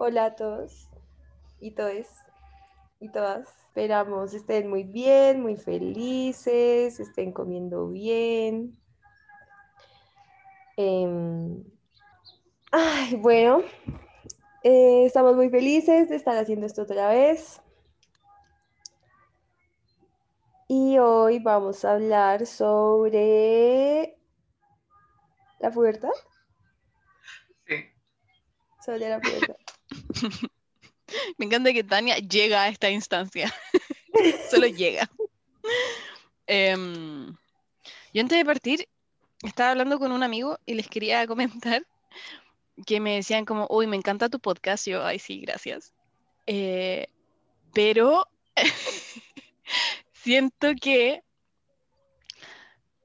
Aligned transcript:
Hola 0.00 0.26
a 0.26 0.36
todos 0.36 0.88
y 1.58 1.72
todos 1.72 2.06
y 3.00 3.10
todas. 3.10 3.48
Esperamos 3.66 4.32
estén 4.32 4.70
muy 4.70 4.84
bien, 4.84 5.42
muy 5.42 5.56
felices, 5.56 7.00
estén 7.00 7.32
comiendo 7.32 7.88
bien. 7.88 8.78
Em, 10.76 11.64
ay, 12.70 13.16
bueno, 13.16 13.64
eh, 14.62 15.04
estamos 15.04 15.34
muy 15.34 15.50
felices 15.50 16.08
de 16.08 16.14
estar 16.14 16.36
haciendo 16.38 16.66
esto 16.66 16.82
otra 16.82 17.08
vez. 17.08 17.60
Y 20.68 20.96
hoy 20.98 21.40
vamos 21.40 21.84
a 21.84 21.94
hablar 21.94 22.46
sobre 22.46 24.16
la 25.58 25.72
pubertad. 25.72 26.10
Sí. 27.66 27.84
Sobre 28.80 29.08
la 29.08 29.18
pubertad. 29.18 29.57
Me 31.38 31.46
encanta 31.46 31.72
que 31.72 31.84
Tania 31.84 32.16
llega 32.18 32.62
a 32.62 32.68
esta 32.68 32.90
instancia. 32.90 33.52
Solo 34.50 34.66
llega. 34.66 35.08
Em, 36.46 37.36
yo 38.12 38.22
antes 38.22 38.38
de 38.38 38.44
partir 38.44 38.88
estaba 39.42 39.70
hablando 39.70 39.98
con 39.98 40.12
un 40.12 40.22
amigo 40.22 40.58
y 40.66 40.74
les 40.74 40.88
quería 40.88 41.26
comentar 41.26 41.86
que 42.86 43.00
me 43.00 43.16
decían 43.16 43.44
como, 43.44 43.66
uy, 43.70 43.86
me 43.86 43.96
encanta 43.96 44.28
tu 44.28 44.38
podcast. 44.38 44.86
yo, 44.86 45.04
ay, 45.04 45.18
sí, 45.18 45.40
gracias. 45.40 45.92
Eh, 46.46 47.08
pero 47.74 48.26
siento 50.12 50.68
que 50.80 51.22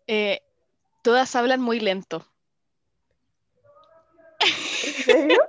eh, 0.08 0.42
todas 1.02 1.36
hablan 1.36 1.62
muy 1.62 1.80
lento. 1.80 2.26
¿En 4.98 5.04
serio? 5.04 5.40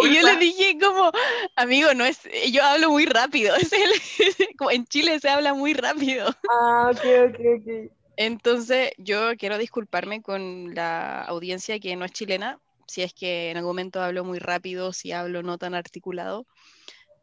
Y 0.00 0.14
yo 0.14 0.22
le 0.22 0.36
dije 0.36 0.76
como, 0.78 1.10
amigo, 1.56 1.94
no 1.94 2.04
es, 2.04 2.20
yo 2.52 2.62
hablo 2.64 2.90
muy 2.90 3.06
rápido. 3.06 3.54
Es 3.56 3.72
el- 3.72 4.56
como 4.58 4.70
en 4.70 4.84
Chile 4.86 5.18
se 5.20 5.28
habla 5.30 5.54
muy 5.54 5.72
rápido. 5.72 6.26
Ah, 6.50 6.90
ok, 6.92 7.04
ok, 7.30 7.40
ok. 7.60 7.92
Entonces, 8.16 8.90
yo 8.98 9.36
quiero 9.38 9.56
disculparme 9.58 10.20
con 10.22 10.74
la 10.74 11.22
audiencia 11.22 11.78
que 11.78 11.96
no 11.96 12.04
es 12.04 12.12
chilena, 12.12 12.58
si 12.86 13.02
es 13.02 13.14
que 13.14 13.50
en 13.50 13.56
algún 13.56 13.70
momento 13.70 14.02
hablo 14.02 14.24
muy 14.24 14.38
rápido, 14.38 14.92
si 14.92 15.12
hablo 15.12 15.42
no 15.42 15.56
tan 15.56 15.74
articulado. 15.74 16.46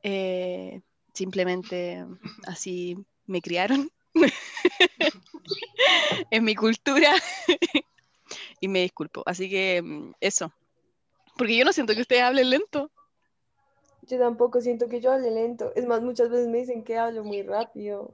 Eh, 0.04 0.82
simplemente 1.14 2.04
así 2.48 2.98
me 3.28 3.42
criaron. 3.42 3.90
es 6.32 6.42
mi 6.42 6.56
cultura. 6.56 7.14
y 8.60 8.68
me 8.68 8.82
disculpo. 8.82 9.24
Así 9.26 9.50
que 9.50 9.82
mm, 9.84 10.12
eso. 10.22 10.52
Porque 11.38 11.58
yo 11.58 11.66
no 11.66 11.74
siento 11.74 11.94
que 11.94 12.02
ustedes 12.02 12.22
hablen 12.22 12.50
lento. 12.50 12.92
Yo 14.04 14.20
tampoco 14.20 14.62
siento 14.62 14.88
que 14.88 15.02
yo 15.02 15.12
hable 15.12 15.32
lento. 15.32 15.72
Es 15.76 15.86
más, 15.86 16.02
muchas 16.02 16.30
veces 16.30 16.48
me 16.48 16.60
dicen 16.60 16.84
que 16.84 16.98
hablo 16.98 17.24
muy 17.24 17.42
rápido. 17.42 18.12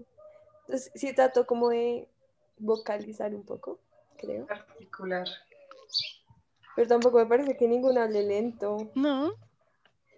Entonces, 0.61 0.91
sí 0.95 1.13
trato 1.13 1.45
como 1.45 1.69
de 1.69 2.07
vocalizar 2.57 3.33
un 3.35 3.43
poco, 3.43 3.79
creo. 4.17 4.47
Particular. 4.47 5.27
Pero 6.75 6.87
tampoco 6.87 7.17
me 7.17 7.25
parece 7.25 7.57
que 7.57 7.67
ninguno 7.67 8.01
hable 8.01 8.23
lento. 8.23 8.91
No. 8.95 9.33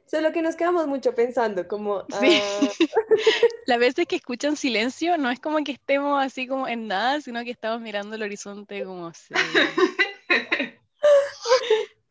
Solo 0.06 0.32
que 0.32 0.44
nos 0.44 0.56
quedamos 0.56 0.86
mucho 0.86 1.16
pensando, 1.16 1.68
como, 1.68 2.02
Sí. 2.20 2.40
ah, 2.40 2.70
Las 3.66 3.80
veces 3.80 4.06
que 4.06 4.18
escuchan 4.18 4.56
silencio, 4.56 5.18
no 5.18 5.32
es 5.32 5.40
como 5.40 5.64
que 5.64 5.72
estemos 5.72 6.24
así 6.24 6.46
como 6.46 6.68
en 6.68 6.88
nada, 6.88 7.20
sino 7.22 7.44
que 7.44 7.50
estamos 7.50 7.82
mirando 7.82 8.16
el 8.16 8.22
horizonte 8.22 8.84
como 8.84 9.12
sí. 9.14 9.34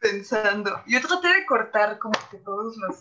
Pensando. 0.03 0.83
Yo 0.86 1.00
traté 1.00 1.28
de 1.28 1.47
cortar 1.47 1.98
como 1.98 2.12
que 2.31 2.36
todos 2.39 2.77
los 2.77 2.97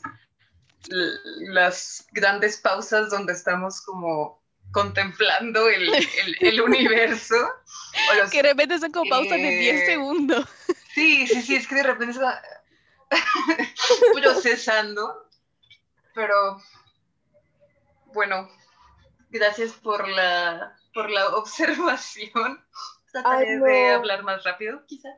l- 0.89 1.52
las 1.53 2.05
grandes 2.11 2.57
pausas 2.57 3.09
donde 3.09 3.33
estamos 3.33 3.81
como 3.81 4.39
contemplando 4.72 5.67
el, 5.67 5.94
el- 5.94 6.38
el 6.40 6.61
universo. 6.61 7.35
O 8.11 8.13
los- 8.16 8.29
Que 8.31 8.44
de 8.44 8.50
repente 8.50 8.78
son 8.79 8.91
como 8.91 9.09
pausas 9.09 9.38
de 9.38 9.50
10 9.57 9.81
Eh, 9.81 9.85
segundos. 9.85 10.47
Sí, 10.94 11.25
sí, 11.28 11.41
sí, 11.41 11.56
es 11.56 11.67
que 11.67 11.75
de 11.75 11.84
repente 11.84 12.19
va 12.19 12.41
procesando. 14.13 15.28
Pero 16.13 16.61
bueno, 18.13 18.50
gracias 19.29 19.72
por 19.72 20.07
la, 20.07 20.75
por 20.94 21.09
la 21.09 21.29
observación. 21.35 22.63
Trataré 23.11 23.53
Ay, 23.53 23.59
de 23.59 23.91
hablar 23.94 24.23
más 24.23 24.44
rápido, 24.44 24.85
quizá. 24.88 25.09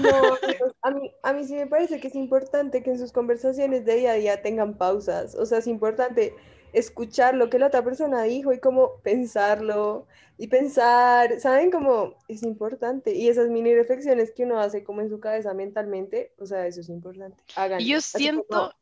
No, 0.00 0.10
a 0.82 0.90
mí, 0.90 1.12
a 1.22 1.32
mí 1.32 1.44
sí 1.44 1.54
me 1.54 1.66
parece 1.66 2.00
que 2.00 2.08
es 2.08 2.14
importante 2.14 2.82
que 2.82 2.90
en 2.90 2.98
sus 2.98 3.12
conversaciones 3.12 3.84
de 3.84 3.96
día 3.96 4.12
a 4.12 4.14
día 4.14 4.42
tengan 4.42 4.76
pausas. 4.76 5.34
O 5.34 5.46
sea, 5.46 5.58
es 5.58 5.66
importante 5.66 6.34
escuchar 6.72 7.34
lo 7.34 7.48
que 7.50 7.58
la 7.58 7.68
otra 7.68 7.82
persona 7.82 8.22
dijo 8.22 8.52
y 8.52 8.60
como 8.60 9.00
pensarlo 9.02 10.06
y 10.36 10.48
pensar, 10.48 11.40
¿saben? 11.40 11.70
Como 11.70 12.14
es 12.28 12.42
importante. 12.42 13.14
Y 13.14 13.28
esas 13.28 13.48
mini 13.48 13.74
reflexiones 13.74 14.32
que 14.32 14.44
uno 14.44 14.60
hace 14.60 14.84
como 14.84 15.00
en 15.00 15.10
su 15.10 15.20
cabeza 15.20 15.54
mentalmente, 15.54 16.32
o 16.38 16.46
sea, 16.46 16.66
eso 16.66 16.80
es 16.80 16.88
importante. 16.88 17.42
Háganlo. 17.56 17.84
Y 17.84 17.88
yo 17.88 17.98
Así 17.98 18.18
siento 18.18 18.44
como, 18.48 18.72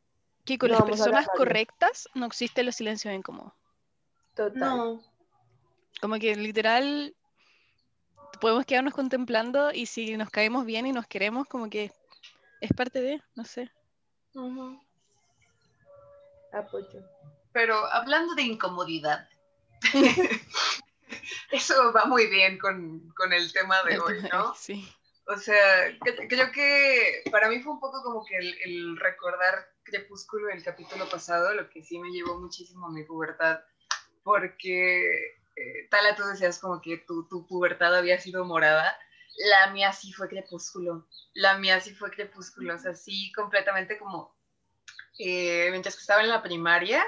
que 0.45 0.59
con 0.59 0.71
no 0.71 0.77
las 0.77 0.85
personas 0.85 1.27
correctas 1.29 2.09
no 2.15 2.27
existen 2.27 2.67
los 2.67 2.77
silencios 2.77 3.15
incómodos. 3.15 3.53
total. 4.35 4.61
No. 4.61 5.03
Como 6.01 6.19
que 6.19 6.37
literal 6.37 7.16
podemos 8.41 8.67
quedarnos 8.67 8.95
contemplando 8.95 9.73
y 9.73 9.87
si 9.87 10.17
nos 10.17 10.31
caemos 10.31 10.65
bien 10.67 10.87
y 10.87 10.93
nos 10.93 11.07
queremos, 11.07 11.47
como 11.49 11.69
que 11.71 11.93
es 12.61 12.73
parte 12.77 13.01
de, 13.01 13.23
no 13.35 13.45
sé. 13.45 13.71
Apoyo. 16.53 17.03
Pero 17.53 17.77
hablando 17.93 18.35
de 18.35 18.43
incomodidad, 18.43 19.29
eso 21.51 21.93
va 21.93 22.05
muy 22.05 22.27
bien 22.27 22.59
con, 22.59 23.09
con 23.17 23.33
el 23.33 23.53
tema 23.53 23.83
de 23.85 23.99
hoy, 23.99 24.23
¿no? 24.33 24.55
Sí. 24.55 24.87
O 25.29 25.37
sea, 25.37 25.89
cre- 25.99 26.27
creo 26.29 26.53
que 26.53 27.23
para 27.33 27.49
mí 27.49 27.61
fue 27.61 27.73
un 27.73 27.81
poco 27.81 28.03
como 28.03 28.25
que 28.25 28.37
el, 28.37 28.55
el 28.65 28.97
recordar 28.99 29.73
Crepúsculo 29.83 30.49
el 30.51 30.63
capítulo 30.63 31.09
pasado, 31.09 31.53
lo 31.55 31.69
que 31.71 31.83
sí 31.83 31.99
me 31.99 32.11
llevó 32.11 32.39
muchísimo 32.41 32.87
a 32.87 32.91
mi 32.91 33.05
pubertad, 33.05 33.61
porque 34.23 35.36
eh, 35.57 35.89
Tala, 35.91 36.15
tú 36.15 36.23
decías 36.25 36.59
como 36.59 36.81
que 36.81 36.99
tu, 36.99 37.27
tu 37.29 37.47
pubertad 37.47 37.95
había 37.97 38.21
sido 38.21 38.45
morada, 38.45 38.97
la 39.51 39.73
mía 39.73 39.93
sí 39.93 40.13
fue 40.13 40.29
Crepúsculo, 40.29 41.09
la 41.35 41.59
mía 41.59 41.81
sí 41.81 41.95
fue 41.95 42.11
Crepúsculo, 42.11 42.75
o 42.75 42.79
sea, 42.79 42.95
sí 42.95 43.33
completamente 43.33 43.99
como, 43.99 44.35
eh, 45.19 45.69
mientras 45.71 45.95
que 45.97 46.01
estaba 46.03 46.23
en 46.23 46.29
la 46.29 46.43
primaria, 46.43 47.05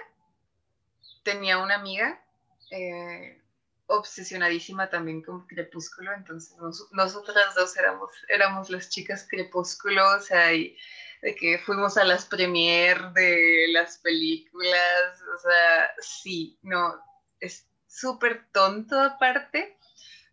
tenía 1.23 1.59
una 1.59 1.77
amiga, 1.77 2.23
eh, 2.71 3.43
obsesionadísima 3.87 4.91
también 4.91 5.23
con 5.23 5.47
Crepúsculo, 5.47 6.13
entonces 6.13 6.57
nos- 6.59 6.93
nosotras 6.93 7.55
dos 7.55 7.77
éramos, 7.77 8.11
éramos 8.29 8.69
las 8.71 8.91
chicas 8.91 9.27
Crepúsculo, 9.31 10.17
o 10.17 10.21
sea, 10.21 10.53
y 10.53 10.77
de 11.23 11.35
que 11.35 11.59
fuimos 11.59 11.97
a 11.97 12.05
las 12.05 12.27
premier 12.27 13.13
de 13.13 13.67
las 13.73 13.99
películas, 13.99 15.23
o 15.35 15.39
sea, 15.39 15.91
sí, 16.01 16.59
no, 16.63 16.95
es 17.41 17.68
súper 17.89 18.47
tonto 18.53 19.01
aparte, 19.01 19.77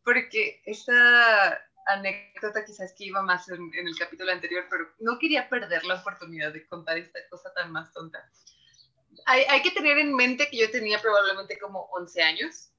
porque 0.03 0.61
esta 0.66 1.59
anécdota 1.88 2.66
quizás 2.66 2.93
que 2.93 3.05
iba 3.05 3.21
más 3.21 3.47
en, 3.49 3.71
el 3.73 3.97
capítulo 3.97 4.31
anterior, 4.31 4.66
pero 4.69 4.85
no 4.99 5.17
quería 5.17 5.49
perder 5.49 5.83
la 5.85 5.95
oportunidad 5.95 6.51
de 6.51 6.67
contar 6.67 6.97
esta 6.97 7.19
cosa 7.29 7.53
tan 7.53 7.71
más 7.71 7.91
tonta. 7.94 8.29
Hay, 9.25 9.44
hay 9.44 9.61
que 9.61 9.71
tener 9.71 9.97
en 9.97 10.13
mente 10.13 10.49
que 10.49 10.57
yo 10.57 10.69
tenía 10.69 10.99
probablemente 10.99 11.57
como 11.57 11.88
11 11.94 12.21
años 12.21 12.69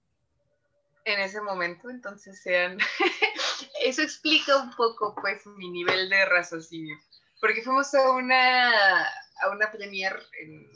en 1.05 1.21
ese 1.21 1.41
momento, 1.41 1.89
entonces 1.89 2.43
sean, 2.43 2.79
eso 3.83 4.03
explica 4.03 4.57
un 4.57 4.75
poco 4.75 5.15
pues 5.21 5.47
mi 5.47 5.71
nivel 5.71 6.11
de 6.11 6.25
raciocinio, 6.27 6.97
porque 7.41 7.63
fuimos 7.63 7.95
a 7.95 8.11
una, 8.11 9.05
a 9.05 9.51
una 9.53 9.71
premier 9.71 10.21
en, 10.41 10.69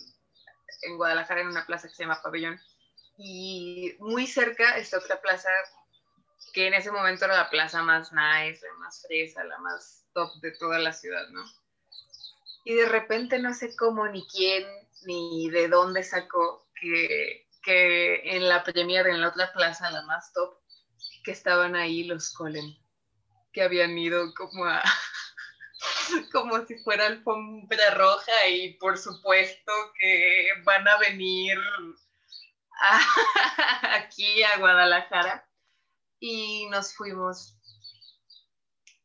en 0.83 0.97
Guadalajara 0.97 1.41
en 1.41 1.49
una 1.49 1.67
plaza 1.67 1.89
que 1.89 1.95
se 1.95 2.05
llama 2.05 2.23
Pabellón 2.23 2.61
y 3.23 3.95
muy 3.99 4.27
cerca 4.27 4.79
está 4.79 4.99
otra 4.99 5.21
plaza 5.21 5.51
que 6.55 6.67
en 6.67 6.75
ese 6.75 6.91
momento 6.91 7.27
era 7.27 7.37
la 7.37 7.51
plaza 7.51 7.83
más 7.83 8.13
nice, 8.13 8.67
la 8.67 8.75
más 8.79 9.03
fresa, 9.07 9.45
la 9.45 9.59
más 9.59 10.07
top 10.15 10.33
de 10.41 10.53
toda 10.53 10.79
la 10.79 10.93
ciudad, 10.93 11.29
¿no? 11.29 11.45
Y 12.65 12.75
de 12.75 12.87
repente 12.87 13.39
no 13.39 13.53
sé 13.53 13.77
cómo, 13.77 14.09
ni 14.09 14.27
quién, 14.27 14.65
ni 15.05 15.51
de 15.51 15.69
dónde 15.69 16.03
sacó 16.03 16.67
que, 16.81 17.47
que 17.63 18.37
en 18.37 18.49
la 18.49 18.65
premier, 18.65 19.07
en 19.07 19.21
la 19.21 19.29
otra 19.29 19.53
plaza, 19.53 19.91
la 19.91 20.03
más 20.03 20.33
top, 20.33 20.59
que 21.23 21.33
estaban 21.33 21.77
ahí 21.77 22.05
los 22.05 22.33
Colen, 22.33 22.75
que 23.53 23.63
habían 23.63 23.97
ido 23.99 24.33
como 24.33 24.65
a, 24.65 24.83
como 26.33 26.65
si 26.67 26.79
fuera 26.79 27.07
alfombra 27.07 27.91
roja 27.91 28.49
y 28.49 28.75
por 28.75 28.97
supuesto 28.97 29.73
que 29.99 30.49
van 30.65 30.89
a 30.89 30.99
venir 30.99 31.59
a- 32.81 33.01
aquí 33.97 34.43
a 34.43 34.59
Guadalajara 34.59 35.49
y 36.19 36.67
nos 36.71 36.95
fuimos 36.95 37.57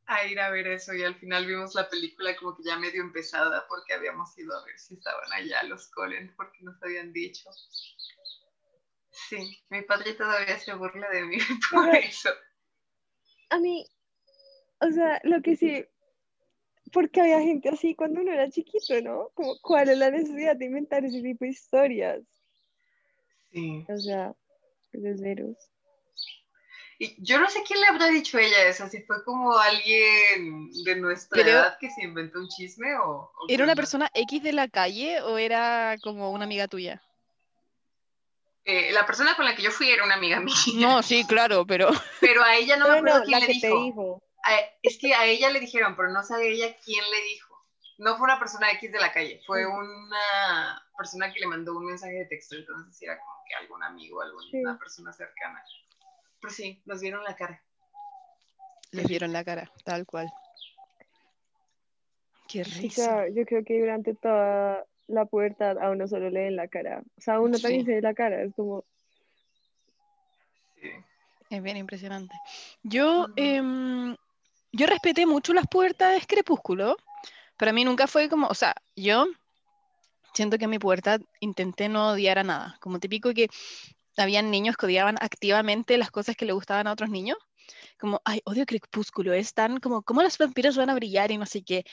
a 0.07 0.25
ir 0.25 0.39
a 0.39 0.51
ver 0.51 0.67
eso 0.67 0.93
y 0.93 1.03
al 1.03 1.15
final 1.15 1.45
vimos 1.47 1.73
la 1.73 1.89
película 1.89 2.35
como 2.35 2.55
que 2.55 2.63
ya 2.63 2.77
medio 2.77 3.01
empezada 3.01 3.65
porque 3.67 3.93
habíamos 3.93 4.37
ido 4.37 4.55
a 4.55 4.63
ver 4.65 4.77
si 4.77 4.95
estaban 4.95 5.31
allá 5.33 5.63
los 5.63 5.87
Collins 5.89 6.31
porque 6.35 6.59
nos 6.61 6.81
habían 6.83 7.11
dicho. 7.11 7.49
Sí, 9.11 9.63
mi 9.69 9.81
padre 9.81 10.13
todavía 10.13 10.59
se 10.59 10.73
burla 10.73 11.09
de 11.09 11.25
mí 11.25 11.37
por 11.71 11.95
eso. 11.95 12.29
A 13.49 13.57
mí, 13.59 13.85
o 14.79 14.91
sea, 14.91 15.19
lo 15.23 15.41
que 15.41 15.55
sí, 15.55 15.85
porque 16.91 17.21
había 17.21 17.39
gente 17.41 17.69
así 17.69 17.95
cuando 17.95 18.21
uno 18.21 18.31
era 18.31 18.49
chiquito, 18.49 19.01
¿no? 19.01 19.29
Como, 19.33 19.57
¿cuál 19.61 19.89
es 19.89 19.97
la 19.97 20.11
necesidad 20.11 20.55
de 20.55 20.65
inventar 20.65 21.05
ese 21.05 21.21
tipo 21.21 21.45
de 21.45 21.51
historias? 21.51 22.34
Sí. 23.55 23.85
O 23.89 23.97
sea, 23.97 24.33
de 24.91 25.17
ceros. 25.17 25.55
Y 26.99 27.15
yo 27.23 27.39
no 27.39 27.49
sé 27.49 27.63
quién 27.67 27.79
le 27.81 27.87
habrá 27.87 28.07
dicho 28.07 28.37
ella 28.37 28.67
eso, 28.67 28.87
si 28.89 29.01
fue 29.03 29.23
como 29.23 29.57
alguien 29.57 30.69
de 30.83 30.95
nuestra 30.97 31.35
Pero- 31.41 31.49
edad 31.51 31.77
que 31.79 31.89
se 31.89 32.03
inventó 32.03 32.39
un 32.39 32.47
chisme 32.49 32.95
o... 32.97 33.31
o 33.33 33.45
¿Era 33.49 33.63
una 33.63 33.75
persona 33.75 34.09
X 34.13 34.43
de 34.43 34.53
la 34.53 34.67
calle 34.67 35.21
o 35.21 35.37
era 35.37 35.95
como 36.03 36.31
una 36.31 36.43
amiga 36.45 36.67
tuya? 36.67 37.01
Eh, 38.65 38.91
la 38.93 39.05
persona 39.05 39.35
con 39.35 39.45
la 39.45 39.55
que 39.55 39.61
yo 39.61 39.71
fui 39.71 39.89
era 39.89 40.03
una 40.03 40.15
amiga 40.15 40.39
mía, 40.41 40.55
No, 40.75 41.01
sí, 41.03 41.25
claro, 41.25 41.65
pero 41.65 41.89
pero 42.19 42.43
a 42.43 42.55
ella 42.55 42.77
no, 42.77 42.87
me 42.89 42.97
acuerdo 42.99 43.23
quién 43.25 43.31
la 43.31 43.45
le 43.45 43.53
que 43.53 43.59
te 43.59 43.67
dijo. 43.67 43.83
dijo. 43.83 44.23
A- 44.43 44.59
es 44.81 44.97
que 44.99 45.13
a 45.13 45.25
ella 45.25 45.49
le 45.49 45.59
dijeron, 45.59 45.95
pero 45.95 46.09
no 46.11 46.23
sabe 46.23 46.51
ella 46.51 46.75
quién 46.83 47.03
le 47.11 47.21
dijo. 47.23 47.54
No 47.97 48.17
fue 48.17 48.25
una 48.25 48.37
persona 48.39 48.71
X 48.71 48.91
de 48.91 48.99
la 48.99 49.11
calle, 49.13 49.41
fue 49.47 49.65
una 49.65 50.83
persona 50.97 51.31
que 51.31 51.39
le 51.39 51.47
mandó 51.47 51.77
un 51.77 51.85
mensaje 51.85 52.13
de 52.13 52.25
texto, 52.25 52.55
entonces 52.55 53.01
era 53.01 53.17
como 53.19 53.31
que 53.47 53.55
algún 53.55 53.81
amigo, 53.83 54.21
alguna 54.21 54.43
Sí. 54.51 54.61
persona 54.79 55.13
cercana. 55.13 55.63
Pero 56.41 56.53
sí, 56.53 56.81
nos 56.85 56.99
vieron 57.01 57.23
la 57.23 57.35
cara. 57.35 57.61
les 58.91 59.07
vieron 59.07 59.33
la 59.33 59.43
cara, 59.43 59.69
tal 59.83 60.05
cual. 60.05 60.31
Qué 62.47 62.63
risa. 62.63 63.27
yo 63.29 63.45
creo 63.45 63.63
que 63.65 63.79
durante 63.79 64.13
toda 64.15 64.85
la 65.07 65.25
pubertad 65.25 65.77
a 65.79 65.89
uno 65.89 66.07
solo 66.07 66.29
le 66.29 66.43
ven 66.45 66.55
la 66.55 66.67
cara. 66.69 67.01
O 67.17 67.21
sea, 67.21 67.35
a 67.35 67.39
uno 67.41 67.57
también 67.59 67.81
Sí. 67.81 67.87
se 67.87 67.95
ve 67.95 68.01
la 68.01 68.13
cara, 68.13 68.41
es 68.43 68.53
como, 68.55 68.85
Sí. 70.81 70.89
Es 71.49 71.61
bien 71.63 71.77
impresionante. 71.77 72.35
Yo, 72.83 73.27
em, 73.35 74.15
yo 74.71 74.87
respeté 74.87 75.25
mucho 75.25 75.53
las 75.53 75.67
pubertades 75.67 76.25
crepúsculo. 76.27 76.95
Para 77.57 77.73
mí 77.73 77.83
nunca 77.85 78.07
fue 78.07 78.29
como, 78.29 78.47
o 78.47 78.53
sea, 78.53 78.75
yo 78.95 79.27
siento 80.33 80.57
que 80.57 80.65
en 80.65 80.71
mi 80.71 80.79
pubertad 80.79 81.21
intenté 81.39 81.89
no 81.89 82.09
odiar 82.11 82.39
a 82.39 82.43
nada. 82.43 82.77
Como 82.81 82.99
típico 82.99 83.33
que 83.33 83.49
habían 84.17 84.51
niños 84.51 84.77
que 84.77 84.85
odiaban 84.85 85.15
activamente 85.21 85.97
las 85.97 86.11
cosas 86.11 86.35
que 86.35 86.45
le 86.45 86.53
gustaban 86.53 86.87
a 86.87 86.91
otros 86.91 87.09
niños. 87.09 87.37
Como, 87.99 88.21
ay, 88.25 88.41
odio 88.45 88.65
crepúsculo, 88.65 89.33
es 89.33 89.53
tan 89.53 89.79
como, 89.79 90.03
¿cómo 90.03 90.21
los 90.21 90.37
vampiros 90.37 90.77
van 90.77 90.89
a 90.89 90.95
brillar 90.95 91.31
y 91.31 91.37
no 91.37 91.45
sé 91.45 91.63
qué? 91.63 91.83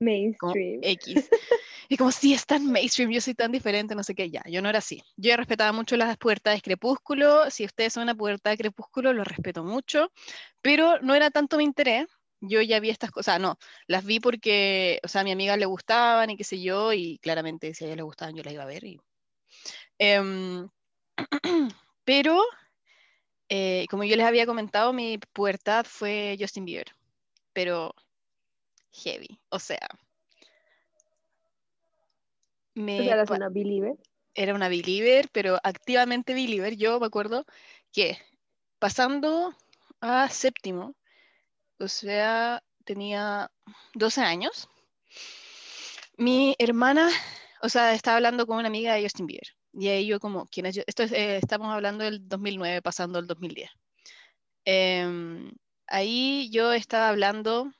Mainstream. 0.00 0.80
X. 0.82 1.30
Y 1.88 1.96
como, 1.96 2.10
sí, 2.10 2.32
es 2.32 2.46
tan 2.46 2.66
mainstream, 2.66 3.10
yo 3.10 3.20
soy 3.20 3.34
tan 3.34 3.52
diferente, 3.52 3.94
no 3.94 4.02
sé 4.02 4.14
qué, 4.14 4.30
ya, 4.30 4.42
yo 4.46 4.62
no 4.62 4.68
era 4.70 4.78
así. 4.78 5.02
Yo 5.16 5.28
ya 5.28 5.36
respetaba 5.36 5.72
mucho 5.72 5.96
las 5.96 6.16
puertas 6.16 6.54
de 6.54 6.62
Crepúsculo, 6.62 7.50
si 7.50 7.64
ustedes 7.64 7.92
son 7.92 8.04
una 8.04 8.14
puerta 8.14 8.50
de 8.50 8.56
Crepúsculo, 8.56 9.12
lo 9.12 9.22
respeto 9.22 9.62
mucho, 9.64 10.10
pero 10.62 10.98
no 11.00 11.14
era 11.14 11.30
tanto 11.30 11.58
mi 11.58 11.64
interés. 11.64 12.06
Yo 12.48 12.60
ya 12.62 12.80
vi 12.80 12.90
estas 12.90 13.10
cosas, 13.10 13.40
no, 13.40 13.58
las 13.86 14.04
vi 14.04 14.20
porque, 14.20 15.00
o 15.02 15.08
sea, 15.08 15.22
a 15.22 15.24
mi 15.24 15.32
amiga 15.32 15.56
le 15.56 15.66
gustaban 15.66 16.30
y 16.30 16.36
qué 16.36 16.44
sé 16.44 16.60
yo, 16.60 16.92
y 16.92 17.18
claramente 17.18 17.74
si 17.74 17.84
a 17.84 17.86
ella 17.88 17.96
le 17.96 18.02
gustaban 18.02 18.34
yo 18.34 18.42
la 18.42 18.52
iba 18.52 18.62
a 18.62 18.66
ver. 18.66 18.84
Y... 18.84 19.00
Em, 19.98 20.68
pero, 22.04 22.42
eh, 23.48 23.86
como 23.90 24.04
yo 24.04 24.16
les 24.16 24.26
había 24.26 24.46
comentado, 24.46 24.92
mi 24.92 25.18
pubertad 25.32 25.86
fue 25.88 26.36
Justin 26.38 26.64
Bieber, 26.64 26.92
pero 27.52 27.94
heavy, 28.92 29.40
o 29.50 29.58
sea, 29.58 29.88
me 32.74 33.08
eras 33.08 33.30
una 33.30 33.48
believer. 33.48 33.96
era 34.34 34.54
una 34.54 34.68
believer, 34.68 35.28
pero 35.32 35.58
activamente 35.62 36.34
believer. 36.34 36.76
Yo 36.76 36.98
me 36.98 37.06
acuerdo 37.06 37.46
que 37.92 38.18
pasando 38.78 39.54
a 40.00 40.28
séptimo, 40.28 40.94
o 41.78 41.88
sea, 41.88 42.62
tenía 42.84 43.50
12 43.94 44.20
años, 44.20 44.68
mi 46.16 46.54
hermana, 46.58 47.10
o 47.62 47.68
sea, 47.68 47.94
estaba 47.94 48.16
hablando 48.16 48.46
con 48.46 48.58
una 48.58 48.68
amiga 48.68 48.94
de 48.94 49.02
Justin 49.02 49.26
Bieber. 49.26 49.48
Y 49.72 49.88
ahí 49.88 50.06
yo 50.06 50.20
como, 50.20 50.46
¿quién 50.46 50.66
es? 50.66 50.78
Esto 50.86 51.02
es, 51.02 51.12
eh, 51.12 51.38
estamos 51.38 51.68
hablando 51.72 52.04
del 52.04 52.28
2009, 52.28 52.82
pasando 52.82 53.18
al 53.18 53.26
2010. 53.26 53.70
Em, 54.64 55.52
ahí 55.86 56.48
yo 56.50 56.72
estaba 56.72 57.08
hablando, 57.08 57.72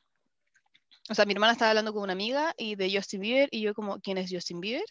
o 1.09 1.15
sea, 1.15 1.25
mi 1.25 1.33
hermana 1.35 1.53
estaba 1.53 1.71
hablando 1.71 1.93
con 1.93 2.03
una 2.03 2.13
amiga 2.13 2.55
y 2.59 2.75
de 2.77 2.91
Justin 2.95 3.21
Bieber, 3.21 3.49
y 3.53 3.63
yo 3.63 3.75
como, 3.75 4.01
¿quién 4.01 4.19
es 4.19 4.31
Justin 4.31 4.61
Bieber? 4.61 4.85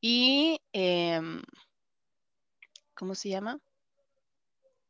Y, 0.00 0.60
em, 0.72 1.42
¿cómo 2.94 3.14
se 3.14 3.28
llama? 3.30 3.58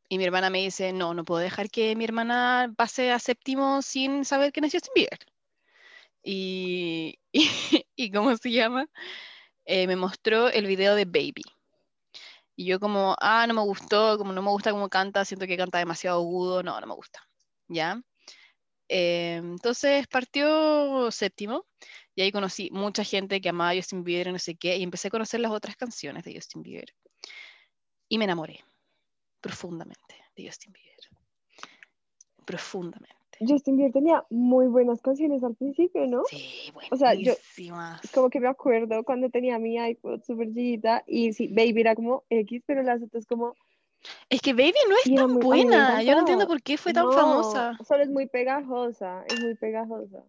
Y 0.07 0.17
mi 0.17 0.25
hermana 0.25 0.49
me 0.49 0.59
dice, 0.59 0.93
no, 0.93 1.13
no 1.13 1.25
puedo 1.25 1.41
dejar 1.41 1.69
que 1.69 1.95
mi 1.95 2.03
hermana 2.05 2.73
pase 2.77 3.11
a 3.11 3.19
séptimo 3.19 3.81
sin 3.81 4.23
saber 4.25 4.51
quién 4.51 4.65
es 4.65 4.73
Justin 4.73 4.93
Bieber. 4.95 5.19
Y, 6.23 7.19
y, 7.31 7.49
y 7.95 8.11
¿cómo 8.11 8.35
se 8.37 8.51
llama? 8.51 8.87
Eh, 9.65 9.87
me 9.87 9.95
mostró 9.95 10.49
el 10.49 10.67
video 10.67 10.95
de 10.95 11.05
Baby. 11.05 11.43
Y 12.55 12.65
yo 12.65 12.79
como, 12.79 13.15
ah, 13.19 13.45
no 13.47 13.53
me 13.53 13.61
gustó, 13.61 14.17
como 14.17 14.31
no 14.31 14.41
me 14.41 14.49
gusta 14.49 14.71
cómo 14.71 14.89
canta, 14.89 15.25
siento 15.25 15.47
que 15.47 15.57
canta 15.57 15.79
demasiado 15.79 16.19
agudo, 16.19 16.63
no, 16.63 16.79
no 16.79 16.87
me 16.87 16.93
gusta. 16.93 17.21
¿Ya? 17.67 18.01
Eh, 18.89 19.37
entonces 19.37 20.07
partió 20.07 21.11
séptimo 21.11 21.65
y 22.15 22.21
ahí 22.21 22.31
conocí 22.31 22.69
mucha 22.71 23.03
gente 23.03 23.41
que 23.41 23.49
amaba 23.49 23.71
a 23.71 23.75
Justin 23.75 24.03
Bieber 24.03 24.27
y 24.27 24.31
no 24.33 24.39
sé 24.39 24.55
qué, 24.55 24.77
y 24.77 24.83
empecé 24.83 25.07
a 25.09 25.11
conocer 25.11 25.39
las 25.39 25.51
otras 25.51 25.75
canciones 25.75 26.23
de 26.23 26.35
Justin 26.35 26.61
Bieber. 26.63 26.93
Y 28.07 28.17
me 28.17 28.25
enamoré 28.25 28.63
profundamente 29.45 30.15
de 30.35 30.47
Justin 30.47 30.73
Bieber. 30.73 30.95
Profundamente. 32.45 33.15
Justin 33.39 33.77
Bieber 33.77 33.93
tenía 33.93 34.25
muy 34.31 34.65
buenas 34.65 35.01
canciones 35.03 35.43
al 35.43 35.53
principio, 35.55 36.07
¿no? 36.07 36.23
Sí, 36.27 36.71
O 36.89 36.95
sea, 36.95 37.13
yo- 37.13 37.33
buenísimas. 37.33 38.01
Como 38.11 38.31
que 38.31 38.39
me 38.39 38.47
acuerdo 38.47 39.03
cuando 39.03 39.29
tenía 39.29 39.59
mi 39.59 39.75
iPod 39.77 40.23
súper 40.23 40.47
chiquita 40.47 41.03
y 41.05 41.31
sí, 41.33 41.47
Baby 41.49 41.81
era 41.81 41.93
como 41.95 42.23
X, 42.29 42.63
pero 42.65 42.81
las 42.81 43.03
otras 43.03 43.27
como... 43.27 43.53
Es 44.29 44.41
que 44.41 44.53
Baby 44.53 44.73
no 44.89 44.95
es 45.03 45.15
tan 45.15 45.31
muy- 45.31 45.43
buena. 45.43 46.01
Yo 46.01 46.13
no 46.13 46.19
entiendo 46.21 46.47
por 46.47 46.63
qué 46.63 46.77
fue 46.77 46.91
tan 46.93 47.05
No, 47.05 47.11
famosa. 47.11 47.77
Solo 47.87 48.01
es 48.03 48.09
muy 48.09 48.25
pegajosa, 48.27 49.23
es 49.27 49.39
muy 49.39 49.53
pegajosa. 49.53 50.23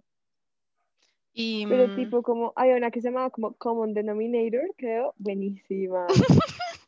Y, 1.33 1.67
Pero 1.67 1.89
mm, 1.89 1.95
tipo 1.97 2.23
como, 2.23 2.53
hay 2.55 2.73
una 2.73 2.91
que 2.91 3.01
se 3.01 3.09
llamaba 3.09 3.31
como 3.31 3.55
Common 3.55 3.95
Denominator, 3.95 4.75
creo, 4.77 5.15
buenísima. 5.17 6.07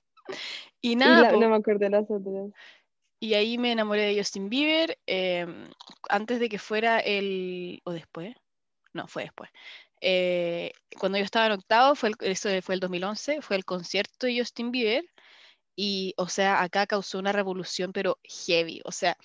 y 0.81 0.93
Y 0.93 0.97
nada, 0.97 1.23
la- 1.23 1.31
po, 1.33 1.41
no 1.41 1.49
me 1.49 1.57
acuerdo 1.57 1.81
de 1.81 1.91
las 1.91 2.11
otras. 2.11 2.51
y 3.21 3.35
ahí 3.35 3.59
me 3.59 3.73
enamoré 3.73 4.03
de 4.07 4.19
Justin 4.19 4.49
Bieber 4.49 4.99
em, 5.07 5.71
antes 6.09 6.39
de 6.41 6.49
que 6.49 6.59
fuera 6.59 7.01
el. 7.01 7.81
¿O 7.85 7.93
después? 7.93 8.35
No, 8.93 9.09
fue 9.09 9.25
después. 9.25 9.51
Eh, 10.01 10.73
cuando 10.99 11.19
yo 11.19 11.25
estaba 11.25 11.47
en 11.47 11.53
octavo, 11.53 11.95
fue 11.97 12.11
el, 12.11 12.17
eso 12.21 12.49
fue 12.63 12.75
el 12.75 12.81
2011, 12.81 13.43
fue 13.43 13.57
el 13.57 13.65
concierto 13.65 14.27
de 14.27 14.39
Justin 14.39 14.71
Bieber. 14.71 15.05
Y, 15.77 16.15
o 16.17 16.29
sea, 16.29 16.63
acá 16.63 16.87
causó 16.87 17.19
una 17.19 17.33
revolución, 17.33 17.93
pero 17.93 18.19
heavy. 18.25 18.81
O 18.85 18.93
sea, 18.93 19.17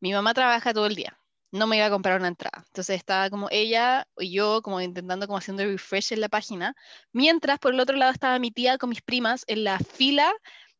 mi 0.00 0.12
mamá 0.12 0.34
trabaja 0.34 0.72
todo 0.74 0.86
el 0.86 0.94
día. 0.94 1.18
No 1.52 1.66
me 1.66 1.76
iba 1.76 1.86
a 1.86 1.90
comprar 1.90 2.18
una 2.18 2.28
entrada. 2.28 2.64
Entonces 2.68 2.96
estaba 2.96 3.28
como 3.30 3.48
ella 3.50 4.06
y 4.18 4.32
yo 4.32 4.62
como 4.62 4.80
intentando 4.80 5.26
como 5.26 5.38
haciendo 5.38 5.64
refresh 5.64 6.12
en 6.12 6.20
la 6.20 6.28
página. 6.30 6.74
Mientras 7.12 7.58
por 7.58 7.74
el 7.74 7.80
otro 7.80 7.96
lado 7.96 8.12
estaba 8.12 8.38
mi 8.38 8.50
tía 8.50 8.78
con 8.78 8.88
mis 8.90 9.02
primas 9.02 9.44
en 9.48 9.64
la 9.64 9.78
fila 9.78 10.32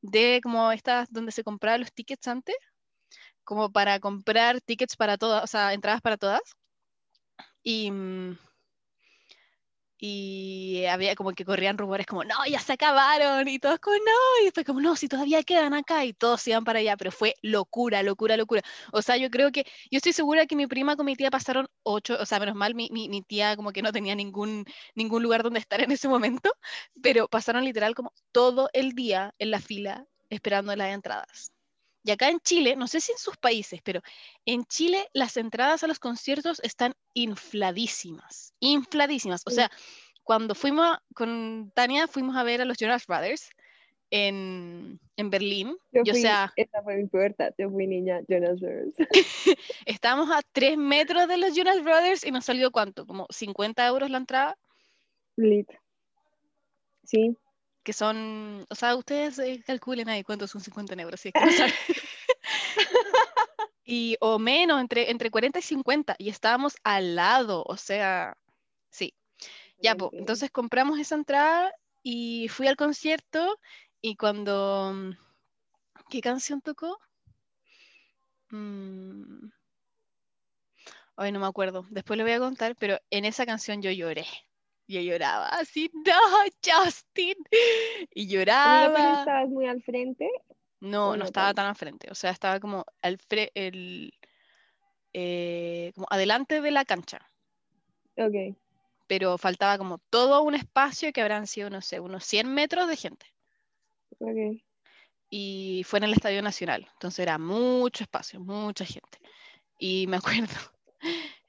de 0.03 0.41
como 0.43 0.73
estas 0.73 1.11
donde 1.13 1.33
se 1.33 1.45
compraban 1.45 1.81
los 1.81 1.93
tickets 1.93 2.29
antes. 2.29 2.57
Como 3.45 3.73
para 3.73 4.01
comprar 4.01 4.61
tickets 4.61 4.97
para 4.97 5.19
todas, 5.19 5.45
o 5.45 5.47
sea, 5.47 5.73
entradas 5.75 6.01
para 6.03 6.17
todas. 6.17 6.43
Y, 7.63 7.91
mm, 7.91 8.39
y 10.05 10.85
había 10.87 11.15
como 11.15 11.31
que 11.33 11.45
corrían 11.45 11.79
rumores 11.79 12.07
como, 12.07 12.25
no, 12.25 12.35
ya 12.51 12.59
se 12.59 12.73
acabaron, 12.73 13.47
y 13.47 13.61
todos 13.61 13.79
como, 13.79 13.97
no, 13.99 14.41
y 14.41 14.47
después 14.47 14.67
como, 14.67 14.81
no, 14.81 14.97
si 14.97 15.07
todavía 15.07 15.45
quedan 15.45 15.75
acá, 15.75 16.05
y 16.05 16.13
todos 16.13 16.45
iban 16.49 16.65
para 16.65 16.81
allá, 16.81 16.97
pero 16.97 17.13
fue 17.13 17.37
locura, 17.41 18.03
locura, 18.03 18.37
locura. 18.37 18.63
O 18.93 19.01
sea, 19.01 19.17
yo 19.17 19.31
creo 19.31 19.53
que, 19.53 19.65
yo 19.93 19.99
estoy 19.99 20.13
segura 20.13 20.47
que 20.47 20.57
mi 20.57 20.67
prima 20.67 20.97
con 20.97 21.07
mi 21.07 21.15
tía 21.15 21.31
pasaron 21.31 21.69
ocho, 21.85 22.17
o 22.21 22.27
sea, 22.27 22.41
menos 22.41 22.57
mal, 22.57 22.75
mi, 22.75 22.89
mi, 22.91 23.09
mi 23.09 23.23
tía 23.23 23.55
como 23.55 23.71
que 23.71 23.81
no 23.83 23.93
tenía 23.93 24.17
ningún, 24.17 24.65
ningún 24.97 25.23
lugar 25.23 25.45
donde 25.45 25.61
estar 25.61 25.81
en 25.81 25.93
ese 25.93 26.09
momento, 26.09 26.51
pero 27.01 27.29
pasaron 27.29 27.65
literal 27.65 27.95
como 27.95 28.13
todo 28.33 28.71
el 28.73 28.95
día 28.95 29.35
en 29.39 29.53
la 29.53 29.61
fila 29.61 30.05
esperando 30.31 30.75
las 30.75 30.89
entradas. 30.93 31.52
Y 32.05 32.11
acá 32.11 32.29
en 32.29 32.41
Chile, 32.41 32.75
no 32.77 32.89
sé 32.89 33.01
si 33.01 33.13
en 33.13 33.19
sus 33.19 33.37
países, 33.37 33.81
pero 33.83 34.01
en 34.45 34.65
Chile 34.65 35.09
las 35.13 35.37
entradas 35.37 35.85
a 35.85 35.87
los 35.87 35.99
conciertos 36.01 36.61
están 36.65 36.95
infladísimas, 37.15 38.55
infladísimas. 38.59 39.43
O 39.47 39.51
sea, 39.51 39.71
cuando 40.25 40.55
fuimos 40.55 40.87
a- 40.87 41.03
con 41.15 41.71
Tania, 41.75 42.09
fuimos 42.09 42.37
a 42.37 42.43
ver 42.43 42.61
a 42.61 42.65
los 42.65 42.77
Jonas 42.79 43.07
Brothers 43.07 43.51
en, 44.11 44.99
en 45.17 45.31
Berlín. 45.31 45.77
Yo 45.93 46.03
o 46.03 46.05
fui, 46.07 46.21
sea, 46.23 46.53
esa 46.57 46.83
fue 46.83 46.97
mi 46.97 47.07
pubertad, 47.07 47.53
yo 47.57 47.71
fui 47.71 47.87
niña 47.87 48.21
Jonas 48.29 48.61
Brothers. 48.61 48.95
estábamos 49.87 50.31
a 50.31 50.43
tres 50.53 50.77
metros 50.77 51.29
de 51.29 51.39
los 51.39 51.55
Jonas 51.55 51.83
Brothers 51.83 52.25
y 52.25 52.31
nos 52.31 52.45
salió 52.45 52.71
cuánto, 52.73 53.07
como 53.07 53.27
50 53.31 53.87
euros 53.87 54.11
la 54.11 54.19
entrada, 54.19 54.57
Lit. 55.37 55.71
Sí, 57.05 57.37
que 57.83 57.93
son, 57.93 58.65
o 58.69 58.75
sea, 58.75 58.97
ustedes 58.97 59.39
eh, 59.39 59.62
calculen 59.67 60.09
ahí 60.09 60.23
cuántos 60.23 60.51
son 60.51 60.61
50 60.61 60.95
euros, 60.95 61.21
si 61.21 61.29
es 61.29 61.35
que 61.35 61.45
no 61.45 61.53
saben. 61.53 61.75
y, 63.85 64.17
o 64.21 64.39
menos, 64.39 64.81
entre, 64.81 65.11
entre 65.11 65.31
40 65.31 65.59
y 65.59 65.62
50, 65.62 66.15
y 66.19 66.29
estábamos 66.29 66.77
al 66.85 67.17
lado, 67.17 67.65
o 67.67 67.77
sea, 67.77 68.37
sí. 68.91 69.15
Ya, 69.79 69.97
pues, 69.97 70.12
entonces 70.15 70.51
compramos 70.51 70.99
esa 70.99 71.17
entrada 71.17 71.73
y 72.03 72.49
fui 72.49 72.69
al 72.69 72.77
concierto 72.77 73.59
y 74.01 74.17
cuando... 74.17 74.93
mm, 74.95 75.11
¿Qué 76.09 76.21
canción 76.21 76.61
tocó? 76.61 76.99
Mm, 78.51 79.51
Ay, 81.17 81.31
no 81.31 81.41
me 81.41 81.47
acuerdo. 81.47 81.87
Después 81.91 82.17
le 82.17 82.25
voy 82.25 82.33
a 82.33 82.39
contar, 82.39 82.75
pero 82.77 82.99
en 83.11 83.25
esa 83.25 83.47
canción 83.47 83.83
yo 83.83 83.91
lloré. 83.91 84.27
Yo 84.93 85.01
lloraba 85.01 85.49
así, 85.49 85.91
no, 85.95 86.13
Justin. 86.65 87.35
Y 88.15 88.23
Amiga, 88.23 88.33
pero 88.33 88.39
lloraba. 88.41 89.19
estabas 89.21 89.49
muy 89.49 89.67
al 89.67 89.83
frente. 89.83 90.29
No, 90.81 91.13
no 91.13 91.17
no 91.19 91.25
estaba 91.25 91.55
tan 91.55 91.67
al 91.67 91.77
frente. 91.77 92.09
O 92.11 92.15
sea, 92.15 92.31
estaba 92.31 92.61
como 92.61 92.85
al 93.03 93.19
fre- 93.19 93.51
el, 93.55 94.13
eh, 95.13 95.93
como 95.95 96.07
adelante 96.11 96.61
de 96.61 96.71
la 96.71 96.85
cancha. 96.85 97.19
Ok, 98.17 98.57
Pero 99.07 99.39
faltaba 99.39 99.79
como 99.79 99.99
todo 100.11 100.43
un 100.43 100.55
espacio 100.55 101.13
que 101.13 101.21
habrán 101.23 101.47
sido, 101.47 101.71
no 101.71 101.81
sé, 101.81 102.01
unos 102.01 102.25
100 102.25 102.53
metros 102.53 102.89
de 102.89 102.97
gente. 102.97 103.27
ok. 104.19 104.61
y 105.35 105.83
fue 105.87 105.99
en 105.99 106.05
el 106.05 106.13
Estadio 106.13 106.43
Nacional. 106.43 106.87
Entonces 106.93 107.21
era 107.21 107.39
mucho 107.39 108.05
espacio, 108.05 108.39
mucha 108.41 108.85
gente. 108.85 109.19
Y 109.79 110.07
me 110.07 110.17
acuerdo, 110.49 110.55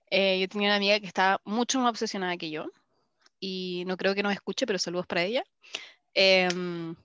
eh, 0.09 0.39
yo 0.39 0.47
tenía 0.47 0.69
una 0.69 0.77
amiga 0.77 0.99
que 0.99 1.05
estaba 1.07 1.41
mucho 1.43 1.79
más 1.79 1.89
obsesionada 1.91 2.37
que 2.37 2.49
yo, 2.49 2.65
y 3.45 3.83
no 3.85 3.97
creo 3.97 4.15
que 4.15 4.23
nos 4.23 4.31
escuche, 4.31 4.65
pero 4.65 4.79
saludos 4.79 5.05
para 5.05 5.23
ella. 5.23 5.43
Em, 6.13 6.95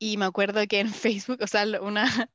y 0.00 0.16
me 0.16 0.24
acuerdo 0.24 0.66
que 0.66 0.80
en 0.80 0.88
Facebook, 0.92 1.38
o 1.40 1.46
sea, 1.46 1.64
una, 1.80 2.04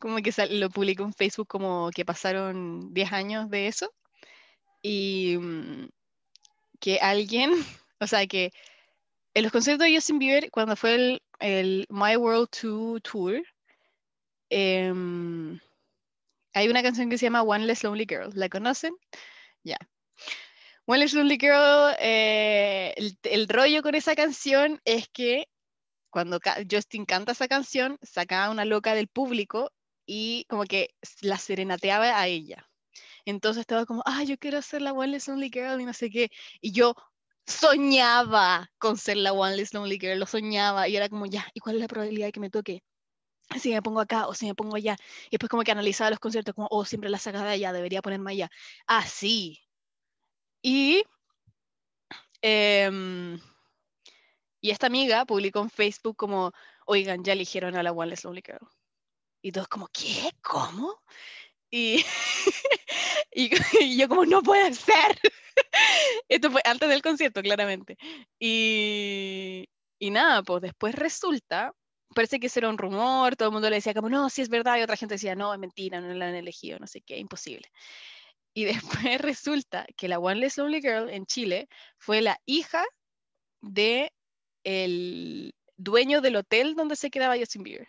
como 0.00 0.16
que 0.18 0.32
lo 0.50 0.68
publicó 0.68 1.04
en 1.04 1.12
Facebook 1.12 1.46
como 1.46 1.90
que 1.94 2.04
pasaron 2.04 2.92
10 2.92 3.12
años 3.12 3.50
de 3.50 3.68
eso, 3.68 3.92
y 4.82 5.36
mm, 5.38 5.88
que 6.80 6.98
alguien, 6.98 7.52
o 8.00 8.06
sea, 8.08 8.26
que 8.26 8.52
en 9.34 9.44
los 9.44 9.52
conciertos 9.52 9.86
de 9.86 9.94
Justin 9.94 10.18
Bieber, 10.18 10.50
cuando 10.50 10.74
fue 10.74 10.94
el, 10.96 11.22
el 11.38 11.86
My 11.88 12.16
World 12.16 12.48
2 12.62 13.00
Tour, 13.02 13.42
em, 14.50 15.60
hay 16.52 16.68
una 16.68 16.82
canción 16.82 17.08
que 17.10 17.18
se 17.18 17.26
llama 17.26 17.42
One 17.42 17.66
Less 17.66 17.84
Lonely 17.84 18.06
Girl. 18.08 18.30
¿La 18.34 18.48
conocen? 18.48 18.94
Ya. 19.64 19.78
Less 20.86 21.14
Lonely 21.14 21.38
Girl, 21.38 21.94
eh, 21.98 22.94
el, 23.22 23.48
rollo 23.48 23.82
con 23.82 23.94
esa 23.94 24.14
canción 24.14 24.80
es 24.84 25.08
que 25.08 25.46
cuando 26.10 26.38
Justin 26.70 27.06
canta 27.06 27.32
esa 27.32 27.48
canción, 27.48 27.98
sacaba 28.02 28.50
una 28.50 28.64
loca 28.64 28.94
del 28.94 29.08
público 29.08 29.72
y 30.06 30.44
como 30.48 30.64
que 30.64 30.90
la 31.22 31.38
serenateaba 31.38 32.20
a 32.20 32.26
ella. 32.28 32.68
Entonces 33.24 33.62
estaba 33.62 33.86
como, 33.86 34.02
ah, 34.06 34.24
yo 34.24 34.36
quiero 34.38 34.60
ser 34.62 34.82
la 34.82 34.92
One 34.92 35.08
Less 35.12 35.28
Lonely 35.28 35.50
Girl 35.50 35.80
y 35.80 35.84
no 35.84 35.94
sé 35.94 36.10
qué. 36.10 36.30
Y 36.60 36.72
yo 36.72 36.94
soñaba 37.46 38.70
con 38.78 38.98
ser 38.98 39.16
la 39.18 39.32
One 39.32 39.56
Less 39.56 39.74
Lonely 39.74 39.98
Girl, 39.98 40.18
lo 40.18 40.26
soñaba 40.26 40.88
y 40.88 40.96
era 40.96 41.08
como, 41.08 41.26
ya, 41.26 41.48
¿y 41.54 41.60
cuál 41.60 41.76
es 41.76 41.82
la 41.82 41.88
probabilidad 41.88 42.26
de 42.26 42.32
que 42.32 42.40
me 42.40 42.50
toque? 42.50 42.82
Si 43.60 43.70
me 43.72 43.82
pongo 43.82 44.00
acá 44.00 44.28
o 44.28 44.34
si 44.34 44.46
me 44.46 44.54
pongo 44.54 44.76
allá. 44.76 44.96
Y 45.26 45.32
después 45.32 45.50
como 45.50 45.62
que 45.64 45.72
analizaba 45.72 46.10
los 46.10 46.20
conciertos 46.20 46.54
como, 46.54 46.68
oh, 46.70 46.84
siempre 46.84 47.10
la 47.10 47.18
sacas 47.18 47.44
de 47.44 47.50
allá, 47.50 47.72
debería 47.72 48.02
ponerme 48.02 48.32
allá. 48.32 48.50
Así. 48.86 49.60
Y, 50.62 51.04
em, 52.40 53.40
y 54.60 54.70
esta 54.70 54.86
amiga 54.86 55.24
publicó 55.26 55.60
en 55.60 55.70
Facebook 55.70 56.16
como, 56.16 56.52
oigan, 56.86 57.24
ya 57.24 57.32
eligieron 57.32 57.76
a 57.76 57.82
la 57.82 57.92
One 57.92 58.10
Less 58.10 58.24
Lonely 58.24 58.42
Girl. 58.46 58.68
Y 59.42 59.52
todos 59.52 59.68
como, 59.68 59.88
¿qué? 59.88 60.30
¿Cómo? 60.42 61.02
Y 61.70 62.04
yo 63.98 64.08
como, 64.08 64.24
no 64.26 64.42
puede 64.42 64.74
ser. 64.74 65.18
Esto 66.28 66.50
fue 66.50 66.60
antes 66.64 66.88
del 66.88 67.02
concierto, 67.02 67.42
claramente. 67.42 67.96
Y, 68.38 69.68
y 69.98 70.10
nada, 70.10 70.42
pues 70.42 70.62
después 70.62 70.94
resulta, 70.94 71.72
parece 72.14 72.38
que 72.40 72.48
eso 72.48 72.60
era 72.60 72.68
un 72.68 72.78
rumor, 72.78 73.36
todo 73.36 73.48
el 73.48 73.52
mundo 73.52 73.70
le 73.70 73.76
decía 73.76 73.94
como, 73.94 74.08
no, 74.08 74.28
sí 74.30 74.42
es 74.42 74.48
verdad, 74.48 74.78
y 74.78 74.82
otra 74.82 74.96
gente 74.96 75.14
decía, 75.14 75.34
no, 75.34 75.52
es 75.52 75.60
mentira, 75.60 76.00
no 76.00 76.12
la 76.14 76.28
han 76.28 76.34
elegido, 76.34 76.78
no 76.78 76.86
sé 76.86 77.00
qué, 77.00 77.18
imposible. 77.18 77.68
Y 78.54 78.64
después 78.64 79.20
resulta 79.20 79.86
que 79.96 80.08
la 80.08 80.18
One 80.18 80.40
Less 80.40 80.58
Lonely 80.58 80.80
Girl 80.80 81.10
en 81.10 81.26
Chile 81.26 81.68
fue 81.98 82.20
la 82.22 82.38
hija 82.46 82.84
de 83.62 84.12
el 84.64 85.54
dueño 85.76 86.20
del 86.20 86.36
hotel 86.36 86.74
donde 86.74 86.96
se 86.96 87.10
quedaba 87.10 87.38
Justin 87.38 87.62
Bieber. 87.64 87.88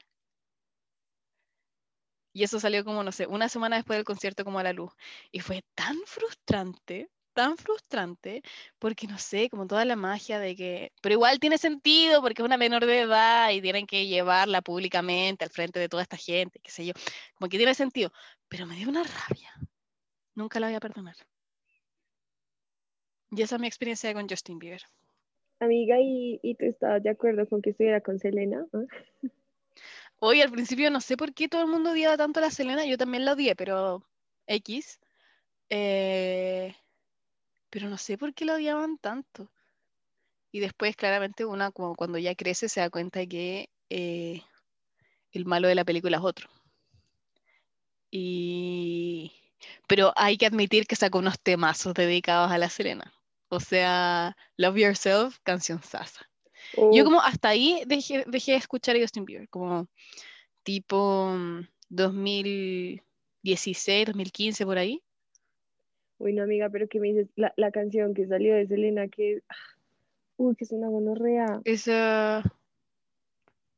Y 2.34 2.43
eso 2.43 2.60
salió 2.60 2.84
como, 2.84 3.03
no 3.03 3.12
sé, 3.12 3.27
una 3.27 3.48
semana 3.48 3.75
después 3.77 3.98
del 3.98 4.05
concierto 4.05 4.43
como 4.43 4.60
a 4.60 4.63
la 4.63 4.74
luz. 4.74 4.91
Y 5.32 5.39
fue 5.41 5.63
tan 5.75 5.98
frustrante, 6.05 7.10
tan 7.34 7.58
frustrante, 7.58 8.41
porque 8.79 9.08
no 9.08 9.17
sé, 9.20 9.50
como 9.50 9.67
toda 9.67 9.86
la 9.86 9.96
magia 9.96 10.39
de 10.39 10.55
que, 10.55 10.91
pero 11.01 11.13
igual 11.13 11.39
tiene 11.39 11.58
sentido 11.60 12.22
porque 12.22 12.41
es 12.41 12.46
una 12.46 12.58
menor 12.58 12.86
de 12.86 13.01
edad 13.01 13.51
y 13.51 13.62
tienen 13.62 13.86
que 13.86 14.08
llevarla 14.08 14.62
públicamente 14.62 15.43
al 15.46 15.51
frente 15.51 15.79
de 15.79 15.89
toda 15.89 16.03
esta 16.03 16.17
gente, 16.17 16.60
qué 16.60 16.72
sé 16.72 16.86
yo, 16.86 16.93
como 17.36 17.50
que 17.50 17.58
tiene 17.58 17.75
sentido, 17.75 18.12
pero 18.48 18.65
me 18.65 18.75
dio 18.75 18.89
una 18.89 19.03
rabia. 19.03 19.53
Nunca 20.35 20.59
la 20.59 20.67
voy 20.67 20.75
a 20.75 20.79
perdonar. 20.79 21.15
Y 23.31 23.41
esa 23.41 23.55
es 23.55 23.61
mi 23.61 23.67
experiencia 23.67 24.13
con 24.13 24.27
Justin 24.29 24.59
Bieber. 24.59 24.81
Amiga, 25.59 25.99
¿y, 25.99 26.39
y 26.43 26.55
tú 26.55 26.65
estabas 26.65 27.01
de 27.01 27.09
acuerdo 27.09 27.47
con 27.47 27.61
que 27.61 27.71
estuviera 27.71 28.01
con 28.01 28.19
Selena? 28.19 28.65
¿Ah? 28.73 28.83
Hoy 30.19 30.41
al 30.41 30.51
principio 30.51 30.89
no 30.89 31.01
sé 31.01 31.17
por 31.17 31.33
qué 31.33 31.49
todo 31.49 31.63
el 31.63 31.67
mundo 31.67 31.91
odiaba 31.91 32.15
tanto 32.15 32.39
a 32.39 32.43
la 32.43 32.51
Selena, 32.51 32.85
yo 32.85 32.97
también 32.97 33.25
la 33.25 33.33
odié, 33.33 33.55
pero 33.55 34.07
X. 34.47 34.99
Eh, 35.69 36.73
pero 37.69 37.89
no 37.89 37.97
sé 37.97 38.17
por 38.17 38.33
qué 38.33 38.45
la 38.45 38.55
odiaban 38.55 38.97
tanto. 38.97 39.51
Y 40.51 40.59
después, 40.59 40.95
claramente, 40.95 41.43
una 41.43 41.71
como 41.71 41.95
cuando 41.95 42.19
ya 42.19 42.35
crece 42.35 42.69
se 42.69 42.79
da 42.79 42.89
cuenta 42.89 43.25
que 43.25 43.69
eh, 43.89 44.41
el 45.31 45.45
malo 45.45 45.67
de 45.67 45.75
la 45.75 45.83
película 45.83 46.17
es 46.17 46.23
otro. 46.23 46.49
Y... 48.11 49.42
Pero 49.88 50.13
hay 50.15 50.38
que 50.38 50.46
admitir 50.46 50.88
que 50.88 50.96
sacó 50.96 51.20
unos 51.20 51.39
temazos 51.39 51.93
dedicados 51.93 52.51
a 52.51 52.58
la 52.58 52.70
Selena. 52.70 53.13
O 53.50 53.60
sea, 53.60 54.36
Love 54.58 54.77
Yourself, 54.77 55.38
canción 55.43 55.82
sasa. 55.84 56.27
Yo 56.91 57.03
como 57.03 57.22
hasta 57.22 57.50
ahí 57.50 57.84
dejé, 57.86 58.24
dejé 58.27 58.53
de 58.53 58.58
escuchar 58.58 58.96
a 58.96 59.00
Justin 59.00 59.25
Bieber, 59.25 59.50
como 59.50 59.88
tipo 60.63 61.32
mm, 61.36 61.67
2016, 61.89 64.05
2015 64.08 64.65
por 64.65 64.77
ahí. 64.77 65.03
Uy, 66.17 66.34
no, 66.34 66.43
amiga, 66.43 66.70
pero 66.70 66.88
¿qué 66.88 67.00
me 67.00 67.10
dices? 67.10 67.27
La, 67.36 67.53
la 67.58 67.72
canción 67.72 68.13
que 68.13 68.27
salió 68.27 68.55
de 68.55 68.67
Selena, 68.67 69.08
que, 69.08 69.41
ah, 69.50 69.55
uy, 70.38 70.55
que 70.55 70.63
es 70.63 70.72
una 70.72 70.88
gonorrea. 70.88 71.62
Esa... 71.65 72.43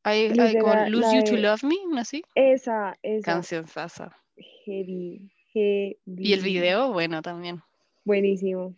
Como 0.03 0.75
la- 0.75 0.87
Lose 0.87 1.07
la 1.07 1.13
You 1.15 1.23
to 1.23 1.37
Love 1.37 1.63
Me, 1.63 1.77
una 1.87 2.01
así. 2.01 2.23
Esa, 2.35 2.95
esa, 3.01 3.31
Canción 3.31 3.67
sasa. 3.67 4.15
heavy, 4.37 5.31
Y 5.55 6.33
el 6.33 6.41
video, 6.41 6.91
bueno, 6.91 7.21
también. 7.21 7.61
Buenísimo. 8.03 8.75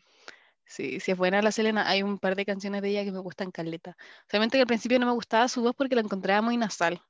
Sí, 0.65 0.99
si 0.99 1.11
es 1.11 1.17
buena 1.17 1.41
la 1.41 1.51
Selena, 1.51 1.89
hay 1.89 2.03
un 2.03 2.19
par 2.19 2.35
de 2.35 2.45
canciones 2.45 2.81
de 2.81 2.89
ella 2.89 3.03
que 3.03 3.11
me 3.11 3.19
gustan 3.19 3.51
caleta. 3.51 3.97
Solamente 4.29 4.57
que 4.57 4.61
al 4.61 4.67
principio 4.67 4.99
no 4.99 5.05
me 5.05 5.13
gustaba 5.13 5.47
su 5.47 5.61
voz 5.61 5.73
porque 5.75 5.95
la 5.95 6.01
encontraba 6.01 6.41
muy 6.41 6.57
nasal. 6.57 7.01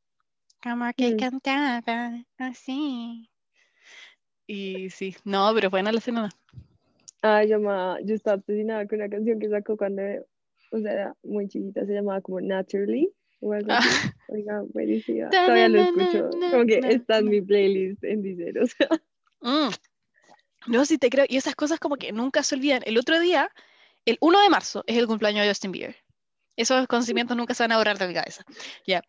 Como 0.63 0.86
que 0.95 1.15
Mm. 1.15 1.17
cantaba 1.17 1.83
así. 2.38 3.29
Y 4.45 4.89
sí, 4.89 5.15
no, 5.25 5.51
pero 5.53 5.69
buena 5.69 5.91
la 5.91 6.00
Selena. 6.00 6.29
Ay, 7.21 7.50
yo, 7.50 7.59
estaba 8.13 8.38
obsesionada 8.38 8.88
con 8.88 9.00
una 9.00 9.09
canción 9.09 9.39
que 9.39 9.50
sacó 9.50 9.75
cuando, 9.75 10.03
o 10.71 10.79
sea, 10.79 10.93
era 10.93 11.15
muy 11.24 11.47
chiquita, 11.47 11.86
se 11.86 11.93
llamaba 11.93 12.21
como 12.21 12.39
Naturally 12.39 13.12
o 13.41 13.53
algo 13.53 13.74
así. 13.74 13.89
Ah. 13.91 14.13
Oiga, 14.29 14.63
buenísima. 14.74 15.29
Todavía 15.29 15.67
lo 15.67 15.81
escucho. 15.81 16.29
Como 16.51 16.65
que 16.65 16.79
está 16.89 17.17
en 17.17 17.29
mi 17.29 17.41
playlist 17.41 18.03
en 18.03 18.21
Deezer, 18.21 18.59
o 18.59 18.67
sea. 18.67 18.88
Mm. 19.41 19.70
No, 20.67 20.86
sí 20.86 20.98
te 20.98 21.10
creo. 21.10 21.25
Y 21.27 21.38
esas 21.38 21.56
cosas 21.56 21.79
como 21.79 21.96
que 21.96 22.12
nunca 22.12 22.44
se 22.44 22.56
olvidan. 22.56 22.82
El 22.86 22.98
otro 22.98 23.20
día, 23.20 23.50
el 24.06 24.17
1 24.20 24.41
de 24.41 24.50
marzo, 24.50 24.84
es 24.88 24.98
el 24.98 25.08
cumpleaños 25.08 25.44
de 25.44 25.50
Justin 25.50 25.72
Bieber. 25.72 25.96
Esos 26.56 26.88
conocimientos 26.88 27.38
nunca 27.38 27.53
se 27.53 27.63
van 27.63 27.72
a 27.72 27.77
borrar 27.77 27.98
de 27.98 28.08
mi 28.08 28.13
cabeza. 28.13 28.44
Ya. 28.86 29.03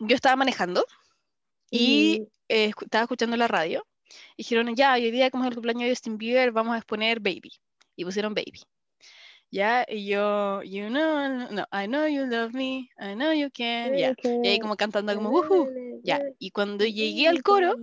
Yo 0.00 0.14
estaba 0.14 0.36
manejando 0.36 0.86
y 1.70 2.20
Ujú. 2.22 2.30
eh, 2.48 2.72
estaba 2.80 3.02
escuchando 3.04 3.36
la 3.36 3.48
radio. 3.48 3.86
Y 4.36 4.42
dijeron, 4.42 4.74
ya, 4.74 4.94
hoy 4.94 5.10
día 5.10 5.30
como 5.30 5.44
es 5.44 5.48
el 5.48 5.54
cumpleaños 5.54 5.84
de 5.84 5.90
Justin 5.90 6.16
Bieber, 6.16 6.50
vamos 6.52 6.74
a 6.74 6.78
exponer 6.78 7.20
Baby. 7.20 7.52
Y 7.94 8.04
pusieron 8.04 8.34
Baby. 8.34 8.62
Ya, 9.50 9.86
y 9.88 10.06
yo, 10.06 10.62
you 10.62 10.88
know, 10.88 11.28
no, 11.50 11.66
I 11.72 11.86
know 11.86 12.06
you 12.06 12.26
love 12.26 12.52
me, 12.52 12.90
I 12.98 13.14
know 13.14 13.32
you 13.32 13.50
can, 13.50 13.96
ya. 13.96 14.14
Y 14.22 14.48
ahí 14.48 14.58
como 14.58 14.76
cantando 14.76 15.14
como, 15.14 15.68
ya. 16.02 16.22
Y 16.38 16.50
cuando 16.50 16.84
llegué 16.84 17.28
al 17.28 17.42
coro, 17.42 17.74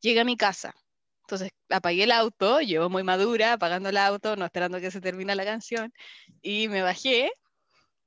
llegué 0.00 0.20
a 0.20 0.24
mi 0.24 0.36
casa. 0.36 0.74
Entonces 1.22 1.50
apagué 1.68 2.04
el 2.04 2.12
auto, 2.12 2.60
yo 2.60 2.90
muy 2.90 3.04
madura, 3.04 3.52
apagando 3.52 3.88
el 3.88 3.96
auto, 3.96 4.34
no 4.36 4.44
esperando 4.44 4.80
que 4.80 4.90
se 4.90 5.00
termine 5.00 5.34
la 5.36 5.44
canción, 5.44 5.92
y 6.42 6.68
me 6.68 6.82
bajé 6.82 7.30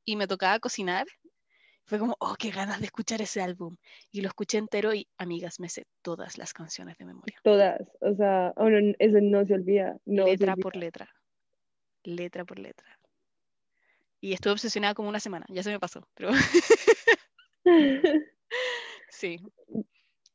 y 0.03 0.15
me 0.15 0.27
tocaba 0.27 0.59
cocinar. 0.59 1.05
Fue 1.85 1.99
como, 1.99 2.15
oh, 2.19 2.35
qué 2.37 2.49
ganas 2.49 2.79
de 2.79 2.85
escuchar 2.85 3.21
ese 3.21 3.41
álbum. 3.41 3.75
Y 4.11 4.21
lo 4.21 4.29
escuché 4.29 4.57
entero 4.57 4.93
y, 4.93 5.07
amigas, 5.17 5.59
me 5.59 5.67
sé 5.67 5.85
todas 6.01 6.37
las 6.37 6.53
canciones 6.53 6.97
de 6.97 7.05
memoria. 7.05 7.37
Todas, 7.43 7.81
o 7.99 8.15
sea, 8.15 8.53
oh, 8.55 8.69
no, 8.69 8.93
eso 8.99 9.17
no 9.21 9.45
se 9.45 9.53
olvida. 9.53 9.97
No 10.05 10.23
se 10.23 10.31
letra 10.31 10.53
olvida. 10.53 10.63
por 10.63 10.75
letra. 10.75 11.09
Letra 12.03 12.45
por 12.45 12.59
letra. 12.59 12.99
Y 14.21 14.33
estuve 14.33 14.53
obsesionada 14.53 14.93
como 14.93 15.09
una 15.09 15.19
semana, 15.19 15.45
ya 15.49 15.63
se 15.63 15.71
me 15.71 15.79
pasó, 15.79 16.07
pero 16.13 16.29
sí. 19.09 19.39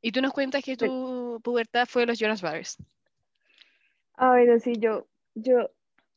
Y 0.00 0.12
tú 0.12 0.20
nos 0.20 0.32
cuentas 0.32 0.62
que 0.64 0.76
tu 0.76 1.40
pubertad 1.42 1.86
fue 1.88 2.06
los 2.06 2.18
Jonas 2.18 2.40
Brothers. 2.40 2.76
Ah, 4.14 4.30
bueno, 4.30 4.58
sí, 4.58 4.74
yo, 4.78 5.06
yo, 5.34 5.70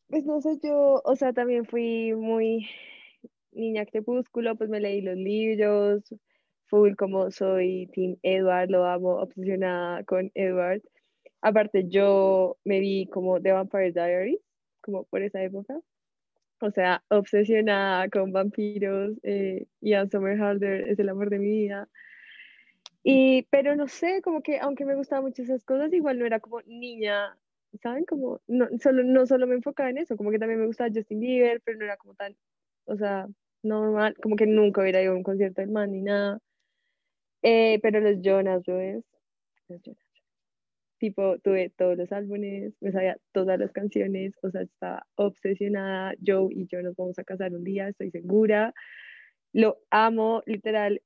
pues 0.07 0.25
no 0.25 0.41
sé, 0.41 0.59
yo, 0.63 1.01
o 1.03 1.15
sea, 1.15 1.33
también 1.33 1.65
fui 1.65 2.13
muy 2.13 2.67
niña 3.51 3.85
crepúsculo, 3.85 4.55
pues 4.55 4.69
me 4.69 4.79
leí 4.79 5.01
los 5.01 5.17
libros, 5.17 6.03
full 6.67 6.95
como 6.95 7.31
soy 7.31 7.87
Team 7.93 8.17
Edward, 8.23 8.69
lo 8.69 8.85
amo, 8.85 9.17
obsesionada 9.17 10.03
con 10.03 10.31
Edward. 10.33 10.81
Aparte, 11.41 11.87
yo 11.87 12.57
me 12.63 12.79
vi 12.79 13.07
como 13.07 13.41
The 13.41 13.51
Vampire 13.51 13.91
Diaries, 13.91 14.39
como 14.81 15.03
por 15.05 15.21
esa 15.21 15.43
época. 15.43 15.79
O 16.61 16.71
sea, 16.71 17.03
obsesionada 17.09 18.07
con 18.09 18.31
vampiros, 18.31 19.17
eh, 19.23 19.65
Ian 19.81 20.09
Somerhalder 20.09 20.89
es 20.89 20.99
el 20.99 21.09
amor 21.09 21.29
de 21.29 21.39
mi 21.39 21.49
vida. 21.49 21.89
Y, 23.03 23.43
pero 23.51 23.75
no 23.75 23.87
sé, 23.87 24.21
como 24.21 24.41
que 24.43 24.59
aunque 24.59 24.85
me 24.85 24.95
gustaban 24.95 25.25
mucho 25.25 25.41
esas 25.43 25.63
cosas, 25.65 25.91
igual 25.93 26.19
no 26.19 26.25
era 26.25 26.39
como 26.39 26.61
niña, 26.61 27.37
¿saben? 27.81 28.05
Como, 28.05 28.41
no 28.47 28.67
solo, 28.79 29.03
no 29.03 29.25
solo 29.25 29.47
me 29.47 29.55
enfocaba 29.55 29.89
en 29.89 29.97
eso, 29.97 30.17
como 30.17 30.31
que 30.31 30.39
también 30.39 30.59
me 30.59 30.67
gustaba 30.67 30.91
Justin 30.93 31.19
Bieber, 31.19 31.61
pero 31.65 31.77
no 31.79 31.85
era 31.85 31.97
como 31.97 32.13
tan, 32.15 32.35
o 32.85 32.95
sea, 32.97 33.27
normal, 33.63 34.15
como 34.21 34.35
que 34.35 34.45
nunca 34.47 34.81
hubiera 34.81 35.01
ido 35.01 35.13
a 35.13 35.15
un 35.15 35.23
concierto 35.23 35.61
del 35.61 35.71
man 35.71 35.91
ni 35.91 36.01
nada. 36.01 36.39
Eh, 37.43 37.79
pero 37.81 37.99
los 37.99 38.21
Jonas 38.21 38.63
Brothers, 38.63 39.05
los 39.67 39.81
Jonas, 39.81 40.11
tipo, 40.99 41.39
tuve 41.39 41.71
todos 41.75 41.97
los 41.97 42.11
álbumes, 42.11 42.73
me 42.79 42.91
sabía 42.91 43.17
todas 43.33 43.59
las 43.59 43.71
canciones, 43.71 44.33
o 44.43 44.51
sea, 44.51 44.61
estaba 44.61 45.05
obsesionada. 45.15 46.13
Joe 46.25 46.53
y 46.53 46.67
yo 46.67 46.81
nos 46.83 46.95
vamos 46.95 47.17
a 47.19 47.23
casar 47.23 47.53
un 47.55 47.63
día, 47.63 47.87
estoy 47.89 48.11
segura. 48.11 48.73
Lo 49.53 49.79
amo, 49.89 50.43
literal. 50.45 51.01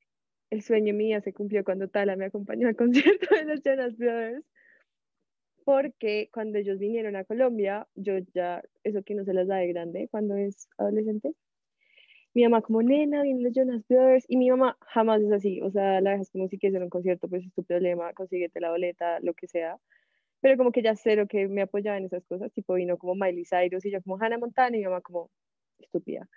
El 0.56 0.62
sueño 0.62 0.94
mío 0.94 1.20
se 1.20 1.34
cumplió 1.34 1.66
cuando 1.66 1.90
Tala 1.90 2.16
me 2.16 2.26
acompañó 2.26 2.70
al 2.70 2.76
concierto 2.78 3.36
de 3.36 3.44
los 3.44 3.62
Jonas 3.62 3.98
Brothers. 3.98 4.46
Porque 5.66 6.30
cuando 6.32 6.58
ellos 6.60 6.80
vinieron 6.80 7.18
a 7.18 7.26
Colombia, 7.26 7.88
yo 7.96 8.20
ya, 8.34 8.64
eso 8.84 9.04
que 9.04 9.16
no 9.16 9.26
se 9.26 9.34
las 9.34 9.48
da 9.48 9.58
de 9.58 9.68
grande 9.68 10.08
cuando 10.10 10.38
es 10.38 10.70
adolescente, 10.78 11.34
mi 12.34 12.44
mamá 12.44 12.62
como, 12.62 12.82
nena, 12.82 13.24
vienen 13.24 13.44
los 13.44 13.54
Jonas 13.54 13.84
Brothers, 13.90 14.26
y 14.30 14.38
mi 14.38 14.50
mamá 14.50 14.78
jamás 14.80 15.22
es 15.22 15.32
así, 15.34 15.62
o 15.62 15.72
sea, 15.72 16.00
la 16.00 16.12
dejas 16.12 16.30
como 16.30 16.48
si 16.48 16.58
quieres 16.58 16.78
ir 16.78 16.84
un 16.84 16.90
concierto, 16.90 17.28
pues 17.28 17.46
es 17.46 17.54
tu 17.54 17.66
problema, 17.66 18.14
consíguete 18.14 18.62
la 18.62 18.70
boleta, 18.72 19.20
lo 19.22 19.34
que 19.34 19.48
sea, 19.48 19.78
pero 20.40 20.56
como 20.58 20.72
que 20.72 20.84
ya 20.84 20.96
cero 20.96 21.26
que 21.28 21.50
me 21.50 21.64
apoyaba 21.64 21.98
en 21.98 22.06
esas 22.06 22.26
cosas, 22.26 22.54
tipo 22.54 22.76
vino 22.76 22.98
como 22.98 23.16
Miley 23.16 23.44
Cyrus 23.46 23.86
y 23.86 23.92
yo 23.92 24.02
como 24.04 24.18
Hannah 24.22 24.38
Montana 24.38 24.78
y 24.78 24.80
mi 24.80 24.86
mamá 24.86 25.02
como, 25.02 25.32
estúpida. 25.80 26.30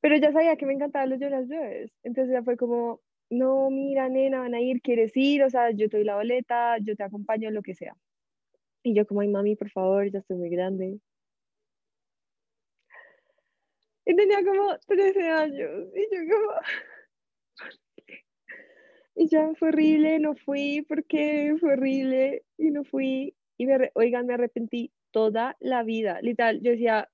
Pero 0.00 0.16
ya 0.16 0.32
sabía 0.32 0.56
que 0.56 0.66
me 0.66 0.74
encantaban 0.74 1.10
los 1.10 1.20
Jonas 1.20 1.48
Brothers, 1.48 1.92
entonces 2.04 2.32
ya 2.32 2.42
fue 2.42 2.56
como, 2.56 3.00
no, 3.30 3.70
mira, 3.70 4.08
nena, 4.08 4.40
van 4.40 4.54
a 4.54 4.60
ir, 4.60 4.80
¿quieres 4.82 5.16
ir? 5.16 5.42
O 5.44 5.50
sea, 5.50 5.70
yo 5.70 5.88
te 5.88 5.98
doy 5.98 6.04
la 6.04 6.16
boleta, 6.16 6.78
yo 6.78 6.96
te 6.96 7.02
acompaño, 7.02 7.50
lo 7.50 7.62
que 7.62 7.74
sea. 7.74 7.96
Y 8.82 8.94
yo 8.94 9.06
como, 9.06 9.20
ay, 9.20 9.28
mami, 9.28 9.56
por 9.56 9.70
favor, 9.70 10.10
ya 10.10 10.20
estoy 10.20 10.36
muy 10.36 10.50
grande, 10.50 11.00
y 14.06 14.14
tenía 14.16 14.44
como 14.44 14.76
13 14.86 15.28
años. 15.30 15.88
Y 15.94 16.02
yo 16.14 16.36
como... 16.36 16.52
Y 19.16 19.28
ya 19.28 19.54
fue 19.54 19.68
horrible, 19.68 20.18
no 20.18 20.34
fui 20.34 20.84
porque 20.88 21.54
fue 21.60 21.74
horrible 21.74 22.44
y 22.58 22.72
no 22.72 22.82
fui. 22.82 23.36
Y 23.56 23.66
me, 23.66 23.92
oigan, 23.94 24.26
me 24.26 24.34
arrepentí 24.34 24.92
toda 25.12 25.56
la 25.60 25.84
vida. 25.84 26.20
Literal, 26.20 26.60
yo 26.60 26.72
decía, 26.72 27.08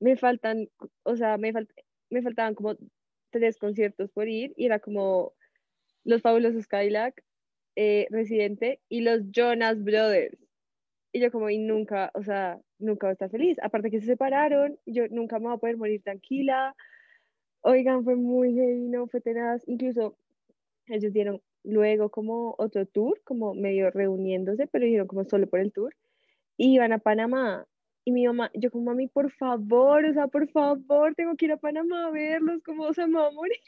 me 0.00 0.16
faltan, 0.16 0.68
o 1.04 1.14
sea, 1.14 1.38
me, 1.38 1.52
falt 1.52 1.70
me 2.10 2.22
faltaban 2.22 2.56
como 2.56 2.76
tres 3.30 3.56
conciertos 3.56 4.10
por 4.10 4.28
ir 4.28 4.52
y 4.56 4.66
era 4.66 4.80
como 4.80 5.34
Los 6.04 6.22
Fabulosos 6.22 6.66
Cadillac, 6.66 7.22
eh, 7.76 8.06
Residente 8.10 8.80
y 8.88 9.02
los 9.02 9.30
Jonas 9.30 9.82
Brothers. 9.82 10.38
Y 11.12 11.20
yo 11.20 11.30
como, 11.30 11.48
y 11.50 11.58
nunca, 11.58 12.10
o 12.14 12.22
sea, 12.22 12.60
nunca 12.78 13.06
voy 13.06 13.10
a 13.10 13.12
estar 13.12 13.30
feliz. 13.30 13.58
Aparte 13.62 13.90
que 13.90 14.00
se 14.00 14.06
separaron, 14.06 14.78
yo 14.86 15.08
nunca 15.08 15.38
me 15.38 15.46
voy 15.46 15.54
a 15.54 15.58
poder 15.58 15.76
morir 15.76 16.02
tranquila. 16.02 16.74
Oigan, 17.62 18.04
fue 18.04 18.16
muy 18.16 18.54
heavy, 18.54 18.88
no 18.88 19.06
fue 19.06 19.20
tenaz. 19.20 19.62
Incluso 19.66 20.16
ellos 20.86 21.12
dieron 21.12 21.42
luego 21.64 22.10
como 22.10 22.54
otro 22.58 22.86
tour, 22.86 23.20
como 23.24 23.54
medio 23.54 23.90
reuniéndose, 23.90 24.66
pero 24.66 24.84
dijeron 24.84 25.06
como 25.06 25.24
solo 25.24 25.46
por 25.48 25.60
el 25.60 25.72
tour. 25.72 25.94
Y 26.56 26.74
iban 26.74 26.92
a 26.92 26.98
Panamá. 26.98 27.66
Y 28.04 28.12
mi 28.12 28.26
mamá, 28.26 28.50
yo 28.54 28.70
como, 28.70 28.84
mami, 28.86 29.06
por 29.08 29.30
favor, 29.32 30.04
o 30.04 30.12
sea, 30.14 30.28
por 30.28 30.48
favor, 30.50 31.14
tengo 31.14 31.36
que 31.36 31.46
ir 31.46 31.52
a 31.52 31.58
Panamá 31.58 32.06
a 32.06 32.10
verlos, 32.10 32.62
como, 32.64 32.84
o 32.84 32.94
sea, 32.94 33.06
me 33.06 33.18
voy 33.18 33.28
a 33.28 33.30
morir. 33.32 33.58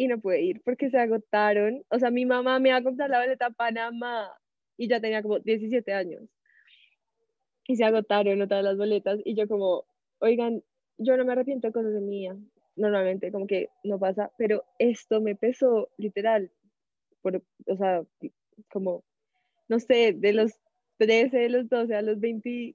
Y 0.00 0.08
no 0.08 0.18
pude 0.18 0.40
ir 0.40 0.62
porque 0.64 0.88
se 0.88 0.96
agotaron. 0.96 1.84
O 1.90 1.98
sea, 1.98 2.10
mi 2.10 2.24
mamá 2.24 2.58
me 2.58 2.70
va 2.70 2.78
a 2.78 2.82
comprar 2.82 3.10
la 3.10 3.20
boleta 3.20 3.46
a 3.46 3.50
Panamá 3.50 4.32
y 4.78 4.88
ya 4.88 4.98
tenía 4.98 5.20
como 5.20 5.40
17 5.40 5.92
años. 5.92 6.22
Y 7.66 7.76
se 7.76 7.84
agotaron 7.84 8.48
todas 8.48 8.64
las 8.64 8.78
boletas 8.78 9.20
y 9.26 9.34
yo 9.34 9.46
como, 9.46 9.84
oigan, 10.20 10.62
yo 10.96 11.18
no 11.18 11.26
me 11.26 11.32
arrepiento 11.32 11.66
de 11.66 11.74
cosas 11.74 11.92
de 11.92 12.00
vida, 12.00 12.34
normalmente 12.76 13.30
como 13.30 13.46
que 13.46 13.68
no 13.84 13.98
pasa, 13.98 14.32
pero 14.38 14.64
esto 14.78 15.20
me 15.20 15.36
pesó 15.36 15.90
literal, 15.98 16.50
por, 17.20 17.42
o 17.66 17.76
sea, 17.76 18.02
como, 18.72 19.04
no 19.68 19.80
sé, 19.80 20.14
de 20.14 20.32
los 20.32 20.52
13, 20.96 21.36
de 21.36 21.48
los 21.50 21.68
12 21.68 21.94
a 21.94 22.00
los 22.00 22.18
21 22.20 22.74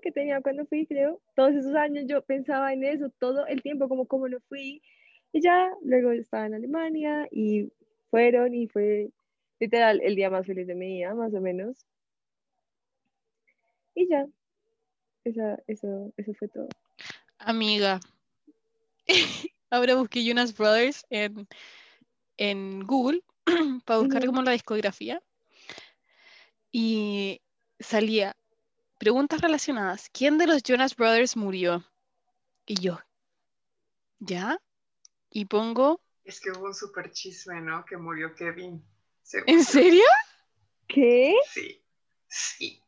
que 0.00 0.12
tenía 0.12 0.40
cuando 0.40 0.64
fui, 0.64 0.86
creo, 0.86 1.20
todos 1.34 1.54
esos 1.54 1.74
años 1.74 2.06
yo 2.08 2.22
pensaba 2.22 2.72
en 2.72 2.84
eso 2.84 3.10
todo 3.18 3.46
el 3.46 3.60
tiempo, 3.60 3.86
como 3.90 4.06
cómo 4.06 4.30
no 4.30 4.38
fui, 4.48 4.80
y 5.32 5.40
ya 5.40 5.70
luego 5.82 6.12
estaba 6.12 6.46
en 6.46 6.54
Alemania 6.54 7.28
y 7.30 7.70
fueron 8.10 8.54
y 8.54 8.66
fue 8.66 9.10
literal 9.60 10.00
el 10.02 10.16
día 10.16 10.30
más 10.30 10.46
feliz 10.46 10.66
de 10.66 10.74
mi 10.74 10.86
vida, 10.86 11.14
más 11.14 11.34
o 11.34 11.40
menos. 11.40 11.86
Y 13.94 14.08
ya, 14.08 14.26
Esa, 15.24 15.58
eso, 15.66 16.12
eso 16.16 16.34
fue 16.34 16.48
todo. 16.48 16.68
Amiga, 17.38 18.00
ahora 19.70 19.94
busqué 19.94 20.24
Jonas 20.24 20.56
Brothers 20.56 21.04
en, 21.10 21.46
en 22.36 22.80
Google 22.86 23.22
para 23.84 24.00
buscar 24.00 24.24
como 24.26 24.42
la 24.42 24.52
discografía 24.52 25.22
y 26.72 27.40
salía 27.78 28.36
preguntas 28.98 29.40
relacionadas. 29.40 30.10
¿Quién 30.10 30.38
de 30.38 30.46
los 30.46 30.62
Jonas 30.62 30.94
Brothers 30.94 31.36
murió? 31.36 31.84
Y 32.66 32.80
yo, 32.80 32.98
¿ya? 34.18 34.60
Y 35.38 35.44
pongo, 35.44 36.00
Es 36.24 36.40
que 36.40 36.50
hubo 36.50 36.64
un 36.64 36.74
super 36.74 37.10
chisme, 37.12 37.60
¿no? 37.60 37.84
Que 37.84 37.98
murió 37.98 38.34
Kevin. 38.34 38.82
¿en 39.46 39.62
serio? 39.62 40.02
¿Qué? 40.88 41.34
Sí. 41.52 41.84
Sí. 42.26 42.82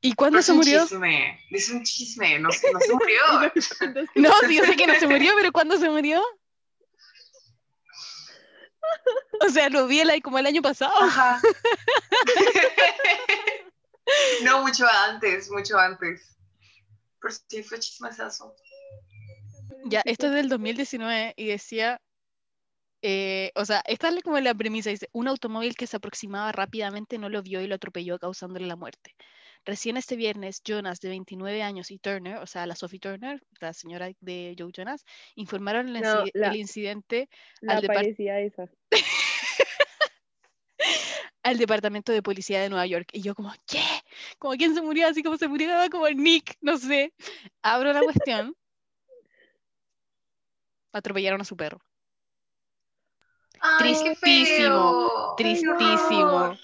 ¿Y 0.00 0.12
cuándo 0.14 0.40
Es 0.40 0.46
se 0.46 0.50
un 0.52 0.58
murió? 0.58 0.82
chisme. 0.82 1.38
Es 1.52 1.68
un 1.70 1.84
chisme. 1.84 2.40
No, 2.40 2.50
se- 2.50 2.72
no 2.72 2.80
se 2.80 2.92
murió. 2.92 3.20
No, 4.16 4.32
sí, 4.48 4.56
yo 4.56 4.64
sé 4.64 4.74
que 4.74 4.88
no 4.88 4.96
se 4.96 5.06
murió, 5.06 5.32
pero 5.36 5.52
¿cuándo 5.52 5.76
se 5.78 5.88
murió? 5.88 6.20
O 9.46 9.48
sea, 9.48 9.68
lo 9.68 9.86
vi 9.86 10.00
el, 10.00 10.20
como 10.22 10.40
el 10.40 10.46
año 10.46 10.62
pasado. 10.62 10.92
Ajá. 11.02 11.40
No, 14.42 14.62
mucho 14.62 14.86
antes, 15.08 15.50
mucho 15.50 15.76
antes. 15.78 16.36
Pero 17.20 17.34
sí 17.48 17.62
fue 17.64 17.78
chismesazo. 17.80 18.54
Ya, 19.88 20.02
esto 20.04 20.26
es 20.26 20.32
del 20.32 20.48
2019 20.48 21.34
y 21.36 21.46
decía, 21.46 22.00
eh, 23.02 23.52
o 23.54 23.64
sea, 23.64 23.82
esta 23.86 24.08
es 24.08 24.22
como 24.22 24.38
la 24.40 24.54
premisa, 24.54 24.90
dice, 24.90 25.08
un 25.12 25.28
automóvil 25.28 25.76
que 25.76 25.86
se 25.86 25.96
aproximaba 25.96 26.50
rápidamente 26.52 27.18
no 27.18 27.28
lo 27.28 27.42
vio 27.42 27.60
y 27.60 27.66
lo 27.66 27.74
atropelló 27.76 28.18
causándole 28.18 28.66
la 28.66 28.76
muerte. 28.76 29.14
Recién 29.64 29.96
este 29.96 30.16
viernes, 30.16 30.62
Jonas, 30.64 31.00
de 31.00 31.08
29 31.08 31.62
años, 31.62 31.90
y 31.90 31.98
Turner, 31.98 32.38
o 32.38 32.46
sea, 32.46 32.66
la 32.66 32.76
Sophie 32.76 33.00
Turner, 33.00 33.42
la 33.60 33.72
señora 33.72 34.10
de 34.20 34.54
Joe 34.58 34.70
Jonas, 34.72 35.04
informaron 35.34 35.88
el, 35.88 36.02
No, 36.02 36.24
inci- 36.24 36.30
la- 36.34 36.48
el 36.48 36.56
incidente 36.56 37.28
La 37.60 37.74
Al 37.74 37.82
depart- 37.82 38.16
esa. 38.18 38.68
al 41.42 41.58
departamento 41.58 42.12
de 42.12 42.22
policía 42.22 42.60
de 42.60 42.68
Nueva 42.68 42.86
York. 42.86 43.08
Y 43.12 43.22
yo 43.22 43.34
como, 43.34 43.52
¿qué? 43.66 43.82
Como 44.38 44.54
quién 44.54 44.74
se 44.74 44.82
murió, 44.82 45.06
así 45.08 45.22
como 45.22 45.36
se 45.36 45.48
murió, 45.48 45.68
como 45.90 46.08
Nick, 46.08 46.56
no 46.60 46.76
sé. 46.76 47.12
Abro 47.62 47.92
la 47.92 48.00
cuestión. 48.02 48.54
Atropellaron 50.96 51.40
a 51.40 51.44
su 51.44 51.56
perro. 51.56 51.80
Ay, 53.60 53.92
Tristísimo. 53.94 55.34
Tristísimo, 55.36 56.58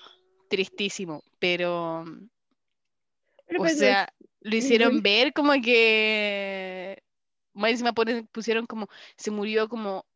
tristísimo. 0.48 1.22
Pero, 1.38 2.04
Pero 3.46 3.60
o 3.60 3.62
pues, 3.62 3.78
sea, 3.78 4.12
lo 4.40 4.56
hicieron 4.56 5.02
ver 5.02 5.32
como 5.32 5.52
que... 5.62 7.02
Más 7.54 7.72
encima 7.72 7.92
pusieron 7.92 8.64
como, 8.64 8.88
se 9.16 9.30
murió 9.30 9.68
como, 9.68 10.06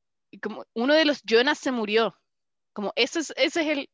como, 0.41 0.65
uno 0.73 0.95
de 0.95 1.05
los 1.05 1.23
Jonas 1.23 1.59
se 1.59 1.71
murió. 1.71 2.17
Como, 2.73 2.93
eso 2.97 3.19
es, 3.19 3.35
ese 3.37 3.61
es 3.61 3.79
el... 3.79 3.91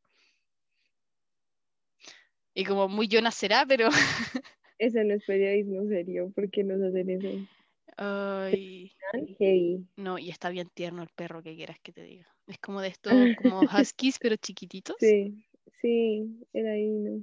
Y 2.54 2.64
como 2.64 2.88
muy 2.88 3.08
Jonas 3.08 3.34
será, 3.34 3.66
pero... 3.66 3.88
Ese 4.78 5.04
no 5.04 5.14
es 5.14 5.24
periodismo 5.24 5.86
serio, 5.88 6.32
¿por 6.34 6.50
qué 6.50 6.64
nos 6.64 6.82
hacen 6.82 7.10
eso? 7.10 7.48
Ay, 7.96 8.92
heavy. 9.38 9.86
no, 9.96 10.18
y 10.18 10.30
está 10.30 10.48
bien 10.50 10.68
tierno 10.72 11.02
el 11.02 11.08
perro 11.10 11.42
que 11.42 11.54
quieras 11.54 11.78
que 11.80 11.92
te 11.92 12.02
diga. 12.02 12.26
Es 12.46 12.58
como 12.58 12.80
de 12.80 12.88
estos, 12.88 13.12
como 13.36 13.60
huskies, 13.62 14.18
pero 14.18 14.36
chiquititos. 14.36 14.96
Sí, 14.98 15.44
sí, 15.80 16.40
era 16.52 16.72
ahí, 16.72 16.88
¿no? 16.88 17.22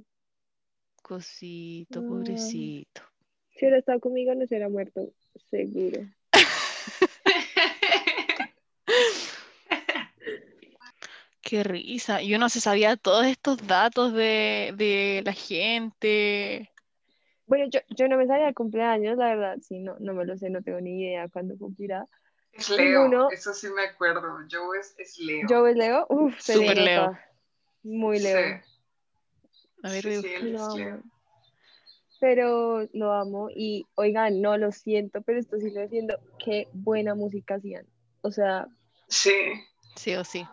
Cosito, 1.02 2.00
Ah. 2.00 2.06
pobrecito. 2.06 3.02
Si 3.50 3.66
hubiera 3.66 3.78
estado 3.78 4.00
conmigo 4.00 4.34
no 4.34 4.40
se 4.46 4.54
hubiera 4.54 4.68
muerto, 4.68 5.12
seguro. 5.50 6.06
Qué 11.42 11.64
risa. 11.64 12.22
Y 12.22 12.34
uno 12.34 12.48
se 12.48 12.60
sabía 12.60 12.96
todos 12.96 13.26
estos 13.26 13.66
datos 13.66 14.12
de, 14.12 14.72
de 14.76 15.22
la 15.24 15.32
gente. 15.32 16.70
Bueno, 17.50 17.66
yo, 17.68 17.80
yo 17.88 18.06
no 18.06 18.16
me 18.16 18.28
sabía 18.28 18.46
el 18.46 18.54
cumpleaños, 18.54 19.18
la 19.18 19.26
verdad, 19.26 19.56
sí, 19.60 19.80
no, 19.80 19.96
no 19.98 20.14
me 20.14 20.24
lo 20.24 20.38
sé, 20.38 20.50
no 20.50 20.62
tengo 20.62 20.80
ni 20.80 21.02
idea 21.02 21.28
cuándo 21.28 21.58
cumplirá. 21.58 22.06
Es 22.52 22.68
Leo, 22.70 23.02
Ninguno. 23.02 23.28
eso 23.32 23.52
sí 23.52 23.68
me 23.70 23.82
acuerdo. 23.82 24.22
Joe 24.48 24.78
es, 24.78 24.94
es 24.98 25.18
Leo. 25.18 25.48
Yo 25.48 25.66
es 25.66 25.76
Leo, 25.76 26.06
uff, 26.10 26.38
se 26.40 26.54
le 26.54 26.60
Súper 26.68 26.78
Leo. 26.78 27.18
Muy 27.82 28.20
Leo. 28.20 28.38
Sí, 28.38 28.70
A 29.82 29.90
ver, 29.90 30.02
sí, 30.04 30.22
sí, 30.22 30.28
él 30.32 30.52
Lo 30.52 30.68
es 30.68 30.74
Leo. 30.76 31.02
Pero 32.20 32.88
lo 32.92 33.12
amo 33.14 33.48
y 33.50 33.84
oigan, 33.96 34.40
no 34.40 34.56
lo 34.56 34.70
siento, 34.70 35.20
pero 35.22 35.40
esto 35.40 35.58
sí 35.58 35.70
lo 35.72 35.80
defiendo. 35.80 36.20
Qué 36.38 36.68
buena 36.72 37.16
música 37.16 37.56
hacían. 37.56 37.84
O 38.20 38.30
sea, 38.30 38.68
Sí, 39.08 39.34
sí 39.96 40.14
o 40.14 40.22
sí. 40.22 40.46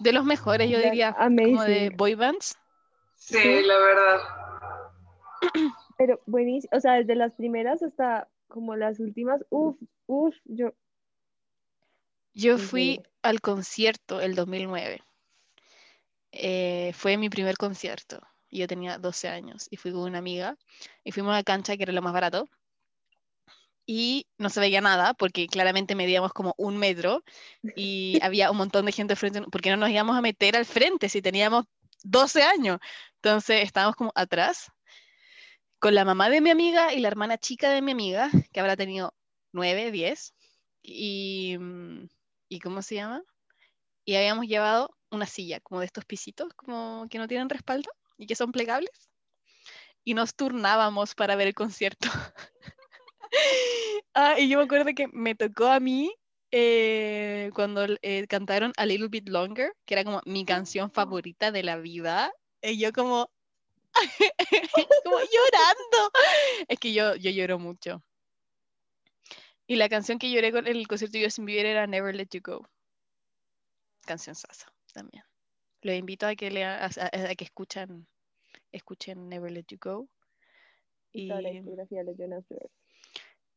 De 0.00 0.12
los 0.12 0.26
mejores, 0.26 0.68
yo 0.68 0.78
diría, 0.80 1.14
como 1.14 1.32
de 1.32 1.46
amazing. 1.86 1.96
boy 1.96 2.14
bands. 2.14 2.58
sí, 3.14 3.38
Sí. 3.40 3.62
la 3.62 3.78
verdad. 3.78 4.20
pero 6.00 6.18
buenísimo. 6.24 6.70
O 6.74 6.80
sea, 6.80 6.94
desde 6.94 7.14
las 7.14 7.34
primeras 7.34 7.82
hasta 7.82 8.26
como 8.48 8.74
las 8.74 9.00
últimas, 9.00 9.44
uff, 9.50 9.76
uff, 10.06 10.34
yo. 10.46 10.72
Yo 12.32 12.56
fui 12.56 13.02
al 13.20 13.42
concierto 13.42 14.22
el 14.22 14.34
2009. 14.34 15.02
Eh, 16.32 16.92
fue 16.94 17.18
mi 17.18 17.28
primer 17.28 17.58
concierto. 17.58 18.18
Yo 18.50 18.66
tenía 18.66 18.96
12 18.96 19.28
años 19.28 19.66
y 19.70 19.76
fui 19.76 19.92
con 19.92 20.00
una 20.00 20.16
amiga 20.16 20.56
y 21.04 21.12
fuimos 21.12 21.32
a 21.34 21.36
la 21.36 21.42
cancha, 21.42 21.76
que 21.76 21.82
era 21.82 21.92
lo 21.92 22.00
más 22.00 22.14
barato. 22.14 22.48
Y 23.84 24.26
no 24.38 24.48
se 24.48 24.60
veía 24.60 24.80
nada 24.80 25.12
porque 25.12 25.48
claramente 25.48 25.94
medíamos 25.94 26.32
como 26.32 26.54
un 26.56 26.78
metro 26.78 27.22
y 27.76 28.18
había 28.24 28.50
un 28.50 28.56
montón 28.56 28.86
de 28.86 28.92
gente 28.92 29.16
frente, 29.16 29.42
porque 29.52 29.68
no 29.68 29.76
nos 29.76 29.90
íbamos 29.90 30.16
a 30.16 30.22
meter 30.22 30.56
al 30.56 30.64
frente 30.64 31.10
si 31.10 31.20
teníamos 31.20 31.66
12 32.04 32.42
años. 32.42 32.78
Entonces 33.16 33.64
estábamos 33.64 33.96
como 33.96 34.12
atrás 34.14 34.72
con 35.80 35.94
la 35.94 36.04
mamá 36.04 36.28
de 36.28 36.40
mi 36.40 36.50
amiga 36.50 36.92
y 36.92 37.00
la 37.00 37.08
hermana 37.08 37.38
chica 37.38 37.70
de 37.70 37.82
mi 37.82 37.92
amiga, 37.92 38.30
que 38.52 38.60
habrá 38.60 38.76
tenido 38.76 39.14
9, 39.52 39.90
10. 39.90 40.34
Y, 40.82 41.56
mm, 41.58 42.08
¿y 42.48 42.60
cómo 42.60 42.82
se 42.82 42.96
llama? 42.96 43.22
Y 44.04 44.14
habíamos 44.14 44.46
llevado 44.46 44.94
una 45.10 45.26
silla, 45.26 45.60
como 45.60 45.80
de 45.80 45.86
estos 45.86 46.04
pisitos, 46.04 46.52
como 46.54 47.06
que 47.10 47.18
no 47.18 47.26
tienen 47.26 47.48
respaldo 47.48 47.90
y 48.18 48.26
que 48.26 48.36
son 48.36 48.52
plegables. 48.52 49.10
Y 50.04 50.14
nos 50.14 50.34
turnábamos 50.34 51.14
para 51.14 51.34
ver 51.36 51.48
el 51.48 51.54
concierto. 51.54 52.08
ah, 54.14 54.38
y 54.38 54.48
yo 54.48 54.58
me 54.58 54.64
acuerdo 54.64 54.90
que 54.94 55.08
me 55.08 55.34
tocó 55.34 55.66
a 55.66 55.80
mí 55.80 56.12
eh, 56.50 57.50
cuando 57.54 57.86
eh, 58.02 58.26
cantaron 58.28 58.72
A 58.76 58.84
Little 58.84 59.08
Bit 59.08 59.28
Longer, 59.28 59.72
que 59.86 59.94
era 59.94 60.04
como 60.04 60.20
mi 60.26 60.44
canción 60.44 60.90
favorita 60.90 61.52
de 61.52 61.62
la 61.62 61.76
vida. 61.76 62.32
Y 62.62 62.78
yo 62.78 62.92
como, 62.92 63.30
como 65.04 65.18
llorando. 65.18 66.10
Es 66.68 66.78
que 66.78 66.92
yo, 66.92 67.16
yo 67.16 67.30
lloro 67.30 67.58
mucho. 67.58 68.02
Y 69.66 69.76
la 69.76 69.88
canción 69.88 70.18
que 70.18 70.30
lloré 70.30 70.50
con 70.52 70.66
el 70.66 70.86
concierto 70.88 71.16
de 71.18 71.24
Justin 71.24 71.44
Bieber 71.44 71.66
era 71.66 71.86
Never 71.86 72.14
Let 72.14 72.28
You 72.32 72.40
Go. 72.42 72.68
Canción 74.06 74.34
sasa 74.34 74.72
también. 74.92 75.22
Los 75.82 75.94
invito 75.94 76.26
a 76.26 76.34
que 76.34 76.50
lea- 76.50 76.84
a, 76.84 76.86
a- 76.86 77.30
a 77.30 77.34
que 77.34 77.44
escuchen, 77.44 78.06
escuchen 78.72 79.28
Never 79.28 79.50
Let 79.52 79.64
You 79.68 79.78
Go. 79.80 80.08
Y 81.12 81.28
Toda 81.28 81.42
la 81.42 81.50
discografía 81.50 81.98
de 81.98 82.04
los 82.04 82.16
Jonas 82.18 82.44
Brothers. 82.48 82.72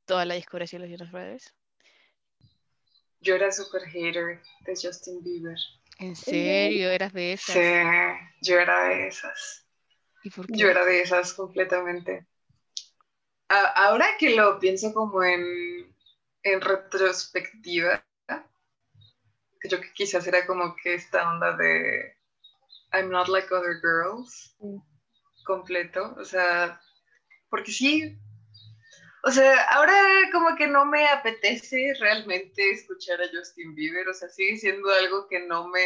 toda 0.05 0.25
la 0.25 0.33
discografía 0.35 0.79
de 0.79 0.87
los 0.87 0.91
Jonas 0.99 1.11
Brothers. 1.11 1.53
Yo 3.21 3.35
era 3.35 3.51
super 3.51 3.83
hater 3.83 4.41
de 4.65 4.73
Justin 4.81 5.23
Bieber. 5.23 5.57
¿En 5.99 6.15
serio? 6.15 6.89
¿Eras 6.91 7.13
de 7.13 7.33
esas? 7.33 7.53
Sí, 7.55 7.61
yo 8.41 8.59
era 8.59 8.89
de 8.89 9.07
esas. 9.07 9.62
¿Y 10.23 10.29
por 10.31 10.49
qué? 10.49 10.59
Yo 10.59 10.69
era 10.69 10.85
de 10.85 11.01
esas 11.01 11.33
completamente. 11.33 12.27
A- 13.49 13.71
ahora 13.85 14.17
que 14.19 14.35
lo 14.35 14.59
pienso 14.59 14.93
como 14.93 15.23
en, 15.23 15.95
en 16.43 16.59
retrospectiva, 16.61 18.03
creo 19.59 19.81
que 19.81 19.93
quizás 19.93 20.27
era 20.27 20.45
como 20.45 20.75
que 20.75 20.93
esta 20.95 21.29
onda 21.31 21.55
de 21.57 22.15
I'm 22.93 23.09
not 23.11 23.27
like 23.29 23.51
other 23.53 23.79
girls 23.81 24.55
Mm. 24.63 24.79
completo, 25.45 26.15
o 26.19 26.25
sea, 26.25 26.81
porque 27.49 27.71
sí, 27.71 28.17
o 29.23 29.31
sea, 29.31 29.63
ahora 29.71 29.93
como 30.31 30.55
que 30.55 30.67
no 30.67 30.85
me 30.85 31.07
apetece 31.07 31.93
realmente 31.99 32.71
escuchar 32.71 33.21
a 33.21 33.29
Justin 33.33 33.73
Bieber, 33.75 34.07
o 34.09 34.13
sea, 34.13 34.29
sigue 34.29 34.57
siendo 34.57 34.89
algo 34.91 35.27
que 35.27 35.39
no 35.47 35.67
me, 35.69 35.81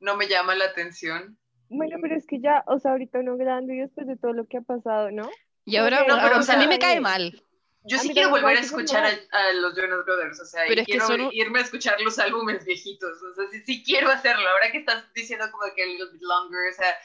no 0.00 0.16
me 0.16 0.26
llama 0.26 0.54
la 0.54 0.64
atención. 0.66 1.38
Bueno, 1.68 1.96
pero 2.00 2.16
es 2.16 2.26
que 2.26 2.40
ya, 2.40 2.64
o 2.66 2.78
sea, 2.78 2.92
ahorita 2.92 3.18
uno 3.18 3.36
grande 3.36 3.74
y 3.74 3.78
después 3.78 4.06
de 4.06 4.16
todo 4.16 4.32
lo 4.32 4.46
que 4.46 4.58
ha 4.58 4.62
pasado, 4.62 5.10
¿no? 5.10 5.28
Y 5.64 5.76
ahora, 5.76 6.04
no, 6.06 6.16
pero, 6.22 6.36
a, 6.36 6.38
o 6.38 6.42
sea, 6.42 6.56
a 6.56 6.58
mí 6.58 6.66
me 6.68 6.78
cae 6.78 7.00
mal. 7.00 7.42
Yo 7.88 7.98
sí 7.98 8.10
quiero 8.10 8.30
volver 8.30 8.56
a 8.56 8.60
escuchar 8.60 9.04
a, 9.04 9.52
los 9.52 9.76
Jonas 9.76 10.04
Brothers, 10.04 10.40
o 10.40 10.44
sea, 10.44 10.64
Pero 10.66 10.80
y 10.80 10.82
es 10.82 10.86
que 10.86 10.92
quiero 10.92 11.06
son 11.06 11.28
irme 11.32 11.60
a 11.60 11.62
escuchar 11.62 12.00
los 12.00 12.18
álbumes 12.18 12.64
viejitos, 12.64 13.22
o 13.22 13.34
sea, 13.34 13.44
sí, 13.50 13.62
sí 13.64 13.84
quiero 13.84 14.10
hacerlo. 14.10 14.48
Ahora 14.48 14.72
que 14.72 14.78
estás 14.78 15.04
diciendo 15.14 15.46
como 15.52 15.72
que 15.74 15.84
a 15.84 15.86
little 15.86 16.10
bit 16.12 16.22
longer, 16.22 16.68
o 16.68 16.74
sea, 16.74 16.96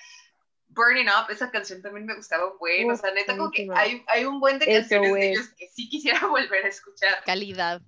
Burning 0.69 1.07
Up, 1.07 1.29
esa 1.29 1.51
canción 1.51 1.81
también 1.83 2.07
me 2.07 2.15
gustaba 2.15 2.51
un 2.51 2.57
buen, 2.57 2.89
o 2.89 2.95
sea, 2.95 3.11
neta 3.11 3.37
como 3.37 3.51
que 3.51 3.67
hay, 3.75 4.03
hay 4.07 4.25
un 4.25 4.39
buen 4.39 4.57
de 4.57 4.65
Eso 4.65 4.89
canciones 4.89 5.13
de 5.13 5.31
ellos 5.31 5.49
que 5.49 5.67
sí 5.67 5.87
quisiera 5.87 6.19
volver 6.27 6.65
a 6.65 6.69
escuchar, 6.69 7.23
Calidad. 7.25 7.81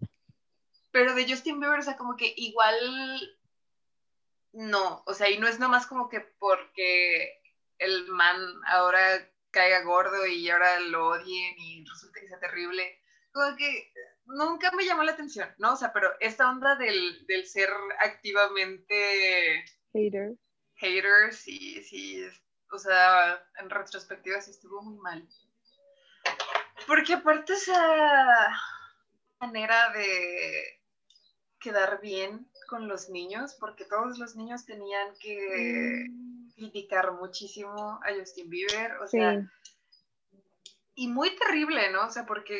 pero 0.91 1.15
de 1.15 1.27
Justin 1.27 1.59
Bieber, 1.59 1.79
o 1.79 1.83
sea, 1.83 1.97
como 1.97 2.15
que 2.15 2.31
igual 2.37 2.75
no, 4.53 5.03
o 5.05 5.13
sea, 5.13 5.29
y 5.29 5.39
no 5.39 5.47
es 5.47 5.59
nomás 5.59 5.87
como 5.87 6.09
que 6.09 6.21
porque 6.39 7.41
el 7.79 8.07
man 8.07 8.37
ahora 8.67 9.29
caiga 9.51 9.83
gordo 9.83 10.25
y 10.25 10.49
ahora 10.49 10.79
lo 10.79 11.09
odien 11.09 11.55
y 11.57 11.85
resulta 11.85 12.19
que 12.19 12.27
sea 12.27 12.39
terrible, 12.39 13.01
como 13.31 13.55
que 13.55 13.91
nunca 14.25 14.71
me 14.71 14.85
llamó 14.85 15.03
la 15.03 15.13
atención, 15.13 15.49
¿no? 15.57 15.73
O 15.73 15.75
sea, 15.75 15.91
pero 15.91 16.11
esta 16.19 16.49
onda 16.49 16.75
del, 16.75 17.25
del 17.27 17.45
ser 17.47 17.69
activamente 17.99 19.65
Hater. 19.91 20.35
hater, 20.75 21.33
sí, 21.33 21.83
sí, 21.83 22.23
o 22.71 22.77
sea, 22.77 23.43
en 23.59 23.69
retrospectiva 23.69 24.39
sí 24.41 24.51
estuvo 24.51 24.81
muy 24.81 24.97
mal. 24.99 25.27
Porque 26.87 27.13
aparte 27.13 27.53
esa 27.53 28.59
manera 29.39 29.91
de 29.91 30.81
quedar 31.59 32.01
bien 32.01 32.49
con 32.65 32.87
los 32.87 33.09
niños, 33.09 33.55
porque 33.59 33.85
todos 33.85 34.17
los 34.17 34.35
niños 34.35 34.65
tenían 34.65 35.09
que 35.19 36.07
Mm, 36.09 36.49
criticar 36.55 37.11
muchísimo 37.13 37.99
a 38.03 38.13
Justin 38.17 38.49
Bieber, 38.49 38.93
o 39.01 39.07
Sí, 39.07 39.17
sea, 39.17 39.41
y 40.95 41.07
muy 41.07 41.35
terrible, 41.35 41.91
¿no? 41.91 42.05
O 42.05 42.11
sea, 42.11 42.25
porque, 42.25 42.59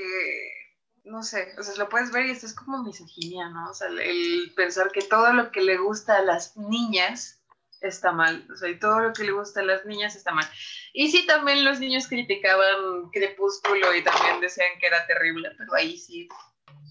no 1.04 1.24
sé, 1.24 1.54
o 1.58 1.64
sea, 1.64 1.76
lo 1.76 1.90
puedes 1.90 2.12
ver 2.12 2.26
y 2.26 2.32
esto 2.32 2.48
es 2.48 2.56
como 2.56 2.84
misoginia, 2.84 3.50
¿no? 3.50 3.70
O 3.70 3.74
sea, 3.74 3.88
el, 3.88 4.52
pensar 4.56 4.92
que 4.92 5.02
todo 5.02 5.32
lo 5.34 5.52
que 5.52 5.62
le 5.62 5.78
gusta 5.78 6.18
a 6.18 6.24
las 6.24 6.58
niñas 6.58 7.42
está 7.82 8.12
mal, 8.12 8.48
o 8.52 8.56
sea, 8.56 8.70
y 8.70 8.80
todo 8.80 9.02
lo 9.02 9.14
que 9.14 9.26
le 9.26 9.34
gusta 9.34 9.60
a 9.60 9.66
las 9.66 9.86
niñas 9.86 10.16
está 10.16 10.32
mal. 10.34 10.48
Y 10.94 11.12
sí, 11.12 11.26
también 11.26 11.66
los 11.66 11.80
niños 11.80 12.08
criticaban 12.08 13.10
Crepúsculo 13.12 13.94
y 13.94 14.04
también 14.04 14.40
decían 14.40 14.80
que 14.80 14.88
era 14.88 15.06
terrible, 15.06 15.52
pero 15.58 15.74
ahí 15.76 15.98
sí, 15.98 16.28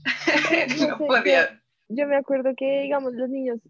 no 0.89 0.99
podía. 0.99 1.62
Yo 1.89 2.07
me 2.07 2.17
acuerdo 2.17 2.55
que, 2.57 2.83
digamos, 2.83 3.15
los 3.15 3.29
niños 3.29 3.61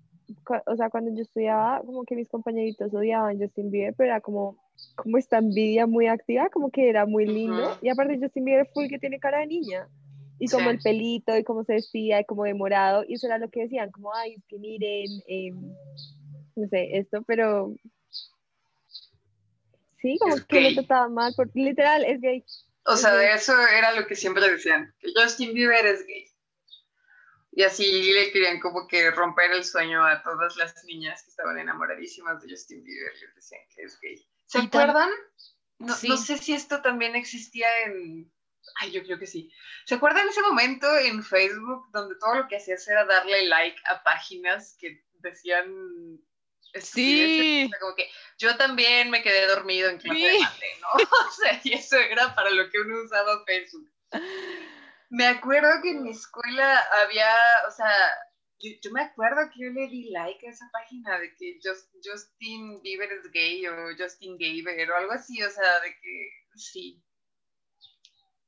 o 0.66 0.77
sea, 0.77 0.88
cuando 0.88 1.14
yo 1.14 1.22
estudiaba, 1.22 1.83
como 1.85 2.05
que 2.05 2.14
mis 2.14 2.29
compañeritos 2.29 2.94
odiaban 2.94 3.38
Justin 3.38 3.70
Bieber, 3.70 3.94
pero 3.96 4.12
era 4.12 4.20
como, 4.20 4.57
como 4.96 5.18
esta 5.18 5.38
envidia 5.38 5.87
muy 5.87 6.07
activa, 6.07 6.48
como 6.48 6.70
que 6.70 6.88
era 6.88 7.07
muy 7.07 7.27
lindo. 7.27 7.77
Y 7.83 7.88
aparte 7.88 8.18
Justin 8.20 8.44
Bieber 8.44 8.68
full 8.72 8.87
que 8.88 8.98
tiene 8.98 9.18
cara 9.18 9.40
de 9.40 9.46
niña. 9.48 9.88
Y 10.38 10.48
como 10.48 10.70
Sí. 10.70 10.77
el 10.77 10.81
pelito, 10.81 11.37
y 11.37 11.44
cómo 11.44 11.64
se 11.64 11.75
vestía, 11.75 12.20
y 12.20 12.25
como 12.25 12.44
de 12.44 12.55
morado, 12.55 13.05
y 13.07 13.14
eso 13.14 13.27
era 13.27 13.38
lo 13.38 13.48
que 13.51 13.62
decían, 13.62 13.90
como, 13.90 14.14
ay, 14.14 14.35
es 14.35 14.44
que 14.48 14.59
miren, 14.59 15.07
em, 15.27 15.75
no 16.57 16.68
sé, 16.68 16.96
esto, 16.98 17.22
pero 17.27 17.75
sí, 20.01 20.16
como 20.18 20.37
Es 20.37 20.44
que 20.46 20.57
lo 20.61 20.68
gay. 20.68 20.75
trataban 20.75 21.14
mal, 21.14 21.33
por, 21.37 21.51
literal, 21.55 22.05
es 22.05 22.20
gay. 22.20 22.44
O 22.87 22.96
sea, 22.96 23.14
de 23.14 23.33
eso 23.35 23.53
era 23.79 23.92
lo 23.92 24.07
que 24.07 24.16
siempre 24.16 24.48
decían, 24.51 24.92
que 24.98 25.09
Justin 25.14 25.55
Bieber 25.55 25.87
es 25.87 26.05
gay. 26.07 26.25
Y 27.55 27.62
así 27.65 28.12
le 28.12 28.33
querían 28.33 28.61
como 28.61 28.88
que 28.88 29.11
romper 29.11 29.53
el 29.53 29.62
sueño 29.65 30.05
a 30.07 30.23
todas 30.23 30.57
las 30.57 30.83
niñas 30.85 31.23
que 31.23 31.29
estaban 31.31 31.59
enamoradísimas 31.59 32.41
de 32.43 32.49
Justin 32.51 32.83
Bieber. 32.83 33.12
Les 33.21 33.35
decían 33.35 33.61
que 33.75 33.83
es 33.83 34.01
gay. 34.01 34.27
¿Se 34.47 34.59
acuerdan? 34.59 35.11
No, 35.79 35.95
Sí. 35.95 36.09
no 36.09 36.17
sé 36.17 36.38
si 36.38 36.55
esto 36.55 36.81
también 36.81 37.15
existía 37.15 37.69
en... 37.85 38.33
Ay, 38.81 38.93
yo 38.93 39.03
creo 39.03 39.19
que 39.19 39.27
sí. 39.27 39.53
¿Se 39.85 39.97
acuerdan 39.97 40.29
ese 40.29 40.41
momento 40.41 40.87
en 40.97 41.23
Facebook 41.23 41.91
donde 41.93 42.15
todo 42.17 42.37
lo 42.37 42.49
que 42.49 42.57
hacías 42.57 42.87
era 42.88 43.05
darle 43.05 43.47
like 43.47 43.77
a 43.87 44.03
páginas 44.03 44.77
que 44.79 45.05
decían... 45.15 46.19
Sí. 46.81 47.65
O 47.67 47.69
sea, 47.69 47.79
como 47.81 47.95
que 47.97 48.09
yo 48.38 48.57
también 48.57 49.11
me 49.11 49.23
quedé 49.23 49.47
dormido 49.47 49.91
en 49.91 49.99
clase 49.99 50.21
de 50.21 50.31
Sí. 50.33 50.41
mate, 50.41 50.67
¿no? 50.81 50.88
O 51.29 51.33
sea, 51.33 51.61
y 51.65 51.73
eso 51.75 51.97
era 51.99 52.35
para 52.35 52.51
lo 52.51 52.71
que 52.71 52.81
uno 52.81 53.03
usaba 53.03 53.45
Facebook. 53.45 53.91
Me 55.14 55.27
acuerdo 55.27 55.68
que 55.83 55.90
en 55.90 56.05
mi 56.05 56.11
escuela 56.11 56.81
había, 57.03 57.29
o 57.68 57.70
sea, 57.70 57.92
yo, 58.59 58.70
yo 58.83 58.90
me 58.92 59.03
acuerdo 59.03 59.42
que 59.53 59.61
yo 59.61 59.68
le 59.70 59.87
di 59.88 60.09
like 60.09 60.46
a 60.46 60.51
esa 60.51 60.70
página 60.72 61.18
de 61.18 61.35
que 61.35 61.59
Just- 61.62 61.90
Justin 62.03 62.81
Bieber 62.81 63.12
es 63.12 63.31
gay 63.31 63.66
o 63.66 63.75
Justin 63.98 64.38
Gayber 64.38 64.90
o 64.90 64.96
algo 64.96 65.12
así, 65.12 65.42
o 65.42 65.51
sea, 65.51 65.81
de 65.81 65.90
que 66.01 66.31
sí. 66.55 67.03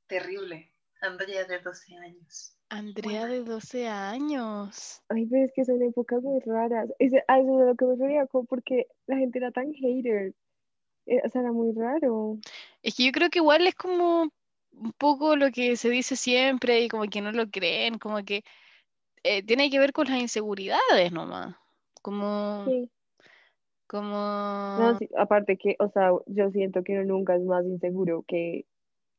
Terrible. 0.07 0.71
Andrea 1.01 1.45
de 1.45 1.59
12 1.59 1.95
años. 1.97 2.57
Andrea 2.69 3.27
de 3.27 3.43
12 3.43 3.87
años. 3.87 5.03
Ay, 5.09 5.27
pero 5.27 5.45
es 5.45 5.51
que 5.55 5.65
son 5.65 5.83
épocas 5.83 6.23
muy 6.23 6.39
raras. 6.39 6.89
Ese, 6.97 7.23
a 7.27 7.39
eso 7.39 7.57
es 7.57 7.61
a 7.61 7.65
lo 7.65 7.75
que 7.75 7.85
me 7.85 7.91
refería, 7.91 8.25
como 8.25 8.45
porque 8.45 8.87
la 9.05 9.17
gente 9.17 9.37
era 9.37 9.51
tan 9.51 9.71
hater. 9.71 10.33
Eh, 11.05 11.21
o 11.23 11.29
sea, 11.29 11.41
era 11.41 11.51
muy 11.51 11.73
raro. 11.75 12.39
Es 12.81 12.95
que 12.95 13.05
yo 13.05 13.11
creo 13.11 13.29
que 13.29 13.37
igual 13.37 13.67
es 13.67 13.75
como 13.75 14.31
un 14.77 14.91
poco 14.93 15.35
lo 15.35 15.51
que 15.51 15.75
se 15.77 15.89
dice 15.89 16.15
siempre 16.15 16.81
y 16.81 16.87
como 16.87 17.03
que 17.05 17.21
no 17.21 17.31
lo 17.31 17.49
creen, 17.49 17.97
como 17.97 18.23
que 18.23 18.43
eh, 19.23 19.43
tiene 19.43 19.69
que 19.69 19.79
ver 19.79 19.93
con 19.93 20.07
las 20.07 20.19
inseguridades 20.19 21.11
nomás. 21.11 21.55
Como, 22.01 22.65
Sí. 22.67 22.89
como... 23.87 24.75
No, 24.77 24.97
sí, 24.97 25.09
aparte 25.17 25.57
que, 25.57 25.75
o 25.79 25.89
sea, 25.89 26.11
yo 26.27 26.51
siento 26.51 26.83
que 26.83 26.93
uno 26.93 27.05
nunca 27.05 27.35
es 27.35 27.43
más 27.43 27.65
inseguro 27.65 28.23
que 28.27 28.65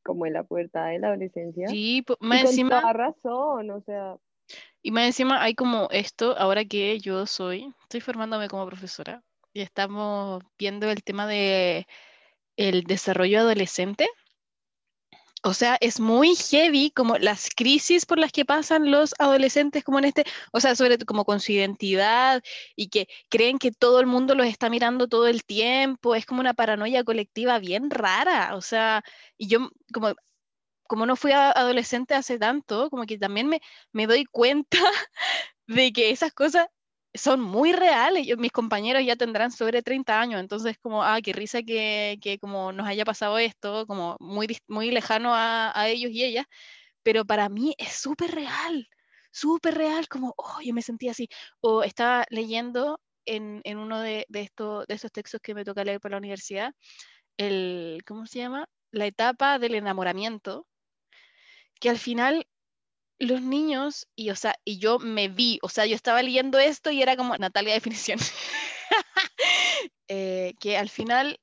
como 0.03 0.25
en 0.25 0.33
la 0.33 0.43
puerta 0.43 0.85
de 0.85 0.99
la 0.99 1.07
adolescencia. 1.07 1.67
Sí, 1.69 2.01
po- 2.01 2.17
Y 2.21 2.27
más 2.27 2.41
con 2.41 2.49
encima, 2.49 2.81
toda 2.81 2.93
razón, 2.93 3.71
o 3.71 3.81
sea, 3.81 4.17
y 4.81 4.91
más 4.91 5.05
encima 5.05 5.43
hay 5.43 5.53
como 5.55 5.89
esto, 5.91 6.37
ahora 6.37 6.63
que 6.63 6.99
yo 6.99 7.25
soy, 7.25 7.73
estoy 7.81 7.99
formándome 7.99 8.47
como 8.47 8.65
profesora 8.65 9.21
y 9.53 9.61
estamos 9.61 10.41
viendo 10.57 10.89
el 10.89 11.03
tema 11.03 11.27
de 11.27 11.85
el 12.55 12.83
desarrollo 12.83 13.39
adolescente. 13.39 14.07
O 15.47 15.53
sea, 15.53 15.77
es 15.79 16.01
muy 16.01 16.35
heavy 16.35 16.91
como 16.91 17.17
las 17.17 17.49
crisis 17.55 18.05
por 18.05 18.19
las 18.19 18.33
que 18.33 18.43
pasan 18.43 18.91
los 18.91 19.13
adolescentes 19.17 19.81
como 19.85 19.97
en 19.97 20.03
este, 20.05 20.25
o 20.51 20.59
sea, 20.59 20.75
sobre 20.75 20.97
como 20.97 21.23
con 21.23 21.39
su 21.39 21.53
identidad 21.53 22.43
y 22.75 22.89
que 22.89 23.07
creen 23.29 23.57
que 23.57 23.71
todo 23.71 24.01
el 24.01 24.07
mundo 24.07 24.35
los 24.35 24.45
está 24.45 24.69
mirando 24.69 25.07
todo 25.07 25.25
el 25.27 25.45
tiempo, 25.45 26.15
es 26.15 26.25
como 26.25 26.41
una 26.41 26.53
paranoia 26.53 27.05
colectiva 27.05 27.59
bien 27.59 27.89
rara, 27.89 28.55
o 28.55 28.61
sea, 28.61 29.03
y 29.37 29.47
yo 29.47 29.69
como 29.93 30.13
como 30.87 31.05
no 31.05 31.15
fui 31.15 31.31
adolescente 31.33 32.15
hace 32.15 32.39
tanto, 32.39 32.89
como 32.89 33.05
que 33.05 33.17
también 33.17 33.47
me, 33.47 33.61
me 33.93 34.07
doy 34.07 34.25
cuenta 34.25 34.77
de 35.67 35.93
que 35.93 36.11
esas 36.11 36.33
cosas 36.33 36.67
son 37.17 37.41
muy 37.41 37.73
reales. 37.73 38.25
Yo- 38.27 38.37
mis 38.37 38.51
compañeros 38.51 39.03
ya 39.05 39.15
tendrán 39.15 39.51
sobre 39.51 39.81
30 39.81 40.19
años, 40.21 40.39
entonces 40.41 40.77
como, 40.79 41.03
ah, 41.03 41.19
qué 41.21 41.33
risa 41.33 41.63
que, 41.63 42.17
que 42.21 42.39
como 42.39 42.71
nos 42.73 42.87
haya 42.87 43.05
pasado 43.05 43.37
esto, 43.39 43.85
como 43.87 44.17
muy, 44.19 44.47
muy 44.67 44.91
lejano 44.91 45.31
a, 45.33 45.73
ellos 45.89 46.11
y 46.11 46.23
ellas, 46.23 46.45
pero 47.03 47.25
para 47.25 47.49
mí 47.49 47.75
es 47.77 47.93
súper 47.93 48.31
real, 48.31 48.87
súper 49.31 49.75
real, 49.75 50.07
como, 50.09 50.33
oh, 50.37 50.59
yo 50.63 50.73
me 50.73 50.81
sentía 50.81 51.11
así. 51.11 51.29
O 51.61 51.83
estaba 51.83 52.25
leyendo 52.29 52.99
en, 53.25 53.61
en 53.65 53.77
uno 53.79 54.01
de, 54.01 54.25
de, 54.29 54.41
estos, 54.41 54.87
de 54.87 54.95
esos 54.95 55.11
textos 55.11 55.41
que 55.41 55.53
me 55.55 55.65
toca 55.65 55.83
leer 55.83 55.99
para 56.01 56.13
la 56.13 56.19
universidad, 56.19 56.73
el, 57.37 58.03
¿cómo 58.07 58.25
se 58.27 58.39
llama? 58.39 58.67
La 58.91 59.05
etapa 59.07 59.59
del 59.59 59.75
enamoramiento, 59.75 60.67
que 61.79 61.89
al 61.89 61.97
final 61.97 62.47
los 63.19 63.41
niños, 63.41 64.07
y 64.15 64.29
o 64.29 64.35
sea, 64.35 64.59
y 64.63 64.79
yo 64.79 64.99
me 64.99 65.27
vi, 65.27 65.59
o 65.61 65.69
sea, 65.69 65.85
yo 65.85 65.95
estaba 65.95 66.21
leyendo 66.21 66.59
esto 66.59 66.91
y 66.91 67.01
era 67.01 67.15
como 67.15 67.35
Natalia 67.37 67.73
definición, 67.73 68.19
eh, 70.07 70.53
que 70.59 70.77
al 70.77 70.89
final 70.89 71.39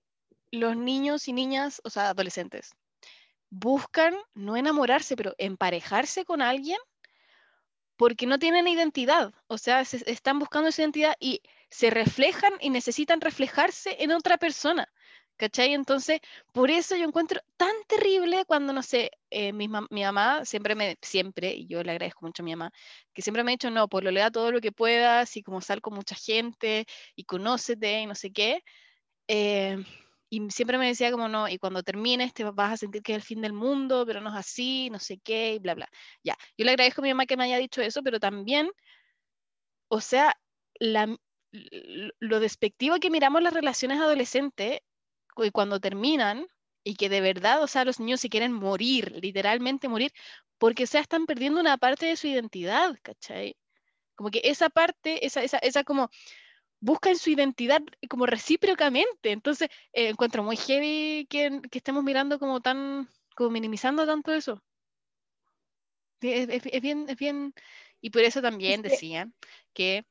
los 0.50 0.76
niños 0.76 1.28
y 1.28 1.32
niñas, 1.32 1.80
o 1.84 1.90
sea, 1.90 2.10
adolescentes, 2.10 2.72
buscan 3.50 4.14
no 4.34 4.56
enamorarse, 4.56 5.16
pero 5.16 5.34
emparejarse 5.38 6.24
con 6.24 6.42
alguien 6.42 6.78
porque 7.96 8.26
no 8.26 8.38
tienen 8.38 8.66
identidad, 8.68 9.32
o 9.46 9.58
sea, 9.58 9.84
se, 9.84 10.02
están 10.10 10.38
buscando 10.38 10.68
esa 10.68 10.82
identidad 10.82 11.14
y 11.20 11.42
se 11.70 11.90
reflejan 11.90 12.52
y 12.60 12.70
necesitan 12.70 13.20
reflejarse 13.20 13.96
en 14.00 14.12
otra 14.12 14.36
persona. 14.38 14.92
¿Cachai? 15.36 15.74
Entonces, 15.74 16.20
por 16.52 16.70
eso 16.70 16.96
yo 16.96 17.04
encuentro 17.04 17.40
tan 17.56 17.72
terrible 17.88 18.44
cuando, 18.46 18.72
no 18.72 18.82
sé, 18.82 19.10
eh, 19.30 19.52
mi, 19.52 19.68
mam- 19.68 19.88
mi 19.90 20.02
mamá 20.04 20.44
siempre 20.44 20.74
me, 20.76 20.96
siempre, 21.02 21.52
y 21.54 21.66
yo 21.66 21.82
le 21.82 21.90
agradezco 21.92 22.24
mucho 22.24 22.42
a 22.42 22.44
mi 22.44 22.52
mamá, 22.52 22.70
que 23.12 23.20
siempre 23.22 23.42
me 23.42 23.50
ha 23.50 23.54
dicho, 23.54 23.70
no, 23.70 23.88
pues 23.88 24.04
lo 24.04 24.10
lea 24.12 24.30
todo 24.30 24.52
lo 24.52 24.60
que 24.60 24.70
puedas 24.72 25.36
y 25.36 25.42
como 25.42 25.60
sal 25.60 25.80
con 25.80 25.94
mucha 25.94 26.14
gente 26.14 26.86
y 27.16 27.24
conócete 27.24 28.00
y 28.02 28.06
no 28.06 28.14
sé 28.14 28.30
qué. 28.32 28.62
eh, 29.28 29.78
y 30.30 30.50
siempre 30.50 30.78
me 30.78 30.88
decía 30.88 31.10
como, 31.12 31.28
no, 31.28 31.48
y 31.48 31.58
cuando 31.58 31.82
termines 31.84 32.34
te 32.34 32.44
vas 32.44 32.72
a 32.72 32.76
sentir 32.78 33.02
que 33.02 33.12
es 33.12 33.16
el 33.18 33.22
fin 33.22 33.40
del 33.42 33.52
mundo, 33.54 34.04
pero 34.06 34.20
no 34.20 34.30
es 34.30 34.36
así, 34.36 34.90
no 34.90 34.98
sé 35.00 35.18
qué, 35.18 35.54
y 35.54 35.58
bla, 35.60 35.74
bla. 35.74 35.88
Ya, 36.24 36.36
yo 36.58 36.64
le 36.66 36.72
agradezco 36.72 37.00
a 37.02 37.04
mi 37.04 37.10
mamá 37.10 37.26
que 37.26 37.36
me 37.36 37.44
haya 37.44 37.58
dicho 37.58 37.82
eso, 37.82 38.02
pero 38.02 38.20
también, 38.20 38.70
o 39.88 40.00
sea, 40.00 40.36
la, 40.78 41.16
lo 42.20 42.40
despectivo 42.40 42.98
que 42.98 43.10
miramos 43.10 43.42
las 43.42 43.54
relaciones 43.54 44.00
adolescentes 44.00 44.80
cu- 45.34 45.50
cuando 45.52 45.80
terminan 45.80 46.46
y 46.84 46.96
que 46.96 47.08
de 47.08 47.20
verdad, 47.20 47.62
o 47.62 47.66
sea, 47.66 47.84
los 47.84 48.00
niños 48.00 48.20
se 48.20 48.28
quieren 48.30 48.52
morir, 48.52 49.12
literalmente 49.22 49.88
morir, 49.88 50.12
porque, 50.58 50.84
o 50.84 50.86
sea, 50.86 51.00
están 51.00 51.26
perdiendo 51.26 51.60
una 51.60 51.78
parte 51.78 52.06
de 52.06 52.16
su 52.16 52.26
identidad, 52.28 52.96
¿cachai? 53.02 53.56
Como 54.16 54.30
que 54.30 54.42
esa 54.44 54.70
parte, 54.70 55.26
esa, 55.26 55.42
esa, 55.44 55.58
esa 55.58 55.84
como 55.84 56.10
buscan 56.80 57.16
su 57.18 57.30
identidad 57.30 57.82
como 58.10 58.26
recíprocamente. 58.26 59.32
Entonces, 59.32 59.68
eh, 59.92 60.08
encuentro 60.10 60.42
muy 60.44 60.56
heavy 60.56 61.26
que, 61.30 61.60
que 61.70 61.78
estemos 61.78 62.04
mirando 62.04 62.38
como 62.38 62.60
tan, 62.60 63.08
como 63.36 63.50
minimizando 63.50 64.06
tanto 64.06 64.32
eso. 64.34 64.62
Es, 66.20 66.48
es- 66.48 66.66
es 66.66 66.80
bien, 66.82 67.06
es 67.08 67.16
bien, 67.16 67.54
y 68.00 68.10
por 68.10 68.22
eso 68.22 68.42
también 68.42 68.82
decían 68.82 69.32
que 69.74 70.04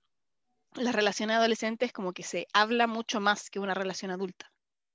las 0.75 0.95
relaciones 0.95 1.37
adolescentes 1.37 1.93
como 1.93 2.13
que 2.13 2.23
se 2.23 2.47
habla 2.53 2.87
mucho 2.87 3.21
más 3.21 3.49
que 3.51 3.59
una 3.61 3.75
relación 3.75 4.11
adulta. 4.11 4.52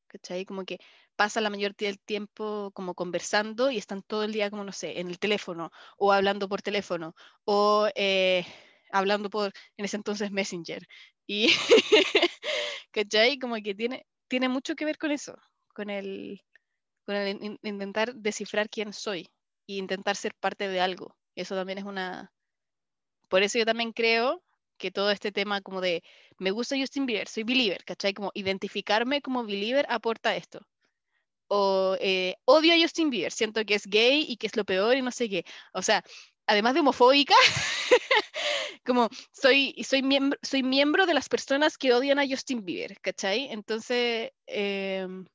¿Cachai? 0.08 0.44
Como 0.46 0.64
que 0.64 0.78
pasa 1.16 1.40
la 1.40 1.50
mayor 1.50 1.72
parte 1.74 1.86
del 1.86 2.00
tiempo 2.00 2.70
como 2.74 2.94
conversando 2.94 3.70
y 3.70 3.78
están 3.78 4.02
todo 4.02 4.24
el 4.24 4.32
día 4.32 4.50
como, 4.50 4.64
no 4.64 4.72
sé, 4.72 5.00
en 5.00 5.08
el 5.08 5.18
teléfono 5.18 5.70
o 5.98 6.12
hablando 6.12 6.48
por 6.48 6.62
teléfono 6.62 7.14
o 7.44 7.88
eh, 7.94 8.44
hablando 8.90 9.28
por, 9.30 9.52
en 9.76 9.84
ese 9.84 9.96
entonces, 9.96 10.30
Messenger. 10.30 10.86
Y, 11.26 11.48
¿cachai? 12.92 13.38
Como 13.38 13.56
que 13.56 13.74
tiene, 13.74 14.06
tiene 14.28 14.48
mucho 14.48 14.74
que 14.76 14.84
ver 14.84 14.98
con 14.98 15.10
eso, 15.10 15.36
con 15.74 15.90
el, 15.90 16.40
con 17.06 17.16
el 17.16 17.28
in- 17.36 17.44
in- 17.44 17.60
intentar 17.62 18.14
descifrar 18.14 18.68
quién 18.70 18.92
soy 18.94 19.22
e 19.68 19.74
intentar 19.76 20.16
ser 20.16 20.34
parte 20.34 20.68
de 20.68 20.80
algo. 20.80 21.16
Eso 21.36 21.54
también 21.56 21.78
es 21.78 21.84
una... 21.84 22.32
Por 23.28 23.42
eso 23.42 23.58
yo 23.58 23.64
también 23.66 23.92
creo 23.92 24.42
que 24.78 24.90
todo 24.90 25.10
este 25.10 25.32
tema 25.32 25.60
como 25.60 25.80
de 25.80 26.02
me 26.38 26.50
gusta 26.50 26.76
Justin 26.78 27.06
Bieber, 27.06 27.28
soy 27.28 27.44
believer, 27.44 27.84
¿cachai? 27.84 28.14
Como 28.14 28.30
identificarme 28.34 29.20
como 29.22 29.44
believer 29.44 29.86
aporta 29.88 30.36
esto. 30.36 30.60
O 31.48 31.96
eh, 32.00 32.36
odio 32.44 32.74
a 32.74 32.78
Justin 32.80 33.10
Bieber, 33.10 33.32
siento 33.32 33.64
que 33.64 33.74
es 33.74 33.86
gay 33.86 34.24
y 34.28 34.36
que 34.36 34.46
es 34.46 34.56
lo 34.56 34.64
peor 34.64 34.96
y 34.96 35.02
no 35.02 35.10
sé 35.10 35.28
qué. 35.28 35.44
O 35.72 35.82
sea, 35.82 36.04
además 36.46 36.74
de 36.74 36.80
homofóbica, 36.80 37.34
como 38.86 39.08
soy, 39.32 39.74
soy, 39.84 40.02
miembro, 40.02 40.38
soy 40.42 40.62
miembro 40.62 41.06
de 41.06 41.14
las 41.14 41.28
personas 41.28 41.78
que 41.78 41.92
odian 41.94 42.18
a 42.18 42.26
Justin 42.28 42.64
Bieber, 42.64 43.00
¿cachai? 43.00 43.48
Entonces, 43.50 44.30
em, 44.46 45.26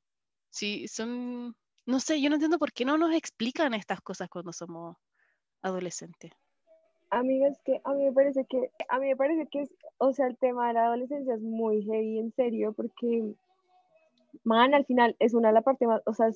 sí, 0.50 0.88
son, 0.88 1.56
no 1.86 2.00
sé, 2.00 2.20
yo 2.20 2.28
no 2.30 2.36
entiendo 2.36 2.58
por 2.58 2.72
qué 2.72 2.84
no 2.84 2.98
nos 2.98 3.14
explican 3.14 3.74
estas 3.74 4.00
cosas 4.00 4.28
cuando 4.28 4.52
somos 4.52 4.96
adolescentes. 5.62 6.32
Amigas, 7.14 7.60
que 7.64 7.80
a 7.84 7.94
mí 7.94 8.04
me 8.04 8.12
parece 8.12 8.44
que, 8.44 8.70
a 8.88 8.98
mí 8.98 9.06
me 9.06 9.16
parece 9.16 9.46
que 9.46 9.62
es, 9.62 9.74
o 9.98 10.12
sea, 10.12 10.26
el 10.26 10.36
tema 10.36 10.68
de 10.68 10.74
la 10.74 10.86
adolescencia 10.86 11.34
es 11.34 11.40
muy 11.40 11.82
heavy, 11.84 12.18
en 12.18 12.32
serio, 12.32 12.72
porque, 12.72 13.34
man, 14.42 14.74
al 14.74 14.84
final 14.84 15.14
es 15.20 15.32
una 15.32 15.48
de 15.48 15.54
las 15.54 15.62
partes 15.62 15.86
más, 15.86 16.02
o 16.06 16.12
sea, 16.12 16.30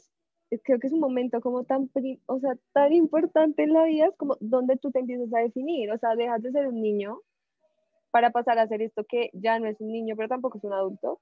creo 0.62 0.78
que 0.78 0.86
es 0.86 0.92
un 0.92 1.00
momento 1.00 1.40
como 1.40 1.64
tan, 1.64 1.90
o 2.26 2.38
sea, 2.38 2.56
tan 2.72 2.92
importante 2.92 3.64
en 3.64 3.72
la 3.72 3.84
vida, 3.84 4.06
es 4.06 4.16
como 4.16 4.36
donde 4.40 4.76
tú 4.76 4.92
te 4.92 5.00
empiezas 5.00 5.34
a 5.34 5.40
definir, 5.40 5.90
o 5.90 5.98
sea, 5.98 6.14
dejas 6.14 6.42
de 6.42 6.52
ser 6.52 6.68
un 6.68 6.80
niño 6.80 7.20
para 8.10 8.30
pasar 8.30 8.58
a 8.58 8.68
ser 8.68 8.80
esto 8.80 9.04
que 9.04 9.30
ya 9.32 9.58
no 9.58 9.66
es 9.66 9.80
un 9.80 9.88
niño, 9.88 10.14
pero 10.16 10.28
tampoco 10.28 10.58
es 10.58 10.64
un 10.64 10.72
adulto. 10.74 11.20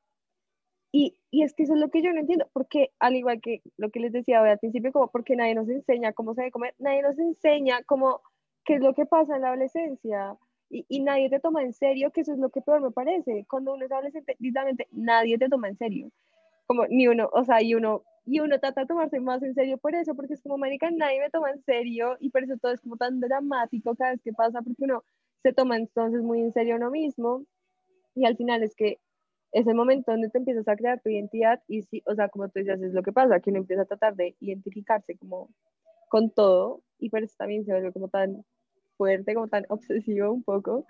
Y, 0.93 1.19
y 1.31 1.43
es 1.43 1.55
que 1.55 1.65
eso 1.65 1.75
es 1.75 1.81
lo 1.81 1.91
que 1.91 2.03
yo 2.03 2.13
no 2.13 2.21
entiendo, 2.21 2.49
porque 2.53 2.93
al 3.01 3.17
igual 3.17 3.41
que 3.41 3.63
lo 3.77 3.91
que 3.91 4.01
les 4.01 4.13
decía 4.13 4.41
al 4.41 4.59
principio, 4.59 4.93
como 4.93 5.09
porque 5.09 5.35
nadie 5.35 5.55
nos 5.55 5.69
enseña 5.69 6.13
cómo 6.13 6.35
se 6.35 6.43
debe 6.43 6.53
comer, 6.53 6.75
nadie 6.79 7.03
nos 7.03 7.19
enseña 7.19 7.83
cómo 7.85 8.21
qué 8.67 8.75
es 8.75 8.81
lo 8.83 8.95
que 8.95 9.07
pasa 9.07 9.37
en 9.37 9.43
la 9.43 9.49
adolescencia. 9.49 10.37
Y, 10.69 10.85
y, 10.89 11.01
nadie 11.01 11.31
te 11.31 11.39
toma 11.41 11.63
en 11.63 11.73
serio, 11.73 12.11
que 12.11 12.23
eso 12.23 12.33
es 12.33 12.39
lo 12.39 12.51
que 12.51 12.61
peor 12.61 12.83
me 12.83 12.91
parece. 12.91 13.47
Cuando 13.49 13.73
uno 13.75 13.85
es 13.87 13.93
adolescente, 13.93 14.37
literalmente 14.41 14.89
nadie 14.91 15.39
te 15.39 15.49
toma 15.49 15.69
en 15.69 15.77
serio. 15.77 16.11
Como 16.67 16.87
ni 16.89 17.07
uno, 17.07 17.31
o 17.33 17.45
sea, 17.45 17.63
y 17.63 17.75
uno, 17.75 18.03
y 18.27 18.41
uno 18.41 18.59
trata 18.59 18.81
de 18.83 18.89
tomarse 18.89 19.21
más 19.21 19.43
en 19.45 19.55
serio 19.55 19.79
por 19.79 19.95
eso, 19.95 20.17
porque 20.17 20.35
es 20.35 20.43
como, 20.43 20.59
marica, 20.59 20.91
nadie 20.91 21.21
me 21.21 21.31
toma 21.31 21.51
en 21.53 21.63
serio 21.63 22.17
y 22.19 22.31
por 22.31 22.43
eso 22.43 22.57
todo 22.61 22.73
es 22.73 22.81
como 22.81 22.97
tan 22.97 23.21
dramático 23.21 23.95
cada 23.95 24.11
vez 24.11 24.23
que 24.23 24.33
pasa, 24.33 24.61
porque 24.63 24.83
uno 24.85 25.05
se 25.43 25.53
toma 25.53 25.77
entonces 25.77 26.23
muy 26.23 26.41
en 26.41 26.53
serio 26.53 26.75
uno 26.75 26.91
mismo 26.91 27.45
y 28.17 28.25
al 28.25 28.37
final 28.37 28.65
es 28.65 28.75
que 28.75 28.99
es 29.53 29.67
el 29.67 29.77
momento 29.77 30.11
donde 30.11 30.29
te 30.29 30.39
empiezas 30.39 30.67
a 30.67 30.77
crear 30.77 31.01
tu 31.01 31.09
identidad 31.09 31.63
y 31.69 31.83
sí, 31.83 32.03
o 32.07 32.15
sea, 32.17 32.29
como 32.29 32.49
tú 32.49 32.59
dices, 32.59 32.83
es 32.83 32.93
lo 32.93 33.03
que 33.05 33.13
pasa, 33.13 33.39
que 33.39 33.51
uno 33.51 33.61
empieza 33.61 33.83
a 33.83 33.87
tratar 33.87 34.17
de 34.17 34.35
identificarse 34.41 35.17
como 35.17 35.51
con 36.09 36.31
todo 36.31 36.83
y 36.99 37.11
por 37.11 37.23
eso 37.23 37.35
también 37.39 37.65
se 37.65 37.73
vuelve 37.73 37.93
como 37.93 38.09
tan 38.09 38.45
fuerte, 38.97 39.35
como 39.35 39.49
tan 39.49 39.65
obsesivo 39.69 40.33
un 40.33 40.43
poco. 40.43 40.87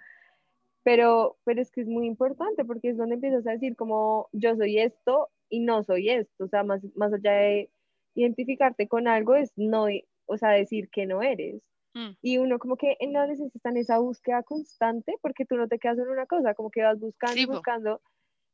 Pero, 0.83 1.37
pero 1.45 1.61
es 1.61 1.71
que 1.71 1.81
es 1.81 1.88
muy 1.88 2.07
importante 2.07 2.64
porque 2.64 2.90
es 2.90 2.97
donde 2.97 3.16
empiezas 3.16 3.47
a 3.47 3.53
decir 3.53 3.75
como 3.77 4.29
yo 4.33 4.55
soy 4.57 4.79
esto 4.79 5.29
y 5.49 5.61
no 5.61 5.83
soy 5.83 6.11
esto. 6.11 6.45
O 6.45 6.49
sea, 6.49 6.62
más, 6.62 6.83
más 6.95 7.12
allá 7.12 7.33
de 7.33 7.71
identificarte 8.14 8.87
con 8.88 9.09
algo 9.09 9.35
es 9.35 9.53
no, 9.57 9.87
o 10.27 10.37
sea, 10.38 10.51
decir 10.51 10.88
que 10.90 11.07
no 11.07 11.23
eres. 11.23 11.61
Mm. 11.95 12.11
Y 12.23 12.38
uno 12.38 12.59
como 12.59 12.77
que 12.77 12.97
en 13.01 13.12
la 13.12 13.21
adolescencia 13.21 13.59
está 13.59 13.71
en 13.71 13.79
esa 13.79 13.99
búsqueda 13.99 14.42
constante 14.42 15.16
porque 15.23 15.45
tú 15.45 15.57
no 15.57 15.66
te 15.66 15.79
quedas 15.79 15.99
en 15.99 16.09
una 16.09 16.27
cosa, 16.27 16.55
como 16.55 16.71
que 16.71 16.83
vas 16.83 17.01
buscando 17.01 17.40
y 17.40 17.47
buscando 17.47 18.01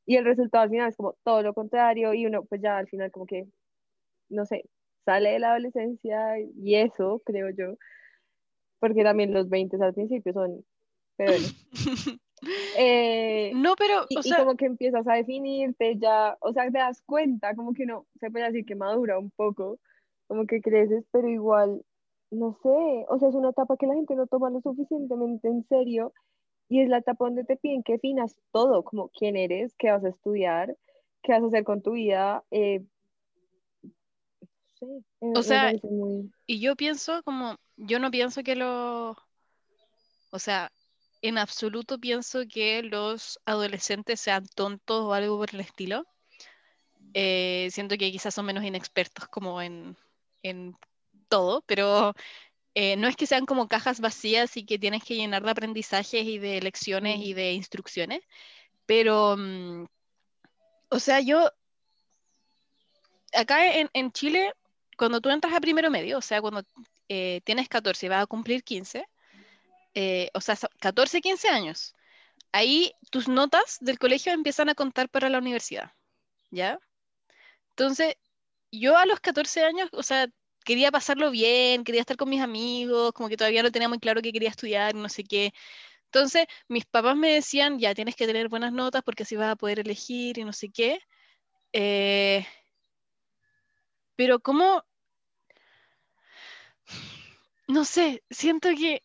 y 0.06 0.16
el 0.16 0.24
resultado 0.24 0.64
al 0.64 0.70
final 0.70 0.88
es 0.88 0.96
como 0.96 1.14
todo 1.22 1.42
lo 1.42 1.54
contrario 1.54 2.12
y 2.14 2.26
uno 2.26 2.44
pues 2.44 2.60
ya 2.60 2.76
al 2.76 2.88
final 2.88 3.10
como 3.10 3.26
que, 3.26 3.46
no 4.28 4.46
sé, 4.46 4.64
sale 5.04 5.30
de 5.30 5.38
la 5.38 5.50
adolescencia 5.50 6.38
y 6.40 6.74
eso 6.76 7.22
creo 7.24 7.50
yo 7.50 7.76
porque 8.82 9.04
también 9.04 9.32
los 9.32 9.48
20 9.48 9.76
al 9.80 9.94
principio 9.94 10.32
son, 10.32 10.64
pero 11.16 11.34
eh, 12.76 13.52
no, 13.54 13.76
pero, 13.76 14.06
y, 14.08 14.34
como 14.34 14.56
que 14.56 14.66
empiezas 14.66 15.06
a 15.06 15.14
definirte 15.14 15.98
ya, 15.98 16.36
o 16.40 16.52
sea, 16.52 16.64
te 16.64 16.78
das 16.78 17.00
cuenta, 17.02 17.54
como 17.54 17.74
que 17.74 17.86
no, 17.86 18.08
se 18.18 18.28
puede 18.32 18.46
decir 18.46 18.66
que 18.66 18.74
madura 18.74 19.20
un 19.20 19.30
poco, 19.30 19.78
como 20.26 20.46
que 20.46 20.60
creces, 20.60 21.04
pero 21.12 21.28
igual, 21.28 21.84
no 22.32 22.58
sé, 22.60 23.06
o 23.08 23.20
sea, 23.20 23.28
es 23.28 23.36
una 23.36 23.50
etapa 23.50 23.76
que 23.76 23.86
la 23.86 23.94
gente 23.94 24.16
no 24.16 24.26
toma 24.26 24.50
lo 24.50 24.60
suficientemente 24.60 25.46
en 25.46 25.64
serio 25.68 26.12
y 26.68 26.80
es 26.80 26.88
la 26.88 26.98
etapa 26.98 27.26
donde 27.26 27.44
te 27.44 27.56
piden 27.56 27.84
que 27.84 27.92
definas 27.92 28.36
todo, 28.50 28.82
como 28.82 29.10
quién 29.10 29.36
eres, 29.36 29.76
qué 29.78 29.92
vas 29.92 30.04
a 30.04 30.08
estudiar, 30.08 30.76
qué 31.22 31.30
vas 31.30 31.44
a 31.44 31.46
hacer 31.46 31.62
con 31.62 31.82
tu 31.82 31.92
vida. 31.92 32.42
Eh, 32.50 32.82
o 35.20 35.42
sea, 35.44 35.72
y 36.46 36.60
yo 36.60 36.74
pienso 36.74 37.22
como 37.22 37.58
yo 37.76 37.98
no 37.98 38.10
pienso 38.10 38.42
que 38.42 38.56
los, 38.56 39.16
o 40.30 40.38
sea, 40.38 40.72
en 41.22 41.38
absoluto 41.38 41.98
pienso 41.98 42.40
que 42.52 42.82
los 42.82 43.38
adolescentes 43.44 44.20
sean 44.20 44.46
tontos 44.54 45.02
o 45.02 45.14
algo 45.14 45.38
por 45.38 45.54
el 45.54 45.60
estilo. 45.60 46.06
Eh, 47.14 47.68
siento 47.70 47.96
que 47.98 48.10
quizás 48.10 48.34
son 48.34 48.46
menos 48.46 48.64
inexpertos 48.64 49.28
como 49.28 49.60
en, 49.60 49.96
en 50.42 50.74
todo, 51.28 51.62
pero 51.66 52.14
eh, 52.74 52.96
no 52.96 53.08
es 53.08 53.16
que 53.16 53.26
sean 53.26 53.46
como 53.46 53.68
cajas 53.68 54.00
vacías 54.00 54.56
y 54.56 54.64
que 54.64 54.78
tienes 54.78 55.04
que 55.04 55.16
llenar 55.16 55.42
de 55.42 55.50
aprendizajes 55.50 56.24
y 56.24 56.38
de 56.38 56.60
lecciones 56.62 57.20
y 57.20 57.34
de 57.34 57.52
instrucciones, 57.52 58.22
pero, 58.86 59.36
mm, 59.38 59.86
o 60.90 60.98
sea, 60.98 61.20
yo, 61.20 61.50
acá 63.34 63.74
en, 63.76 63.90
en 63.92 64.12
Chile, 64.12 64.52
cuando 64.96 65.20
tú 65.20 65.30
entras 65.30 65.54
a 65.54 65.60
primero 65.60 65.90
medio, 65.90 66.18
o 66.18 66.22
sea, 66.22 66.40
cuando 66.40 66.62
eh, 67.14 67.42
tienes 67.44 67.68
14 67.68 68.06
y 68.06 68.08
vas 68.08 68.22
a 68.22 68.26
cumplir 68.26 68.64
15, 68.64 69.06
eh, 69.94 70.30
o 70.34 70.40
sea, 70.40 70.56
14, 70.80 71.20
15 71.20 71.48
años, 71.48 71.94
ahí 72.52 72.94
tus 73.10 73.28
notas 73.28 73.78
del 73.80 73.98
colegio 73.98 74.32
empiezan 74.32 74.70
a 74.70 74.74
contar 74.74 75.10
para 75.10 75.28
la 75.28 75.38
universidad, 75.38 75.92
¿ya? 76.50 76.78
Entonces, 77.70 78.16
yo 78.70 78.96
a 78.96 79.06
los 79.06 79.20
14 79.20 79.64
años, 79.64 79.90
o 79.92 80.02
sea, 80.02 80.28
quería 80.64 80.90
pasarlo 80.90 81.30
bien, 81.30 81.84
quería 81.84 82.00
estar 82.00 82.16
con 82.16 82.30
mis 82.30 82.40
amigos, 82.42 83.12
como 83.12 83.28
que 83.28 83.36
todavía 83.36 83.62
no 83.62 83.72
tenía 83.72 83.88
muy 83.90 83.98
claro 83.98 84.22
que 84.22 84.32
quería 84.32 84.50
estudiar, 84.50 84.94
no 84.94 85.08
sé 85.10 85.24
qué. 85.24 85.52
Entonces, 86.06 86.46
mis 86.68 86.86
papás 86.86 87.16
me 87.16 87.32
decían, 87.34 87.78
ya 87.78 87.94
tienes 87.94 88.16
que 88.16 88.26
tener 88.26 88.48
buenas 88.48 88.72
notas 88.72 89.02
porque 89.04 89.24
así 89.24 89.36
vas 89.36 89.50
a 89.52 89.56
poder 89.56 89.80
elegir 89.80 90.38
y 90.38 90.44
no 90.44 90.52
sé 90.54 90.70
qué. 90.70 91.00
Eh, 91.72 92.46
pero 94.16 94.40
¿cómo 94.40 94.84
no 97.68 97.84
sé, 97.84 98.22
siento 98.30 98.68
que 98.70 99.02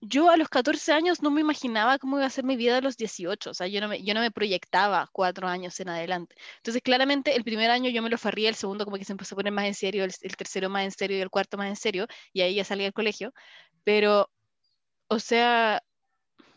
yo 0.00 0.30
a 0.30 0.36
los 0.36 0.48
14 0.48 0.92
años 0.92 1.22
no 1.22 1.30
me 1.30 1.40
imaginaba 1.40 1.98
cómo 1.98 2.18
iba 2.18 2.26
a 2.26 2.30
ser 2.30 2.44
mi 2.44 2.56
vida 2.56 2.78
a 2.78 2.80
los 2.80 2.96
18, 2.96 3.50
o 3.50 3.54
sea, 3.54 3.66
yo 3.66 3.80
no 3.80 3.88
me, 3.88 4.02
yo 4.02 4.14
no 4.14 4.20
me 4.20 4.30
proyectaba 4.30 5.08
cuatro 5.12 5.48
años 5.48 5.78
en 5.80 5.88
adelante. 5.88 6.36
Entonces, 6.58 6.82
claramente, 6.82 7.34
el 7.34 7.44
primer 7.44 7.70
año 7.70 7.90
yo 7.90 8.02
me 8.02 8.10
lo 8.10 8.18
farría, 8.18 8.48
el 8.48 8.54
segundo 8.54 8.84
como 8.84 8.96
que 8.96 9.04
se 9.04 9.12
empezó 9.12 9.34
a 9.34 9.36
poner 9.36 9.52
más 9.52 9.66
en 9.66 9.74
serio, 9.74 10.04
el, 10.04 10.12
tercero 10.36 10.70
más 10.70 10.84
en 10.84 10.92
serio 10.92 11.18
y 11.18 11.20
el 11.20 11.30
cuarto 11.30 11.56
más 11.56 11.68
en 11.68 11.76
serio, 11.76 12.06
y 12.32 12.42
ahí 12.42 12.54
ya 12.54 12.64
salí 12.64 12.84
del 12.84 12.92
colegio. 12.92 13.32
Pero, 13.84 14.30
o 15.08 15.18
sea, 15.18 15.82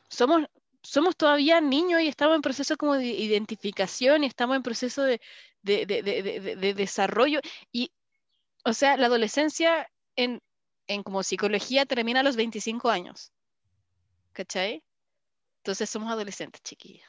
somos, 0.10 0.44
somos 0.84 1.16
todavía 1.18 1.62
niños 1.62 2.02
y 2.02 2.08
estamos 2.08 2.36
en 2.36 2.42
proceso 2.42 2.78
como 2.78 2.96
de 2.96 3.08
identificación 3.08 4.24
y 4.24 4.28
estamos 4.28 4.56
en 4.58 4.64
proceso 4.64 5.04
de, 5.04 5.22
de, 5.64 5.86
de, 5.86 6.56
de 6.58 6.74
desarrollo. 6.76 7.42
Y, 7.72 7.92
o 8.64 8.74
sea, 8.74 8.98
la 8.98 9.08
adolescencia 9.08 9.90
en, 10.16 10.42
en 10.88 11.04
como 11.04 11.24
psicología 11.24 11.86
termina 11.86 12.20
a 12.22 12.24
los 12.24 12.36
25 12.36 12.90
años. 12.90 13.32
¿Cachai? 14.34 14.84
Entonces 15.58 15.90
somos 15.90 16.12
adolescentes, 16.12 16.62
chiquillas. 16.62 17.08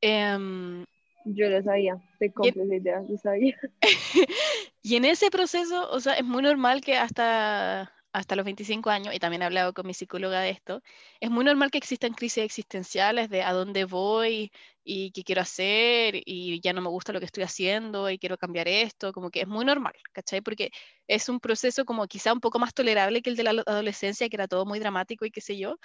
Em, 0.00 0.84
Yo 1.24 1.48
lo 1.48 1.62
sabía, 1.62 1.96
te 2.18 2.26
idea, 2.26 3.00
lo 3.00 3.18
sabía. 3.18 3.58
y 4.82 4.96
en 4.96 5.04
ese 5.04 5.30
proceso, 5.30 5.90
o 5.90 6.00
sea, 6.00 6.14
es 6.14 6.24
muy 6.24 6.42
normal 6.42 6.80
que 6.80 6.96
hasta 6.96 7.92
hasta 8.12 8.36
los 8.36 8.44
25 8.44 8.90
años, 8.90 9.14
y 9.14 9.18
también 9.18 9.42
he 9.42 9.44
hablado 9.44 9.72
con 9.74 9.86
mi 9.86 9.94
psicóloga 9.94 10.40
de 10.40 10.50
esto, 10.50 10.82
es 11.20 11.30
muy 11.30 11.44
normal 11.44 11.70
que 11.70 11.78
existan 11.78 12.14
crisis 12.14 12.44
existenciales 12.44 13.28
de 13.28 13.42
a 13.42 13.52
dónde 13.52 13.84
voy 13.84 14.50
y 14.84 15.12
qué 15.12 15.22
quiero 15.24 15.42
hacer 15.42 16.22
y 16.24 16.60
ya 16.60 16.72
no 16.72 16.80
me 16.80 16.88
gusta 16.88 17.12
lo 17.12 17.20
que 17.20 17.26
estoy 17.26 17.44
haciendo 17.44 18.08
y 18.10 18.18
quiero 18.18 18.38
cambiar 18.38 18.68
esto, 18.68 19.12
como 19.12 19.30
que 19.30 19.42
es 19.42 19.46
muy 19.46 19.64
normal, 19.64 19.92
¿cachai? 20.12 20.40
Porque 20.40 20.70
es 21.06 21.28
un 21.28 21.40
proceso 21.40 21.84
como 21.84 22.06
quizá 22.06 22.32
un 22.32 22.40
poco 22.40 22.58
más 22.58 22.72
tolerable 22.72 23.20
que 23.22 23.30
el 23.30 23.36
de 23.36 23.44
la 23.44 23.50
adolescencia, 23.50 24.28
que 24.28 24.36
era 24.36 24.48
todo 24.48 24.64
muy 24.64 24.78
dramático 24.78 25.26
y 25.26 25.30
qué 25.30 25.40
sé 25.40 25.58
yo, 25.58 25.76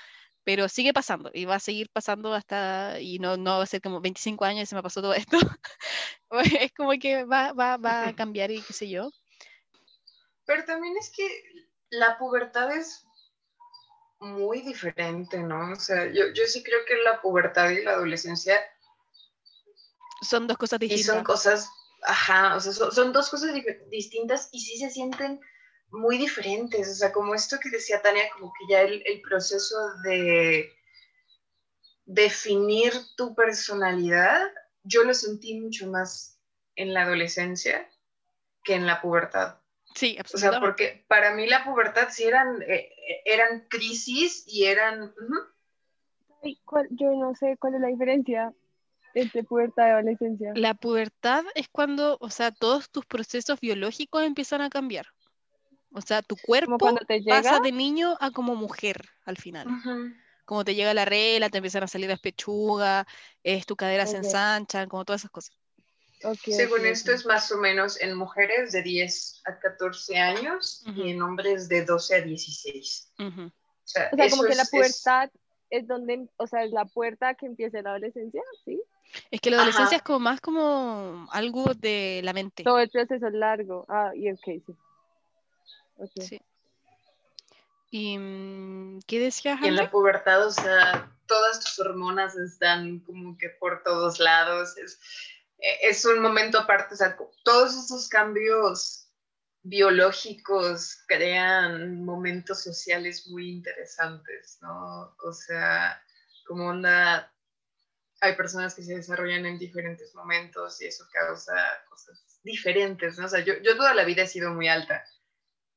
pero 0.43 0.69
sigue 0.69 0.93
pasando 0.93 1.31
y 1.33 1.45
va 1.45 1.55
a 1.55 1.59
seguir 1.59 1.89
pasando 1.91 2.33
hasta, 2.33 2.99
y 3.01 3.19
no, 3.19 3.37
no 3.37 3.57
va 3.57 3.63
a 3.63 3.67
ser 3.67 3.81
como 3.81 4.01
25 4.01 4.45
años 4.45 4.63
y 4.63 4.65
se 4.67 4.75
me 4.75 4.83
pasó 4.83 5.01
todo 5.01 5.13
esto, 5.13 5.37
es 6.69 6.71
como 6.73 6.91
que 6.93 7.25
va, 7.25 7.53
va, 7.53 7.77
va 7.77 8.07
a 8.07 8.15
cambiar 8.15 8.51
y 8.51 8.61
qué 8.61 8.73
sé 8.73 8.89
yo. 8.89 9.11
Pero 10.45 10.65
también 10.65 10.95
es 10.97 11.09
que 11.09 11.25
la 11.93 12.17
pubertad 12.17 12.75
es 12.75 13.05
muy 14.19 14.61
diferente, 14.61 15.37
¿no? 15.37 15.73
O 15.73 15.75
sea, 15.75 16.11
yo, 16.11 16.23
sí 16.47 16.63
creo 16.63 16.79
que 16.85 16.95
la 17.03 17.21
pubertad 17.21 17.69
y 17.69 17.83
la 17.83 17.91
adolescencia 17.91 18.59
son 20.21 20.47
dos 20.47 20.57
cosas 20.57 20.79
distintas. 20.79 21.05
Y 21.05 21.07
son 21.07 21.23
cosas, 21.23 21.69
ajá, 22.03 22.55
o 22.55 22.59
sea, 22.59 22.73
son, 22.73 23.13
dos 23.13 23.29
cosas 23.29 23.51
distintas 23.91 24.49
y 24.51 24.61
sí 24.61 24.77
se 24.77 24.89
sienten 24.89 25.39
muy 25.89 26.17
diferentes. 26.17 26.89
O 26.89 26.95
sea, 26.95 27.11
como 27.11 27.35
esto 27.35 27.59
que 27.59 27.69
decía 27.69 28.01
Tania, 28.01 28.29
como 28.33 28.51
que 28.53 28.73
ya 28.73 28.81
el, 28.81 29.03
el 29.05 29.21
proceso 29.21 29.75
de 30.03 30.71
definir 32.05 32.93
tu 33.17 33.35
personalidad, 33.35 34.49
yo 34.83 35.03
lo 35.03 35.13
sentí 35.13 35.59
mucho 35.59 35.87
más 35.87 36.39
en 36.75 36.93
la 36.93 37.03
adolescencia 37.03 37.89
que 38.63 38.73
en 38.73 38.87
la 38.87 39.01
pubertad. 39.01 39.62
Sí, 39.95 40.17
absolutamente. 40.19 40.35
O 40.35 40.37
sea, 40.37 40.59
porque 40.59 41.05
para 41.07 41.33
mí 41.35 41.47
la 41.47 41.63
pubertad 41.63 42.07
sí 42.09 42.23
eran, 42.23 42.61
eh, 42.63 42.89
eran 43.25 43.65
crisis 43.69 44.43
y 44.47 44.65
eran... 44.65 45.13
yo 46.91 47.11
no 47.11 47.35
sé 47.35 47.57
cuál 47.59 47.75
es 47.75 47.81
la 47.81 47.87
diferencia 47.87 48.53
entre 49.13 49.43
pubertad 49.43 49.87
y 49.87 49.91
adolescencia. 49.91 50.51
La 50.55 50.73
pubertad 50.73 51.43
es 51.55 51.67
cuando, 51.69 52.17
o 52.19 52.29
sea, 52.29 52.51
todos 52.51 52.89
tus 52.89 53.05
procesos 53.05 53.59
biológicos 53.59 54.23
empiezan 54.23 54.61
a 54.61 54.69
cambiar. 54.69 55.07
O 55.93 56.01
sea, 56.01 56.21
tu 56.23 56.35
cuerpo 56.35 56.77
cuando 56.79 57.01
te 57.05 57.21
pasa 57.23 57.59
de 57.59 57.71
niño 57.71 58.17
a 58.19 58.31
como 58.31 58.55
mujer 58.55 59.05
al 59.25 59.37
final. 59.37 59.67
Como 60.45 60.65
te 60.65 60.75
llega 60.75 60.93
la 60.93 61.05
regla, 61.05 61.49
te 61.49 61.59
empiezan 61.59 61.83
a 61.83 61.87
salir 61.87 62.09
las 62.09 62.19
pechugas, 62.19 63.05
es, 63.43 63.65
tu 63.65 63.75
cadera 63.75 64.05
se 64.07 64.17
ensanchan, 64.17 64.89
como 64.89 65.05
todas 65.05 65.21
esas 65.21 65.31
cosas. 65.31 65.55
Ok, 66.23 66.39
Según 66.45 66.79
ok, 66.79 66.85
esto 66.85 67.11
es 67.11 67.25
más 67.25 67.51
o 67.51 67.57
menos 67.57 67.99
en 68.01 68.15
mujeres 68.15 68.71
de 68.71 68.81
10 68.81 69.41
a 69.45 69.59
14 69.59 70.17
años 70.17 70.83
Ujú. 70.87 71.01
y 71.01 71.11
en 71.11 71.21
hombres 71.21 71.67
de 71.67 71.83
12 71.85 72.15
a 72.15 72.21
16. 72.21 73.11
Ujú. 73.19 73.41
O 73.47 73.51
sea, 73.83 74.09
O 74.11 74.15
sea, 74.15 74.29
como 74.29 74.43
que 74.43 74.55
la 74.55 74.61
es- 74.63 74.67
es- 74.67 74.69
pubertad 74.71 75.29
es 75.69 75.87
donde, 75.87 76.27
o 76.37 76.47
sea, 76.47 76.63
es 76.63 76.71
la 76.71 76.85
puerta 76.85 77.33
que 77.33 77.45
empieza 77.47 77.81
la 77.81 77.89
adolescencia, 77.91 78.41
¿sí? 78.63 78.81
Es 79.31 79.41
que 79.41 79.49
la 79.51 79.57
adolescencia 79.57 79.87
Ajá. 79.87 79.95
es 79.97 80.01
como 80.03 80.19
más 80.19 80.39
como 80.39 81.27
algo 81.31 81.73
de 81.73 82.21
la 82.23 82.31
mente. 82.33 82.63
Todo 82.63 82.79
el 82.79 82.89
proceso 82.89 83.27
es 83.27 83.33
largo. 83.33 83.85
Ah, 83.89 84.11
y 84.15 84.31
ok, 84.31 84.39
sí. 84.45 86.21
Sí. 86.21 86.41
¿Y 87.91 88.17
mm, 88.17 88.99
qué 89.05 89.19
decías, 89.19 89.59
Y 89.61 89.67
en 89.67 89.75
la 89.75 89.91
pubertad, 89.91 90.45
o 90.47 90.51
sea, 90.51 91.11
todas 91.27 91.59
tus 91.59 91.77
hormonas 91.79 92.35
están 92.35 92.99
como 93.01 93.37
que 93.37 93.49
por 93.49 93.83
todos 93.83 94.19
lados. 94.19 94.77
Es, 94.77 94.99
es 95.63 96.03
un 96.05 96.19
momento 96.19 96.59
aparte, 96.59 96.93
o 96.93 96.97
sea, 96.97 97.17
todos 97.43 97.75
esos 97.75 98.09
cambios 98.09 99.09
biológicos 99.63 101.03
crean 101.07 102.03
momentos 102.03 102.63
sociales 102.63 103.27
muy 103.27 103.49
interesantes, 103.49 104.57
¿no? 104.61 105.15
O 105.23 105.31
sea, 105.31 106.03
como 106.45 106.67
onda, 106.67 107.33
hay 108.19 108.35
personas 108.35 108.75
que 108.75 108.83
se 108.83 108.95
desarrollan 108.95 109.45
en 109.45 109.57
diferentes 109.57 110.13
momentos 110.15 110.81
y 110.81 110.87
eso 110.87 111.05
causa 111.11 111.55
cosas 111.89 112.39
diferentes, 112.43 113.17
¿no? 113.17 113.25
O 113.25 113.29
sea, 113.29 113.39
yo, 113.39 113.53
yo 113.63 113.77
toda 113.77 113.93
la 113.93 114.03
vida 114.03 114.23
he 114.23 114.27
sido 114.27 114.53
muy 114.53 114.67
alta 114.67 115.05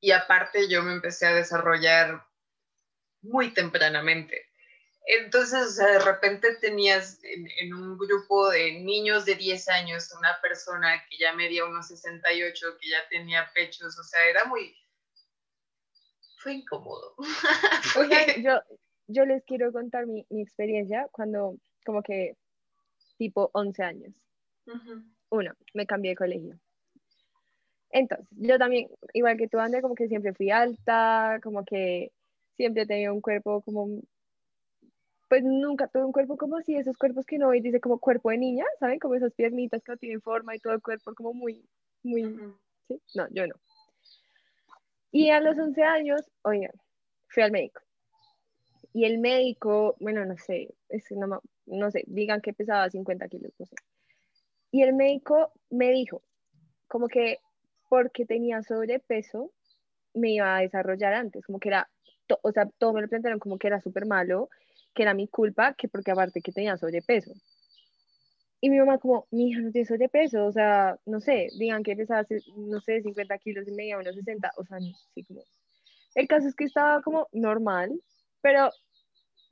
y 0.01 0.11
aparte 0.11 0.69
yo 0.69 0.83
me 0.83 0.93
empecé 0.93 1.27
a 1.27 1.35
desarrollar 1.35 2.27
muy 3.23 3.55
tempranamente. 3.55 4.46
Entonces, 5.07 5.67
o 5.67 5.71
sea, 5.71 5.87
de 5.87 5.99
repente 6.01 6.57
tenías 6.57 7.23
en, 7.23 7.47
en 7.59 7.75
un 7.75 7.97
grupo 7.97 8.51
de 8.51 8.81
niños 8.81 9.25
de 9.25 9.37
10 9.37 9.69
años 9.69 10.13
una 10.19 10.41
persona 10.43 11.01
que 11.09 11.17
ya 11.19 11.33
medía 11.33 11.65
unos 11.65 11.87
68, 11.87 12.79
que 12.81 12.91
ya 12.91 13.09
tenía 13.09 13.49
pechos, 13.55 13.97
o 13.99 14.03
sea, 14.03 14.25
era 14.29 14.45
muy... 14.47 14.75
Fue 16.39 16.55
incómodo. 16.55 17.15
Oigan, 17.99 18.43
yo, 18.43 18.61
yo 19.07 19.25
les 19.27 19.45
quiero 19.45 19.73
contar 19.73 20.07
mi, 20.07 20.27
mi 20.29 20.43
experiencia 20.43 21.09
cuando, 21.13 21.57
como 21.85 22.03
que, 22.03 22.37
tipo 23.17 23.51
11 23.55 23.83
años. 23.85 24.15
Uno, 25.31 25.53
me 25.73 25.87
cambié 25.87 26.11
de 26.11 26.17
colegio. 26.17 26.59
Entonces, 27.91 28.27
yo 28.33 28.59
también, 28.59 28.89
igual 29.13 29.37
que 29.37 29.47
tú, 29.47 29.59
André, 29.61 29.83
como 29.83 29.95
que 29.95 30.09
siempre 30.09 30.35
fui 30.35 30.51
alta, 30.51 31.39
como 31.45 31.65
que 31.65 32.11
siempre 32.57 32.83
he 32.83 32.87
tenido 32.87 33.15
un 33.15 33.21
cuerpo 33.21 33.63
como, 33.63 34.03
pues 35.29 35.43
nunca 35.43 35.89
tuve 35.89 36.05
un 36.05 36.13
cuerpo 36.13 36.37
como 36.37 36.57
así, 36.57 36.77
esos 36.77 36.97
cuerpos 36.97 37.27
que 37.27 37.39
no 37.39 37.49
veis, 37.49 37.63
dice 37.63 37.81
como 37.81 37.99
cuerpo 37.99 38.31
de 38.31 38.39
niña, 38.39 38.65
¿saben? 38.79 38.99
Como 38.99 39.15
esas 39.15 39.33
piernitas 39.35 39.83
que 39.83 39.93
no 39.93 39.99
tienen 39.99 40.21
forma 40.21 40.55
y 40.55 40.61
todo 40.61 40.73
el 40.73 40.83
cuerpo 40.83 41.15
como 41.15 41.35
muy, 41.35 41.65
muy. 42.03 42.23
¿sí? 42.89 43.01
No, 43.15 43.27
yo 43.31 43.47
no. 43.47 43.55
Y 45.11 45.31
a 45.31 45.41
los 45.41 45.59
11 45.59 45.83
años, 45.83 46.21
oigan, 46.43 46.73
fui 47.29 47.43
al 47.43 47.51
médico. 47.51 47.81
Y 48.93 49.05
el 49.05 49.19
médico, 49.19 49.97
bueno, 50.01 50.25
no 50.25 50.37
sé, 50.39 50.75
es 50.89 51.11
no, 51.11 51.43
no 51.67 51.91
sé, 51.91 52.05
digan 52.07 52.41
que 52.41 52.55
pesaba 52.55 52.89
50 52.89 53.29
kilos, 53.29 53.53
no 53.59 53.67
sé. 53.67 53.77
Y 54.71 54.83
el 54.83 54.95
médico 54.95 55.53
me 55.71 55.91
dijo, 55.91 56.23
como 56.87 57.09
que 57.09 57.41
porque 57.89 58.27
tenía 58.27 58.63
sobrepeso, 58.63 59.53
me 60.15 60.31
iba 60.31 60.57
a 60.57 60.61
desarrollar 60.61 61.15
antes, 61.15 61.45
como 61.45 61.59
que 61.59 61.69
era, 61.69 61.89
to- 62.27 62.41
o 62.43 62.53
sea, 62.53 62.69
todo 62.79 62.93
me 62.93 63.03
lo 63.03 63.09
plantearon 63.09 63.39
como 63.39 63.59
que 63.59 63.67
era 63.67 63.81
súper 63.81 64.07
malo, 64.07 64.49
que 64.97 65.03
era 65.05 65.15
mi 65.15 65.29
culpa, 65.29 65.75
que 65.75 65.89
porque 65.89 66.11
aparte 66.13 66.41
que 66.43 66.53
tenía 66.53 66.79
sobrepeso. 66.79 67.33
Y 68.61 68.71
mi 68.71 68.79
mamá 68.79 68.99
como, 68.99 69.27
mi 69.31 69.51
hija 69.51 69.61
no 69.61 69.71
tiene 69.71 69.87
sobrepeso, 69.87 70.47
o 70.47 70.53
sea, 70.53 70.99
no 71.07 71.21
sé, 71.21 71.51
digan 71.59 71.83
que 71.85 71.95
pesaba, 71.95 72.27
no 72.57 72.81
sé, 72.81 73.03
50 73.03 73.39
kilos 73.39 73.69
y 73.69 73.73
media, 73.73 73.99
unos 73.99 74.17
60, 74.17 74.51
o 74.57 74.65
sea, 74.65 74.79
sí, 75.15 75.25
como... 75.25 75.43
El 76.15 76.29
caso 76.29 76.49
es 76.49 76.55
que 76.57 76.65
estaba 76.65 77.03
como 77.03 77.29
normal, 77.33 77.93
pero 78.43 78.71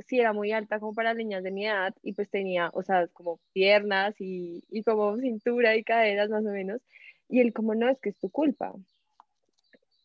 sí 0.09 0.20
era 0.20 0.32
muy 0.32 0.53
alta 0.53 0.80
como 0.80 0.95
para 0.95 1.14
niñas 1.14 1.42
de 1.45 1.53
mi 1.53 1.66
edad 1.66 1.95
y 2.03 2.14
pues 2.14 2.30
tenía, 2.30 2.70
o 2.74 2.82
sea, 2.82 3.09
como 3.09 3.40
piernas 3.53 4.14
y, 4.20 4.62
y 4.70 4.82
como 4.84 5.16
cintura 5.18 5.76
y 5.76 5.84
caderas 5.84 6.30
más 6.30 6.45
o 6.47 6.51
menos. 6.51 6.82
Y 7.28 7.40
él 7.40 7.53
como, 7.53 7.74
no, 7.74 7.90
es 7.90 8.01
que 8.01 8.11
es 8.11 8.18
tu 8.20 8.30
culpa. 8.30 8.74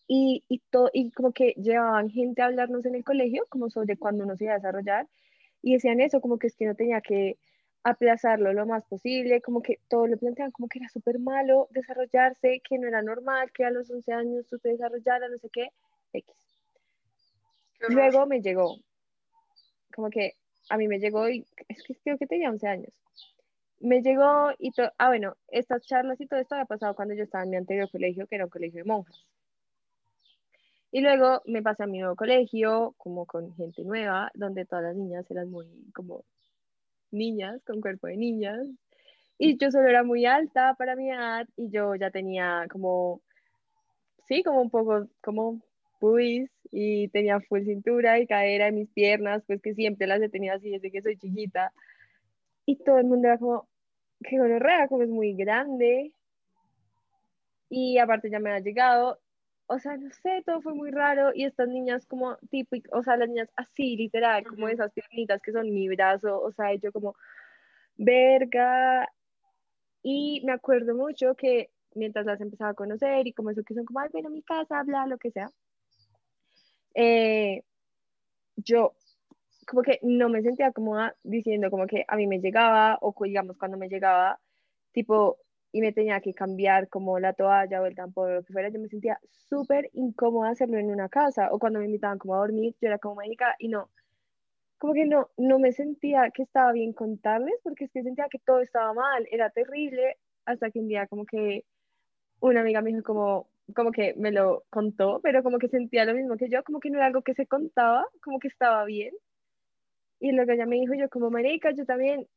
Y, 0.07 0.43
y, 0.49 0.59
to- 0.71 0.89
y 0.93 1.11
como 1.11 1.31
que 1.33 1.53
llevaban 1.53 2.09
gente 2.09 2.41
a 2.41 2.45
hablarnos 2.47 2.85
en 2.85 2.95
el 2.95 3.03
colegio, 3.03 3.45
como 3.49 3.69
sobre 3.69 3.97
cuándo 3.97 4.23
uno 4.25 4.35
se 4.35 4.45
iba 4.45 4.53
a 4.53 4.57
desarrollar, 4.57 5.07
y 5.61 5.73
decían 5.73 6.01
eso, 6.01 6.21
como 6.21 6.37
que 6.37 6.47
es 6.47 6.55
que 6.55 6.65
no 6.65 6.75
tenía 6.75 7.01
que 7.01 7.37
aplazarlo 7.83 8.53
lo 8.53 8.65
más 8.65 8.85
posible, 8.85 9.41
como 9.41 9.61
que 9.61 9.79
todo 9.87 10.07
lo 10.07 10.17
planteaban 10.17 10.51
como 10.51 10.67
que 10.67 10.79
era 10.79 10.89
súper 10.89 11.19
malo 11.19 11.67
desarrollarse, 11.71 12.61
que 12.67 12.77
no 12.77 12.87
era 12.87 13.01
normal, 13.01 13.51
que 13.51 13.63
a 13.63 13.71
los 13.71 13.89
11 13.89 14.11
años 14.13 14.47
tú 14.47 14.59
te 14.59 14.69
desarrollaras, 14.69 15.29
no 15.29 15.37
sé 15.37 15.49
qué, 15.51 15.69
X. 16.13 16.35
Luego 17.87 18.25
me 18.25 18.41
llegó, 18.41 18.77
como 19.95 20.09
que 20.09 20.35
a 20.69 20.77
mí 20.77 20.87
me 20.87 20.99
llegó 20.99 21.29
y 21.29 21.45
es 21.67 21.83
que 21.83 21.95
creo 21.95 22.17
que 22.17 22.27
tenía 22.27 22.49
11 22.49 22.67
años. 22.67 22.93
Me 23.79 24.01
llegó 24.01 24.51
y 24.57 24.71
todo, 24.71 24.91
ah 24.97 25.07
bueno, 25.07 25.37
estas 25.47 25.85
charlas 25.85 26.19
y 26.19 26.27
todo 26.27 26.39
esto 26.41 26.55
había 26.55 26.65
pasado 26.65 26.95
cuando 26.95 27.13
yo 27.13 27.23
estaba 27.23 27.45
en 27.45 27.51
mi 27.51 27.55
anterior 27.55 27.89
colegio, 27.89 28.27
que 28.27 28.35
era 28.35 28.45
un 28.45 28.51
colegio 28.51 28.83
de 28.83 28.89
monjas. 28.89 29.25
Y 30.91 31.01
luego 31.01 31.41
me 31.45 31.61
pasé 31.61 31.83
a 31.83 31.87
mi 31.87 31.99
nuevo 31.99 32.15
colegio, 32.15 32.95
como 32.97 33.25
con 33.25 33.53
gente 33.55 33.83
nueva, 33.83 34.31
donde 34.33 34.65
todas 34.65 34.85
las 34.85 34.95
niñas 34.95 35.29
eran 35.29 35.51
muy 35.51 35.67
como 35.93 36.25
niñas, 37.11 37.61
con 37.65 37.81
cuerpo 37.81 38.07
de 38.07 38.17
niñas. 38.17 38.65
Y 39.37 39.57
yo 39.57 39.71
solo 39.71 39.87
era 39.87 40.03
muy 40.03 40.25
alta 40.25 40.75
para 40.77 40.95
mi 40.95 41.11
edad 41.11 41.47
y 41.55 41.69
yo 41.69 41.95
ya 41.95 42.11
tenía 42.11 42.65
como, 42.71 43.21
sí, 44.27 44.43
como 44.43 44.61
un 44.61 44.69
poco, 44.69 45.07
como 45.21 45.61
pubis 45.99 46.49
y 46.71 47.07
tenía 47.09 47.39
full 47.41 47.63
cintura 47.63 48.19
y 48.19 48.27
cadera 48.27 48.67
en 48.67 48.75
mis 48.75 48.89
piernas, 48.89 49.43
pues 49.45 49.61
que 49.61 49.75
siempre 49.75 50.07
las 50.07 50.21
he 50.21 50.29
tenido 50.29 50.55
así 50.55 50.69
desde 50.71 50.91
que 50.91 51.01
soy 51.01 51.17
chiquita. 51.17 51.71
Y 52.65 52.77
todo 52.77 52.97
el 52.97 53.05
mundo 53.05 53.27
era 53.27 53.37
como, 53.37 53.67
qué 54.23 54.37
gonorrea, 54.39 54.87
como 54.87 55.03
es 55.03 55.09
muy 55.09 55.33
grande. 55.35 56.13
Y 57.69 57.97
aparte 57.99 58.29
ya 58.29 58.39
me 58.39 58.51
ha 58.51 58.59
llegado, 58.59 59.19
o 59.69 59.79
sea, 59.79 59.97
no 59.97 60.11
sé, 60.11 60.43
todo 60.45 60.61
fue 60.61 60.73
muy 60.73 60.91
raro. 60.91 61.31
Y 61.33 61.45
estas 61.45 61.69
niñas 61.69 62.05
como 62.07 62.37
típicas, 62.49 62.91
o 62.93 63.03
sea, 63.03 63.17
las 63.17 63.29
niñas 63.29 63.49
así, 63.55 63.95
literal, 63.95 64.45
como 64.45 64.67
esas 64.67 64.91
piernitas 64.93 65.41
que 65.41 65.51
son 65.51 65.71
mi 65.73 65.87
brazo, 65.89 66.41
o 66.41 66.51
sea, 66.51 66.73
yo 66.75 66.91
como, 66.91 67.15
verga. 67.95 69.07
Y 70.03 70.41
me 70.45 70.53
acuerdo 70.53 70.95
mucho 70.95 71.35
que 71.35 71.69
mientras 71.95 72.25
las 72.25 72.41
empezaba 72.41 72.71
a 72.71 72.73
conocer 72.75 73.27
y 73.27 73.33
como 73.33 73.51
eso 73.51 73.63
que 73.63 73.75
son 73.75 73.85
como, 73.85 73.99
ay, 73.99 74.09
ven 74.13 74.25
a 74.25 74.29
mi 74.29 74.41
casa, 74.43 74.83
bla, 74.83 75.05
lo 75.05 75.17
que 75.17 75.31
sea, 75.31 75.49
eh, 76.95 77.63
yo 78.55 78.95
como 79.67 79.83
que 79.83 79.99
no 80.01 80.29
me 80.29 80.41
sentía 80.41 80.71
cómoda 80.71 81.15
diciendo 81.23 81.69
como 81.69 81.85
que 81.85 82.03
a 82.07 82.15
mí 82.15 82.25
me 82.27 82.39
llegaba 82.39 82.97
o 83.01 83.13
digamos 83.23 83.57
cuando 83.57 83.77
me 83.77 83.89
llegaba, 83.89 84.39
tipo, 84.93 85.37
y 85.71 85.81
me 85.81 85.91
tenía 85.93 86.19
que 86.21 86.33
cambiar 86.33 86.89
como 86.89 87.19
la 87.19 87.33
toalla 87.33 87.81
o 87.81 87.85
el 87.85 87.95
tampón 87.95 88.31
o 88.31 88.35
lo 88.35 88.43
que 88.43 88.53
fuera, 88.53 88.69
yo 88.69 88.79
me 88.79 88.87
sentía 88.89 89.19
súper 89.29 89.89
incómoda 89.93 90.49
hacerlo 90.49 90.77
en 90.77 90.89
una 90.91 91.09
casa 91.09 91.49
o 91.51 91.59
cuando 91.59 91.79
me 91.79 91.85
invitaban 91.85 92.17
como 92.17 92.35
a 92.35 92.39
dormir, 92.39 92.75
yo 92.81 92.87
era 92.87 92.97
como 92.99 93.15
médica 93.15 93.55
y 93.59 93.67
no, 93.67 93.89
como 94.79 94.93
que 94.93 95.05
no, 95.05 95.29
no 95.37 95.59
me 95.59 95.71
sentía 95.73 96.31
que 96.31 96.43
estaba 96.43 96.71
bien 96.71 96.93
contarles 96.93 97.55
porque 97.63 97.85
es 97.85 97.91
que 97.91 98.03
sentía 98.03 98.27
que 98.31 98.39
todo 98.39 98.61
estaba 98.61 98.93
mal, 98.93 99.27
era 99.31 99.49
terrible, 99.49 100.17
hasta 100.45 100.71
que 100.71 100.79
un 100.79 100.87
día 100.87 101.07
como 101.07 101.25
que 101.25 101.65
una 102.39 102.61
amiga 102.61 102.81
me 102.81 102.91
dijo 102.91 103.03
como, 103.03 103.49
como 103.75 103.91
que 103.91 104.13
me 104.15 104.31
lo 104.31 104.63
contó, 104.69 105.19
pero 105.21 105.43
como 105.43 105.59
que 105.59 105.67
sentía 105.67 106.05
lo 106.05 106.13
mismo 106.13 106.37
que 106.37 106.49
yo, 106.49 106.63
como 106.63 106.79
que 106.79 106.89
no 106.89 106.97
era 106.97 107.07
algo 107.07 107.21
que 107.21 107.33
se 107.33 107.45
contaba, 107.45 108.05
como 108.23 108.39
que 108.39 108.47
estaba 108.47 108.85
bien. 108.85 109.13
Y 110.19 110.31
luego 110.31 110.51
ella 110.51 110.65
me 110.65 110.77
dijo, 110.77 110.93
yo 110.95 111.09
como 111.09 111.29
marica, 111.29 111.71
yo 111.71 111.85
también, 111.85 112.27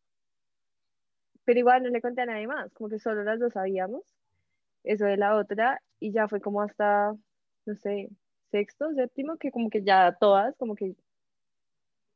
pero 1.45 1.59
igual 1.59 1.83
no 1.83 1.91
le 1.91 2.01
conté 2.01 2.23
a 2.23 2.27
nadie 2.27 2.47
más, 2.47 2.73
como 2.73 2.91
que 2.91 2.99
solo 2.99 3.25
las 3.25 3.39
dos 3.41 3.53
sabíamos 3.55 4.03
eso 4.85 5.05
de 5.07 5.17
la 5.17 5.37
otra, 5.37 5.81
y 6.01 6.13
ya 6.13 6.29
fue 6.29 6.41
como 6.41 6.63
hasta, 6.63 7.15
no 7.67 7.75
sé, 7.77 8.11
sexto, 8.51 8.93
séptimo, 8.95 9.37
que 9.37 9.51
como 9.53 9.71
que 9.71 9.83
ya 9.83 10.17
todas, 10.21 10.57
como 10.57 10.75
que, 10.75 10.97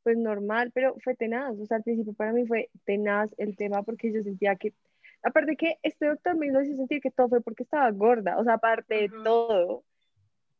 pues 0.02 0.16
normal, 0.16 0.70
pero 0.72 0.96
fue 1.02 1.14
tenaz, 1.16 1.58
o 1.58 1.66
sea, 1.66 1.78
al 1.78 1.82
principio 1.82 2.12
para 2.14 2.32
mí 2.32 2.46
fue 2.46 2.70
tenaz 2.84 3.30
el 3.38 3.56
tema 3.56 3.82
porque 3.82 4.12
yo 4.12 4.22
sentía 4.22 4.56
que, 4.56 4.72
aparte 5.22 5.56
que 5.56 5.78
este 5.82 6.06
doctor 6.06 6.36
me 6.36 6.46
hizo 6.46 6.64
sentir 6.76 7.00
que 7.00 7.10
todo 7.10 7.28
fue 7.28 7.40
porque 7.40 7.64
estaba 7.64 7.90
gorda, 7.90 8.38
o 8.38 8.44
sea, 8.44 8.54
aparte 8.54 8.94
de 8.94 9.08
Ujú. 9.08 9.22
todo, 9.24 9.84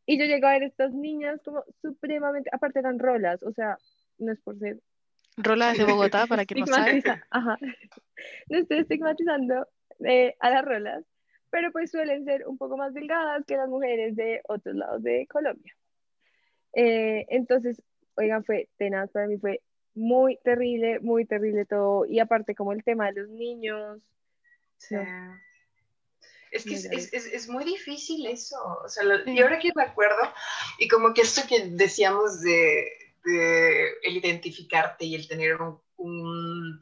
y 0.07 0.19
yo 0.19 0.25
llego 0.25 0.47
a 0.47 0.53
ver 0.53 0.65
estas 0.65 0.93
niñas 0.93 1.41
como 1.45 1.65
supremamente, 1.83 2.51
aparte 2.53 2.79
eran 2.79 2.99
rolas, 2.99 3.43
o 3.43 3.53
sea, 3.53 3.79
no 4.19 4.33
es 4.33 4.41
por 4.41 4.59
ser 4.59 4.79
Rolas 5.37 5.77
de 5.77 5.85
Bogotá, 5.85 6.27
para 6.27 6.45
quien 6.45 6.61
no 6.61 6.67
sabe. 6.67 7.03
ajá. 7.31 7.59
No 8.49 8.59
estoy 8.59 8.79
estigmatizando 8.79 9.69
eh, 10.05 10.35
a 10.41 10.51
las 10.51 10.65
rolas, 10.65 11.05
pero 11.51 11.71
pues 11.73 11.91
suelen 11.91 12.25
ser 12.25 12.47
un 12.47 12.59
poco 12.59 12.77
más 12.77 12.95
delgadas 12.95 13.45
que 13.47 13.57
las 13.57 13.69
mujeres 13.69 14.17
de 14.17 14.41
otros 14.49 14.75
lados 14.75 15.03
de 15.03 15.27
Colombia. 15.27 15.75
Eh, 16.73 17.27
entonces, 17.29 17.83
oigan, 18.15 18.45
fue 18.45 18.69
tenaz 18.77 19.11
para 19.11 19.27
mí, 19.27 19.39
fue 19.39 19.61
muy 19.95 20.39
terrible, 20.45 21.01
muy 21.01 21.25
terrible 21.25 21.65
todo. 21.65 22.07
Y 22.07 22.19
aparte 22.21 22.55
como 22.55 22.73
el 22.73 22.85
tema 22.85 23.07
de 23.07 23.21
los 23.21 23.31
niños. 23.31 24.01
Sí. 24.79 24.97
Es 26.51 26.65
que 26.65 26.75
es, 26.75 27.13
es, 27.13 27.27
es, 27.27 27.49
muy 27.49 27.65
difícil 27.65 28.27
eso. 28.27 28.57
O 28.85 28.89
sea, 28.89 29.05
y 29.27 29.41
ahora 29.41 29.59
que 29.59 29.73
me 29.75 29.83
acuerdo, 29.83 30.23
y 30.79 30.89
como 30.89 31.13
que 31.13 31.23
esto 31.23 31.43
que 31.49 31.69
decíamos 31.71 32.41
de, 32.41 32.87
el 33.27 34.17
identificarte 34.17 35.05
y 35.05 35.15
el 35.15 35.29
tener 35.29 35.59
un, 35.97 36.81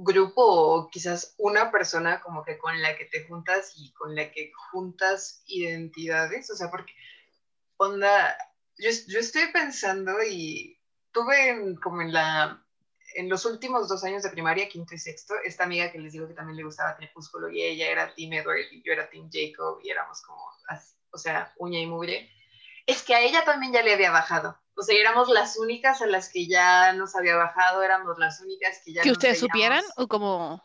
grupo 0.00 0.42
o 0.44 0.90
quizás 0.90 1.34
una 1.38 1.72
persona 1.72 2.20
como 2.20 2.44
que 2.44 2.56
con 2.56 2.80
la 2.80 2.96
que 2.96 3.06
te 3.06 3.26
juntas 3.26 3.72
y 3.76 3.92
con 3.94 4.14
la 4.14 4.30
que 4.30 4.52
juntas 4.70 5.42
identidades. 5.46 6.50
O 6.50 6.56
sea, 6.56 6.70
porque, 6.70 6.94
onda, 7.78 8.36
yo, 8.76 8.90
estoy 8.90 9.50
pensando 9.52 10.22
y 10.22 10.78
tuve 11.10 11.76
como 11.82 12.02
en 12.02 12.12
la 12.12 12.64
en 13.14 13.28
los 13.28 13.44
últimos 13.46 13.88
dos 13.88 14.04
años 14.04 14.22
de 14.22 14.30
primaria, 14.30 14.68
quinto 14.68 14.94
y 14.94 14.98
sexto, 14.98 15.34
esta 15.42 15.64
amiga 15.64 15.90
que 15.90 15.98
les 15.98 16.12
digo 16.12 16.28
que 16.28 16.34
también 16.34 16.58
le 16.58 16.64
gustaba 16.64 16.96
Crepúsculo 16.96 17.50
y 17.50 17.62
ella 17.62 17.88
era 17.88 18.14
Team 18.14 18.34
Edward 18.34 18.70
y 18.70 18.82
yo 18.82 18.92
era 18.92 19.08
Team 19.08 19.30
Jacob 19.32 19.80
y 19.82 19.90
éramos 19.90 20.22
como, 20.22 20.40
o 21.10 21.18
sea, 21.18 21.52
uña 21.56 21.80
y 21.80 21.86
mugre, 21.86 22.30
es 22.86 23.02
que 23.02 23.14
a 23.14 23.20
ella 23.20 23.44
también 23.44 23.72
ya 23.72 23.82
le 23.82 23.94
había 23.94 24.10
bajado. 24.10 24.58
O 24.78 24.82
sea, 24.82 24.96
éramos 24.96 25.28
las 25.28 25.58
únicas 25.58 26.00
a 26.02 26.06
las 26.06 26.28
que 26.28 26.46
ya 26.46 26.92
nos 26.92 27.16
había 27.16 27.34
bajado, 27.34 27.82
éramos 27.82 28.16
las 28.16 28.40
únicas 28.40 28.80
que 28.84 28.92
ya... 28.92 29.02
¿Que 29.02 29.10
ustedes 29.10 29.40
supieran 29.40 29.82
o 29.96 30.06
como...? 30.06 30.64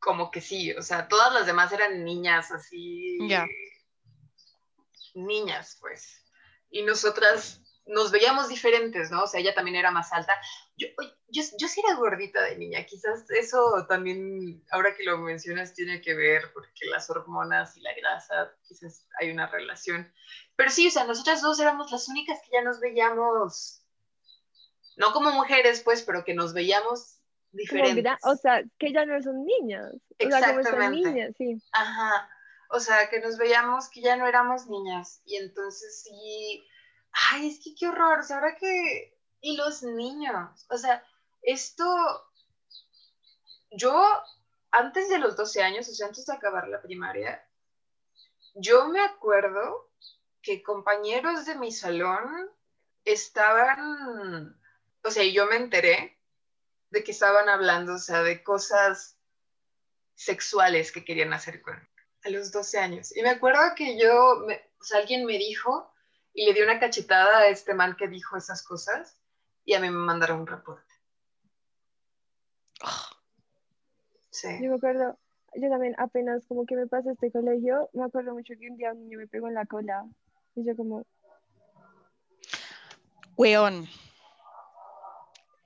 Como 0.00 0.32
que 0.32 0.40
sí, 0.40 0.72
o 0.72 0.82
sea, 0.82 1.06
todas 1.06 1.32
las 1.32 1.46
demás 1.46 1.70
eran 1.70 2.04
niñas 2.04 2.50
así... 2.50 3.16
Ya. 3.28 3.46
Niñas, 5.14 5.78
pues. 5.80 6.24
Y 6.70 6.82
nosotras 6.82 7.62
nos 7.86 8.10
veíamos 8.10 8.48
diferentes, 8.48 9.10
¿no? 9.10 9.24
O 9.24 9.26
sea, 9.26 9.40
ella 9.40 9.54
también 9.54 9.76
era 9.76 9.90
más 9.90 10.12
alta. 10.12 10.32
Yo, 10.76 10.88
yo, 11.28 11.42
yo 11.58 11.68
sí 11.68 11.82
era 11.84 11.96
gordita 11.96 12.42
de 12.42 12.56
niña, 12.56 12.84
quizás 12.84 13.28
eso 13.30 13.86
también, 13.88 14.64
ahora 14.70 14.94
que 14.94 15.04
lo 15.04 15.18
mencionas, 15.18 15.74
tiene 15.74 16.00
que 16.00 16.14
ver 16.14 16.50
porque 16.54 16.86
las 16.90 17.10
hormonas 17.10 17.76
y 17.76 17.80
la 17.80 17.94
grasa, 17.94 18.52
quizás 18.66 19.06
hay 19.20 19.30
una 19.30 19.46
relación. 19.48 20.10
Pero 20.56 20.70
sí, 20.70 20.88
o 20.88 20.90
sea, 20.90 21.04
nosotras 21.04 21.42
dos 21.42 21.60
éramos 21.60 21.92
las 21.92 22.08
únicas 22.08 22.40
que 22.42 22.50
ya 22.52 22.62
nos 22.62 22.80
veíamos, 22.80 23.82
no 24.96 25.12
como 25.12 25.32
mujeres, 25.32 25.82
pues, 25.82 26.02
pero 26.02 26.24
que 26.24 26.34
nos 26.34 26.54
veíamos 26.54 27.18
diferentes. 27.52 28.14
o 28.22 28.36
sea, 28.36 28.62
que 28.78 28.92
ya 28.92 29.04
no 29.04 29.20
son 29.22 29.44
niñas. 29.44 29.92
Exactamente. 30.18 30.60
O 30.60 30.62
sea, 30.62 30.72
como 30.72 30.90
niñas, 30.90 31.32
sí. 31.36 31.60
Ajá. 31.72 32.30
O 32.70 32.80
sea, 32.80 33.08
que 33.08 33.20
nos 33.20 33.36
veíamos 33.36 33.90
que 33.90 34.00
ya 34.00 34.16
no 34.16 34.26
éramos 34.26 34.66
niñas. 34.68 35.20
Y 35.26 35.36
entonces 35.36 36.02
sí 36.02 36.66
ay, 37.14 37.48
es 37.48 37.60
que 37.62 37.74
qué 37.74 37.88
horror, 37.88 38.20
o 38.20 38.22
sea, 38.22 38.36
ahora 38.36 38.56
que, 38.56 39.16
y 39.40 39.56
los 39.56 39.82
niños, 39.82 40.66
o 40.68 40.76
sea, 40.76 41.04
esto, 41.42 41.84
yo, 43.70 44.04
antes 44.70 45.08
de 45.08 45.18
los 45.18 45.36
12 45.36 45.62
años, 45.62 45.88
o 45.88 45.92
sea, 45.92 46.08
antes 46.08 46.26
de 46.26 46.32
acabar 46.32 46.68
la 46.68 46.82
primaria, 46.82 47.46
yo 48.54 48.88
me 48.88 49.00
acuerdo 49.00 49.90
que 50.42 50.62
compañeros 50.62 51.46
de 51.46 51.56
mi 51.56 51.72
salón 51.72 52.50
estaban, 53.04 54.60
o 55.02 55.10
sea, 55.10 55.24
yo 55.24 55.46
me 55.46 55.56
enteré 55.56 56.18
de 56.90 57.04
que 57.04 57.12
estaban 57.12 57.48
hablando, 57.48 57.94
o 57.94 57.98
sea, 57.98 58.22
de 58.22 58.42
cosas 58.42 59.18
sexuales 60.14 60.92
que 60.92 61.04
querían 61.04 61.32
hacer 61.32 61.60
con 61.62 61.76
a 62.24 62.30
los 62.30 62.52
12 62.52 62.78
años. 62.78 63.16
Y 63.16 63.22
me 63.22 63.30
acuerdo 63.30 63.74
que 63.76 63.98
yo, 63.98 64.46
o 64.46 64.84
sea, 64.84 64.98
alguien 64.98 65.26
me 65.26 65.36
dijo 65.36 65.93
y 66.34 66.44
le 66.44 66.52
di 66.52 66.60
una 66.60 66.80
cachetada 66.80 67.38
a 67.38 67.48
este 67.48 67.74
man 67.74 67.96
que 67.96 68.08
dijo 68.08 68.36
esas 68.36 68.62
cosas 68.62 69.16
y 69.64 69.74
a 69.74 69.80
mí 69.80 69.88
me 69.88 69.96
mandaron 69.96 70.40
un 70.40 70.46
reporte. 70.46 70.92
Sí. 74.30 74.48
Yo 74.60 74.70
me 74.70 74.76
acuerdo, 74.76 75.16
yo 75.54 75.70
también 75.70 75.94
apenas 75.96 76.44
como 76.46 76.66
que 76.66 76.74
me 76.74 76.88
pasó 76.88 77.12
este 77.12 77.30
colegio, 77.30 77.88
me 77.92 78.04
acuerdo 78.04 78.34
mucho 78.34 78.54
que 78.58 78.68
un 78.68 78.76
día 78.76 78.92
un 78.92 79.04
niño 79.04 79.18
me 79.18 79.28
pegó 79.28 79.46
en 79.46 79.54
la 79.54 79.64
cola 79.64 80.04
y 80.56 80.64
yo 80.64 80.76
como... 80.76 81.06
Weón. 83.36 83.86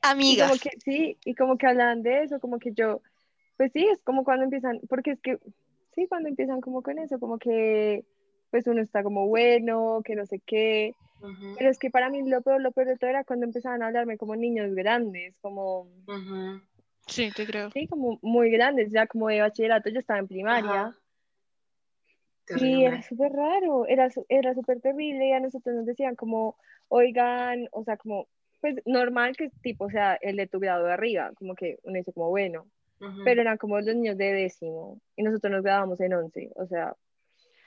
Amiga. 0.03 0.49
Como 0.49 0.61
que, 0.61 0.71
sí, 0.85 1.19
y 1.25 1.35
como 1.35 1.57
que 1.57 1.67
hablaban 1.67 2.03
de 2.03 2.25
eso, 2.25 2.41
como 2.41 2.59
que 2.59 2.73
yo, 2.73 3.01
pues 3.57 3.73
sí, 3.73 3.87
es 3.89 4.01
como 4.03 4.23
cuando 4.23 4.45
empiezan, 4.45 4.81
porque 4.89 5.13
es 5.13 5.21
que, 5.21 5.39
sí, 5.95 6.07
cuando 6.07 6.29
empiezan 6.29 6.61
como 6.61 6.83
con 6.83 6.99
eso, 6.99 7.19
como 7.19 7.39
que 7.39 8.05
pues 8.51 8.67
uno 8.67 8.81
está 8.81 9.03
como 9.03 9.27
bueno, 9.27 10.01
que 10.05 10.15
no 10.17 10.27
sé 10.27 10.41
qué. 10.45 10.95
Pero 11.59 11.71
es 11.71 11.79
que 11.79 11.91
para 11.91 12.11
mí 12.11 12.23
lo 12.29 12.43
peor, 12.43 12.61
lo 12.61 12.71
peor 12.71 12.87
de 12.87 12.97
todo 12.97 13.11
era 13.11 13.25
cuando 13.25 13.47
empezaban 13.47 13.83
a 13.83 13.89
hablarme 13.89 14.19
como 14.19 14.37
niños 14.37 14.75
grandes, 14.75 15.37
como... 15.41 15.89
Sí, 17.07 17.31
te 17.35 17.47
creo. 17.47 17.71
Sí, 17.71 17.87
como 17.87 18.19
muy 18.23 18.51
grandes, 18.51 18.93
ya 18.93 19.07
como 19.07 19.29
de 19.29 19.41
bachillerato, 19.41 19.91
yo 19.91 19.99
estaba 19.99 20.21
en 20.21 20.29
primaria. 20.29 20.95
Y 22.57 22.85
era 22.85 23.03
súper 23.03 23.33
raro, 23.33 23.87
era, 23.87 24.09
era 24.29 24.55
súper 24.55 24.81
terrible 24.81 25.29
y 25.29 25.33
a 25.33 25.41
nosotros 25.41 25.75
nos 25.75 25.87
decían 25.87 26.17
como, 26.17 26.57
oigan, 26.89 27.69
o 27.73 27.85
sea, 27.85 27.97
como, 27.97 28.27
pues 28.61 28.77
normal 28.87 29.37
que 29.37 29.51
tipo, 29.63 29.85
o 29.85 29.91
sea, 29.91 30.15
el 30.15 30.37
de 30.37 30.47
tu 30.47 30.59
grado 30.59 30.87
de 30.87 30.93
arriba, 30.93 31.33
como 31.37 31.55
que 31.55 31.79
uno 31.83 31.97
dice 31.97 32.13
como, 32.13 32.31
bueno, 32.31 32.67
pero 33.25 33.43
eran 33.43 33.59
como 33.59 33.77
los 33.77 33.95
niños 33.95 34.17
de 34.17 34.33
décimo 34.33 34.99
y 35.15 35.23
nosotros 35.23 35.53
nos 35.53 35.63
graduamos 35.63 36.01
en 36.01 36.15
once, 36.15 36.51
o 36.57 36.67
sea, 36.67 36.95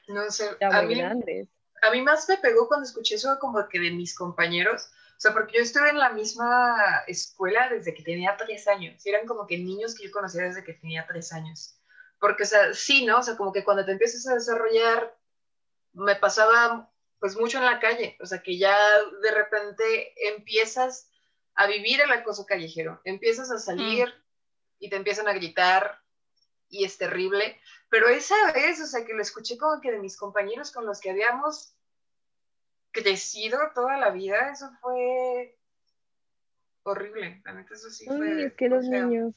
no 0.08 0.30
sé, 0.32 0.50
a 0.62 0.82
mí, 0.82 1.02
a 1.02 1.92
mí 1.92 2.02
más 2.02 2.28
me 2.30 2.38
pegó 2.38 2.68
cuando 2.68 2.86
escuché 2.86 3.16
eso 3.16 3.38
como 3.40 3.68
que 3.68 3.80
de 3.80 3.92
mis 3.92 4.16
compañeros, 4.16 4.92
o 5.18 5.20
sea, 5.22 5.34
porque 5.34 5.58
yo 5.58 5.64
estuve 5.64 5.90
en 5.90 6.00
la 6.00 6.10
misma 6.12 7.04
escuela 7.08 7.70
desde 7.70 7.94
que 7.94 8.04
tenía 8.04 8.36
tres 8.38 8.68
años, 8.68 9.06
eran 9.06 9.28
como 9.28 9.46
que 9.46 9.58
niños 9.58 9.96
que 9.96 10.06
yo 10.06 10.12
conocía 10.12 10.44
desde 10.44 10.64
que 10.64 10.74
tenía 10.74 11.06
tres 11.08 11.32
años. 11.32 11.78
Porque, 12.20 12.44
o 12.44 12.46
sea, 12.46 12.74
sí, 12.74 13.06
¿no? 13.06 13.20
O 13.20 13.24
sea, 13.24 13.36
como 13.36 13.52
que 13.52 13.64
cuando 13.64 13.86
te 13.86 13.92
empiezas 13.92 14.28
a 14.28 14.36
desarrollar, 14.36 15.16
me 15.94 16.16
pasaba 16.16 16.92
pues 17.20 17.38
mucho 17.38 17.60
en 17.60 17.66
la 17.66 17.80
calle, 17.80 18.18
o 18.20 18.26
sea, 18.26 18.42
que 18.42 18.58
ya 18.58 18.76
de 19.22 19.32
repente 19.32 20.14
empiezas 20.28 21.12
a 21.54 21.68
vivir 21.68 22.02
el 22.02 22.12
acoso 22.12 22.48
callejero, 22.48 23.00
empiezas 23.04 23.52
a 23.52 23.60
salir 23.60 24.08
mm. 24.08 24.24
y 24.80 24.90
te 24.90 24.96
empiezan 24.96 25.28
a 25.28 25.34
gritar 25.34 26.01
y 26.72 26.86
es 26.86 26.98
terrible, 26.98 27.60
pero 27.90 28.08
esa 28.08 28.36
vez, 28.54 28.82
o 28.82 28.88
sea, 28.88 29.06
que 29.06 29.14
lo 29.14 29.22
escuché 29.22 29.58
como 29.58 29.80
que 29.82 29.92
de 29.92 30.00
mis 30.00 30.18
compañeros 30.18 30.72
con 30.72 30.86
los 30.86 31.00
que 31.00 31.12
habíamos 31.12 31.76
crecido 32.92 33.60
toda 33.76 33.98
la 33.98 34.10
vida, 34.10 34.52
eso 34.52 34.72
fue 34.82 35.58
horrible. 36.84 37.42
La 37.46 37.62
eso 37.62 37.90
sí 37.90 38.06
fue. 38.06 38.46
es 38.46 38.54
que 38.54 38.70
los 38.70 38.86
niños. 38.86 39.34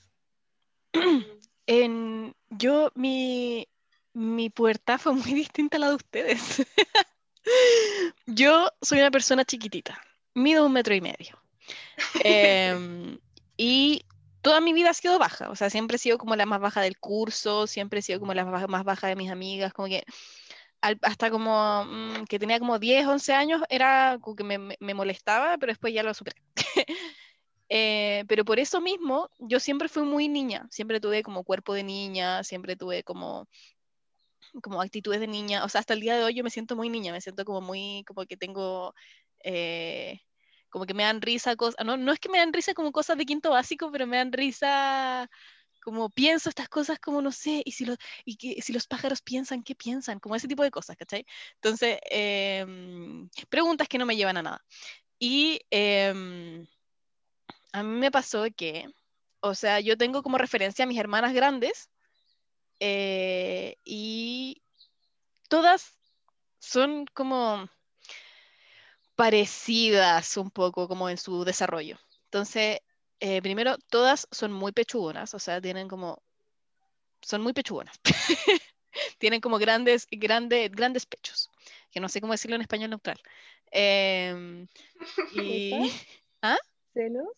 En, 1.66 2.34
yo, 2.50 2.92
mi, 2.94 3.66
mi 4.12 4.50
puerta 4.50 4.98
fue 4.98 5.14
muy 5.14 5.22
distinta 5.32 5.78
a 5.78 5.80
la 5.80 5.88
de 5.88 5.94
ustedes. 5.94 6.62
yo 8.26 8.70
soy 8.82 8.98
una 8.98 9.10
persona 9.10 9.46
chiquitita, 9.46 9.98
mido 10.34 10.66
un 10.66 10.74
metro 10.74 10.94
y 10.94 11.00
medio. 11.00 11.40
Em, 12.22 13.18
y 13.56 14.04
toda 14.44 14.60
mi 14.60 14.74
vida 14.74 14.90
ha 14.90 14.94
sido 14.94 15.18
baja, 15.18 15.50
o 15.50 15.56
sea, 15.56 15.70
siempre 15.70 15.96
he 15.96 15.98
sido 15.98 16.18
como 16.18 16.36
la 16.36 16.44
más 16.44 16.60
baja 16.60 16.82
del 16.82 16.98
curso, 16.98 17.66
siempre 17.66 18.00
he 18.00 18.02
sido 18.02 18.20
como 18.20 18.34
la 18.34 18.44
más 18.44 18.84
baja 18.84 19.08
de 19.08 19.16
mis 19.16 19.30
amigas, 19.30 19.72
como 19.72 19.88
que 19.88 20.04
hasta 20.82 21.30
como 21.30 21.86
mm, 21.86 22.24
que 22.28 22.38
tenía 22.38 22.58
como 22.58 22.78
10, 22.78 23.06
11 23.06 23.32
años 23.32 23.62
era 23.70 24.18
como 24.20 24.36
que 24.36 24.44
me, 24.44 24.94
molestaba, 24.94 25.56
pero 25.58 25.70
después 25.72 25.94
ya 25.94 26.02
lo 26.04 26.14
superé. 26.14 26.36
Eh, 27.70 28.24
pero 28.28 28.44
por 28.44 28.58
eso 28.60 28.80
mismo, 28.82 29.30
yo 29.38 29.58
siempre 29.58 29.88
fui 29.88 30.02
muy 30.04 30.28
niña, 30.28 30.68
siempre 30.70 31.00
tuve 31.00 31.22
como 31.22 31.44
cuerpo 31.44 31.72
de 31.72 31.82
niña, 31.82 32.44
siempre 32.44 32.76
tuve 32.76 33.02
como 33.02 33.48
como 34.62 34.82
actitudes 34.82 35.18
de 35.18 35.26
niña, 35.26 35.64
o 35.64 35.68
sea, 35.70 35.80
hasta 35.80 35.94
el 35.94 36.00
día 36.00 36.16
de 36.16 36.24
hoy 36.24 36.34
yo 36.34 36.44
me 36.44 36.50
siento 36.50 36.76
muy 36.76 36.90
niña, 36.90 37.10
me 37.10 37.22
siento 37.22 37.44
como 37.44 37.62
muy, 37.62 38.04
como 38.06 38.26
que 38.26 38.36
tengo 38.36 38.94
eh, 39.42 40.20
como 40.74 40.86
que 40.86 40.94
me 40.94 41.04
dan 41.04 41.22
risa 41.22 41.54
cosas, 41.54 41.86
no, 41.86 41.96
no 41.96 42.12
es 42.12 42.18
que 42.18 42.28
me 42.28 42.38
dan 42.38 42.52
risa 42.52 42.74
como 42.74 42.90
cosas 42.90 43.16
de 43.16 43.24
quinto 43.24 43.50
básico, 43.50 43.92
pero 43.92 44.08
me 44.08 44.16
dan 44.16 44.32
risa 44.32 45.30
como 45.80 46.10
pienso 46.10 46.48
estas 46.48 46.68
cosas 46.68 46.98
como 46.98 47.22
no 47.22 47.30
sé, 47.30 47.62
y 47.64 47.70
si, 47.70 47.84
los, 47.84 47.96
y 48.24 48.34
que, 48.36 48.60
si 48.60 48.72
los 48.72 48.88
pájaros 48.88 49.22
piensan, 49.22 49.62
¿qué 49.62 49.76
piensan? 49.76 50.18
Como 50.18 50.34
ese 50.34 50.48
tipo 50.48 50.64
de 50.64 50.72
cosas, 50.72 50.96
¿cachai? 50.96 51.24
Entonces, 51.54 52.00
em, 52.10 53.28
preguntas 53.48 53.86
que 53.86 53.98
no 53.98 54.04
me 54.04 54.16
llevan 54.16 54.36
a 54.38 54.42
nada. 54.42 54.64
Y 55.20 55.60
em, 55.70 56.66
a 57.72 57.84
mí 57.84 57.96
me 58.00 58.10
pasó 58.10 58.44
que, 58.56 58.88
o 59.42 59.54
sea, 59.54 59.78
yo 59.78 59.96
tengo 59.96 60.24
como 60.24 60.38
referencia 60.38 60.84
a 60.84 60.88
mis 60.88 60.98
hermanas 60.98 61.34
grandes 61.34 61.88
eh, 62.80 63.76
y 63.84 64.60
todas 65.48 65.96
son 66.58 67.06
como 67.14 67.68
parecidas 69.16 70.36
un 70.36 70.50
poco 70.50 70.88
como 70.88 71.08
en 71.08 71.18
su 71.18 71.44
desarrollo. 71.44 71.98
Entonces, 72.24 72.80
eh, 73.20 73.40
primero, 73.42 73.76
todas 73.88 74.26
son 74.30 74.52
muy 74.52 74.72
pechugonas, 74.72 75.34
o 75.34 75.38
sea, 75.38 75.60
tienen 75.60 75.88
como, 75.88 76.22
son 77.22 77.42
muy 77.42 77.52
pechugonas. 77.52 77.98
tienen 79.18 79.40
como 79.40 79.58
grandes, 79.58 80.06
grandes, 80.10 80.70
grandes 80.70 81.06
pechos, 81.06 81.50
que 81.90 82.00
no 82.00 82.08
sé 82.08 82.20
cómo 82.20 82.32
decirlo 82.32 82.56
en 82.56 82.62
español 82.62 82.90
neutral. 82.90 83.20
Em, 83.70 84.66
y... 85.32 85.70
¿Ah? 86.42 86.58
¿Senos? 86.92 87.28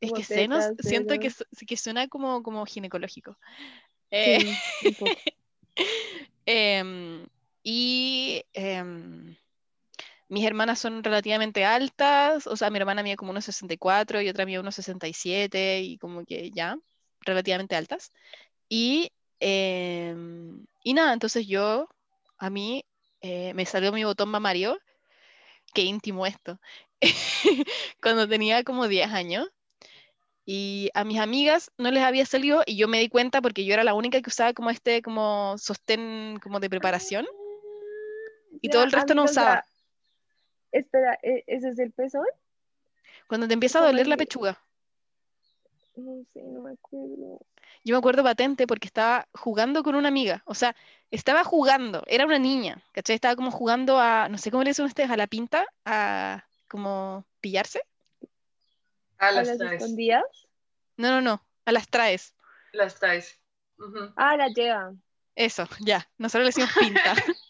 Es 0.00 0.12
que 0.12 0.24
senos, 0.24 0.64
tetas, 0.64 0.86
siento 0.86 1.18
que, 1.18 1.30
senos. 1.30 1.48
que 1.66 1.76
suena 1.76 2.08
como, 2.08 2.42
como 2.42 2.64
ginecológico. 2.66 3.32
Sí, 3.32 3.36
Eh, 4.10 4.54
un 4.84 4.94
poco. 4.94 5.12
em, 6.46 7.26
y 7.62 8.44
em, 8.52 9.34
mis 10.32 10.46
hermanas 10.46 10.78
son 10.78 11.04
relativamente 11.04 11.66
altas, 11.66 12.46
o 12.46 12.56
sea, 12.56 12.70
mi 12.70 12.78
hermana 12.78 13.02
mide 13.02 13.16
como 13.16 13.32
unos 13.32 13.44
64 13.44 14.22
y 14.22 14.30
otra 14.30 14.46
mide 14.46 14.60
unos 14.60 14.74
67 14.76 15.82
y 15.82 15.98
como 15.98 16.24
que 16.24 16.50
ya, 16.50 16.78
relativamente 17.20 17.76
altas. 17.76 18.12
Y, 18.66 19.12
em, 19.40 20.64
y 20.82 20.94
nada, 20.94 21.12
entonces 21.12 21.46
yo, 21.46 21.86
a 22.38 22.48
mí 22.48 22.82
eh, 23.20 23.52
me 23.52 23.66
salió 23.66 23.92
mi 23.92 24.04
botón 24.04 24.30
mamario, 24.30 24.78
qué 25.74 25.82
íntimo 25.82 26.24
esto, 26.24 26.58
cuando 28.02 28.26
tenía 28.26 28.64
como 28.64 28.88
10 28.88 29.10
años. 29.12 29.50
Y 30.46 30.88
a 30.94 31.04
mis 31.04 31.18
amigas 31.20 31.70
no 31.76 31.90
les 31.90 32.02
había 32.02 32.24
salido 32.24 32.62
y 32.66 32.76
yo 32.76 32.88
me 32.88 33.00
di 33.00 33.10
cuenta 33.10 33.42
porque 33.42 33.66
yo 33.66 33.74
era 33.74 33.84
la 33.84 33.94
única 33.94 34.20
que 34.22 34.30
usaba 34.30 34.54
como 34.54 34.70
este 34.70 35.02
como 35.02 35.56
sostén 35.58 36.40
como 36.42 36.58
de 36.58 36.68
preparación 36.68 37.26
y 38.60 38.68
todo 38.68 38.82
Ya, 38.82 38.86
el 38.86 38.92
resto 38.92 39.14
no 39.14 39.24
usaba. 39.24 39.64
Espera, 40.72 41.18
¿e- 41.22 41.44
¿ese 41.46 41.70
es 41.70 41.78
el 41.78 41.92
pezón? 41.92 42.26
Cuando 43.28 43.46
te 43.46 43.54
empieza 43.54 43.78
a 43.78 43.82
¿Cómo 43.82 43.92
doler 43.92 44.06
la 44.08 44.16
pechuga. 44.16 44.60
No 45.96 46.24
sé, 46.32 46.42
no 46.42 46.62
me 46.62 46.72
acuerdo. 46.72 47.40
Yo 47.84 47.94
me 47.94 47.98
acuerdo 47.98 48.22
patente 48.22 48.66
porque 48.66 48.86
estaba 48.86 49.26
jugando 49.34 49.82
con 49.82 49.94
una 49.94 50.08
amiga, 50.08 50.42
o 50.46 50.54
sea, 50.54 50.74
estaba 51.10 51.44
jugando, 51.44 52.02
era 52.06 52.24
una 52.24 52.38
niña, 52.38 52.82
¿cachai? 52.92 53.14
Estaba 53.16 53.36
como 53.36 53.50
jugando 53.50 53.98
a, 53.98 54.28
no 54.28 54.38
sé 54.38 54.50
cómo 54.50 54.62
le 54.62 54.70
dicen 54.70 54.86
ustedes, 54.86 55.10
a 55.10 55.16
la 55.16 55.26
pinta, 55.26 55.66
a 55.84 56.44
como 56.68 57.24
pillarse. 57.40 57.82
¿A 59.18 59.32
las 59.32 59.48
las 59.48 59.58
traes. 59.58 59.82
escondidas? 59.82 60.24
No, 60.96 61.10
no, 61.10 61.20
no, 61.20 61.44
a 61.64 61.72
las 61.72 61.88
traes. 61.88 62.34
Las 62.72 62.98
traes. 62.98 63.38
Ah, 64.16 64.36
la 64.36 64.48
lleva. 64.48 64.94
Eso, 65.34 65.68
ya, 65.80 66.08
nosotros 66.18 66.44
le 66.44 66.48
decimos 66.48 66.70
pinta. 66.78 67.14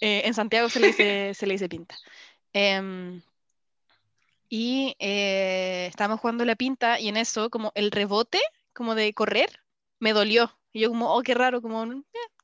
Eh, 0.00 0.22
en 0.24 0.34
Santiago 0.34 0.68
se 0.68 0.80
le 0.80 0.88
dice, 0.88 1.32
se 1.34 1.46
le 1.46 1.54
dice 1.54 1.68
pinta. 1.68 1.96
Em, 2.52 3.20
y 4.48 4.96
eh, 4.98 5.86
estábamos 5.88 6.20
jugando 6.20 6.44
la 6.44 6.56
pinta 6.56 6.98
y 6.98 7.08
en 7.08 7.16
eso, 7.16 7.50
como 7.50 7.72
el 7.74 7.90
rebote, 7.90 8.40
como 8.72 8.94
de 8.94 9.12
correr, 9.12 9.60
me 9.98 10.12
dolió. 10.12 10.56
Y 10.72 10.80
yo 10.80 10.88
como, 10.88 11.12
oh, 11.12 11.22
qué 11.22 11.34
raro, 11.34 11.60
como 11.60 11.84
eh, 11.84 11.98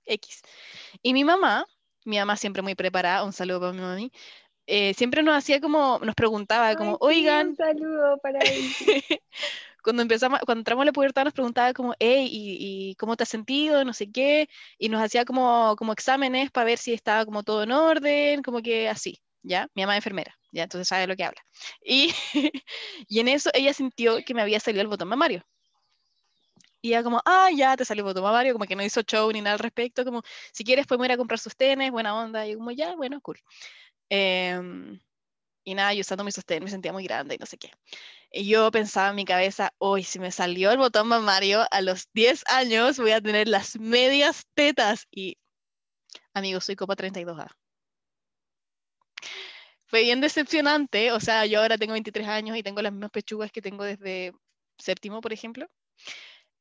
X. 0.07 0.43
Y 1.03 1.13
mi 1.15 1.25
mamá, 1.25 1.67
mi 2.05 2.19
mamá 2.19 2.37
siempre 2.37 2.63
muy 2.63 2.75
preparada, 2.75 3.25
un 3.25 3.33
saludo 3.33 3.61
para 3.61 3.73
mi 3.73 3.81
mami, 3.81 4.13
eh, 4.67 4.95
siempre 4.95 5.23
nos 5.23 5.37
hacía 5.37 5.61
como, 5.61 5.99
nos 6.03 6.15
preguntaba 6.15 6.75
como, 6.77 6.93
sí, 6.93 6.99
oigan, 7.01 7.49
un 7.49 7.57
saludo 7.57 8.19
para 8.19 8.39
él. 8.41 8.63
Cuando 9.85 10.03
empezamos, 10.03 10.41
cuando 10.41 10.61
entramos 10.61 10.83
a 10.83 10.87
la 10.87 10.93
pubertad 10.93 11.25
nos 11.25 11.35
preguntaba 11.35 11.73
como, 11.75 11.95
hey, 12.01 12.27
¿y, 12.31 12.91
y 12.91 12.95
cómo 12.97 13.17
te 13.17 13.25
has 13.25 13.29
sentido? 13.29 13.85
No 13.85 13.93
sé 13.93 14.11
qué, 14.11 14.49
y 14.79 14.89
nos 14.89 15.03
hacía 15.03 15.25
como, 15.25 15.77
como 15.77 15.93
exámenes 15.93 16.51
para 16.51 16.65
ver 16.67 16.79
si 16.79 16.93
estaba 16.95 17.25
como 17.27 17.43
todo 17.43 17.63
en 17.65 17.73
orden, 17.73 18.43
como 18.43 18.63
que 18.63 18.89
así, 18.89 19.21
¿ya? 19.43 19.69
Mi 19.75 19.83
mamá 19.83 19.95
es 19.95 19.99
enfermera, 19.99 20.35
¿ya? 20.53 20.65
Entonces 20.65 20.89
sabe 20.89 21.07
lo 21.07 21.17
que 21.17 21.25
habla. 21.25 21.41
Y, 21.85 22.13
y 23.09 23.21
en 23.21 23.29
eso 23.29 23.51
ella 23.55 23.75
sintió 23.75 24.25
que 24.25 24.35
me 24.35 24.43
había 24.43 24.61
salido 24.61 24.83
el 24.83 24.89
botón 24.89 25.09
mamario. 25.09 25.45
Y 26.81 26.89
ella 26.89 27.03
como, 27.03 27.21
ah, 27.25 27.51
ya 27.55 27.77
te 27.77 27.85
salió 27.85 28.03
el 28.03 28.07
botón 28.07 28.25
mamario, 28.25 28.53
como 28.55 28.67
que 28.67 28.77
no 28.77 28.83
hizo 28.83 29.03
show 29.03 29.31
ni 29.33 29.41
nada 29.41 29.55
al 29.55 29.59
respecto, 29.59 30.05
como, 30.05 30.23
si 30.53 30.65
quieres 30.65 30.87
podemos 30.87 31.07
ir 31.07 31.13
a 31.13 31.17
comprar 31.17 31.39
sostenes, 31.39 31.91
buena 31.91 32.15
onda, 32.15 32.47
y 32.47 32.55
como, 32.55 32.71
ya, 32.73 32.95
bueno, 32.97 33.21
cool. 33.21 33.39
Em, 34.11 34.99
y 35.65 35.75
nada, 35.75 35.95
yo 35.95 36.01
usando 36.01 36.25
mi 36.25 36.31
sostén 36.33 36.63
me 36.63 36.71
sentía 36.71 36.93
muy 36.93 37.05
grande 37.05 37.35
y 37.35 37.39
no 37.39 37.47
sé 37.47 37.57
qué. 37.57 37.71
Y 38.31 38.47
yo 38.47 38.71
pensaba 38.71 39.11
en 39.11 39.17
mi 39.17 39.25
cabeza, 39.25 39.73
hoy 39.79 40.03
si 40.03 40.19
me 40.19 40.31
salió 40.31 40.71
el 40.71 40.79
botón 40.79 41.09
mamario 41.09 41.65
a 41.71 41.81
los 41.81 42.09
10 42.13 42.45
años 42.49 42.99
voy 42.99 43.13
a 43.13 43.21
tener 43.21 43.49
las 43.49 43.79
medias 43.79 44.45
tetas. 44.55 45.07
Y, 45.11 45.39
amigos, 46.35 46.65
soy 46.65 46.77
copa 46.77 46.97
32A. 46.97 47.49
Fue 49.87 50.03
bien 50.03 50.21
decepcionante, 50.21 51.13
o 51.13 51.21
sea, 51.21 51.47
yo 51.47 51.61
ahora 51.61 51.79
tengo 51.79 51.93
23 51.93 52.27
años 52.27 52.57
y 52.57 52.63
tengo 52.63 52.83
las 52.83 52.93
mismas 52.93 53.11
pechugas 53.11 53.53
que 53.53 53.63
tengo 53.63 53.85
desde 53.85 54.33
séptimo, 54.79 55.21
por 55.21 55.33
ejemplo. 55.33 55.67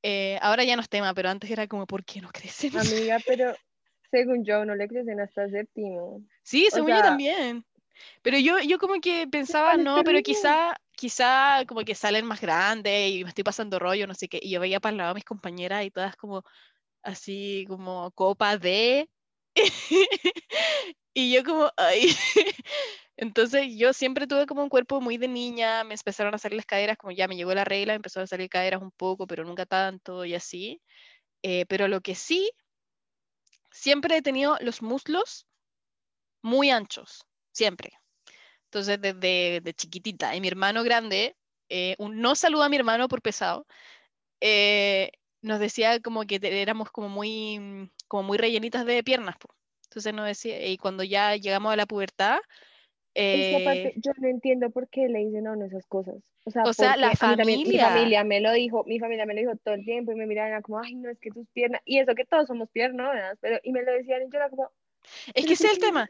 Eh, 0.04 0.38
ahora 0.42 0.64
ya 0.64 0.76
no 0.76 0.82
es 0.82 0.90
tema, 0.90 1.14
pero 1.14 1.30
antes 1.30 1.50
era 1.50 1.66
como, 1.68 1.88
¿por 1.88 2.04
qué 2.06 2.22
no 2.22 2.30
crecen? 2.32 2.78
Amiga, 2.78 3.18
pero 3.26 3.56
según 4.12 4.46
yo, 4.46 4.66
no 4.66 4.76
le 4.76 4.88
crecen 4.88 5.20
hasta 5.20 5.50
séptimo. 5.50 6.22
Sí, 6.44 6.68
o 6.68 6.76
según 6.76 6.90
yo 6.90 6.96
sea- 6.96 7.04
también. 7.06 7.66
Pero 8.22 8.38
yo, 8.38 8.60
yo 8.60 8.80
como 8.80 9.00
que 9.02 9.28
pensaba, 9.28 9.78
no, 9.78 10.04
pero 10.04 10.22
quizá, 10.22 10.76
quizá 10.96 11.66
como 11.68 11.82
que 11.82 11.96
salen 11.96 12.26
más 12.26 12.42
grandes 12.42 13.12
y 13.12 13.24
me 13.24 13.30
estoy 13.30 13.44
pasando 13.44 13.80
rollo, 13.80 14.08
no 14.08 14.14
sé 14.16 14.28
qué. 14.28 14.40
Y 14.42 14.52
yo 14.52 14.60
veía 14.60 14.80
para 14.80 14.92
el 14.92 14.98
lado 14.98 15.12
a 15.12 15.16
mis 15.16 15.26
compañeras 15.26 15.86
y 15.86 15.92
todas 15.92 16.16
como 16.16 16.44
así, 17.04 17.66
como 17.68 18.12
copa 18.12 18.58
de. 18.58 19.10
Y 21.16 21.32
yo 21.34 21.44
como, 21.44 21.72
ay. 21.78 22.08
Entonces 23.18 23.68
yo 23.78 23.94
siempre 23.94 24.28
tuve 24.28 24.48
como 24.48 24.64
un 24.64 24.70
cuerpo 24.70 25.00
muy 25.02 25.18
de 25.18 25.28
niña, 25.28 25.84
me 25.84 25.94
empezaron 25.94 26.34
a 26.34 26.40
salir 26.40 26.58
las 26.58 26.66
caderas, 26.66 26.98
como 26.98 27.12
ya 27.12 27.28
me 27.28 27.36
llegó 27.36 27.54
la 27.54 27.64
regla, 27.64 27.94
me 27.94 27.98
empezaron 27.98 28.24
a 28.24 28.28
salir 28.28 28.50
caderas 28.50 28.82
un 28.82 28.92
poco, 28.92 29.28
pero 29.28 29.44
nunca 29.44 29.66
tanto 29.66 30.26
y 30.26 30.34
así. 30.34 30.82
Eh, 31.44 31.66
pero 31.68 31.88
lo 31.88 32.02
que 32.02 32.16
sí, 32.16 32.52
siempre 33.72 34.18
he 34.18 34.22
tenido 34.22 34.58
los 34.62 34.82
muslos 34.82 35.48
muy 36.42 36.72
anchos, 36.72 37.26
siempre. 37.54 37.92
Entonces, 38.66 39.00
desde 39.02 39.62
de 39.62 39.74
chiquitita. 39.76 40.36
Y 40.36 40.42
mi 40.42 40.48
hermano 40.50 40.84
grande, 40.84 41.38
eh, 41.70 41.96
un- 42.00 42.22
no 42.22 42.36
saluda 42.36 42.66
a 42.66 42.70
mi 42.70 42.78
hermano 42.78 43.08
por 43.08 43.22
pesado, 43.22 43.66
eh, 44.42 45.12
nos 45.42 45.60
decía 45.60 46.00
como 46.02 46.24
que 46.26 46.40
éramos 46.42 46.92
como 46.92 47.10
muy, 47.10 47.60
mm, 47.60 47.92
como 48.08 48.24
muy 48.24 48.38
rellenitas 48.38 48.86
de 48.86 49.04
piernas. 49.04 49.38
po. 49.38 49.50
Entonces 49.86 50.14
nos 50.14 50.26
decía, 50.26 50.66
y 50.68 50.78
cuando 50.78 51.04
ya 51.04 51.36
llegamos 51.36 51.72
a 51.74 51.76
la 51.76 51.86
pubertad, 51.86 52.40
eh, 53.16 53.94
yo 53.98 54.12
no 54.20 54.28
entiendo 54.28 54.70
por 54.72 54.90
qué 54.90 55.08
le 55.08 55.20
dicen 55.20 55.48
a 55.48 55.54
uno 55.54 55.66
esas 55.66 55.86
cosas. 55.86 56.16
O 56.46 56.52
sea, 56.52 56.64
O 56.66 56.74
sea, 56.74 56.98
la 56.98 57.12
porque 57.12 57.26
a 57.26 57.30
mí 57.30 57.36
también, 57.38 57.60
mi 57.60 57.78
familia. 57.78 57.90
familia 57.90 58.24
me 58.24 58.42
lo 58.42 58.52
dijo, 58.52 58.84
mi 58.86 59.00
familia 59.00 59.26
me 59.26 59.34
lo 59.34 59.42
dijo 59.42 59.56
todo 59.64 59.76
el 59.76 59.86
tiempo 59.86 60.12
y 60.12 60.16
me 60.16 60.26
miraban 60.26 60.62
como, 60.62 60.80
ay, 60.80 60.96
no, 60.96 61.10
es 61.10 61.20
que 61.20 61.30
tus 61.32 61.48
piernas, 61.50 61.82
y 61.86 62.00
eso 62.00 62.16
que 62.16 62.26
todos 62.26 62.48
somos 62.48 62.70
piernonas, 62.72 63.38
pero, 63.40 63.60
y 63.64 63.72
me 63.72 63.84
lo 63.84 63.92
decían 63.94 64.24
y 64.24 64.32
yo 64.32 64.38
era 64.38 64.50
como, 64.50 64.72
es 65.34 65.46
que 65.46 65.54
ese 65.54 65.68
¿por 65.68 65.68
es 65.68 65.74
el 65.74 65.80
tema. 65.80 66.10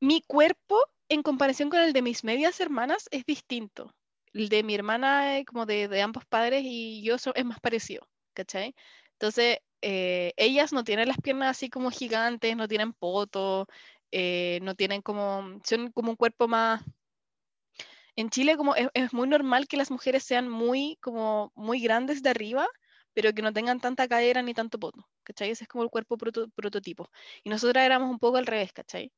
Mi 0.00 0.22
cuerpo, 0.22 0.78
en 1.08 1.22
comparación 1.22 1.70
con 1.70 1.80
el 1.80 1.92
de 1.92 2.02
mis 2.02 2.24
medias 2.24 2.60
hermanas, 2.60 3.08
es 3.10 3.24
distinto. 3.24 3.94
El 4.32 4.48
de 4.48 4.62
mi 4.62 4.74
hermana, 4.74 5.38
eh, 5.38 5.44
como 5.44 5.66
de, 5.66 6.00
ambos 6.02 6.24
padres, 6.26 6.62
y 6.64 7.02
yo 7.04 7.18
so- 7.18 7.34
es 7.34 7.44
más 7.44 7.60
parecido, 7.60 8.08
¿cachai? 8.34 8.74
Entonces, 9.12 9.58
eh, 9.82 10.32
ellas 10.36 10.72
no 10.72 10.84
tienen 10.84 11.08
las 11.08 11.18
piernas 11.18 11.50
así 11.50 11.70
como 11.70 11.90
gigantes, 11.90 12.56
no 12.56 12.68
tienen 12.68 12.92
poto, 12.92 13.66
eh, 14.10 14.58
no 14.62 14.74
tienen 14.74 15.02
como, 15.02 15.60
son 15.64 15.92
como 15.92 16.10
un 16.10 16.16
cuerpo 16.16 16.48
más... 16.48 16.82
En 18.16 18.30
Chile 18.30 18.56
como 18.56 18.74
es, 18.76 19.12
muy 19.12 19.28
normal 19.28 19.66
que 19.68 19.76
las 19.76 19.90
mujeres 19.90 20.24
sean 20.24 20.48
muy, 20.48 20.98
como, 21.00 21.52
muy 21.54 21.80
grandes 21.80 22.22
de 22.22 22.30
arriba, 22.30 22.66
pero 23.12 23.32
que 23.32 23.42
no 23.42 23.52
tengan 23.52 23.80
tanta 23.80 24.08
cadera 24.08 24.42
ni 24.42 24.54
tanto 24.54 24.78
poto, 24.78 25.06
¿cachai? 25.22 25.50
Ese 25.50 25.64
es 25.64 25.68
como 25.68 25.84
el 25.84 25.90
cuerpo 25.90 26.16
proto- 26.16 26.50
prototipo. 26.54 27.08
Y 27.44 27.50
nosotras 27.50 27.84
éramos 27.84 28.10
un 28.10 28.18
poco 28.18 28.36
al 28.38 28.46
revés, 28.46 28.72
¿cachai? 28.72 29.12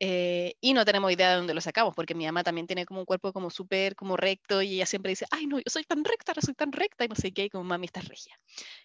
Eh, 0.00 0.54
y 0.60 0.74
no 0.74 0.84
tenemos 0.84 1.12
idea 1.12 1.30
de 1.30 1.36
dónde 1.36 1.54
lo 1.54 1.60
sacamos, 1.60 1.94
porque 1.94 2.14
mi 2.14 2.26
mamá 2.26 2.42
también 2.42 2.66
tiene 2.66 2.84
como 2.84 3.00
un 3.00 3.06
cuerpo 3.06 3.32
como 3.32 3.50
súper 3.50 3.94
como 3.94 4.16
recto 4.16 4.60
y 4.62 4.74
ella 4.74 4.86
siempre 4.86 5.10
dice, 5.10 5.26
ay, 5.30 5.46
no, 5.46 5.58
yo 5.58 5.64
soy 5.68 5.84
tan 5.84 6.04
recta, 6.04 6.32
no 6.34 6.42
soy 6.42 6.54
tan 6.54 6.72
recta 6.72 7.04
y 7.04 7.08
no 7.08 7.14
sé 7.14 7.32
qué, 7.32 7.44
y 7.44 7.50
como 7.50 7.64
mami 7.64 7.86
está 7.86 8.00
regia. 8.00 8.38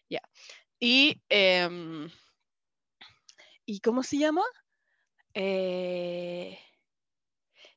Ya. 0.10 0.22
Y, 0.80 1.22
em, 1.30 2.10
¿y 3.66 3.80
cómo 3.82 4.04
se 4.04 4.18
llama? 4.18 4.44
Eh, 5.34 6.60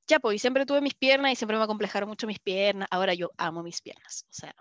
ya, 0.07 0.21
pues, 0.21 0.37
y 0.37 0.39
siempre 0.39 0.67
tuve 0.67 0.81
mis 0.81 0.95
piernas 0.95 1.33
y 1.33 1.37
siempre 1.37 1.57
me 1.57 1.65
acomplejaron 1.65 2.09
mucho 2.09 2.27
mis 2.27 2.39
piernas. 2.41 2.89
Ahora 2.91 3.15
yo 3.15 3.31
amo 3.39 3.63
mis 3.63 3.81
piernas, 3.81 4.27
o 4.31 4.33
sea, 4.33 4.55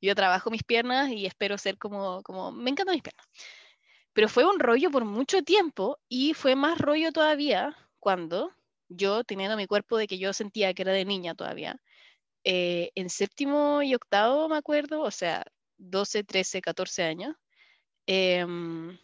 yo 0.00 0.14
trabajo 0.14 0.50
mis 0.50 0.62
piernas 0.64 1.10
y 1.10 1.26
espero 1.26 1.58
ser 1.58 1.78
como, 1.78 2.22
como, 2.22 2.52
me 2.52 2.70
encantan 2.70 2.94
mis 2.94 3.02
piernas. 3.02 3.26
Pero 4.12 4.28
fue 4.28 4.44
un 4.44 4.58
rollo 4.58 4.90
por 4.90 5.04
mucho 5.04 5.42
tiempo 5.42 5.98
y 6.08 6.34
fue 6.34 6.56
más 6.56 6.78
rollo 6.78 7.12
todavía 7.12 7.76
cuando 7.98 8.52
yo, 8.88 9.24
teniendo 9.24 9.56
mi 9.56 9.66
cuerpo 9.66 9.96
de 9.96 10.06
que 10.06 10.18
yo 10.18 10.32
sentía 10.32 10.74
que 10.74 10.82
era 10.82 10.92
de 10.92 11.04
niña 11.04 11.34
todavía, 11.34 11.80
eh, 12.44 12.90
en 12.94 13.08
séptimo 13.10 13.82
y 13.82 13.94
octavo, 13.94 14.48
me 14.48 14.56
acuerdo, 14.56 15.02
o 15.02 15.10
sea, 15.10 15.44
12, 15.78 16.24
13, 16.24 16.60
14 16.60 17.02
años, 17.04 17.36
em, 18.06 18.98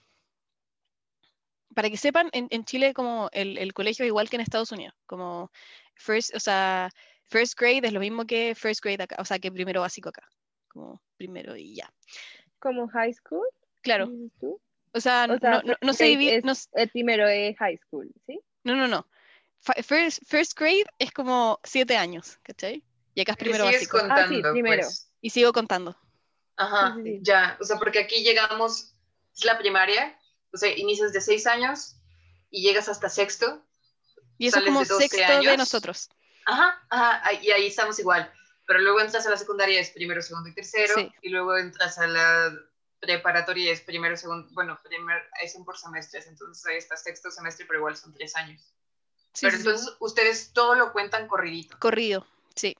para 1.75 1.91
que 1.91 1.97
sepan, 1.97 2.31
en, 2.33 2.49
en 2.51 2.65
Chile 2.65 2.95
como 2.95 3.29
el, 3.33 3.59
el 3.59 3.73
colegio 3.75 4.05
es 4.05 4.09
igual 4.09 4.29
que 4.29 4.37
en 4.37 4.43
Estados 4.43 4.73
Unidos, 4.73 4.95
como 5.07 5.51
first, 5.95 6.35
o 6.35 6.41
sea, 6.41 6.91
first 7.25 7.59
grade 7.59 7.87
es 7.87 7.93
lo 7.93 8.01
mismo 8.01 8.27
que 8.27 8.55
first 8.55 8.83
grade 8.83 9.03
acá, 9.03 9.17
o 9.21 9.25
sea, 9.25 9.39
que 9.39 9.53
primero 9.53 9.83
básico 9.83 10.09
acá, 10.09 10.27
como 10.69 11.01
primero 11.17 11.57
y 11.57 11.77
ya. 11.77 11.93
como 12.59 12.89
high 12.89 13.13
school, 13.13 13.47
Claro, 13.83 14.11
tú. 14.41 14.61
O 14.97 15.01
sea, 15.01 15.25
O 15.25 15.35
no, 15.35 15.39
sea, 15.39 15.63
no, 15.63 15.75
no 15.81 15.93
first 15.93 15.99
se 15.99 16.05
divide, 16.05 16.37
es 16.37 16.45
no, 16.45 16.53
el 16.81 16.89
primero 16.91 17.27
de 17.27 17.55
high 17.59 17.79
school, 17.87 18.11
¿sí? 18.27 18.41
no, 18.65 18.75
no, 18.77 18.89
no. 18.89 19.07
First, 19.61 20.21
first 20.27 20.59
grade 20.59 20.85
es 20.99 21.11
como 21.13 21.59
siete 21.65 21.97
años, 21.97 22.39
¿cachai? 22.43 22.83
Y 23.15 23.21
acá 23.21 23.33
es 23.33 23.39
primero 23.39 23.65
sigues 23.67 23.89
básico. 23.89 23.99
Ah, 23.99 24.27
sí, 24.29 24.35
contando, 24.35 24.53
primero. 24.53 24.83
pues. 24.83 25.11
Y 25.21 25.31
sigo 25.31 25.53
contando. 25.53 25.97
Ajá, 26.57 26.95
Sí, 26.97 27.03
sí, 27.03 27.19
ya. 27.23 27.57
O 27.61 27.65
sea, 27.65 27.77
porque 27.79 27.99
aquí 27.99 28.23
llegamos, 28.23 28.95
es 29.37 29.45
la 29.45 29.59
primaria, 29.59 30.19
o 30.53 30.57
sea, 30.57 30.75
inicias 30.77 31.13
de 31.13 31.21
seis 31.21 31.47
años 31.47 31.97
y 32.51 32.63
llegas 32.63 32.89
hasta 32.89 33.09
sexto. 33.09 33.63
Y 34.39 34.47
eso 34.49 34.59
es 34.61 34.65
como 34.65 34.81
de 34.81 34.87
12 34.87 35.09
sexto 35.09 35.19
de 35.19 35.25
años. 35.25 35.59
nosotros. 35.59 36.09
Ajá, 36.47 36.81
ajá, 36.91 37.33
y 37.43 37.51
ahí 37.51 37.67
estamos 37.67 37.99
igual. 37.99 38.31
Pero 38.67 38.81
luego 38.81 39.01
entras 39.01 39.27
a 39.27 39.31
la 39.31 39.37
secundaria, 39.37 39.81
es 39.81 39.91
primero, 39.91 40.23
segundo 40.23 40.49
y 40.49 40.55
tercero. 40.55 40.95
Sí. 40.95 41.13
Y 41.23 41.29
luego 41.31 41.57
entras 41.57 41.99
a 41.99 42.07
la 42.07 42.53
preparatoria, 43.07 43.73
es 43.73 43.81
primero, 43.81 44.17
segundo, 44.17 44.49
bueno, 44.53 44.79
primer, 44.83 45.23
ahí 45.41 45.49
son 45.49 45.65
por 45.65 45.79
semestres. 45.79 46.27
Entonces 46.27 46.67
ahí 46.67 46.77
está 46.77 46.97
sexto 46.97 47.31
semestre, 47.31 47.65
pero 47.67 47.79
igual 47.79 47.97
son 47.97 48.13
tres 48.13 48.35
años. 48.37 48.61
Sí, 49.33 49.47
pero 49.47 49.53
sí, 49.53 49.63
sí. 49.63 49.69
entonces 49.69 49.97
ustedes 50.01 50.53
todo 50.53 50.75
lo 50.75 50.93
cuentan 50.93 51.29
corridito. 51.29 51.79
Corrido, 51.79 52.27
sí. 52.55 52.77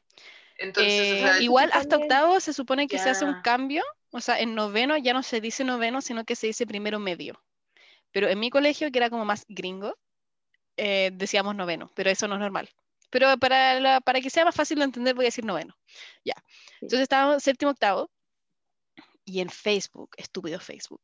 Entonces, 0.59 0.93
Eh, 0.93 1.15
o 1.15 1.29
sea, 1.29 1.41
igual 1.43 1.71
hasta 1.73 1.89
también. 1.91 2.11
octavo 2.13 2.41
se 2.41 2.53
supone 2.53 2.89
que 2.89 2.99
se 2.99 3.11
hace 3.11 3.25
un 3.25 3.41
cambio, 3.43 3.85
o 4.11 4.21
sea, 4.21 4.41
en 4.41 4.55
noveno 4.55 4.97
ya 4.97 5.13
no 5.13 5.23
se 5.23 5.41
dice 5.41 5.65
noveno, 5.65 6.01
sino 6.01 6.25
que 6.25 6.35
se 6.35 6.47
dice 6.47 6.67
primero 6.67 6.99
medio. 6.99 7.43
Pero 8.11 8.29
en 8.29 8.41
mi 8.41 8.49
colegio, 8.51 8.91
que 8.91 8.99
era 8.99 9.11
como 9.11 9.25
más 9.27 9.45
gringo, 9.49 9.95
eh, 10.79 11.11
decíamos 11.13 11.55
noveno, 11.55 11.91
pero 11.95 12.11
eso 12.11 12.27
no 12.27 12.35
es 12.35 12.41
normal. 12.41 12.71
Pero 13.11 13.37
para, 13.39 13.79
la- 13.81 14.01
para 14.01 14.21
que 14.21 14.31
sea 14.31 14.45
más 14.45 14.55
fácil 14.55 14.79
de 14.79 14.85
entender, 14.85 15.15
voy 15.15 15.27
a 15.27 15.29
decir 15.29 15.45
noveno. 15.45 15.77
Ya. 16.25 16.35
Sí. 16.37 16.79
Entonces 16.83 17.01
estábamos 17.01 17.43
séptimo, 17.43 17.71
octavo, 17.71 18.11
y 19.27 19.41
en 19.41 19.51
Facebook, 19.51 20.13
estúpido 20.17 20.59
Facebook, 20.61 21.03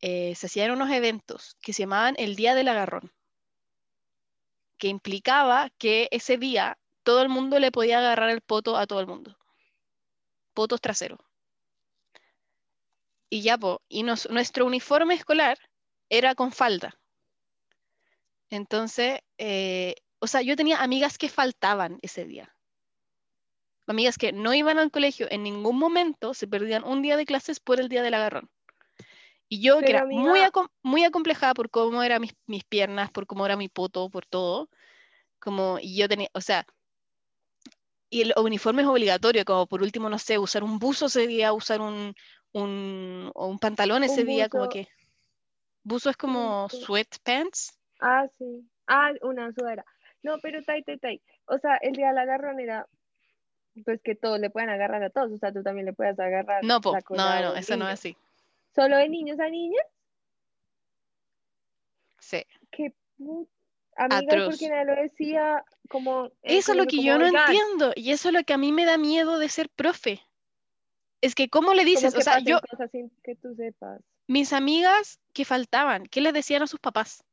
eh, 0.00 0.34
se 0.36 0.46
hacían 0.46 0.70
unos 0.70 0.90
eventos 0.90 1.56
que 1.60 1.72
se 1.72 1.82
llamaban 1.82 2.14
el 2.18 2.36
Día 2.36 2.54
del 2.54 2.68
Agarrón, 2.68 3.12
que 4.78 4.88
implicaba 4.88 5.70
que 5.78 6.06
ese 6.12 6.36
día 6.36 6.78
todo 7.02 7.22
el 7.22 7.28
mundo 7.28 7.58
le 7.58 7.72
podía 7.72 7.98
agarrar 7.98 8.30
el 8.30 8.42
poto 8.42 8.76
a 8.76 8.86
todo 8.86 9.00
el 9.00 9.06
mundo. 9.06 9.36
Potos 10.52 10.80
traseros. 10.80 11.18
Y 13.30 13.42
ya, 13.42 13.58
y 13.88 14.02
nuestro 14.02 14.66
uniforme 14.66 15.14
escolar 15.14 15.58
era 16.08 16.34
con 16.34 16.52
falda. 16.52 16.98
Entonces, 18.50 19.20
eh, 19.38 19.94
o 20.18 20.26
sea, 20.26 20.42
yo 20.42 20.56
tenía 20.56 20.82
amigas 20.82 21.18
que 21.18 21.28
faltaban 21.28 21.98
ese 22.02 22.24
día. 22.24 22.55
Amigas 23.86 24.18
que 24.18 24.32
no 24.32 24.52
iban 24.52 24.78
al 24.78 24.90
colegio 24.90 25.28
en 25.30 25.42
ningún 25.42 25.78
momento, 25.78 26.34
se 26.34 26.48
perdían 26.48 26.84
un 26.84 27.02
día 27.02 27.16
de 27.16 27.24
clases 27.24 27.60
por 27.60 27.80
el 27.80 27.88
día 27.88 28.02
del 28.02 28.14
agarrón. 28.14 28.50
Y 29.48 29.62
yo, 29.62 29.78
que 29.78 29.90
era 29.90 30.04
muy, 30.06 30.40
acom- 30.40 30.70
muy 30.82 31.04
acomplejada 31.04 31.54
por 31.54 31.70
cómo 31.70 32.02
eran 32.02 32.20
mis, 32.20 32.34
mis 32.46 32.64
piernas, 32.64 33.12
por 33.12 33.26
cómo 33.26 33.46
era 33.46 33.56
mi 33.56 33.68
poto, 33.68 34.10
por 34.10 34.26
todo, 34.26 34.68
como, 35.38 35.78
y 35.80 35.96
yo 35.96 36.08
tenía, 36.08 36.28
o 36.32 36.40
sea, 36.40 36.66
y 38.10 38.22
el 38.22 38.34
uniforme 38.36 38.82
es 38.82 38.88
obligatorio, 38.88 39.44
como 39.44 39.66
por 39.66 39.82
último, 39.82 40.08
no 40.08 40.18
sé, 40.18 40.38
usar 40.38 40.64
un 40.64 40.78
buzo 40.80 41.06
ese 41.06 41.28
día, 41.28 41.52
usar 41.52 41.80
un, 41.80 42.14
un, 42.52 43.30
o 43.34 43.46
un 43.46 43.58
pantalón 43.58 44.02
ese 44.02 44.22
Un 44.22 44.26
día, 44.26 44.48
como 44.48 44.64
buzo. 44.64 44.72
que... 44.72 44.88
Buzo 45.84 46.10
es 46.10 46.16
como 46.16 46.64
buzo. 46.64 46.84
sweatpants. 46.86 47.78
Ah, 48.00 48.26
sí. 48.36 48.68
Ah, 48.88 49.12
una 49.22 49.52
sudadera. 49.52 49.84
No, 50.22 50.38
pero 50.40 50.62
tai, 50.64 50.82
tai, 50.82 50.98
tai. 50.98 51.22
O 51.46 51.58
sea, 51.58 51.76
el 51.76 51.92
día 51.92 52.08
del 52.08 52.18
agarrón 52.18 52.58
era, 52.58 52.88
pues 53.84 54.00
que 54.02 54.14
todos 54.14 54.38
le 54.40 54.50
pueden 54.50 54.70
agarrar 54.70 55.02
a 55.02 55.10
todos. 55.10 55.32
O 55.32 55.36
sea, 55.38 55.52
tú 55.52 55.62
también 55.62 55.86
le 55.86 55.92
puedes 55.92 56.18
agarrar 56.18 56.64
No, 56.64 56.80
po, 56.80 56.96
no, 57.10 57.40
no, 57.42 57.54
eso 57.56 57.76
no 57.76 57.86
es 57.88 57.94
así. 57.94 58.16
¿Solo 58.74 58.96
de 58.96 59.08
niños 59.08 59.38
a 59.40 59.48
niñas? 59.48 59.84
Sí. 62.18 62.42
Qué 62.70 62.92
pu- 63.18 63.48
Amiga, 63.98 64.20
¿y 64.22 64.26
¿por 64.26 64.34
Atroz. 64.34 64.58
qué 64.58 64.68
nadie 64.68 64.84
lo 64.84 65.02
decía? 65.02 65.64
Como, 65.88 66.30
Eso 66.42 66.72
es 66.72 66.78
lo 66.78 66.84
que 66.86 67.02
yo 67.02 67.16
no 67.18 67.24
"Oigan, 67.24 67.48
entiendo 67.48 67.92
y 67.96 68.10
eso 68.10 68.28
es 68.28 68.34
lo 68.34 68.44
que 68.44 68.52
a 68.52 68.58
mí 68.58 68.70
me 68.70 68.84
da 68.84 68.98
miedo 68.98 69.38
de 69.38 69.48
ser 69.48 69.70
profe. 69.70 70.20
Es 71.22 71.34
que, 71.34 71.48
¿cómo 71.48 71.72
le 71.72 71.84
dices? 71.86 72.14
O 72.14 72.20
sea, 72.20 72.40
yo, 72.40 72.60
cosas 72.70 72.90
sin 72.90 73.08
que 73.24 73.36
tú 73.36 73.54
sepas. 73.54 74.02
mis 74.26 74.52
amigas 74.52 75.18
que 75.32 75.46
faltaban, 75.46 76.04
¿qué 76.06 76.20
les 76.20 76.34
decían 76.34 76.62
a 76.62 76.66
sus 76.66 76.78
papás? 76.78 77.24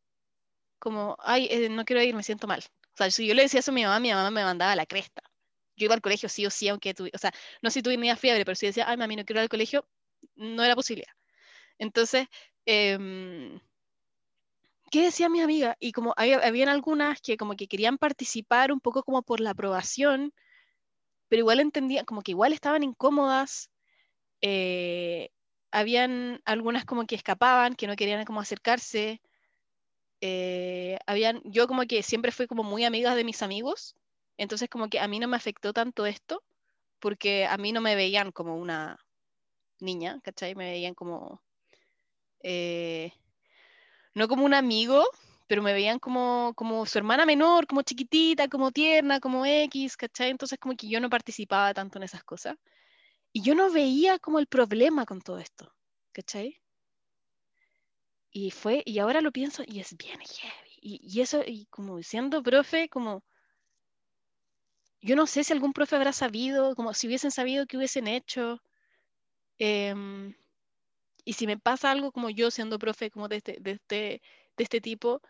Como, 0.80 1.18
ay, 1.20 1.48
eh, 1.52 1.68
no 1.70 1.84
quiero 1.84 2.02
ir, 2.02 2.16
me 2.16 2.24
siento 2.24 2.48
mal. 2.48 2.62
O 2.94 2.96
sea, 2.98 3.12
si 3.12 3.28
yo 3.28 3.34
le 3.34 3.42
decía 3.44 3.60
eso 3.60 3.72
a 3.72 3.74
mi 3.74 3.84
mamá, 3.84 4.00
mi 4.00 4.12
mamá 4.12 4.32
me 4.32 4.44
mandaba 4.44 4.72
a 4.72 4.76
la 4.78 4.86
cresta. 4.86 5.22
Yo 5.76 5.86
iba 5.86 5.96
al 5.96 6.02
colegio 6.02 6.30
sí 6.30 6.46
o 6.46 6.50
sí, 6.52 6.68
aunque 6.70 6.94
tuviera, 6.94 7.16
o 7.16 7.20
sea, 7.20 7.32
no 7.62 7.70
sé 7.70 7.80
si 7.80 7.84
tuviera 7.84 8.16
fiebre, 8.16 8.46
pero 8.46 8.56
si 8.56 8.68
decía, 8.68 8.86
ay, 8.90 8.98
mami, 8.98 9.16
no 9.16 9.26
quiero 9.26 9.40
ir 9.42 9.44
al 9.44 9.50
colegio, 9.50 9.88
no 10.36 10.64
era 10.64 10.76
posible. 10.76 11.06
Entonces, 11.80 12.28
em, 12.66 13.60
¿qué 14.92 15.04
decía 15.04 15.30
mi 15.30 15.42
amiga? 15.42 15.76
Y 15.80 15.92
como 15.92 16.14
había, 16.18 16.38
habían 16.40 16.70
algunas 16.70 17.22
que 17.22 17.38
como 17.38 17.56
que 17.56 17.68
querían 17.68 17.98
participar 17.98 18.72
un 18.72 18.80
poco 18.80 19.04
como 19.04 19.24
por 19.24 19.40
la 19.40 19.52
aprobación, 19.52 20.34
pero 21.30 21.42
igual 21.42 21.60
entendían, 21.62 22.06
como 22.06 22.22
que 22.24 22.32
igual 22.34 22.54
estaban 22.54 22.84
incómodas. 22.84 23.72
eh, 24.42 25.30
habían 25.72 26.42
algunas 26.46 26.86
como 26.86 27.06
que 27.08 27.16
escapaban, 27.16 27.76
que 27.76 27.88
no 27.88 27.96
querían 27.98 28.26
como 28.26 28.42
acercarse. 28.42 29.22
eh, 30.22 30.98
habían, 31.08 31.42
yo 31.46 31.68
como 31.68 31.84
que 31.86 32.04
siempre 32.04 32.32
fui 32.32 32.48
como 32.48 32.64
muy 32.64 32.86
amiga 32.86 33.16
de 33.16 33.24
mis 33.24 33.42
amigos, 33.42 33.96
entonces 34.38 34.70
como 34.70 34.90
que 34.90 35.00
a 35.00 35.08
mí 35.08 35.20
no 35.20 35.28
me 35.28 35.38
afectó 35.38 35.74
tanto 35.74 36.06
esto, 36.06 36.44
porque 37.00 37.46
a 37.46 37.58
mí 37.58 37.72
no 37.72 37.82
me 37.82 37.96
veían 37.96 38.32
como 38.32 38.58
una 38.58 38.98
niña, 39.80 40.20
¿cachai? 40.24 40.56
Me 40.56 40.72
veían 40.72 40.94
como, 40.96 41.42
eh, 42.42 43.12
no 44.14 44.28
como 44.28 44.46
un 44.46 44.54
amigo, 44.54 45.06
pero 45.48 45.62
me 45.62 45.74
veían 45.74 46.00
como, 46.00 46.54
como 46.56 46.86
su 46.86 46.98
hermana 46.98 47.26
menor, 47.26 47.68
como 47.68 47.82
chiquitita, 47.82 48.48
como 48.48 48.72
tierna, 48.72 49.20
como 49.20 49.46
X, 49.46 49.98
¿cachai? 49.98 50.30
Entonces 50.30 50.58
como 50.60 50.76
que 50.76 50.88
yo 50.88 51.00
no 51.00 51.10
participaba 51.10 51.74
tanto 51.74 52.00
en 52.00 52.04
esas 52.04 52.24
cosas. 52.24 52.56
Y 53.34 53.42
yo 53.42 53.56
no 53.56 53.72
veía 53.72 54.20
como 54.20 54.40
el 54.40 54.48
problema 54.48 55.06
con 55.06 55.22
todo 55.22 55.40
esto, 55.40 55.74
¿cachai? 56.12 56.60
Y 58.32 58.52
fue, 58.52 58.84
y 58.86 59.00
ahora 59.00 59.22
lo 59.22 59.32
pienso 59.32 59.64
y 59.66 59.80
es 59.80 59.96
bien 59.98 60.20
heavy. 60.20 60.72
Y, 60.82 61.00
y 61.04 61.22
eso, 61.22 61.44
y 61.46 61.66
como 61.68 62.02
siendo 62.02 62.42
profe, 62.44 62.90
como, 62.90 63.24
yo 65.04 65.16
no 65.16 65.28
sé 65.28 65.44
si 65.44 65.52
algún 65.52 65.74
profe 65.74 65.96
habrá 65.98 66.14
sabido, 66.14 66.76
como 66.76 66.94
si 66.94 67.08
hubiesen 67.08 67.32
sabido 67.32 67.68
qué 67.68 67.78
hubiesen 67.78 68.08
hecho. 68.08 68.62
Em, 69.60 70.34
y 71.26 71.34
si 71.34 71.46
me 71.46 71.58
pasa 71.58 71.92
algo 71.92 72.12
como 72.12 72.30
yo 72.30 72.50
siendo 72.52 72.80
profe, 72.80 73.12
como 73.12 73.28
de 73.28 73.38
este, 73.38 73.58
de 73.60 73.72
este, 73.72 74.22
de 74.58 74.64
este 74.64 74.82
tipo, 74.82 75.22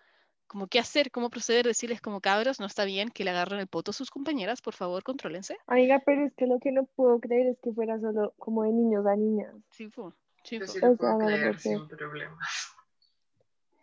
como 0.45 0.67
qué 0.67 0.77
hacer, 0.77 1.09
cómo 1.09 1.31
proceder, 1.31 1.65
decirles 1.65 2.01
como 2.01 2.21
cabros, 2.21 2.59
no 2.59 2.67
está 2.67 2.85
bien 2.85 3.09
que 3.09 3.23
le 3.23 3.31
agarren 3.31 3.59
el 3.59 3.67
poto 3.67 3.89
a 3.89 3.93
sus 3.93 4.11
compañeras, 4.11 4.61
por 4.61 4.75
favor, 4.75 5.03
contrólense. 5.03 5.57
Amiga, 5.65 6.01
pero 6.05 6.25
es 6.25 6.33
que 6.35 6.45
lo 6.45 6.59
que 6.59 6.71
no 6.71 6.85
puedo 6.85 7.19
creer 7.19 7.47
es 7.47 7.59
que 7.59 7.71
fuera 7.73 7.99
solo 7.99 8.33
como 8.37 8.63
de 8.63 8.71
niños 8.71 9.05
a 9.07 9.15
niñas. 9.15 9.55
Sí, 9.71 9.87
po, 9.87 10.13
sí, 10.43 10.59
yo 10.59 10.67
po. 10.67 10.71
sí 10.71 10.77
O 10.79 10.87
lo 10.87 10.95
puedo 10.95 11.17
sea, 11.17 11.17
no 11.17 11.29
lo 11.29 11.37
creer 11.37 11.59
sin 11.59 11.87
problema. 11.87 12.39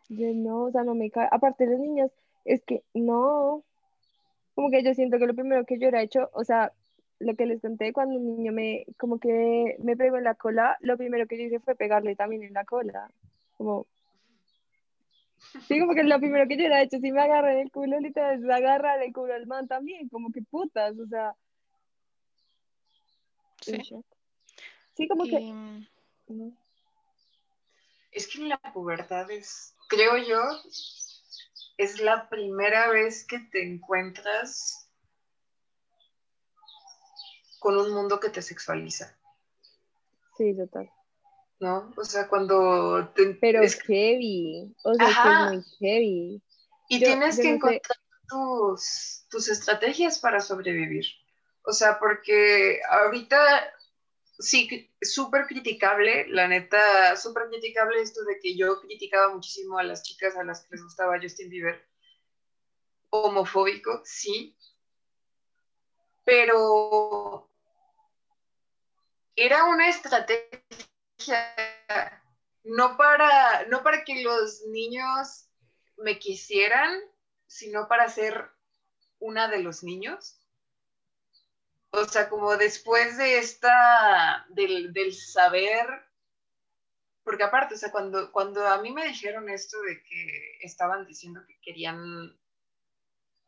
Yo 0.08 0.28
no, 0.34 0.62
o 0.64 0.70
sea, 0.70 0.84
no 0.84 0.94
me 0.94 1.10
cae. 1.10 1.28
Aparte 1.32 1.66
de 1.66 1.72
los 1.72 1.80
niños, 1.80 2.12
es 2.44 2.62
que 2.62 2.84
no. 2.94 3.64
Como 4.54 4.70
que 4.70 4.82
yo 4.82 4.94
siento 4.94 5.18
que 5.18 5.26
lo 5.26 5.34
primero 5.34 5.64
que 5.64 5.74
yo 5.74 5.88
hubiera 5.88 6.02
hecho, 6.02 6.30
o 6.32 6.44
sea, 6.44 6.72
lo 7.18 7.34
que 7.36 7.46
les 7.46 7.60
conté 7.60 7.92
cuando 7.92 8.18
un 8.18 8.36
niño 8.36 8.52
me, 8.52 8.86
como 8.98 9.18
que 9.18 9.76
me 9.82 9.96
pegó 9.96 10.16
en 10.16 10.24
la 10.24 10.34
cola, 10.34 10.76
lo 10.80 10.96
primero 10.96 11.26
que 11.26 11.38
yo 11.38 11.44
hice 11.44 11.60
fue 11.60 11.74
pegarle 11.74 12.16
también 12.16 12.42
en 12.42 12.54
la 12.54 12.64
cola. 12.64 13.10
Como, 13.56 13.86
sí, 15.68 15.78
como 15.78 15.94
que 15.94 16.02
lo 16.02 16.18
primero 16.18 16.46
que 16.48 16.54
yo 16.56 16.60
hubiera 16.60 16.82
hecho, 16.82 16.98
si 16.98 17.12
me 17.12 17.20
agarran 17.20 17.58
el 17.58 17.70
culo, 17.70 18.00
literal, 18.00 18.42
es 18.42 18.50
agarrar 18.50 19.02
el 19.02 19.12
culo 19.12 19.34
al 19.34 19.46
man 19.46 19.68
también, 19.68 20.08
como 20.08 20.32
que 20.32 20.42
putas, 20.42 20.98
o 20.98 21.06
sea, 21.06 21.34
Sí. 23.60 23.72
en. 23.72 24.04
Sí, 24.94 25.08
como 25.08 25.24
que, 25.24 25.40
Y, 25.40 25.52
mm. 25.52 26.56
Es 28.12 28.28
que 28.28 28.40
la 28.40 28.58
pubertad 28.58 29.30
es, 29.30 29.74
creo 29.88 30.16
yo, 30.16 30.40
es 31.82 32.00
la 32.00 32.28
primera 32.28 32.88
vez 32.88 33.26
que 33.26 33.38
te 33.38 33.62
encuentras 33.62 34.88
con 37.58 37.76
un 37.76 37.92
mundo 37.92 38.18
que 38.20 38.30
te 38.30 38.42
sexualiza, 38.42 39.16
sí, 40.36 40.56
total. 40.56 40.90
¿no? 41.60 41.92
O 41.96 42.04
sea, 42.04 42.26
cuando 42.28 43.08
te, 43.14 43.34
Pero 43.34 43.62
es- 43.62 43.80
heavy, 43.82 44.74
o 44.82 44.94
sea, 44.94 45.04
que 45.06 45.10
Ajá. 45.12 45.44
es 45.44 45.50
muy 45.52 45.64
heavy. 45.78 46.42
y 46.88 47.00
yo- 47.00 47.06
tienes 47.06 47.36
yo 47.36 47.42
que 47.42 47.48
no 47.52 47.66
sé. 47.68 47.74
encontrar 47.74 47.98
tus, 48.28 49.26
tus 49.30 49.48
estrategias 49.48 50.18
para 50.18 50.40
sobrevivir. 50.40 51.04
O 51.66 51.72
sea, 51.72 51.98
porque 51.98 52.80
ahorita 52.88 53.38
sí, 54.40 54.90
súper 55.00 55.46
criticable, 55.46 56.26
la 56.28 56.48
neta, 56.48 57.16
súper 57.16 57.48
criticable 57.48 58.00
esto 58.00 58.24
de 58.24 58.38
que 58.40 58.56
yo 58.56 58.80
criticaba 58.80 59.32
muchísimo 59.32 59.78
a 59.78 59.84
las 59.84 60.02
chicas 60.02 60.36
a 60.36 60.44
las 60.44 60.62
que 60.62 60.68
les 60.72 60.82
gustaba 60.82 61.20
Justin 61.20 61.50
Bieber. 61.50 61.86
Homofóbico, 63.10 64.00
sí. 64.04 64.56
Pero 66.24 67.50
era 69.36 69.64
una 69.64 69.88
estrategia 69.88 70.60
no 72.64 72.96
para, 72.96 73.64
no 73.66 73.82
para 73.82 74.04
que 74.04 74.22
los 74.22 74.62
niños 74.66 75.48
me 75.96 76.18
quisieran, 76.18 77.00
sino 77.46 77.88
para 77.88 78.08
ser 78.08 78.50
una 79.18 79.48
de 79.48 79.58
los 79.58 79.82
niños. 79.82 80.39
O 81.92 82.04
sea, 82.04 82.28
como 82.28 82.56
después 82.56 83.16
de 83.16 83.38
esta, 83.38 84.46
del, 84.50 85.12
saber, 85.12 85.86
porque 87.24 87.42
aparte, 87.42 87.74
o 87.74 87.78
sea, 87.78 87.90
cuando, 87.90 88.30
cuando 88.30 88.66
a 88.66 88.80
mí 88.80 88.92
me 88.92 89.06
dijeron 89.06 89.48
esto 89.48 89.80
de 89.82 90.02
que 90.02 90.58
estaban 90.62 91.06
diciendo 91.06 91.40
que 91.46 91.58
querían 91.60 92.38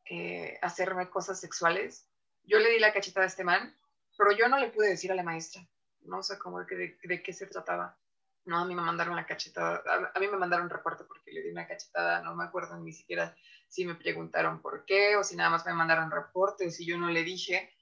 eh, 0.07 0.59
hacerme 0.61 1.09
cosas 1.09 1.40
sexuales, 1.40 2.09
yo 2.45 2.59
le 2.59 2.70
di 2.70 2.80
la 2.80 2.93
cacheta 2.93 3.20
a 3.20 3.26
este 3.26 3.45
man, 3.45 3.76
pero 4.16 4.32
yo 4.32 4.49
no 4.49 4.59
le 4.59 4.70
pude 4.70 4.88
decir 4.88 5.12
a 5.12 5.14
la 5.14 5.22
maestra, 5.22 5.66
no 6.01 6.22
sé 6.22 6.38
cómo 6.38 6.64
de, 6.64 6.99
de, 7.03 7.22
qué 7.22 7.32
se 7.32 7.47
trataba. 7.47 7.97
No, 8.45 8.59
a 8.59 8.64
mí 8.64 8.74
me 8.74 8.82
mandaron 8.82 9.14
la 9.14 9.24
cachetada, 9.24 9.84
a, 10.12 10.18
mí 10.18 10.26
me 10.26 10.36
mandaron 10.36 10.68
reporte 10.68 11.05
porque 11.05 11.30
le 11.30 11.43
di 11.43 11.51
una 11.51 11.68
cachetada, 11.68 12.22
no 12.22 12.34
me 12.34 12.43
acuerdo 12.43 12.76
ni 12.78 12.93
siquiera 12.93 13.36
si 13.68 13.84
me 13.84 13.95
preguntaron 13.95 14.61
por 14.61 14.84
qué 14.84 15.16
o 15.16 15.22
si 15.22 15.36
nada 15.36 15.49
más 15.49 15.64
me 15.64 15.72
mandaron 15.74 16.11
reporte 16.11 16.66
o 16.66 16.70
si 16.70 16.84
yo 16.84 16.99
no 16.99 17.09
le 17.09 17.22
dije. 17.22 17.72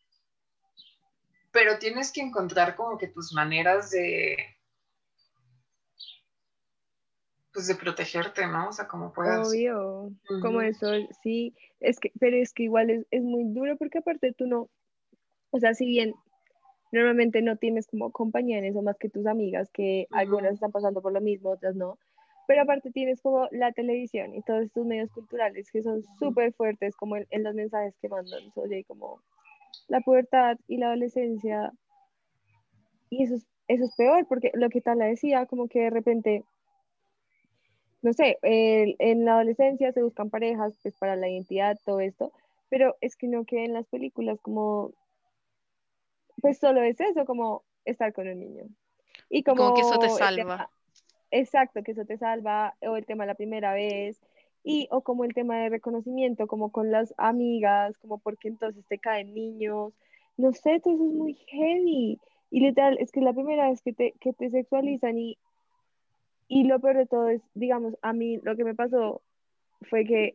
Pero 1.53 1.79
tienes 1.79 2.13
que 2.13 2.21
encontrar 2.21 2.77
como 2.77 2.97
que 2.97 3.09
tus 3.09 3.33
maneras 3.33 3.91
de, 3.91 4.37
pues 7.53 7.67
de 7.67 7.75
protegerte, 7.75 8.47
¿no? 8.47 8.69
O 8.69 8.73
sea, 8.73 8.87
como 8.87 9.13
puedas. 9.13 9.49
Obvio, 9.49 10.13
como 10.43 10.61
eso, 10.61 10.93
sí, 11.23 11.55
es 11.81 11.99
que, 11.99 12.13
pero 12.21 12.37
es 12.37 12.53
que 12.53 12.65
igual 12.65 12.91
es, 12.91 13.07
es, 13.11 13.23
muy 13.23 13.45
duro 13.53 13.77
porque 13.77 13.99
aparte 13.99 14.33
tú 14.33 14.47
no, 14.47 14.69
o 15.51 15.59
sea, 15.59 15.75
si 15.75 15.87
bien 15.87 16.15
normalmente 16.93 17.43
no 17.43 17.57
tienes 17.57 17.87
como 17.87 18.11
compañía 18.13 18.59
en 18.59 18.65
eso 18.65 18.83
más 18.83 18.99
que 18.99 19.09
tus 19.09 19.27
amigas, 19.27 19.71
que 19.73 20.07
algunas 20.11 20.55
están 20.55 20.73
pasando 20.73 21.03
por 21.03 21.13
lo 21.13 21.21
mismo, 21.21 21.51
otras 21.51 21.75
no, 21.75 21.99
pero 22.47 22.63
aparte 22.63 22.91
tienes 22.91 23.21
como 23.21 23.49
la 23.53 23.73
televisión 23.73 24.35
y 24.35 24.43
todos 24.43 24.63
estos 24.65 24.85
medios 24.85 25.11
culturales 25.13 25.71
que 25.71 25.83
son 25.83 26.03
súper 26.19 26.53
fuertes 26.53 26.97
como 26.97 27.17
en, 27.17 27.45
los 27.45 27.55
mensajes 27.55 27.95
que 28.01 28.09
mandan 28.09 28.53
sobre 28.53 28.83
como 28.85 29.23
la 29.89 30.01
pubertad 30.01 30.59
y 30.69 30.79
la 30.79 30.87
adolescencia. 30.87 31.73
Y 33.09 33.25
eso 33.25 33.35
es, 33.35 33.47
eso 33.69 33.85
es 33.85 33.95
peor 33.97 34.27
porque 34.29 34.51
lo 34.55 34.69
que 34.71 34.81
tal 34.81 34.99
la 34.99 35.07
decía, 35.07 35.47
como 35.47 35.69
que 35.69 35.81
de 35.81 35.91
repente 35.91 36.45
no 38.03 38.13
sé, 38.13 38.39
en 38.43 39.25
la 39.25 39.35
adolescencia 39.35 39.93
se 39.93 40.03
buscan 40.03 40.31
parejas 40.31 40.75
pues 40.83 40.97
para 40.97 41.17
la 41.17 41.29
identidad, 41.29 41.79
todo 41.85 42.01
esto, 42.01 42.33
pero 42.69 42.97
es 43.01 43.17
que 43.17 43.29
no 43.29 43.45
que 43.45 43.65
en 43.65 43.75
las 43.75 43.87
películas 43.89 44.41
como, 44.41 44.93
pues 46.41 46.59
solo 46.59 46.83
es 46.83 46.99
eso, 47.01 47.27
como 47.27 47.63
estar 47.85 48.13
con 48.13 48.29
un 48.29 48.39
niño. 48.39 48.65
Y 49.29 49.43
como, 49.43 49.75
que 49.75 49.83
eso 49.83 49.99
te 49.99 50.09
salva. 50.09 50.71
exacto, 51.31 51.83
que 51.83 51.93
eso 51.93 52.05
te 52.07 52.17
salva, 52.17 52.75
o 52.81 52.97
el 52.97 53.05
tema 53.05 53.27
la 53.27 53.35
primera 53.35 53.75
vez, 53.75 54.21
y 54.63 54.89
o 54.91 55.01
como 55.03 55.25
el 55.25 55.35
tema 55.35 55.59
de 55.59 55.71
reconocimiento, 55.71 56.47
como 56.47 56.71
con 56.71 56.91
las 56.91 57.15
amigas, 57.17 57.97
como 57.99 58.19
porque 58.19 58.49
entonces 58.49 58.85
te 58.87 58.99
caen 58.99 59.35
niños, 59.35 59.93
no 60.37 60.53
sé, 60.53 60.81
todo 60.81 60.95
eso 60.95 61.07
es 61.07 61.15
muy 61.15 61.35
heavy. 61.49 62.19
Y 62.51 62.61
literal, 62.61 62.99
es 62.99 63.13
que 63.13 63.21
la 63.21 63.33
primera 63.33 63.71
vez 63.71 63.81
que 63.81 63.93
te, 63.93 64.13
que 64.21 64.33
te 64.33 64.51
sexualizan 64.51 65.19
y 65.19 65.39
y 66.51 66.65
lo 66.65 66.81
peor 66.81 66.97
de 66.97 67.07
todo 67.07 67.29
es, 67.29 67.41
digamos, 67.55 67.97
a 68.03 68.13
mí 68.13 68.39
lo 68.43 68.57
que 68.57 68.65
me 68.65 68.75
pasó 68.75 69.23
fue 69.83 70.05
que 70.05 70.35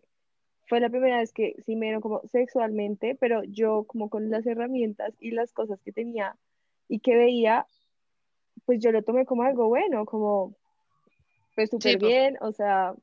fue 0.67 0.79
la 0.79 0.89
primera 0.89 1.17
vez 1.17 1.33
que 1.33 1.57
sí 1.65 1.75
me 1.75 1.87
dieron 1.87 2.01
como 2.01 2.21
sexualmente, 2.31 3.17
pero 3.19 3.43
yo 3.43 3.83
como 3.83 4.09
con 4.09 4.29
las 4.29 4.45
herramientas 4.47 5.13
y 5.19 5.31
las 5.31 5.51
cosas 5.51 5.81
que 5.81 5.91
tenía 5.91 6.37
y 6.87 6.99
que 6.99 7.17
veía, 7.17 7.67
pues 8.65 8.79
yo 8.79 8.93
lo 8.93 9.03
tomé 9.03 9.25
como 9.25 9.43
algo 9.43 9.67
bueno, 9.67 10.05
como 10.05 10.55
pues 11.53 11.69
súper 11.69 11.99
bien, 11.99 12.37
o 12.39 12.53
sea, 12.53 12.95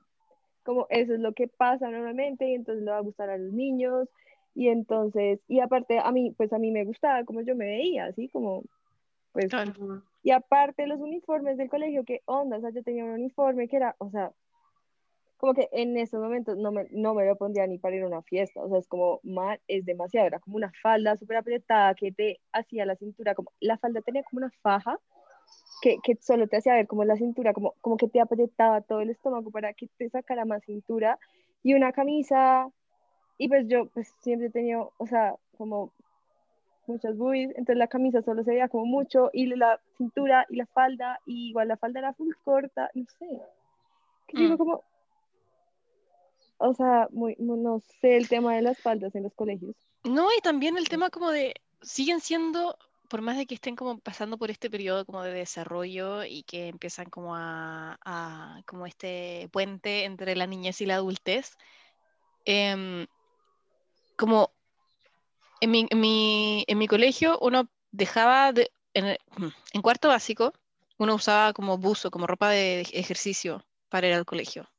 como 0.62 0.86
eso 0.90 1.14
es 1.14 1.20
lo 1.20 1.32
que 1.32 1.48
pasa 1.48 1.90
normalmente 1.90 2.48
y 2.48 2.54
entonces 2.54 2.84
le 2.84 2.90
va 2.90 2.98
a 2.98 3.02
gustar 3.02 3.30
a 3.30 3.38
los 3.38 3.52
niños 3.52 4.08
y 4.54 4.68
entonces, 4.68 5.40
y 5.48 5.60
aparte 5.60 5.98
a 5.98 6.10
mí, 6.12 6.32
pues 6.36 6.52
a 6.52 6.58
mí 6.58 6.70
me 6.70 6.84
gustaba 6.84 7.24
como 7.24 7.40
yo 7.40 7.56
me 7.56 7.66
veía, 7.66 8.06
así 8.06 8.28
como, 8.28 8.62
pues, 9.32 9.50
y 10.22 10.30
aparte 10.30 10.86
los 10.86 11.00
uniformes 11.00 11.56
del 11.56 11.70
colegio, 11.70 12.04
¿qué 12.04 12.20
onda? 12.26 12.58
O 12.58 12.60
sea, 12.60 12.70
yo 12.70 12.82
tenía 12.82 13.04
un 13.04 13.12
uniforme 13.12 13.66
que 13.66 13.76
era, 13.76 13.96
o 13.98 14.10
sea, 14.10 14.32
como 15.38 15.54
que 15.54 15.68
en 15.72 15.96
esos 15.96 16.20
momentos 16.20 16.56
no 16.56 16.70
me, 16.70 16.86
no 16.90 17.14
me 17.14 17.26
lo 17.26 17.34
pondría 17.36 17.66
ni 17.66 17.78
para 17.78 17.96
ir 17.96 18.02
a 18.02 18.06
una 18.06 18.22
fiesta, 18.22 18.62
o 18.62 18.68
sea, 18.68 18.78
es 18.78 18.86
como, 18.86 19.20
mal, 19.22 19.58
es 19.66 19.84
demasiado, 19.84 20.26
era 20.26 20.38
como 20.38 20.56
una 20.56 20.70
falda 20.82 21.16
súper 21.16 21.38
apretada 21.38 21.94
que 21.94 22.12
te 22.12 22.40
hacía 22.52 22.86
la 22.86 22.94
cintura, 22.94 23.34
como, 23.34 23.52
la 23.58 23.78
falda 23.78 24.02
tenía 24.02 24.22
como 24.22 24.38
una 24.44 24.52
faja 24.62 25.00
que, 25.82 25.98
que, 26.02 26.16
solo 26.22 26.46
te 26.46 26.56
hacía 26.56 26.74
ver 26.74 26.86
como 26.86 27.04
la 27.04 27.16
cintura, 27.16 27.52
como, 27.52 27.74
como 27.80 27.96
que 27.96 28.08
te 28.08 28.20
apretaba 28.20 28.80
todo 28.80 29.00
el 29.00 29.10
estómago 29.10 29.50
para 29.50 29.74
que 29.74 29.88
te 29.98 30.08
sacara 30.08 30.44
más 30.44 30.64
cintura, 30.64 31.18
y 31.62 31.74
una 31.74 31.92
camisa, 31.92 32.68
y 33.36 33.48
pues 33.48 33.66
yo 33.68 33.86
pues 33.86 34.14
siempre 34.20 34.46
he 34.46 34.50
tenido, 34.50 34.92
o 34.96 35.06
sea, 35.06 35.34
como 35.58 35.92
muchas 36.86 37.16
boobies, 37.16 37.50
entonces 37.50 37.76
la 37.76 37.88
camisa 37.88 38.22
solo 38.22 38.44
se 38.44 38.52
veía 38.52 38.68
como 38.68 38.86
mucho, 38.86 39.30
y 39.32 39.46
la 39.46 39.80
cintura 39.98 40.46
y 40.48 40.56
la 40.56 40.66
falda, 40.66 41.18
y 41.26 41.50
igual 41.50 41.68
la 41.68 41.76
falda 41.76 41.98
era 41.98 42.14
full 42.14 42.32
corta, 42.44 42.90
no 42.94 43.04
sé. 43.18 43.26
digo 44.32 44.54
mm. 44.54 44.58
como, 44.58 44.84
o 46.58 46.74
sea, 46.74 47.08
muy, 47.10 47.34
no 47.40 47.80
sé 48.00 48.16
el 48.16 48.28
tema 48.28 48.54
de 48.54 48.62
las 48.62 48.78
faldas 48.78 49.14
en 49.16 49.24
los 49.24 49.34
colegios. 49.34 49.74
No, 50.04 50.28
y 50.36 50.40
también 50.42 50.78
el 50.78 50.88
tema 50.88 51.10
como 51.10 51.32
de, 51.32 51.54
siguen 51.80 52.20
siendo, 52.20 52.76
por 53.12 53.20
más 53.20 53.36
de 53.36 53.44
que 53.44 53.56
estén 53.56 53.76
como 53.76 53.98
pasando 53.98 54.38
por 54.38 54.50
este 54.50 54.70
periodo 54.70 55.04
como 55.04 55.22
de 55.22 55.34
desarrollo 55.34 56.24
y 56.24 56.44
que 56.44 56.68
empiezan 56.68 57.10
como 57.10 57.36
a, 57.36 58.62
como 58.66 58.86
este 58.86 59.50
puente 59.52 60.04
entre 60.04 60.34
la 60.34 60.46
niñez 60.46 60.80
y 60.80 60.86
la 60.86 60.94
adultez, 60.94 61.58
eh, 62.46 63.06
como 64.16 64.54
en 65.60 65.70
mi, 65.72 65.86
en 65.90 66.00
mi, 66.00 66.64
en 66.66 66.78
mi 66.78 66.88
colegio 66.88 67.38
uno 67.42 67.68
dejaba, 67.90 68.50
de, 68.54 68.72
en, 68.94 69.18
en, 69.74 69.82
cuarto 69.82 70.08
básico, 70.08 70.54
uno 70.96 71.14
usaba 71.14 71.52
como 71.52 71.76
buzo, 71.76 72.10
como 72.10 72.26
ropa 72.26 72.48
de 72.48 72.80
ejercicio 72.80 73.62
para 73.90 74.08
ir 74.08 74.14
al 74.14 74.24
colegio. 74.24 74.71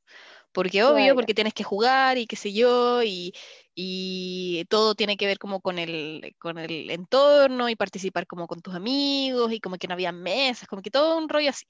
Porque 0.54 0.84
obvio, 0.84 1.16
porque 1.16 1.34
tienes 1.34 1.52
que 1.52 1.64
jugar 1.64 2.16
y 2.16 2.26
qué 2.28 2.36
sé 2.36 2.52
yo, 2.52 3.02
y, 3.02 3.34
y, 3.74 4.64
todo 4.66 4.94
tiene 4.94 5.16
que 5.16 5.26
ver 5.26 5.38
como 5.38 5.60
con 5.60 5.80
el, 5.80 6.34
con 6.38 6.58
el 6.58 6.90
entorno 6.90 7.68
y 7.68 7.76
participar 7.76 8.26
como 8.26 8.46
con 8.46 8.60
tus 8.62 8.74
amigos 8.74 9.52
y 9.52 9.60
como 9.60 9.78
que 9.78 9.88
no 9.88 9.94
había 9.94 10.12
mesas, 10.12 10.68
como 10.68 10.80
que 10.80 10.92
todo 10.92 11.18
un 11.18 11.28
rollo 11.28 11.50
así. 11.50 11.66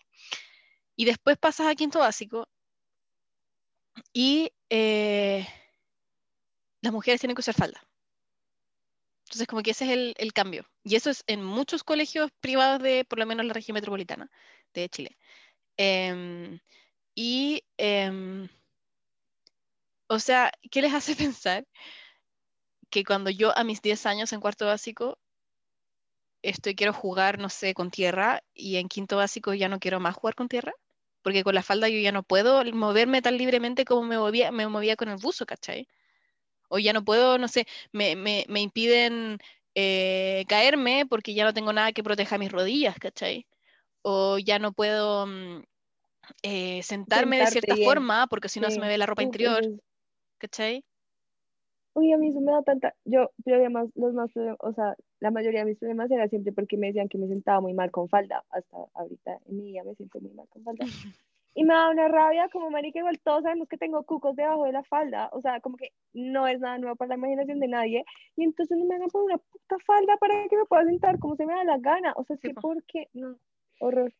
Y 0.96 1.06
después 1.06 1.38
pasas 1.38 1.66
a 1.68 1.74
quinto 1.74 2.00
básico 2.00 2.46
y 4.12 4.52
eh, 4.68 5.46
las 6.82 6.92
mujeres 6.92 7.20
tienen 7.20 7.34
que 7.34 7.40
usar 7.40 7.54
falda. 7.54 7.80
Entonces, 9.26 9.46
como 9.46 9.62
que 9.62 9.70
ese 9.70 9.86
es 9.86 10.14
el, 10.18 10.32
cambio. 10.34 10.66
Y 10.82 10.96
eso 10.96 11.08
es 11.10 11.24
en 11.26 11.42
muchos 11.42 11.82
colegios 11.84 12.30
privados 12.40 12.82
de, 12.82 13.06
por 13.06 13.18
lo 13.18 13.24
menos, 13.26 13.46
la 13.46 13.54
región 13.54 13.74
metropolitana 13.74 14.30
de 14.74 14.88
Chile. 14.90 15.16
Em, 15.78 16.60
y, 17.14 17.64
em, 17.78 18.48
o 20.14 20.18
sea, 20.20 20.52
¿qué 20.70 20.82
les 20.82 20.94
hace 20.94 21.14
pensar 21.34 21.66
que 22.90 23.04
cuando 23.04 23.30
yo 23.30 23.56
a 23.56 23.64
mis 23.64 23.82
10 23.82 24.06
años 24.06 24.32
en 24.32 24.40
cuarto 24.40 24.66
básico 24.66 25.18
estoy, 26.42 26.74
quiero 26.74 26.92
jugar, 26.92 27.38
no 27.38 27.48
sé, 27.48 27.74
con 27.74 27.90
tierra 27.90 28.42
y 28.54 28.76
en 28.76 28.88
quinto 28.88 29.16
básico 29.16 29.54
ya 29.54 29.68
no 29.68 29.78
quiero 29.78 30.00
más 30.00 30.14
jugar 30.16 30.34
con 30.34 30.48
tierra? 30.48 30.72
Porque 31.22 31.42
con 31.42 31.54
la 31.54 31.62
falda 31.62 31.88
yo 31.88 31.98
ya 31.98 32.12
no 32.12 32.22
puedo 32.22 32.62
moverme 32.72 33.22
tan 33.22 33.38
libremente 33.38 33.84
como 33.84 34.02
me 34.04 34.18
movía, 34.18 34.52
me 34.52 34.68
movía 34.68 34.96
con 34.96 35.08
el 35.08 35.16
buzo, 35.16 35.46
¿cachai? 35.46 35.88
o 36.68 36.78
ya 36.78 36.92
no 36.92 37.04
puedo, 37.04 37.38
no 37.38 37.48
sé, 37.48 37.66
me, 37.92 38.16
me, 38.16 38.44
me 38.48 38.60
impiden 38.60 39.38
eh, 39.74 40.44
caerme 40.48 41.06
porque 41.08 41.34
ya 41.34 41.44
no 41.44 41.54
tengo 41.54 41.72
nada 41.72 41.92
que 41.92 42.02
proteja 42.02 42.38
mis 42.38 42.50
rodillas, 42.50 42.96
¿cachai? 42.98 43.46
O 44.02 44.38
ya 44.38 44.58
no 44.58 44.72
puedo 44.72 45.26
mm, 45.26 45.62
eh, 46.42 46.82
sentarme 46.82 47.38
de 47.38 47.46
cierta 47.46 47.76
forma 47.76 48.26
porque 48.26 48.48
si 48.48 48.60
no 48.60 48.70
se 48.70 48.80
me 48.80 48.88
ve 48.88 48.98
la 48.98 49.06
ropa 49.06 49.22
interior, 49.22 49.62
¿cachai? 50.44 50.84
Uy, 51.94 52.12
a 52.12 52.18
mí 52.18 52.28
eso 52.28 52.40
me 52.40 52.52
da 52.52 52.62
tanta, 52.62 52.94
yo, 53.04 53.30
pero 53.44 53.56
además 53.56 53.88
los 53.94 54.12
más, 54.14 54.30
o 54.58 54.72
sea, 54.72 54.96
la 55.20 55.30
mayoría 55.30 55.60
de 55.60 55.66
mis 55.66 55.78
problemas 55.78 56.10
era 56.10 56.28
siempre 56.28 56.52
porque 56.52 56.76
me 56.76 56.88
decían 56.88 57.08
que 57.08 57.18
me 57.18 57.28
sentaba 57.28 57.60
muy 57.60 57.72
mal 57.72 57.90
con 57.90 58.08
falda, 58.08 58.44
hasta 58.50 58.76
ahorita 58.94 59.38
en 59.46 59.56
mi 59.56 59.64
día 59.64 59.84
me 59.84 59.94
siento 59.94 60.20
muy 60.20 60.32
mal 60.32 60.48
con 60.48 60.62
falda. 60.64 60.84
Y 61.56 61.62
me 61.62 61.72
da 61.72 61.88
una 61.88 62.08
rabia, 62.08 62.48
como 62.52 62.68
marica, 62.68 62.98
igual 62.98 63.20
todos 63.22 63.44
sabemos 63.44 63.68
que 63.68 63.78
tengo 63.78 64.02
cucos 64.02 64.34
debajo 64.34 64.64
de 64.64 64.72
la 64.72 64.82
falda, 64.82 65.28
o 65.30 65.40
sea, 65.40 65.60
como 65.60 65.76
que 65.76 65.92
no 66.12 66.48
es 66.48 66.58
nada 66.58 66.78
nuevo 66.78 66.96
para 66.96 67.10
la 67.10 67.14
imaginación 67.14 67.60
de 67.60 67.68
nadie, 67.68 68.04
y 68.34 68.42
entonces 68.42 68.76
no 68.76 68.84
me 68.84 68.96
hagan 68.96 69.08
poner 69.08 69.26
una 69.26 69.38
puta 69.38 69.76
falda 69.86 70.16
para 70.16 70.48
que 70.48 70.56
me 70.56 70.64
pueda 70.64 70.84
sentar 70.84 71.20
como 71.20 71.36
se 71.36 71.46
me 71.46 71.54
da 71.54 71.62
la 71.62 71.78
gana, 71.78 72.12
o 72.16 72.24
sea, 72.24 72.34
es 72.34 72.42
que 72.42 72.54
¿por 72.54 72.82
qué? 72.82 73.08
No, 73.12 73.38
horror. 73.78 74.12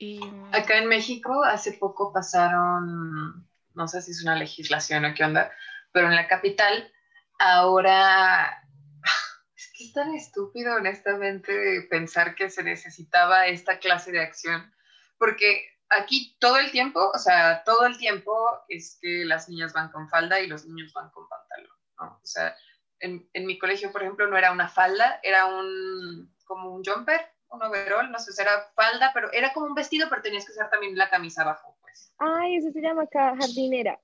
Y... 0.00 0.18
Acá 0.50 0.78
en 0.78 0.88
México 0.88 1.44
hace 1.44 1.74
poco 1.74 2.12
pasaron, 2.12 3.46
no 3.76 3.86
sé 3.86 4.02
si 4.02 4.10
es 4.10 4.22
una 4.22 4.34
legislación 4.34 5.04
o 5.04 5.14
qué 5.14 5.24
onda, 5.24 5.52
pero 5.92 6.08
en 6.08 6.16
la 6.16 6.26
capital 6.26 6.92
ahora 7.38 8.62
es 9.56 9.72
que 9.76 9.84
es 9.84 9.92
tan 9.92 10.14
estúpido 10.14 10.74
honestamente 10.74 11.86
pensar 11.88 12.34
que 12.34 12.50
se 12.50 12.62
necesitaba 12.62 13.46
esta 13.46 13.78
clase 13.78 14.10
de 14.10 14.20
acción, 14.20 14.74
porque 15.18 15.64
aquí 15.90 16.36
todo 16.40 16.56
el 16.56 16.70
tiempo, 16.70 17.10
o 17.14 17.18
sea, 17.18 17.62
todo 17.64 17.86
el 17.86 17.96
tiempo 17.98 18.34
es 18.68 18.98
que 19.00 19.24
las 19.24 19.48
niñas 19.48 19.72
van 19.72 19.90
con 19.90 20.08
falda 20.08 20.40
y 20.40 20.46
los 20.46 20.64
niños 20.66 20.92
van 20.92 21.10
con 21.10 21.28
pantalón. 21.28 21.76
O 21.98 22.26
sea, 22.26 22.54
en, 23.00 23.28
en 23.32 23.46
mi 23.46 23.58
colegio, 23.58 23.92
por 23.92 24.02
ejemplo, 24.02 24.26
no 24.26 24.36
era 24.36 24.52
una 24.52 24.68
falda, 24.68 25.20
era 25.22 25.46
un, 25.46 26.34
como 26.44 26.70
un 26.70 26.84
jumper, 26.84 27.20
un 27.48 27.62
overall, 27.62 28.10
no 28.10 28.18
sé, 28.18 28.30
era 28.40 28.70
falda, 28.74 29.12
pero 29.14 29.32
era 29.32 29.52
como 29.52 29.66
un 29.66 29.74
vestido, 29.74 30.08
pero 30.08 30.22
tenías 30.22 30.44
que 30.44 30.52
usar 30.52 30.70
también 30.70 30.96
la 30.96 31.10
camisa 31.10 31.42
abajo. 31.42 31.75
Ay, 32.18 32.56
eso 32.56 32.70
se 32.72 32.80
llama 32.80 33.02
acá 33.04 33.34
jardinera. 33.38 34.00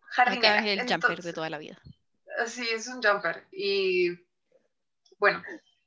Jardinera. 0.00 0.58
Acá 0.58 0.68
es 0.70 0.80
el 0.80 0.92
jumper 0.92 1.22
de 1.22 1.32
toda 1.32 1.50
la 1.50 1.58
vida. 1.58 1.78
Sí, 2.46 2.66
es 2.70 2.86
un 2.88 3.02
jumper. 3.02 3.46
Y 3.50 4.10
bueno, 5.18 5.42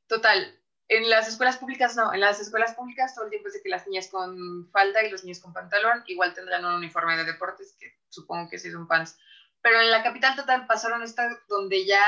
total. 0.07 0.59
En 0.87 1.09
las 1.09 1.27
escuelas 1.27 1.57
públicas 1.57 1.95
no, 1.95 2.13
en 2.13 2.19
las 2.19 2.39
escuelas 2.39 2.75
públicas 2.75 3.15
todo 3.15 3.25
el 3.25 3.31
tiempo 3.31 3.47
es 3.47 3.55
de 3.55 3.61
que 3.63 3.69
las 3.69 3.87
niñas 3.87 4.07
con 4.07 4.69
falda 4.71 5.03
y 5.03 5.09
los 5.09 5.23
niños 5.23 5.39
con 5.39 5.51
pantalón 5.51 6.03
igual 6.05 6.35
tendrán 6.35 6.63
un 6.63 6.73
uniforme 6.75 7.17
de 7.17 7.23
deportes, 7.25 7.75
que 7.79 7.97
supongo 8.09 8.49
que 8.49 8.59
sí 8.59 8.67
es 8.67 8.75
un 8.75 8.87
pants. 8.87 9.17
Pero 9.61 9.81
en 9.81 9.89
la 9.89 10.03
capital 10.03 10.35
total 10.35 10.67
pasaron 10.67 11.01
esta 11.01 11.39
donde 11.47 11.87
ya 11.87 12.03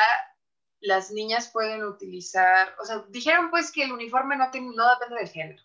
las 0.80 1.10
niñas 1.12 1.50
pueden 1.52 1.84
utilizar, 1.86 2.76
o 2.80 2.86
sea, 2.86 3.04
dijeron 3.10 3.50
pues 3.50 3.72
que 3.72 3.84
el 3.84 3.92
uniforme 3.92 4.38
no, 4.38 4.52
ten- 4.52 4.76
no 4.76 4.88
depende 4.92 5.16
del 5.16 5.30
género. 5.30 5.64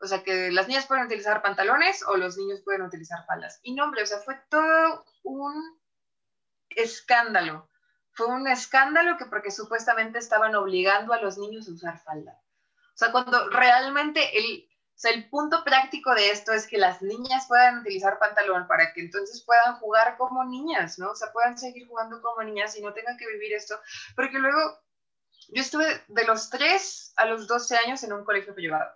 O 0.00 0.06
sea, 0.06 0.22
que 0.22 0.50
las 0.50 0.68
niñas 0.68 0.86
pueden 0.86 1.06
utilizar 1.06 1.42
pantalones 1.42 2.02
o 2.06 2.16
los 2.16 2.36
niños 2.36 2.60
pueden 2.62 2.82
utilizar 2.82 3.24
faldas. 3.26 3.60
Y 3.62 3.74
no, 3.74 3.84
hombre, 3.84 4.02
o 4.02 4.06
sea, 4.06 4.18
fue 4.18 4.40
todo 4.48 5.04
un 5.22 5.78
escándalo. 6.70 7.68
Fue 8.12 8.26
un 8.26 8.46
escándalo 8.46 9.16
que 9.16 9.26
porque 9.26 9.50
supuestamente 9.50 10.18
estaban 10.18 10.54
obligando 10.54 11.12
a 11.12 11.20
los 11.20 11.38
niños 11.38 11.68
a 11.68 11.72
usar 11.72 11.98
falda. 11.98 12.40
O 12.94 12.96
sea, 12.96 13.10
cuando 13.10 13.48
realmente 13.50 14.38
el, 14.38 14.68
o 14.70 14.98
sea, 14.98 15.10
el 15.10 15.28
punto 15.28 15.64
práctico 15.64 16.14
de 16.14 16.30
esto 16.30 16.52
es 16.52 16.68
que 16.68 16.78
las 16.78 17.02
niñas 17.02 17.46
puedan 17.48 17.80
utilizar 17.80 18.20
pantalón 18.20 18.68
para 18.68 18.92
que 18.92 19.00
entonces 19.00 19.42
puedan 19.44 19.76
jugar 19.80 20.16
como 20.16 20.44
niñas, 20.44 20.98
¿no? 21.00 21.10
O 21.10 21.16
sea, 21.16 21.32
puedan 21.32 21.58
seguir 21.58 21.88
jugando 21.88 22.22
como 22.22 22.42
niñas 22.44 22.76
y 22.76 22.82
no 22.82 22.92
tengan 22.92 23.16
que 23.16 23.26
vivir 23.26 23.52
esto. 23.52 23.80
Porque 24.14 24.38
luego, 24.38 24.78
yo 25.48 25.60
estuve 25.60 26.04
de 26.06 26.24
los 26.24 26.48
3 26.50 27.14
a 27.16 27.24
los 27.26 27.48
12 27.48 27.76
años 27.78 28.04
en 28.04 28.12
un 28.12 28.24
colegio 28.24 28.54
privado. 28.54 28.88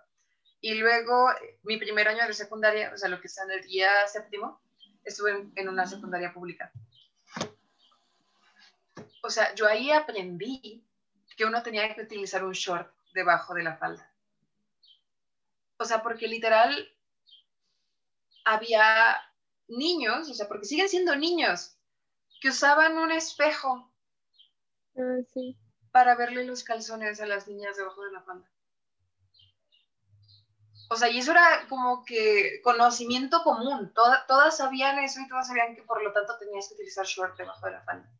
Y 0.61 0.73
luego, 0.75 1.29
mi 1.63 1.77
primer 1.77 2.07
año 2.07 2.25
de 2.27 2.33
secundaria, 2.33 2.91
o 2.93 2.97
sea, 2.97 3.09
lo 3.09 3.21
que 3.21 3.27
está 3.27 3.43
en 3.43 3.51
el 3.51 3.63
día 3.63 3.89
séptimo, 4.07 4.61
estuve 5.03 5.31
en, 5.31 5.53
en 5.55 5.69
una 5.69 5.85
secundaria 5.87 6.33
pública. 6.33 6.71
O 9.23 9.29
sea, 9.29 9.53
yo 9.55 9.67
ahí 9.67 9.91
aprendí 9.91 10.83
que 11.37 11.45
uno 11.45 11.63
tenía 11.63 11.93
que 11.93 12.01
utilizar 12.01 12.43
un 12.43 12.53
short 12.53 12.91
debajo 13.13 13.53
de 13.53 13.63
la 13.63 13.77
falda. 13.77 14.11
O 15.77 15.85
sea, 15.85 16.03
porque 16.03 16.27
literal 16.27 16.89
había 18.43 19.17
niños, 19.67 20.29
o 20.29 20.33
sea, 20.33 20.47
porque 20.47 20.65
siguen 20.65 20.89
siendo 20.89 21.15
niños, 21.15 21.77
que 22.41 22.49
usaban 22.49 22.97
un 22.97 23.11
espejo 23.11 23.91
Ah, 24.97 25.19
sí. 25.33 25.57
para 25.91 26.15
verle 26.15 26.43
los 26.43 26.63
calzones 26.63 27.21
a 27.21 27.25
las 27.25 27.47
niñas 27.47 27.77
debajo 27.77 28.03
de 28.03 28.11
la 28.11 28.21
falda. 28.21 28.49
O 30.91 30.95
sea, 30.95 31.07
y 31.09 31.19
eso 31.19 31.31
era 31.31 31.67
como 31.69 32.03
que 32.03 32.61
conocimiento 32.63 33.43
común. 33.43 33.91
Toda- 33.93 34.25
todas 34.27 34.57
sabían 34.57 34.97
eso 34.99 35.19
y 35.21 35.27
todas 35.27 35.47
sabían 35.47 35.75
que 35.75 35.83
por 35.83 36.03
lo 36.03 36.11
tanto 36.11 36.37
tenías 36.39 36.67
que 36.67 36.73
utilizar 36.73 37.05
short 37.05 37.37
debajo 37.37 37.65
de 37.65 37.71
la 37.73 37.81
falda. 37.83 38.11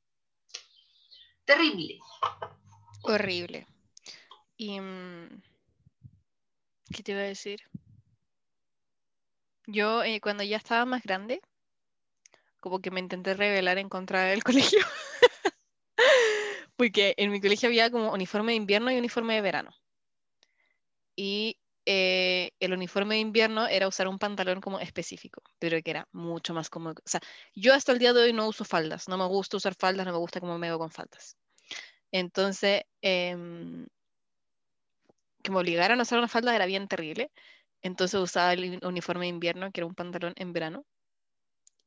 Terrible. 1.45 1.99
Horrible. 3.03 3.65
Y. 4.57 4.79
mm, 4.79 5.41
¿Qué 6.95 7.03
te 7.03 7.11
iba 7.11 7.21
a 7.21 7.23
decir? 7.23 7.61
Yo, 9.67 10.03
eh, 10.03 10.19
cuando 10.21 10.43
ya 10.43 10.57
estaba 10.57 10.85
más 10.85 11.03
grande, 11.03 11.41
como 12.59 12.79
que 12.81 12.89
me 12.91 12.99
intenté 12.99 13.33
rebelar 13.35 13.77
en 13.77 13.89
contra 13.89 14.23
del 14.23 14.43
colegio. 14.43 14.79
Porque 16.75 17.13
en 17.17 17.31
mi 17.31 17.41
colegio 17.41 17.67
había 17.67 17.91
como 17.91 18.11
uniforme 18.13 18.53
de 18.53 18.57
invierno 18.57 18.91
y 18.91 18.97
uniforme 18.97 19.35
de 19.35 19.41
verano. 19.41 19.71
Y 21.15 21.58
eh, 21.89 22.51
el 22.61 22.73
uniforme 22.73 23.15
de 23.15 23.21
invierno 23.21 23.67
era 23.67 23.87
usar 23.87 24.07
un 24.07 24.19
pantalón 24.19 24.61
como 24.61 24.79
específico, 24.79 25.41
pero 25.59 25.81
que 25.83 25.91
era 25.91 26.07
mucho 26.13 26.53
más 26.53 26.69
cómodo. 26.69 26.95
O 27.05 27.09
sea, 27.09 27.21
yo 27.55 27.73
hasta 27.73 27.91
el 27.93 27.99
día 27.99 28.13
de 28.13 28.23
hoy 28.23 28.33
no 28.33 28.47
uso 28.47 28.65
faldas, 28.65 29.07
no 29.09 29.17
me 29.17 29.27
gusta 29.27 29.57
usar 29.57 29.75
faldas, 29.75 30.05
no 30.05 30.13
me 30.13 30.19
gusta 30.19 30.39
cómo 30.41 30.57
me 30.59 30.67
veo 30.69 30.79
con 30.79 30.91
faldas. 30.91 31.37
Entonces, 32.11 32.83
em, 33.01 33.87
que 35.43 35.51
me 35.51 35.57
obligaran 35.59 35.99
a 35.99 36.03
usar 36.03 36.17
una 36.19 36.27
falda 36.29 36.55
era 36.55 36.65
bien 36.65 36.87
terrible. 36.87 37.31
Entonces 37.81 38.19
usaba 38.21 38.53
el 38.53 38.63
uni- 38.65 38.79
uniforme 38.87 39.25
de 39.25 39.29
invierno, 39.29 39.71
que 39.71 39.81
era 39.81 39.87
un 39.87 39.95
pantalón 39.95 40.33
en 40.37 40.53
verano. 40.53 40.85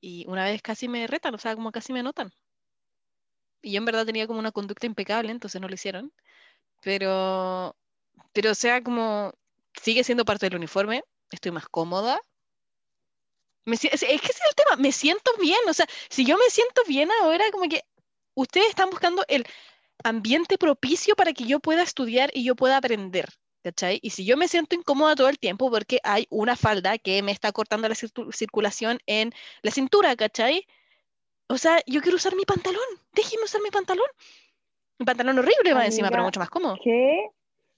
Y 0.03 0.27
una 0.29 0.45
vez 0.45 0.61
casi 0.61 0.87
me 0.87 1.07
retan, 1.07 1.35
o 1.35 1.39
sea, 1.39 1.55
como 1.55 1.73
casi 1.73 1.95
me 1.95 2.03
notan. 2.03 2.31
Y 3.63 3.73
yo 3.73 3.79
en 3.79 3.85
verdad 3.85 4.07
tenía 4.07 4.27
como 4.27 4.39
una 4.41 4.53
conducta 4.53 4.87
impecable, 4.87 5.31
entonces 5.33 5.61
no 5.61 5.69
lo 5.69 5.75
hicieron. 5.75 6.13
Pero, 6.83 7.77
pero 8.33 8.53
o 8.53 8.57
sea, 8.57 8.83
como 8.83 9.35
sigue 9.81 10.05
siendo 10.05 10.25
parte 10.25 10.47
del 10.47 10.57
uniforme, 10.57 11.05
estoy 11.31 11.53
más 11.53 11.69
cómoda. 11.69 12.21
Me 13.65 13.77
es, 13.77 13.81
que 13.81 13.95
ese 13.95 14.05
es 14.05 14.41
el 14.49 14.55
tema, 14.57 14.77
me 14.77 14.91
siento 14.91 15.31
bien, 15.41 15.61
o 15.69 15.73
sea, 15.73 15.87
si 16.11 16.25
yo 16.25 16.37
me 16.37 16.51
siento 16.51 16.83
bien 16.89 17.11
ahora, 17.21 17.45
como 17.53 17.69
que 17.69 17.85
ustedes 18.35 18.69
están 18.69 18.91
buscando 18.91 19.25
el 19.29 19.47
ambiente 20.03 20.59
propicio 20.59 21.15
para 21.15 21.33
que 21.33 21.45
yo 21.45 21.61
pueda 21.61 21.83
estudiar 21.83 22.31
y 22.35 22.43
yo 22.43 22.57
pueda 22.57 22.77
aprender, 22.77 23.29
¿cachai? 23.63 24.01
Y 24.03 24.11
si 24.11 24.25
yo 24.25 24.37
me 24.37 24.49
siento 24.49 24.75
incómoda 24.75 25.15
todo 25.15 25.29
el 25.29 25.39
tiempo 25.39 25.71
porque 25.71 26.01
hay 26.03 26.27
una 26.29 26.57
falda 26.57 26.99
que 26.99 27.23
me 27.23 27.31
está 27.31 27.53
cortando 27.53 27.89
la 27.89 27.95
circu- 27.95 28.33
circulación 28.33 28.99
en 29.07 29.33
la 29.63 29.71
cintura, 29.71 30.17
¿cachai? 30.17 30.67
O 31.49 31.57
sea, 31.57 31.81
yo 31.87 32.01
quiero 32.01 32.17
usar 32.17 32.35
mi 32.35 32.45
pantalón, 32.45 32.83
déjenme 33.13 33.45
usar 33.45 33.63
mi 33.63 33.71
pantalón. 33.71 34.09
Mi 34.99 35.07
pantalón 35.07 35.39
horrible 35.39 35.75
más 35.75 35.87
encima, 35.87 36.09
pero 36.11 36.25
mucho 36.25 36.41
más 36.41 36.51
cómodo. 36.51 36.79
¿Qué? 36.83 37.29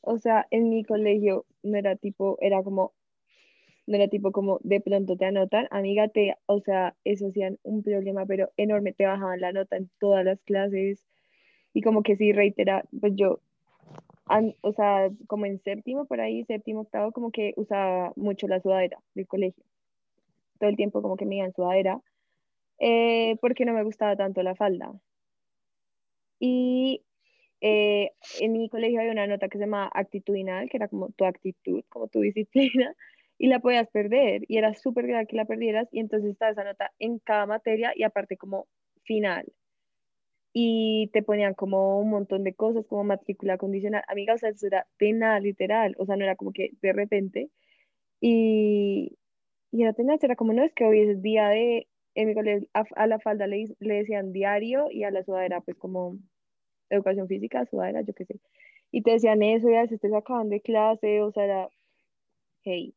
O 0.06 0.18
sea, 0.18 0.46
en 0.50 0.68
mi 0.70 0.84
colegio 0.84 1.46
no 1.62 1.78
era 1.78 1.96
tipo, 1.96 2.38
era 2.40 2.62
como, 2.62 2.92
no 3.86 3.96
era 3.96 4.08
tipo 4.08 4.32
como 4.32 4.60
de 4.62 4.80
pronto 4.80 5.16
te 5.16 5.26
anotan, 5.26 5.68
amiga, 5.70 6.08
te, 6.08 6.36
o 6.46 6.60
sea, 6.60 6.96
eso 7.04 7.28
hacían 7.28 7.58
un 7.62 7.82
problema, 7.82 8.26
pero 8.26 8.50
enorme, 8.56 8.92
te 8.92 9.06
bajaban 9.06 9.40
la 9.40 9.52
nota 9.52 9.76
en 9.76 9.90
todas 9.98 10.24
las 10.24 10.40
clases 10.42 11.06
y 11.74 11.82
como 11.82 12.02
que 12.02 12.16
sí, 12.16 12.32
reitera, 12.32 12.84
pues 13.00 13.14
yo, 13.16 13.40
an- 14.26 14.54
o 14.62 14.72
sea, 14.72 15.10
como 15.28 15.46
en 15.46 15.60
séptimo, 15.60 16.06
por 16.06 16.20
ahí, 16.20 16.44
séptimo, 16.44 16.82
octavo, 16.82 17.12
como 17.12 17.30
que 17.32 17.54
usaba 17.56 18.12
mucho 18.16 18.48
la 18.48 18.60
sudadera 18.60 18.98
del 19.14 19.26
colegio. 19.26 19.64
Todo 20.58 20.70
el 20.70 20.76
tiempo 20.76 21.02
como 21.02 21.16
que 21.16 21.26
me 21.26 21.36
iba 21.36 21.46
en 21.46 21.52
sudadera, 21.54 22.00
eh, 22.78 23.36
porque 23.40 23.64
no 23.66 23.74
me 23.74 23.84
gustaba 23.84 24.16
tanto 24.16 24.42
la 24.42 24.54
falda. 24.56 24.92
Y 26.38 27.02
eh, 27.60 28.12
en 28.40 28.52
mi 28.52 28.68
colegio 28.68 29.00
había 29.00 29.12
una 29.12 29.26
nota 29.26 29.48
que 29.48 29.58
se 29.58 29.64
llamaba 29.64 29.90
actitudinal, 29.94 30.68
que 30.68 30.76
era 30.76 30.88
como 30.88 31.10
tu 31.12 31.24
actitud, 31.24 31.82
como 31.88 32.08
tu 32.08 32.20
disciplina, 32.22 32.94
y 33.38 33.48
la 33.48 33.60
podías 33.60 33.88
perder, 33.90 34.42
y 34.48 34.58
era 34.58 34.74
súper 34.74 35.06
grave 35.06 35.26
que 35.26 35.36
la 35.36 35.44
perdieras, 35.46 35.88
y 35.92 36.00
entonces 36.00 36.30
estaba 36.30 36.52
esa 36.52 36.64
nota 36.64 36.92
en 36.98 37.18
cada 37.18 37.46
materia 37.46 37.92
y 37.96 38.02
aparte 38.04 38.36
como 38.36 38.66
final. 39.04 39.52
Y 40.52 41.10
te 41.12 41.22
ponían 41.22 41.54
como 41.54 41.98
un 42.00 42.10
montón 42.10 42.44
de 42.44 42.54
cosas, 42.54 42.86
como 42.86 43.02
matrícula 43.04 43.58
condicional. 43.58 44.04
Amiga, 44.08 44.34
o 44.34 44.38
sea, 44.38 44.50
eso 44.50 44.66
era 44.66 44.86
tenaz, 44.98 45.42
literal, 45.42 45.94
o 45.98 46.06
sea, 46.06 46.16
no 46.16 46.24
era 46.24 46.36
como 46.36 46.52
que 46.52 46.70
de 46.80 46.92
repente. 46.92 47.50
Y, 48.20 49.18
y 49.72 49.82
era 49.82 49.92
tenaz, 49.94 50.22
era 50.24 50.36
como, 50.36 50.52
no 50.54 50.64
es 50.64 50.72
que 50.74 50.84
hoy 50.84 51.00
es 51.00 51.22
día 51.22 51.48
de, 51.48 51.88
en 52.14 52.28
mi 52.28 52.34
colegio, 52.34 52.68
a, 52.74 52.84
a 52.96 53.06
la 53.06 53.18
falda 53.20 53.46
le, 53.46 53.64
le 53.80 53.94
decían 53.94 54.32
diario 54.32 54.88
y 54.90 55.04
a 55.04 55.10
la 55.10 55.24
sudadera 55.24 55.60
pues 55.60 55.76
como 55.78 56.18
educación 56.94 57.28
física, 57.28 57.66
sudadera, 57.66 58.02
yo 58.02 58.14
qué 58.14 58.24
sé. 58.24 58.40
Y 58.90 59.02
te 59.02 59.12
decían 59.12 59.42
eso 59.42 59.68
y 59.70 59.74
a 59.74 59.82
veces 59.82 60.00
te 60.00 60.10
sacaban 60.10 60.48
de 60.50 60.60
clase, 60.60 61.22
o 61.22 61.32
sea, 61.32 61.44
era, 61.44 61.68
hey. 62.64 62.94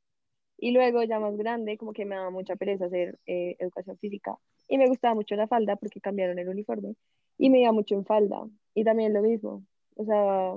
Y 0.57 0.71
luego 0.71 1.03
ya 1.03 1.19
más 1.19 1.37
grande, 1.37 1.77
como 1.77 1.93
que 1.93 2.05
me 2.05 2.15
daba 2.15 2.31
mucha 2.31 2.55
pereza 2.55 2.85
hacer 2.85 3.19
eh, 3.27 3.55
educación 3.59 3.97
física. 3.97 4.37
Y 4.67 4.77
me 4.77 4.87
gustaba 4.87 5.15
mucho 5.15 5.35
la 5.35 5.47
falda 5.47 5.75
porque 5.75 6.01
cambiaron 6.01 6.39
el 6.39 6.49
uniforme. 6.49 6.95
Y 7.37 7.49
me 7.49 7.61
iba 7.61 7.71
mucho 7.71 7.95
en 7.95 8.05
falda. 8.05 8.47
Y 8.73 8.83
también 8.83 9.13
lo 9.13 9.21
mismo. 9.21 9.63
O 9.95 10.05
sea, 10.05 10.55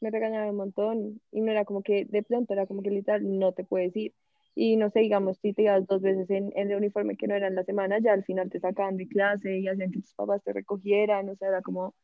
me 0.00 0.10
regañaban 0.10 0.50
un 0.50 0.56
montón. 0.56 1.20
Y 1.30 1.40
no 1.40 1.50
era 1.50 1.64
como 1.64 1.82
que, 1.82 2.04
de 2.04 2.22
pronto 2.22 2.52
era 2.52 2.66
como 2.66 2.82
que 2.82 2.90
literal, 2.90 3.38
no 3.38 3.52
te 3.52 3.64
puedes 3.64 3.96
ir. 3.96 4.12
Y 4.54 4.76
no 4.76 4.90
sé, 4.90 5.00
digamos, 5.00 5.38
si 5.38 5.54
te 5.54 5.62
ibas 5.62 5.86
dos 5.86 6.02
veces 6.02 6.28
en, 6.30 6.52
en 6.54 6.70
el 6.70 6.76
uniforme 6.76 7.16
que 7.16 7.26
no 7.26 7.34
era 7.34 7.46
en 7.46 7.54
la 7.54 7.64
semana, 7.64 7.98
ya 8.00 8.12
al 8.12 8.24
final 8.24 8.50
te 8.50 8.60
sacaban 8.60 8.96
de 8.96 9.08
clase 9.08 9.58
y 9.58 9.68
hacían 9.68 9.90
que 9.90 10.00
tus 10.00 10.14
papás 10.14 10.42
te 10.42 10.52
recogieran. 10.52 11.28
O 11.28 11.36
sea, 11.36 11.48
era 11.48 11.62
como, 11.62 11.94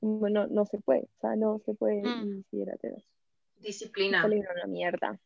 como 0.00 0.28
no, 0.28 0.46
no 0.46 0.66
se 0.66 0.78
puede. 0.78 1.08
O 1.16 1.20
sea, 1.20 1.36
no 1.36 1.60
se 1.64 1.74
puede. 1.74 2.02
Mm. 2.02 2.40
Y 2.40 2.42
si 2.50 2.62
era 2.62 2.76
tenaz. 2.76 3.02
Disciplina. 3.56 4.18
Era 4.18 4.52
una 4.52 4.66
mierda. 4.66 5.18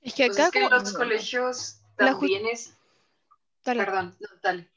Es 0.00 0.14
que 0.14 0.26
Pues 0.26 0.38
acá 0.38 0.46
es 0.46 0.50
que 0.52 0.64
en 0.64 0.70
los 0.70 0.92
colegios 0.92 1.80
también 1.96 2.46
es... 2.46 2.76
Dale. 3.64 3.84
Perdón, 3.84 4.14
no, 4.20 4.28
dale. 4.42 4.68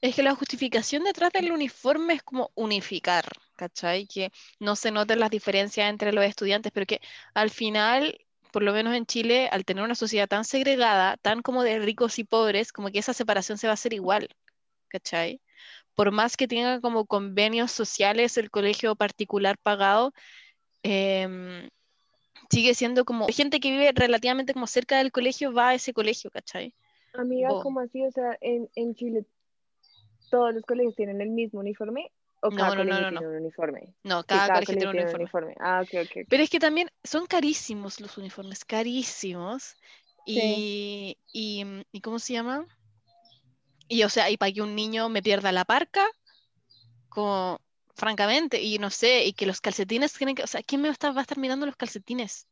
Es 0.00 0.14
que 0.14 0.22
la 0.22 0.34
justificación 0.34 1.04
detrás 1.04 1.30
del 1.32 1.52
uniforme 1.52 2.14
es 2.14 2.22
como 2.22 2.50
unificar, 2.54 3.24
¿cachai? 3.56 4.06
Que 4.06 4.32
no 4.58 4.74
se 4.74 4.90
noten 4.90 5.20
las 5.20 5.30
diferencias 5.30 5.90
entre 5.90 6.12
los 6.12 6.24
estudiantes, 6.24 6.72
pero 6.72 6.86
que 6.86 7.00
al 7.34 7.50
final 7.50 8.18
por 8.52 8.62
lo 8.62 8.72
menos 8.72 8.94
en 8.94 9.06
Chile, 9.06 9.48
al 9.50 9.64
tener 9.64 9.84
una 9.84 9.94
sociedad 9.94 10.28
tan 10.28 10.44
segregada, 10.44 11.16
tan 11.18 11.42
como 11.42 11.62
de 11.62 11.78
ricos 11.78 12.18
y 12.18 12.24
pobres, 12.24 12.72
como 12.72 12.90
que 12.90 12.98
esa 12.98 13.12
separación 13.12 13.58
se 13.58 13.66
va 13.66 13.72
a 13.72 13.74
hacer 13.74 13.92
igual, 13.92 14.28
¿cachai? 14.88 15.40
Por 15.94 16.12
más 16.12 16.36
que 16.36 16.48
tenga 16.48 16.80
como 16.80 17.06
convenios 17.06 17.72
sociales 17.72 18.36
el 18.36 18.50
colegio 18.50 18.96
particular 18.96 19.56
pagado, 19.58 20.12
em, 20.82 21.68
sigue 22.50 22.74
siendo 22.74 23.04
como 23.04 23.26
gente 23.28 23.60
que 23.60 23.70
vive 23.70 23.92
relativamente 23.94 24.54
como 24.54 24.66
cerca 24.66 24.98
del 24.98 25.12
colegio 25.12 25.52
va 25.52 25.70
a 25.70 25.74
ese 25.74 25.92
colegio, 25.92 26.30
¿cachai? 26.30 26.74
Amiga, 27.14 27.50
Bo. 27.50 27.62
¿cómo 27.62 27.80
así? 27.80 28.04
O 28.04 28.10
sea, 28.10 28.36
en, 28.40 28.68
en 28.74 28.94
Chile 28.94 29.24
todos 30.30 30.54
los 30.54 30.64
colegios 30.64 30.94
tienen 30.94 31.20
el 31.20 31.30
mismo 31.30 31.60
uniforme 31.60 32.10
o 32.42 32.50
No, 32.50 32.56
cada 32.56 32.76
no, 32.76 32.84
no, 32.84 33.00
no, 33.00 33.10
no. 33.10 33.18
tiene 33.20 33.28
un 33.28 33.40
uniforme. 33.42 33.94
No, 34.02 34.20
Sí, 34.20 34.26
cada, 34.26 34.48
colegio 34.54 34.76
tiene 34.76 34.90
un 34.90 35.08
un 35.08 35.14
uniforme. 35.20 35.54
Ah, 35.60 35.82
ok, 35.82 35.90
ok. 35.94 36.10
ok. 36.22 36.26
Pero 36.28 36.42
es 36.42 36.50
que 36.50 36.58
también 36.58 36.90
son 37.04 37.26
carísimos 37.26 38.00
los 38.00 38.16
uniformes, 38.18 38.64
carísimos. 38.64 39.76
Y, 40.26 41.16
y, 41.32 41.64
¿y 41.92 42.00
cómo 42.02 42.18
se 42.18 42.34
llama? 42.34 42.66
Y 43.88 44.04
o 44.04 44.08
sea, 44.08 44.30
y 44.30 44.36
para 44.36 44.52
que 44.52 44.62
un 44.62 44.74
niño 44.76 45.08
me 45.08 45.22
pierda 45.22 45.50
la 45.50 45.64
parca, 45.64 46.06
como 47.08 47.60
francamente, 47.96 48.62
y 48.62 48.78
no 48.78 48.90
sé, 48.90 49.24
y 49.24 49.32
que 49.32 49.46
los 49.46 49.60
calcetines 49.60 50.12
tienen 50.12 50.36
que, 50.36 50.42
o 50.42 50.46
sea, 50.46 50.62
¿quién 50.62 50.80
me 50.80 50.88
va 50.88 50.92
a 50.92 50.94
estar, 50.94 51.14
va 51.14 51.20
a 51.20 51.22
estar 51.22 51.38
mirando 51.38 51.66
los 51.66 51.76
calcetines? 51.76 52.46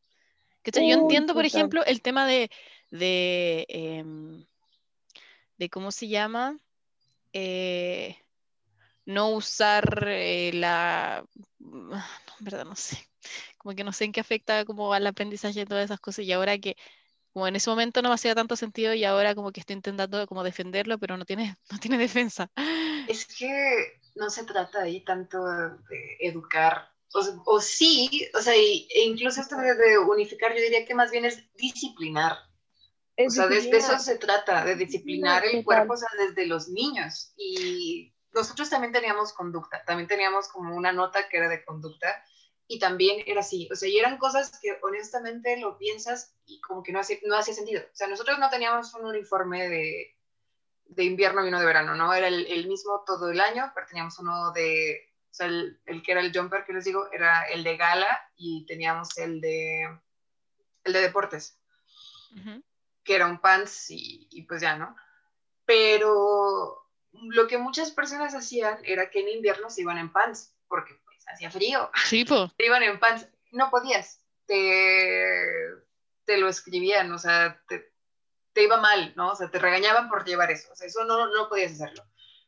¿Cachai? 0.62 0.89
Yo 0.89 0.95
entiendo, 0.99 1.34
por 1.34 1.45
total. 1.45 1.61
ejemplo, 1.61 1.84
el 1.84 2.03
tema 2.03 2.26
de, 2.26 2.51
de, 2.91 3.64
em, 3.68 4.45
de 5.57 5.70
¿cómo 5.70 5.93
se 5.93 6.09
llama? 6.09 6.59
Eh, 7.32 8.16
no 9.09 9.31
usar 9.31 10.05
eh, 10.09 10.53
la... 10.55 11.25
No, 11.61 11.97
en 11.97 12.45
verdad 12.45 12.65
no 12.67 12.77
sé. 12.77 12.99
Como 13.59 13.75
que 13.77 13.85
no 13.85 13.93
sé 13.93 14.05
en 14.07 14.13
qué 14.13 14.21
afecta 14.21 14.65
como 14.67 14.93
al 14.95 15.07
aprendizaje 15.07 15.63
y 15.63 15.67
todas 15.67 15.85
esas 15.87 16.01
cosas. 16.01 16.25
Y 16.27 16.33
ahora 16.33 16.59
que, 16.59 16.77
como 17.33 17.49
en 17.49 17.57
ese 17.57 17.71
momento 17.71 18.03
no 18.03 18.11
me 18.11 18.17
hacía 18.17 18.35
tanto 18.37 18.57
sentido 18.57 18.95
y 18.95 19.05
ahora 19.05 19.35
como 19.35 19.53
que 19.53 19.61
estoy 19.61 19.77
intentando 19.77 20.27
como 20.29 20.45
defenderlo, 20.45 20.99
pero 20.99 21.17
no 21.19 21.25
tiene, 21.27 21.57
no 21.73 21.79
tiene 21.79 21.99
defensa. 21.99 22.51
Es 23.07 23.27
que 23.27 24.01
no 24.17 24.31
se 24.31 24.45
trata 24.45 24.83
ahí 24.83 25.05
tanto 25.05 25.45
de 25.47 26.17
educar, 26.21 26.91
o, 27.15 27.21
o 27.47 27.61
sí, 27.61 28.29
o 28.35 28.41
sea, 28.43 28.57
y- 28.57 28.87
e 28.95 29.05
incluso 29.07 29.41
esto 29.41 29.57
de, 29.57 29.75
de 29.75 29.99
unificar, 29.99 30.55
yo 30.55 30.61
diría 30.63 30.85
que 30.85 30.95
más 30.95 31.11
bien 31.11 31.25
es 31.25 31.43
disciplinar. 31.55 32.37
Es 33.17 33.33
O 33.33 33.37
sea, 33.37 33.49
de, 33.49 33.63
de 33.63 33.77
eso 33.79 33.99
se 33.99 34.19
trata, 34.19 34.65
de 34.65 34.77
disciplinar 34.77 35.45
el 35.45 35.65
cuerpo, 35.65 35.95
o 35.95 35.97
sea, 35.97 36.09
desde 36.19 36.47
los 36.47 36.69
niños. 36.69 37.33
Y 37.37 38.15
nosotros 38.33 38.70
también 38.70 38.93
teníamos 38.93 39.33
conducta, 39.33 39.85
también 39.85 40.09
teníamos 40.09 40.49
como 40.49 40.74
una 40.74 40.93
nota 40.93 41.29
que 41.29 41.39
era 41.39 41.49
de 41.49 41.64
conducta, 41.64 42.24
y 42.70 42.79
también 42.79 43.22
era 43.26 43.41
así, 43.41 43.66
o 43.72 43.76
sea, 43.76 43.89
y 43.89 43.99
eran 43.99 44.18
cosas 44.18 44.59
que 44.61 44.79
honestamente 44.83 45.57
lo 45.57 45.79
piensas 45.79 46.35
y 46.45 46.61
como 46.61 46.83
que 46.83 46.93
no 46.93 47.01
hacía, 47.01 47.16
no 47.24 47.35
hacía 47.35 47.55
sentido. 47.55 47.83
O 47.83 47.97
sea, 47.97 48.09
nosotros 48.09 48.39
no 48.39 48.51
teníamos 48.51 48.93
un 48.93 49.07
uniforme 49.07 49.70
de, 49.70 50.14
de 50.85 51.05
invierno 51.05 51.43
y 51.43 51.49
uno 51.49 51.61
de 51.61 51.66
verano, 51.66 51.95
¿no? 51.95 52.12
Era 52.12 52.29
el, 52.29 52.47
el 52.47 52.68
mismo 52.68 53.03
todo 53.07 53.31
el 53.31 53.41
año, 53.41 53.72
pero 53.74 53.87
teníamos 53.87 54.18
uno 54.18 54.53
de, 54.53 55.01
o 55.31 55.35
sea, 55.35 55.47
el, 55.47 55.81
el 55.87 56.03
que 56.03 56.12
era 56.12 56.20
el 56.20 56.31
jumper 56.31 56.66
que 56.66 56.74
les 56.74 56.85
digo, 56.85 57.09
era 57.11 57.49
el 57.49 57.64
de 57.64 57.79
gala 57.79 58.20
y 58.37 58.66
teníamos 58.66 59.16
el 59.16 59.41
de, 59.41 59.99
el 60.85 60.93
de 60.93 61.01
deportes 61.01 61.59
que 63.03 63.14
era 63.14 63.26
un 63.26 63.41
pants 63.41 63.91
y, 63.91 64.29
y 64.31 64.43
pues 64.43 64.61
ya, 64.61 64.76
¿no? 64.76 64.95
Pero 65.64 66.88
lo 67.13 67.47
que 67.47 67.59
muchas 67.59 67.91
personas 67.91 68.35
hacían 68.35 68.79
era 68.85 69.11
que 69.11 69.21
en 69.21 69.29
invierno 69.29 69.71
se 69.71 69.83
iban 69.83 69.99
en 69.99 70.13
pants, 70.13 70.55
porque 70.69 70.95
pues 71.05 71.19
hacía 71.29 71.51
frío, 71.51 71.91
Sí, 72.07 72.25
po. 72.25 72.49
se 72.57 72.67
iban 72.67 72.83
en 72.83 72.99
pants, 72.99 73.29
no 73.53 73.71
podías, 73.71 74.23
te, 74.47 75.55
te 76.25 76.37
lo 76.37 76.49
escribían, 76.49 77.11
o 77.13 77.19
sea, 77.19 77.63
te, 77.69 77.93
te 78.53 78.65
iba 78.65 78.79
mal, 78.79 79.13
¿no? 79.17 79.33
O 79.33 79.37
sea, 79.37 79.51
te 79.51 79.59
regañaban 79.59 80.09
por 80.09 80.25
llevar 80.25 80.51
eso, 80.51 80.73
o 80.73 80.77
sea, 80.77 80.87
eso 80.87 81.05
no, 81.05 81.27
no 81.29 81.49
podías 81.49 81.73
hacerlo. 81.73 82.05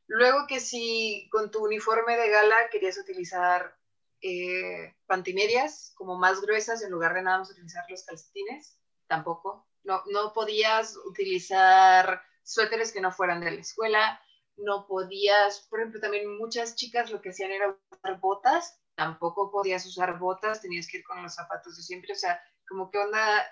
Luego 0.06 0.46
que 0.48 0.58
si 0.58 1.28
con 1.30 1.50
tu 1.52 1.64
uniforme 1.64 2.16
de 2.16 2.30
gala 2.30 2.68
querías 2.70 2.98
utilizar 2.98 3.76
eh, 4.20 4.96
pantimedias 5.06 5.92
como 5.94 6.16
más 6.18 6.40
gruesas 6.40 6.82
en 6.82 6.90
lugar 6.90 7.14
de 7.14 7.22
nada 7.22 7.38
más 7.38 7.50
utilizar 7.50 7.84
los 7.88 8.04
calcetines, 8.04 8.76
tampoco. 9.06 9.68
No, 9.84 10.02
no 10.12 10.32
podías 10.32 10.96
utilizar 11.06 12.22
suéteres 12.42 12.92
que 12.92 13.00
no 13.00 13.12
fueran 13.12 13.40
de 13.40 13.52
la 13.52 13.60
escuela, 13.60 14.20
no 14.60 14.86
podías, 14.86 15.60
por 15.68 15.80
ejemplo, 15.80 16.00
también 16.00 16.36
muchas 16.38 16.74
chicas 16.76 17.10
lo 17.10 17.20
que 17.20 17.30
hacían 17.30 17.50
era 17.52 17.76
usar 17.90 18.20
botas, 18.20 18.80
tampoco 18.94 19.50
podías 19.50 19.84
usar 19.86 20.18
botas, 20.18 20.60
tenías 20.60 20.86
que 20.86 20.98
ir 20.98 21.04
con 21.04 21.22
los 21.22 21.34
zapatos 21.34 21.76
de 21.76 21.82
siempre, 21.82 22.12
o 22.12 22.16
sea, 22.16 22.40
como 22.68 22.90
que 22.90 22.98
onda, 22.98 23.44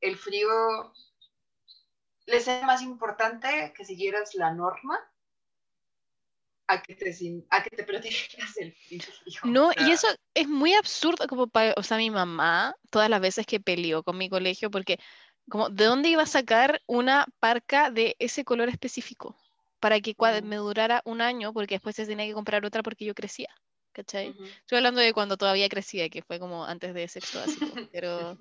el 0.00 0.16
frío 0.16 0.48
les 2.26 2.46
era 2.48 2.66
más 2.66 2.82
importante 2.82 3.72
que 3.76 3.84
siguieras 3.84 4.34
la 4.34 4.52
norma 4.52 4.98
a 6.66 6.82
que 6.82 6.94
te, 6.94 7.12
sin- 7.12 7.46
a 7.50 7.62
que 7.62 7.70
te 7.70 7.84
protegieras 7.84 8.54
del 8.54 8.74
frío. 8.74 9.00
No, 9.44 9.68
o 9.68 9.72
y 9.78 9.90
eso 9.90 10.06
es 10.34 10.48
muy 10.48 10.74
absurdo 10.74 11.26
como 11.26 11.46
para, 11.46 11.74
o 11.76 11.82
sea, 11.82 11.96
mi 11.96 12.10
mamá, 12.10 12.74
todas 12.90 13.08
las 13.08 13.20
veces 13.20 13.46
que 13.46 13.60
peleó 13.60 14.02
con 14.02 14.18
mi 14.18 14.28
colegio, 14.28 14.70
porque 14.70 14.98
como, 15.50 15.70
¿de 15.70 15.84
dónde 15.84 16.10
iba 16.10 16.22
a 16.22 16.26
sacar 16.26 16.82
una 16.86 17.26
parca 17.40 17.90
de 17.90 18.16
ese 18.18 18.44
color 18.44 18.68
específico? 18.68 19.36
Para 19.80 20.00
que 20.00 20.14
cua- 20.16 20.38
Ujú. 20.38 20.46
me 20.46 20.56
durara 20.56 21.02
un 21.04 21.20
año, 21.20 21.52
porque 21.52 21.76
después 21.76 21.94
se 21.96 22.06
tenía 22.06 22.26
que 22.26 22.34
comprar 22.34 22.64
otra 22.64 22.82
porque 22.82 23.04
yo 23.04 23.14
crecía, 23.14 23.48
¿cachai? 23.92 24.30
ujú. 24.30 24.44
Estoy 24.44 24.78
hablando 24.78 25.00
de 25.00 25.12
cuando 25.12 25.36
todavía 25.36 25.68
crecía, 25.68 26.08
que 26.08 26.22
fue 26.22 26.38
como 26.40 26.64
antes 26.64 26.94
de 26.94 27.06
sexto 27.08 27.38
básico, 27.38 27.66
pero... 27.92 28.36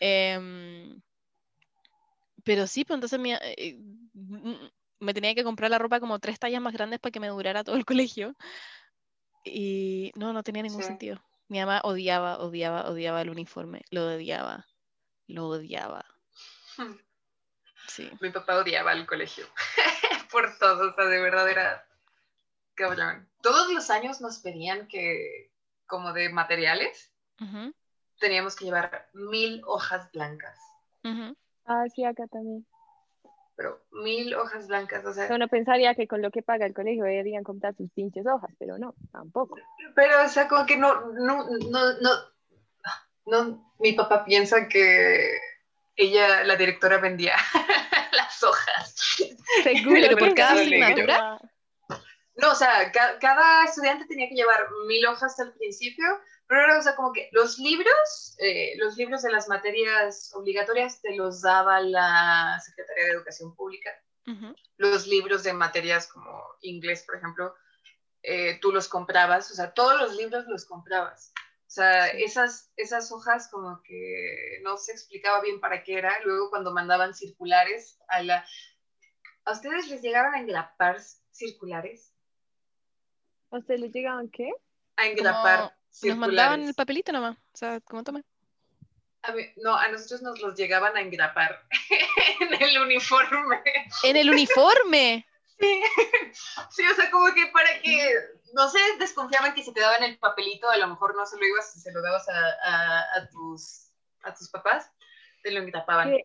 em, 0.00 1.00
pero 2.44 2.66
sí, 2.66 2.84
pues 2.84 2.96
entonces 2.96 3.18
mi- 3.18 3.32
eh, 3.34 3.76
mm, 4.14 4.54
me 5.00 5.14
tenía 5.14 5.34
que 5.34 5.44
comprar 5.44 5.70
la 5.70 5.78
ropa 5.78 6.00
como 6.00 6.18
tres 6.18 6.38
tallas 6.38 6.60
más 6.62 6.72
grandes 6.72 7.00
para 7.00 7.10
que 7.12 7.20
me 7.20 7.28
durara 7.28 7.64
todo 7.64 7.76
el 7.76 7.84
colegio. 7.86 8.34
Y 9.44 10.12
no, 10.16 10.32
no 10.32 10.42
tenía 10.42 10.62
ningún 10.62 10.82
Sí. 10.82 10.86
sentido. 10.88 11.22
Mi 11.48 11.58
mamá 11.58 11.80
odiaba, 11.84 12.38
odiaba, 12.38 12.88
odiaba 12.88 13.22
el 13.22 13.30
uniforme. 13.30 13.82
Lo 13.90 14.06
odiaba. 14.06 14.66
Lo 15.26 15.48
odiaba. 15.48 16.04
Sí. 17.88 18.08
Mi 18.20 18.30
papá 18.30 18.56
odiaba 18.58 18.92
el 18.92 19.04
colegio 19.04 19.46
por 20.30 20.56
todo, 20.58 20.90
o 20.90 20.94
sea, 20.94 21.04
de 21.06 21.20
verdad 21.20 21.48
era 21.48 21.86
cabrón. 22.74 23.28
Todos 23.42 23.72
los 23.72 23.90
años 23.90 24.20
nos 24.20 24.38
pedían 24.38 24.88
que, 24.88 25.50
como 25.86 26.12
de 26.12 26.28
materiales, 26.28 27.12
teníamos 28.18 28.56
que 28.56 28.66
llevar 28.66 29.08
mil 29.12 29.62
hojas 29.66 30.10
blancas. 30.12 30.58
Ah, 31.66 31.84
sí, 31.94 32.04
acá 32.04 32.26
también. 32.26 32.66
pero 33.56 33.80
mil 33.92 34.34
hojas 34.34 34.66
blancas, 34.68 35.04
o 35.04 35.12
sea, 35.12 35.28
Uno 35.34 35.48
pensaría 35.48 35.94
que 35.94 36.08
con 36.08 36.22
lo 36.22 36.30
que 36.30 36.42
paga 36.42 36.66
el 36.66 36.74
colegio 36.74 37.04
deberían 37.04 37.44
comprar 37.44 37.74
sus 37.76 37.90
pinches 37.92 38.26
hojas, 38.26 38.50
pero 38.58 38.78
no, 38.78 38.94
tampoco. 39.12 39.56
pero, 39.94 40.24
o 40.24 40.28
sea, 40.28 40.48
como 40.48 40.66
que 40.66 40.76
no, 40.76 41.12
no, 41.12 41.46
no, 41.70 42.00
no, 42.00 42.10
no, 43.26 43.72
mi 43.78 43.92
papá 43.92 44.24
piensa 44.24 44.68
que 44.68 45.38
ella, 46.00 46.44
la 46.44 46.56
directora, 46.56 46.98
vendía 46.98 47.36
las 48.12 48.42
hojas. 48.42 48.94
Seguro. 49.62 50.00
Pero 50.00 50.16
por 50.16 50.34
cada 50.34 50.52
asignatura. 50.52 51.38
No, 52.36 52.52
o 52.52 52.54
sea, 52.54 52.90
ca- 52.92 53.18
cada 53.18 53.64
estudiante 53.64 54.06
tenía 54.06 54.28
que 54.28 54.34
llevar 54.34 54.66
mil 54.86 55.04
hojas 55.06 55.38
al 55.40 55.52
principio, 55.54 56.06
pero 56.46 56.62
era, 56.64 56.78
o 56.78 56.82
sea, 56.82 56.96
como 56.96 57.12
que 57.12 57.28
los 57.32 57.58
libros, 57.58 58.34
eh, 58.38 58.72
los 58.78 58.96
libros 58.96 59.20
de 59.22 59.30
las 59.30 59.46
materias 59.48 60.30
obligatorias 60.34 61.00
te 61.02 61.14
los 61.16 61.42
daba 61.42 61.80
la 61.80 62.58
Secretaría 62.64 63.04
de 63.04 63.10
Educación 63.10 63.54
Pública. 63.54 63.90
Los 64.78 65.06
libros 65.06 65.42
de 65.42 65.52
materias 65.52 66.06
como 66.06 66.42
inglés, 66.62 67.02
por 67.04 67.16
ejemplo, 67.16 67.54
eh, 68.22 68.58
tú 68.60 68.70
los 68.72 68.86
comprabas, 68.88 69.50
o 69.50 69.54
sea, 69.54 69.72
todos 69.74 70.00
los 70.00 70.14
libros 70.16 70.44
los 70.46 70.64
comprabas. 70.66 71.32
O 71.70 71.72
sea, 71.72 72.08
esas, 72.08 72.72
esas 72.76 73.12
hojas 73.12 73.46
como 73.48 73.80
que 73.84 74.58
no 74.64 74.76
se 74.76 74.90
explicaba 74.90 75.40
bien 75.40 75.60
para 75.60 75.84
qué 75.84 75.98
era. 75.98 76.12
Luego 76.24 76.50
cuando 76.50 76.72
mandaban 76.74 77.14
circulares 77.14 77.96
a 78.08 78.24
la... 78.24 78.44
¿A 79.44 79.52
ustedes 79.52 79.86
les 79.86 80.02
llegaron 80.02 80.34
a 80.34 80.40
engrapar 80.40 80.96
circulares? 81.30 82.12
¿A 83.52 83.58
ustedes 83.58 83.78
les 83.82 83.92
llegaban 83.92 84.28
qué? 84.30 84.50
a 84.96 85.06
engrapar 85.06 85.58
Como 85.58 85.70
Nos 85.70 85.96
circulares. 85.96 86.18
mandaban 86.18 86.62
el 86.62 86.74
papelito 86.74 87.12
nomás. 87.12 87.36
O 87.38 87.56
sea, 87.56 87.80
como 87.82 88.02
tome. 88.02 88.24
A 89.22 89.30
mí- 89.30 89.46
no, 89.58 89.76
a 89.76 89.86
nosotros 89.90 90.22
nos 90.22 90.40
los 90.40 90.56
llegaban 90.56 90.96
a 90.96 91.00
engrapar 91.02 91.64
en 92.40 92.52
el 92.62 92.78
uniforme. 92.82 93.62
¡En 94.02 94.16
el 94.16 94.28
uniforme! 94.28 95.24
Sí. 95.60 95.82
sí, 96.70 96.82
o 96.90 96.94
sea, 96.94 97.10
como 97.10 97.26
que 97.34 97.44
para 97.52 97.82
que, 97.82 98.14
no 98.54 98.68
sé, 98.68 98.78
desconfiaban 98.98 99.54
que 99.54 99.62
si 99.62 99.72
te 99.72 99.80
daban 99.80 100.02
el 100.02 100.18
papelito, 100.18 100.68
a 100.68 100.76
lo 100.78 100.88
mejor 100.88 101.16
no 101.16 101.26
se 101.26 101.38
lo 101.38 101.46
ibas, 101.46 101.72
se 101.72 101.92
lo 101.92 102.02
dabas 102.02 102.28
a, 102.28 102.34
a- 102.64 103.04
a 103.18 103.28
tus, 103.28 103.90
a 104.22 104.34
tus 104.34 104.48
papás, 104.50 104.90
te 105.42 105.50
lo 105.50 105.60
engrapaban. 105.60 106.10
¿Qué 106.10 106.24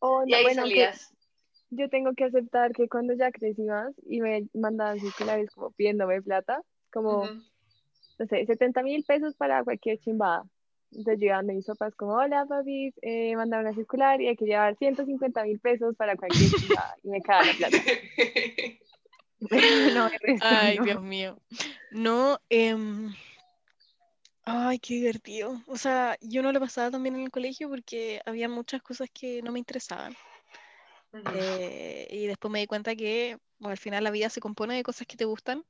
onda? 0.00 0.30
Y 0.30 0.34
ahí 0.34 0.42
Bueno, 0.44 0.62
yo 1.70 1.88
tengo 1.88 2.12
que 2.14 2.24
aceptar 2.24 2.72
que 2.72 2.88
cuando 2.88 3.14
ya 3.14 3.30
crecí 3.32 3.62
más 3.62 3.94
y 4.06 4.20
me 4.20 4.46
mandaban 4.54 5.00
circulares 5.00 5.50
como 5.54 5.70
pidiéndome 5.72 6.20
plata, 6.22 6.60
como, 6.92 7.24
no 8.18 8.26
sé, 8.26 8.44
70 8.46 8.82
mil 8.82 9.04
pesos 9.04 9.34
para 9.36 9.64
cualquier 9.64 9.98
chimbada. 10.00 10.44
Entonces 10.94 11.26
donde 11.30 11.54
mis 11.54 11.64
papás 11.64 11.94
como, 11.94 12.12
hola 12.16 12.44
papi, 12.44 12.92
eh, 13.00 13.34
mandaron 13.34 13.66
a 13.66 13.74
circular 13.74 14.20
y 14.20 14.28
hay 14.28 14.36
que 14.36 14.44
llevar 14.44 14.76
150 14.76 15.42
mil 15.44 15.58
pesos 15.58 15.96
para 15.96 16.14
cualquier 16.16 16.50
cosa 16.50 16.94
y 17.02 17.08
me 17.08 17.22
cae 17.22 17.46
la 17.46 17.52
plata. 17.54 17.76
no, 19.94 20.06
el 20.06 20.18
resto 20.20 20.46
Ay, 20.48 20.78
no. 20.78 20.84
Dios 20.84 21.02
mío. 21.02 21.38
No, 21.90 22.40
em, 22.48 23.14
ay, 24.44 24.78
qué 24.78 24.94
divertido. 24.94 25.62
O 25.66 25.76
sea, 25.76 26.16
yo 26.20 26.42
no 26.42 26.52
lo 26.52 26.60
pasaba 26.60 26.90
tan 26.90 27.02
bien 27.02 27.16
en 27.16 27.22
el 27.22 27.30
colegio 27.30 27.68
porque 27.68 28.20
había 28.24 28.48
muchas 28.48 28.82
cosas 28.82 29.08
que 29.12 29.42
no 29.42 29.52
me 29.52 29.58
interesaban. 29.58 30.16
Eh, 31.34 32.08
y 32.10 32.26
después 32.26 32.50
me 32.50 32.60
di 32.60 32.66
cuenta 32.66 32.96
que 32.96 33.38
bueno, 33.58 33.72
al 33.72 33.78
final 33.78 34.02
la 34.02 34.10
vida 34.10 34.30
se 34.30 34.40
compone 34.40 34.74
de 34.74 34.82
cosas 34.82 35.06
que 35.06 35.16
te 35.16 35.26
gustan 35.26 35.62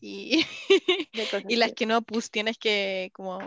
y, 0.00 0.44
y 1.48 1.56
las 1.56 1.72
que 1.72 1.86
no, 1.86 2.02
pues 2.02 2.30
tienes 2.30 2.58
que 2.58 3.10
como, 3.12 3.38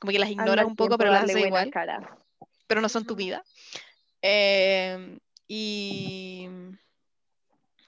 como 0.00 0.10
que 0.10 0.18
las 0.18 0.30
ignoras 0.30 0.66
un 0.66 0.74
poco, 0.74 0.98
pero 0.98 1.10
las 1.10 1.24
haces 1.24 1.46
igual, 1.46 1.70
cara. 1.70 2.18
pero 2.66 2.80
no 2.80 2.88
son 2.88 3.04
tu 3.04 3.14
vida. 3.14 3.44
Em, 4.20 5.18
y, 5.46 6.48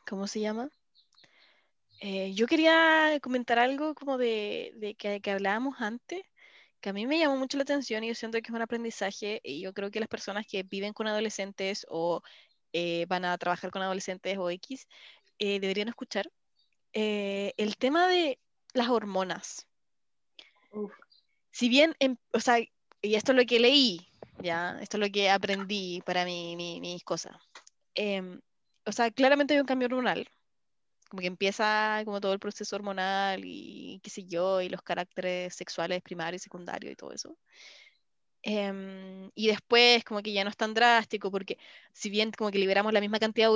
¿cómo 0.09 0.27
se 0.27 0.41
llama? 0.41 0.71
Eh, 2.01 2.32
yo 2.35 2.47
quería 2.47 3.18
comentar 3.22 3.59
algo 3.59 3.94
como 3.94 4.16
de, 4.16 4.72
de 4.77 4.94
que, 4.94 5.20
que 5.20 5.31
hablábamos 5.31 5.77
antes, 5.81 6.22
que 6.81 6.89
a 6.89 6.93
mí 6.94 7.06
me 7.06 7.18
llamó 7.18 7.36
mucho 7.36 7.59
la 7.59 7.62
atención 7.62 8.02
y 8.02 8.09
yo 8.09 8.14
siento 8.14 8.39
que 8.39 8.48
es 8.48 8.55
un 8.55 8.62
aprendizaje 8.62 9.40
y 9.44 9.60
yo 9.60 9.74
creo 9.74 9.90
que 9.90 10.01
las 10.01 10.09
personas 10.09 10.47
que 10.47 10.62
viven 10.62 10.94
con 10.94 11.06
adolescentes 11.09 11.85
o 11.90 12.22
eh, 12.72 13.05
van 13.06 13.27
a 13.27 13.36
trabajar 13.36 13.70
con 13.70 13.82
adolescentes 13.82 14.39
o 14.39 14.48
X 14.51 14.86
eh, 15.39 15.60
deberían 15.60 15.89
escuchar 15.89 16.31
eh, 16.94 17.52
el 17.59 17.77
tema 17.77 18.09
de 18.09 18.39
las 18.72 18.89
hormonas. 18.89 19.66
Uf. 20.70 20.93
Si 21.51 21.68
bien, 21.68 21.94
em- 21.98 22.16
o 22.32 22.40
sea, 22.40 22.59
y 22.60 23.14
esto 23.14 23.32
es 23.32 23.39
lo 23.39 23.44
que 23.44 23.60
leí, 23.60 24.09
ya, 24.43 24.78
esto 24.81 24.97
es 24.97 25.01
lo 25.02 25.10
que 25.12 25.28
aprendí 25.28 26.01
para 26.06 26.24
mi, 26.24 26.56
mi- 26.56 26.81
mis 26.81 27.05
cosas. 27.05 27.36
Em, 27.94 28.40
o 28.86 28.93
sea, 28.93 29.10
claramente 29.10 29.52
hay 29.52 29.60
un 29.60 29.66
cambio 29.66 29.86
hormonal, 29.89 30.27
como 31.11 31.20
que 31.20 31.27
empieza 31.27 32.03
como 32.05 32.20
todo 32.20 32.32
el 32.32 32.39
proceso 32.39 32.77
hormonal 32.77 33.43
y 33.45 34.01
qué 34.03 34.11
sé 34.11 34.24
yo, 34.24 34.61
y 34.62 34.69
los 34.70 34.82
caracteres 34.82 35.55
sexuales 35.55 36.03
primarios 36.03 36.43
y 36.43 36.45
secundarios 36.45 36.93
y 36.93 36.97
todo 36.97 37.12
eso. 37.12 37.37
Em, 38.43 39.31
y 39.35 39.49
después 39.49 40.03
como 40.05 40.23
que 40.23 40.32
ya 40.32 40.45
no 40.45 40.51
es 40.51 40.57
tan 40.57 40.73
drástico 40.73 41.31
porque 41.31 41.59
si 41.93 42.09
bien 42.09 42.32
como 42.32 42.51
que 42.51 42.59
liberamos 42.59 42.93
la 42.93 43.01
misma 43.01 43.19
cantidad 43.19 43.49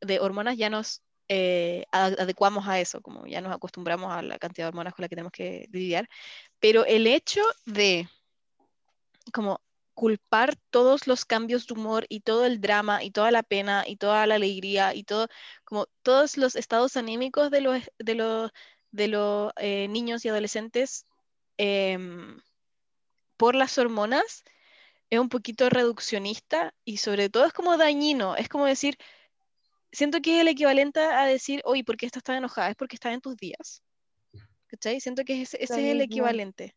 de 0.00 0.20
hormonas, 0.20 0.56
ya 0.56 0.70
nos 0.70 1.02
eh, 1.28 1.84
adecuamos 1.92 2.66
a 2.68 2.80
eso, 2.80 3.02
como 3.02 3.26
ya 3.26 3.40
nos 3.40 3.52
acostumbramos 3.52 4.12
a 4.12 4.22
la 4.22 4.38
cantidad 4.38 4.66
de 4.66 4.68
hormonas 4.68 4.94
con 4.94 5.02
la 5.02 5.08
que 5.08 5.16
tenemos 5.16 5.32
que 5.32 5.68
lidiar. 5.72 6.08
Pero 6.60 6.86
el 6.86 7.06
hecho 7.06 7.42
de 7.66 8.08
como 9.32 9.60
culpar 9.94 10.56
todos 10.70 11.06
los 11.06 11.24
cambios 11.24 11.66
de 11.66 11.74
humor 11.74 12.06
y 12.08 12.20
todo 12.20 12.44
el 12.44 12.60
drama 12.60 13.02
y 13.02 13.10
toda 13.10 13.30
la 13.30 13.42
pena 13.42 13.84
y 13.86 13.96
toda 13.96 14.26
la 14.26 14.34
alegría 14.34 14.94
y 14.94 15.04
todo, 15.04 15.28
como 15.64 15.86
todos 16.02 16.36
los 16.36 16.56
estados 16.56 16.96
anímicos 16.96 17.50
de 17.50 17.60
los, 17.60 17.82
de 17.98 18.14
los, 18.14 18.50
de 18.90 19.08
los 19.08 19.52
eh, 19.56 19.88
niños 19.88 20.24
y 20.24 20.28
adolescentes 20.28 21.06
em, 21.56 22.40
por 23.36 23.54
las 23.54 23.78
hormonas 23.78 24.44
es 25.10 25.18
un 25.20 25.28
poquito 25.28 25.70
reduccionista 25.70 26.74
y 26.84 26.96
sobre 26.96 27.28
todo 27.28 27.46
es 27.46 27.52
como 27.52 27.76
dañino, 27.76 28.36
es 28.36 28.48
como 28.48 28.66
decir, 28.66 28.98
siento 29.92 30.20
que 30.20 30.36
es 30.36 30.40
el 30.40 30.48
equivalente 30.48 31.00
a 31.00 31.24
decir, 31.24 31.60
oye, 31.64 31.84
¿por 31.84 31.96
qué 31.96 32.06
estás 32.06 32.22
tan 32.22 32.36
enojada? 32.36 32.70
Es 32.70 32.76
porque 32.76 32.96
estás 32.96 33.14
en 33.14 33.20
tus 33.20 33.36
días. 33.36 33.82
¿Cachai? 34.66 35.00
Siento 35.00 35.24
que 35.24 35.42
ese, 35.42 35.62
ese 35.62 35.74
es 35.74 35.92
el 35.92 36.00
equivalente. 36.00 36.74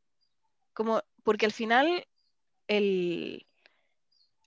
Como, 0.74 1.02
porque 1.24 1.48
al 1.48 1.52
final 1.52 2.06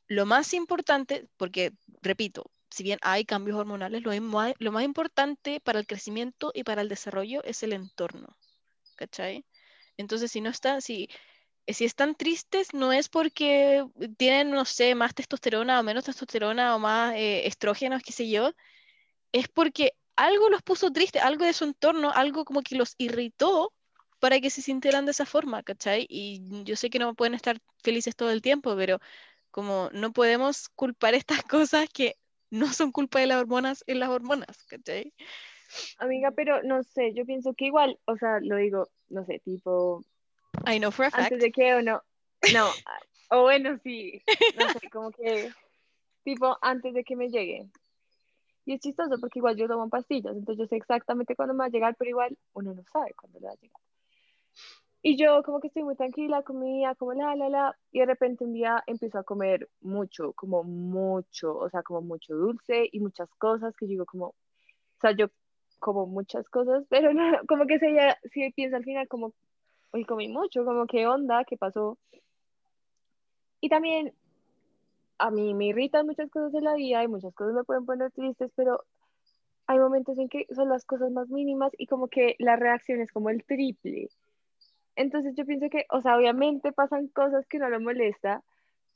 lo 0.09 0.27
más 0.27 0.53
importante, 0.55 1.29
porque 1.37 1.73
repito, 2.03 2.51
si 2.71 2.83
bien 2.83 2.99
hay 3.03 3.25
cambios 3.25 3.59
hormonales, 3.59 4.03
lo, 4.03 4.13
más- 4.21 4.55
lo 4.59 4.73
más 4.73 4.85
importante 4.85 5.61
para 5.61 5.79
el 5.79 5.87
crecimiento 5.87 6.51
y 6.55 6.65
para 6.65 6.83
el 6.83 6.89
desarrollo 6.89 7.43
es 7.45 7.63
el 7.63 7.73
entorno, 7.73 8.37
¿cachai? 8.97 9.45
Entonces, 9.97 10.33
si 10.33 10.41
no 10.41 10.51
está, 10.51 10.81
si, 10.81 11.09
si 11.69 11.85
están 11.87 12.17
tristes, 12.17 12.75
no 12.75 12.93
es 12.93 13.09
porque 13.09 13.85
tienen, 14.19 14.51
no 14.53 14.65
sé, 14.67 14.95
más 14.95 15.15
testosterona 15.15 15.81
o 15.81 15.83
menos 15.85 16.05
testosterona 16.05 16.77
o 16.77 16.81
más 16.81 17.15
eh, 17.17 17.47
estrógenos, 17.49 18.03
qué 18.05 18.13
sé 18.13 18.31
yo, 18.31 18.53
es 19.33 19.49
porque 19.49 19.95
algo 20.17 20.51
los 20.51 20.63
puso 20.63 20.93
tristes, 20.93 21.23
algo 21.23 21.45
de 21.45 21.53
su 21.55 21.65
entorno, 21.65 22.11
algo 22.13 22.45
como 22.45 22.63
que 22.63 22.77
los 22.77 22.95
irritó 22.99 23.73
para 24.21 24.41
que 24.41 24.51
se 24.51 24.63
sintieran 24.63 25.07
de 25.07 25.13
esa 25.13 25.27
forma, 25.27 25.63
¿cachai? 25.63 26.07
Y 26.09 26.63
yo 26.65 26.77
sé 26.77 26.91
que 26.91 26.99
no 26.99 27.15
pueden 27.15 27.35
estar 27.35 27.59
felices 27.83 28.15
todo 28.15 28.31
el 28.31 28.43
tiempo, 28.43 28.77
pero 28.77 29.01
como 29.51 29.91
no 29.93 30.13
podemos 30.13 30.69
culpar 30.69 31.15
estas 31.15 31.43
cosas 31.51 31.89
que 31.89 32.17
no 32.51 32.73
son 32.73 32.93
culpa 32.93 33.21
de 33.21 33.27
las 33.27 33.41
hormonas 33.41 33.83
en 33.87 33.99
las 34.01 34.11
hormonas, 34.11 34.65
¿cachai? 34.69 35.13
Amiga, 35.99 36.33
pero 36.33 36.63
no 36.63 36.83
sé, 36.83 37.15
yo 37.15 37.25
pienso 37.25 37.55
que 37.55 37.67
igual, 37.67 37.99
o 38.05 38.17
sea, 38.17 38.41
lo 38.41 38.57
digo, 38.57 38.89
no 39.09 39.25
sé, 39.25 39.41
tipo, 39.45 40.05
I 40.67 40.79
know 40.79 40.91
for 40.91 41.07
a 41.07 41.11
fact. 41.11 41.23
antes 41.23 41.41
de 41.41 41.53
que 41.53 41.75
o 41.75 41.83
no, 41.83 42.03
no, 42.53 42.69
o 43.31 43.43
bueno, 43.43 43.79
sí, 43.83 44.21
no 44.57 44.69
sé, 44.73 44.91
como 44.91 45.13
que, 45.13 45.49
tipo, 46.25 46.59
antes 46.61 46.93
de 46.93 47.05
que 47.05 47.17
me 47.17 47.29
llegue. 47.29 47.69
Y 48.67 48.75
es 48.75 48.81
chistoso 48.81 49.19
porque 49.21 49.39
igual 49.39 49.57
yo 49.57 49.69
tomo 49.69 49.89
pastillas, 49.89 50.37
entonces 50.37 50.59
yo 50.59 50.67
sé 50.67 50.77
exactamente 50.77 51.35
cuándo 51.35 51.55
me 51.55 51.61
va 51.61 51.65
a 51.67 51.71
llegar, 51.71 51.95
pero 51.97 52.11
igual 52.11 52.37
uno 52.53 52.75
no 52.75 52.83
sabe 52.93 53.15
cuándo 53.15 53.39
le 53.39 53.47
va 53.47 53.53
a 53.53 53.57
llegar. 53.57 53.81
Y 55.03 55.17
yo 55.17 55.43
como 55.43 55.61
que 55.61 55.69
estoy 55.69 55.83
muy 55.83 55.97
tranquila, 55.97 56.43
comía 56.43 56.95
como 56.95 57.15
la, 57.15 57.35
la, 57.35 57.49
la, 57.49 57.79
y 57.91 58.01
de 58.01 58.07
repente 58.07 58.45
un 58.45 58.53
día 58.53 58.83
empiezo 58.87 59.19
a 59.19 59.25
comer 59.25 59.69
mucho, 59.81 60.35
como 60.35 60.63
mucho, 60.63 61.57
o 61.57 61.71
sea, 61.71 61.83
como 61.83 62.03
mucho 62.03 62.35
dulce 62.35 62.89
y 62.93 63.01
muchas 63.01 63.31
cosas 63.37 63.75
que 63.77 63.87
digo 63.87 64.05
como, 64.05 64.27
o 64.27 64.35
sea, 65.01 65.13
yo 65.13 65.29
como 65.79 66.07
muchas 66.07 66.49
cosas, 66.51 66.85
pero 66.91 67.13
no, 67.15 67.39
como 67.49 67.67
que 67.67 67.79
se 67.79 67.95
ya, 67.95 68.19
si 68.33 68.51
pienso 68.53 68.77
al 68.77 68.85
final 68.85 69.09
como, 69.09 69.33
hoy 69.93 70.05
comí 70.05 70.29
mucho, 70.29 70.65
como 70.65 70.87
qué 70.87 71.07
onda, 71.07 71.45
qué 71.45 71.57
pasó. 71.57 71.99
Y 73.61 73.69
también 73.69 74.13
a 75.19 75.31
mí 75.31 75.55
me 75.55 75.67
irritan 75.67 76.07
muchas 76.07 76.31
cosas 76.31 76.53
de 76.53 76.61
la 76.63 76.75
vida 76.75 77.03
y 77.03 77.09
muchas 77.09 77.35
cosas 77.35 77.55
me 77.55 77.65
pueden 77.65 77.87
poner 77.87 78.11
tristes, 78.13 78.51
pero 78.55 78.85
hay 79.67 79.79
momentos 79.79 80.19
en 80.19 80.29
que 80.29 80.47
son 80.55 80.69
las 80.69 80.85
cosas 80.85 81.11
más 81.11 81.29
mínimas 81.29 81.73
y 81.79 81.87
como 81.87 82.09
que 82.09 82.37
la 82.39 82.57
reacción 82.57 83.01
es 83.01 83.13
como 83.13 83.31
el 83.31 83.45
triple. 83.45 84.09
Entonces 84.97 85.35
yo 85.37 85.45
pienso 85.47 85.69
que, 85.71 85.87
o 85.91 86.01
sea, 86.01 86.17
obviamente 86.17 86.73
pasan 86.73 87.09
cosas 87.09 87.47
que 87.47 87.59
no 87.59 87.69
lo 87.69 87.81
molesta, 87.81 88.43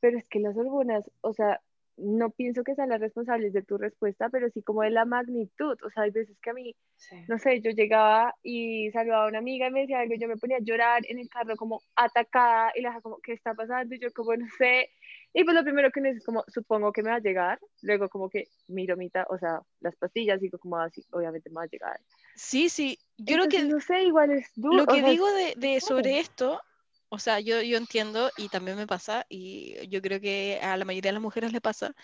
pero 0.01 0.19
es 0.19 0.29
que 0.29 0.41
las 0.41 0.57
hormonas, 0.57 1.11
o 1.23 1.33
sea, 1.33 1.61
no 1.97 2.31
pienso 2.31 2.65
que 2.65 2.75
sean 2.75 2.89
las 2.89 3.01
responsables 3.01 3.53
de 3.53 3.63
tu 3.63 3.79
respuesta, 3.79 4.29
pero 4.29 4.51
sí 4.51 4.63
como 4.63 4.83
de 4.83 4.91
la 4.91 5.05
magnitud. 5.05 5.77
O 5.85 5.91
sea, 5.91 6.03
hay 6.03 6.11
veces 6.11 6.37
que 6.41 6.51
a 6.51 6.55
mí, 6.55 6.75
Sí. 6.97 7.17
no 7.29 7.39
sé, 7.39 7.61
yo 7.61 7.71
llegaba 7.71 8.35
y 8.43 8.91
saludaba 8.91 9.27
a 9.27 9.29
una 9.29 9.39
amiga 9.39 9.69
y 9.69 9.71
me 9.71 9.81
decía 9.83 10.01
algo, 10.01 10.15
yo 10.19 10.27
me 10.27 10.37
ponía 10.37 10.57
a 10.57 10.61
llorar 10.61 11.03
en 11.09 11.19
el 11.21 11.29
carro 11.29 11.55
como 11.57 11.83
atacada 11.95 12.73
y 12.75 12.83
la 12.83 13.01
como, 13.01 13.19
¿qué 13.23 13.33
está 13.33 13.55
pasando? 13.55 13.95
Y 13.95 14.01
yo 14.01 14.13
como, 14.13 14.35
no 14.35 14.47
sé. 14.59 14.91
Y 15.33 15.45
pues 15.45 15.55
lo 15.55 15.63
primero 15.63 15.91
que 15.93 16.01
me 16.01 16.09
dice 16.09 16.19
es 16.19 16.25
como, 16.27 16.43
supongo 16.49 16.91
que 16.93 17.03
me 17.05 17.11
va 17.11 17.17
a 17.17 17.21
llegar. 17.21 17.61
Luego 17.83 18.09
como 18.09 18.29
que 18.29 18.45
miro 18.69 18.97
mitad, 18.97 19.25
o 19.29 19.39
sea, 19.39 19.61
las 19.81 19.95
pastillas 19.97 20.39
y 20.39 20.47
digo 20.47 20.59
como 20.59 20.77
así, 20.79 21.05
obviamente 21.13 21.49
me 21.51 21.57
va 21.57 21.63
a 21.63 21.67
llegar. 21.67 22.01
Sí, 22.37 22.69
sí, 22.69 22.99
yo 23.19 23.37
creo 23.37 23.45
Entonces, 23.45 23.65
que 23.65 23.75
no 23.75 23.81
sé, 23.81 24.05
igual 24.05 24.31
es 24.33 24.51
duro. 24.55 24.77
lo 24.79 24.87
que 24.87 25.01
sea, 25.01 25.11
digo 25.11 25.31
de, 25.33 25.55
de 25.57 25.81
sobre 25.81 26.19
esto, 26.19 26.61
o 27.09 27.19
sea, 27.19 27.41
yo, 27.41 27.63
yo 27.63 27.77
entiendo 27.77 28.31
y 28.37 28.49
también 28.49 28.77
me 28.77 28.87
pasa, 28.87 29.25
y 29.29 29.87
yo 29.89 30.03
creo 30.03 30.21
que 30.21 30.59
a 30.63 30.77
la 30.77 30.85
mayoría 30.85 31.11
de 31.11 31.15
las 31.15 31.23
mujeres 31.23 31.53
le 31.53 31.61
pasa, 31.61 31.95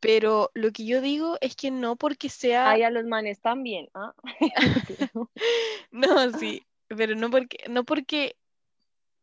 pero 0.00 0.50
lo 0.54 0.70
que 0.70 0.86
yo 0.86 1.00
digo 1.00 1.36
es 1.40 1.56
que 1.56 1.70
no 1.70 1.96
porque 1.96 2.28
sea, 2.28 2.70
Ay, 2.70 2.82
a 2.82 2.90
los 2.90 3.04
manes 3.04 3.40
también, 3.40 3.88
¿ah? 3.94 4.14
no, 5.90 6.38
sí, 6.38 6.62
pero 6.88 7.14
no 7.14 7.30
porque, 7.30 7.58
no 7.68 7.84
porque 7.84 8.36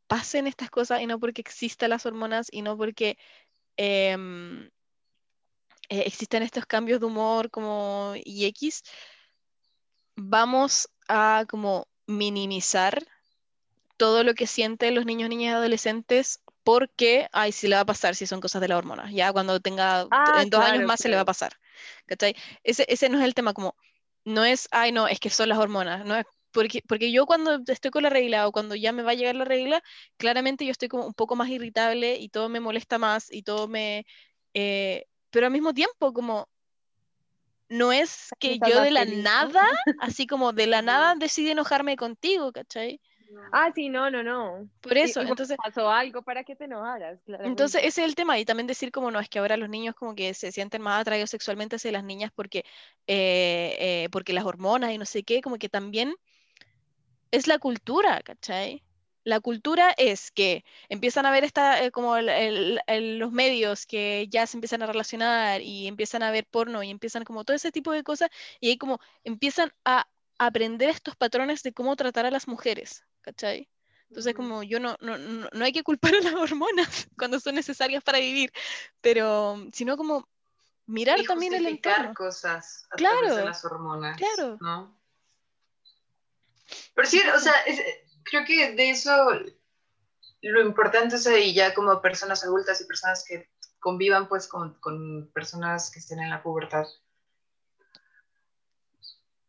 pasen 0.07 0.47
estas 0.47 0.69
cosas 0.69 1.01
y 1.01 1.07
no 1.07 1.19
porque 1.19 1.41
existan 1.41 1.89
las 1.89 2.05
hormonas 2.05 2.47
y 2.51 2.61
no 2.61 2.77
porque 2.77 3.17
em, 3.77 4.69
eh, 5.89 6.03
existen 6.05 6.43
estos 6.43 6.65
cambios 6.65 6.99
de 6.99 7.05
humor 7.05 7.49
como 7.49 8.13
y 8.23 8.45
X, 8.45 8.83
vamos 10.15 10.89
a 11.07 11.45
como 11.49 11.87
minimizar 12.07 13.03
todo 13.97 14.23
lo 14.23 14.33
que 14.33 14.47
sienten 14.47 14.95
los 14.95 15.05
niños, 15.05 15.29
niñas 15.29 15.51
y 15.53 15.55
adolescentes 15.55 16.41
porque, 16.63 17.27
ay, 17.31 17.51
si 17.51 17.67
le 17.67 17.75
va 17.75 17.81
a 17.81 17.85
pasar 17.85 18.15
si 18.15 18.25
son 18.27 18.41
cosas 18.41 18.61
de 18.61 18.67
la 18.67 18.77
hormona, 18.77 19.11
ya 19.11 19.31
cuando 19.31 19.59
tenga, 19.59 20.07
Ah, 20.09 20.31
en 20.33 20.49
dos 20.49 20.63
años 20.63 20.83
claro, 20.83 20.85
más 20.85 20.99
se 20.99 21.09
le 21.09 21.15
va 21.15 21.21
a 21.21 21.25
pasar, 21.25 21.53
¿cachai? 22.07 22.35
Ese, 22.63 22.85
ese 22.89 23.09
no 23.09 23.19
es 23.19 23.25
el 23.25 23.33
tema, 23.35 23.53
como, 23.53 23.75
no 24.25 24.43
es, 24.45 24.67
ay, 24.71 24.91
no, 24.91 25.07
es 25.07 25.19
que 25.19 25.29
son 25.29 25.49
las 25.49 25.59
hormonas, 25.59 26.05
no 26.05 26.15
es, 26.15 26.25
porque, 26.51 26.81
porque 26.87 27.11
yo 27.11 27.25
cuando 27.27 27.61
estoy 27.67 27.91
con 27.91 28.03
la 28.03 28.09
regla 28.09 28.47
o 28.47 28.51
cuando 28.51 28.75
ya 28.75 28.91
me 28.91 29.03
va 29.03 29.11
a 29.11 29.13
llegar 29.15 29.35
la 29.35 29.45
regla, 29.45 29.83
claramente 30.17 30.65
yo 30.65 30.71
estoy 30.71 30.87
como 30.89 31.05
un 31.05 31.13
poco 31.13 31.35
más 31.35 31.49
irritable 31.49 32.15
y 32.17 32.29
todo 32.29 32.49
me 32.49 32.59
molesta 32.59 32.97
más 32.97 33.31
y 33.31 33.43
todo 33.43 33.67
me... 33.67 34.05
eh, 34.53 35.05
pero 35.29 35.45
al 35.47 35.51
mismo 35.51 35.73
tiempo, 35.73 36.13
como, 36.13 36.49
no 37.69 37.91
es 37.91 38.29
que 38.39 38.59
yo 38.59 38.81
de 38.81 38.91
la 38.91 39.05
nada, 39.05 39.63
así 40.01 40.27
como 40.27 40.53
de 40.53 40.67
la 40.67 40.81
nada 40.81 41.15
decidí 41.15 41.49
enojarme 41.51 41.95
contigo, 41.95 42.51
¿cachai? 42.51 42.99
Ah, 43.51 43.71
sí, 43.73 43.89
no, 43.89 44.09
no, 44.09 44.23
no. 44.23 44.69
Por 44.81 44.97
eso, 44.97 45.21
entonces, 45.21 45.57
pasó 45.57 45.89
algo 45.89 46.21
para 46.21 46.43
que 46.43 46.55
te 46.55 46.65
enojaras, 46.65 47.19
claramente. 47.25 47.49
entonces 47.49 47.81
ese 47.83 48.01
es 48.01 48.09
el 48.09 48.15
tema. 48.15 48.39
Y 48.39 48.45
también 48.45 48.67
decir 48.67 48.91
como 48.91 49.11
no, 49.11 49.19
es 49.19 49.29
que 49.29 49.39
ahora 49.39 49.57
los 49.57 49.69
niños 49.69 49.95
como 49.95 50.15
que 50.15 50.33
se 50.33 50.51
sienten 50.51 50.81
más 50.81 51.01
atraídos 51.01 51.29
sexualmente 51.29 51.75
hacia 51.75 51.91
las 51.91 52.03
niñas 52.03 52.31
porque, 52.35 52.59
eh, 53.07 53.75
eh, 53.79 54.09
porque 54.11 54.33
las 54.33 54.45
hormonas 54.45 54.91
y 54.91 54.97
no 54.97 55.05
sé 55.05 55.23
qué, 55.23 55.41
como 55.41 55.57
que 55.57 55.69
también 55.69 56.15
es 57.31 57.47
la 57.47 57.59
cultura, 57.59 58.21
¿cachai? 58.21 58.84
La 59.25 59.39
cultura 59.39 59.91
es 59.97 60.29
que 60.29 60.63
empiezan 60.87 61.25
a 61.25 61.31
ver 61.31 61.43
esta, 61.43 61.83
eh, 61.83 61.89
como 61.91 62.15
el- 62.15 62.29
el- 62.29 62.79
el- 62.85 63.17
los 63.17 63.31
medios 63.31 63.87
que 63.87 64.27
ya 64.29 64.45
se 64.45 64.55
empiezan 64.55 64.83
a 64.83 64.85
relacionar 64.85 65.61
y 65.61 65.87
empiezan 65.87 66.21
a 66.21 66.29
ver 66.29 66.45
porno 66.45 66.83
y 66.83 66.91
empiezan 66.91 67.23
como 67.23 67.43
todo 67.43 67.55
ese 67.55 67.71
tipo 67.71 67.91
de 67.91 68.03
cosas 68.03 68.29
y 68.59 68.69
ahí 68.69 68.77
como 68.77 68.99
empiezan 69.23 69.73
a 69.83 70.07
aprender 70.37 70.89
estos 70.89 71.15
patrones 71.15 71.63
de 71.63 71.73
cómo 71.73 71.95
tratar 71.95 72.27
a 72.27 72.31
las 72.31 72.47
mujeres, 72.47 73.03
¿cachai? 73.21 73.67
Entonces 74.09 74.35
como 74.35 74.61
yo 74.61 74.79
no, 74.79 74.95
no, 75.01 75.17
no, 75.17 75.49
no 75.51 75.65
hay 75.65 75.71
que 75.73 75.81
culpar 75.83 76.13
a 76.15 76.21
las 76.21 76.35
hormonas 76.35 77.07
cuando 77.17 77.39
son 77.39 77.55
necesarias 77.55 78.03
para 78.03 78.19
vivir, 78.19 78.51
pero 79.01 79.57
sino 79.73 79.97
como 79.97 80.29
mirar 80.85 81.19
Y 81.19 81.25
también 81.25 81.55
el 81.55 81.65
entorno. 81.65 82.13
cosas 82.13 82.85
a 82.91 82.95
Claro, 82.95 83.17
través 83.21 83.37
de 83.37 83.45
las 83.45 83.65
hormonas. 83.65 84.17
claro. 84.17 84.57
¿no? 84.61 84.95
Pero 86.93 87.07
sí, 87.07 87.19
o 87.35 87.39
sea, 87.39 87.53
es- 87.65 87.81
creo 88.25 88.43
que 88.45 88.73
de 88.73 88.89
eso 88.89 89.31
lo 90.41 90.61
importante 90.61 91.15
es 91.15 91.27
ahí 91.27 91.53
ya 91.53 91.73
como 91.73 92.01
personas 92.01 92.43
adultas 92.43 92.81
y 92.81 92.85
personas 92.85 93.23
que 93.25 93.49
convivan 93.79 94.27
pues 94.27 94.47
con, 94.47 94.73
con 94.79 95.31
personas 95.33 95.91
que 95.91 95.99
estén 95.99 96.19
en 96.19 96.29
la 96.29 96.43
pubertad. 96.43 96.85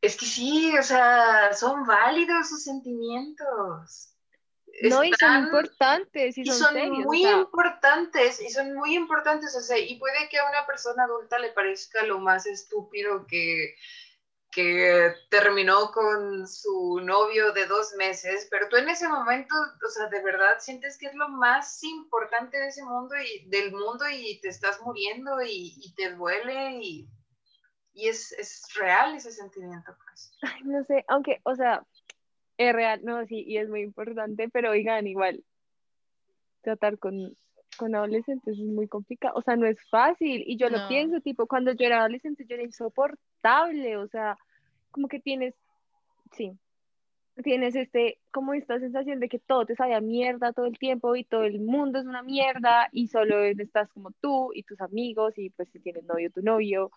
Es 0.01 0.16
que 0.16 0.27
sí, 0.27 0.77
o 0.78 0.82
sea, 0.82 1.53
son 1.53 1.85
válidos 1.85 2.48
sus 2.48 2.62
sentimientos. 2.62 4.12
No, 4.82 5.03
y 5.03 5.12
son 5.15 5.44
importantes, 5.44 6.36
y 6.36 6.43
y 6.43 6.47
son, 6.47 6.77
o 6.77 6.86
muy 7.07 7.23
sea, 7.23 7.39
importantes, 7.39 8.43
y 8.43 8.51
son 8.51 8.74
muy 8.74 8.94
importantes, 8.94 9.57
o 9.57 9.61
sea, 9.61 9.78
y 9.78 9.98
puede 9.98 10.28
que 10.28 10.39
a 10.39 10.51
una 10.51 10.66
persona 10.66 11.05
adulta 11.05 11.39
le 11.39 11.53
parezca 11.53 12.05
lo 12.05 12.19
más 12.19 12.44
estúpido 12.44 13.27
que, 13.27 13.74
que 14.51 15.14
terminó 15.28 15.90
con 15.93 16.47
su 16.47 17.01
novio 17.02 17.52
de 17.52 17.66
dos 17.66 17.94
meses, 17.97 18.48
pero 18.51 18.68
tú 18.68 18.77
en 18.77 18.89
ese 18.89 19.09
momento, 19.09 19.55
o 19.86 19.90
sea, 19.90 20.09
de 20.09 20.23
verdad 20.23 20.56
sientes 20.59 20.97
que 20.98 21.06
es 21.06 21.14
lo 21.14 21.28
más 21.28 21.82
importante 21.85 22.59
de 22.59 22.68
ese 22.68 22.82
mundo 22.85 23.14
y 23.16 23.48
del 23.48 23.73
mundo 23.73 24.05
y 24.10 24.40
te 24.40 24.48
estás 24.48 24.81
muriendo 24.82 25.43
y, 25.43 25.74
y 25.77 25.94
te 25.94 26.14
duele 26.14 26.78
y, 26.81 27.09
es, 27.94 28.32
es 28.32 28.66
real 28.74 29.14
ese 29.14 29.32
sentimiento, 29.32 29.97
pues. 30.05 30.32
no 30.64 30.85
sé, 30.85 31.05
aunque, 31.09 31.40
o 31.44 31.55
sea, 31.55 31.85
es 32.59 32.73
real, 32.74 33.01
no, 33.05 33.24
sí, 33.27 33.44
y 33.47 33.59
es 33.59 33.68
muy 33.68 33.82
importante, 33.82 34.48
pero 34.48 34.70
oigan, 34.70 35.06
igual, 35.06 35.44
tratar 36.62 36.98
con, 36.98 37.36
con 37.77 37.94
adolescentes 37.94 38.59
es 38.59 38.65
muy 38.65 38.89
complicado, 38.89 39.35
o 39.36 39.43
sea, 39.43 39.57
no 39.57 39.66
es 39.66 39.78
fácil, 39.89 40.43
y 40.47 40.57
yo 40.57 40.69
No. 40.70 40.78
lo 40.78 40.89
pienso, 40.89 41.20
tipo, 41.20 41.47
cuando 41.47 41.73
yo 41.73 41.86
era 41.86 41.98
adolescente 42.01 42.44
yo 42.48 42.55
era 42.55 42.65
insoportable, 42.65 43.97
o 43.97 44.09
sea, 44.09 44.36
como 44.90 45.09
que 45.09 45.20
tienes, 45.20 45.55
sí, 46.32 46.53
tienes 47.44 47.77
este, 47.77 48.19
como 48.32 48.55
esta 48.55 48.78
sensación 48.81 49.20
de 49.20 49.28
que 49.28 49.39
todo 49.39 49.66
te 49.66 49.77
sabe 49.77 49.94
a 49.94 50.01
mierda 50.01 50.53
todo 50.53 50.66
el 50.66 50.78
tiempo 50.78 51.15
y 51.16 51.24
todo 51.24 51.44
el 51.44 51.61
mundo 51.61 51.98
es 51.98 52.07
una 52.07 52.23
mierda 52.23 52.89
y 52.93 53.09
solo 53.09 53.44
estás 53.44 53.90
como 53.90 54.11
tú 54.23 54.53
y 54.55 54.62
tus 54.62 54.81
amigos 54.81 55.35
y 55.36 55.51
pues 55.51 55.69
si 55.70 55.78
tienes 55.81 56.05
novio, 56.05 56.31
tu 56.31 56.40
novio. 56.43 56.90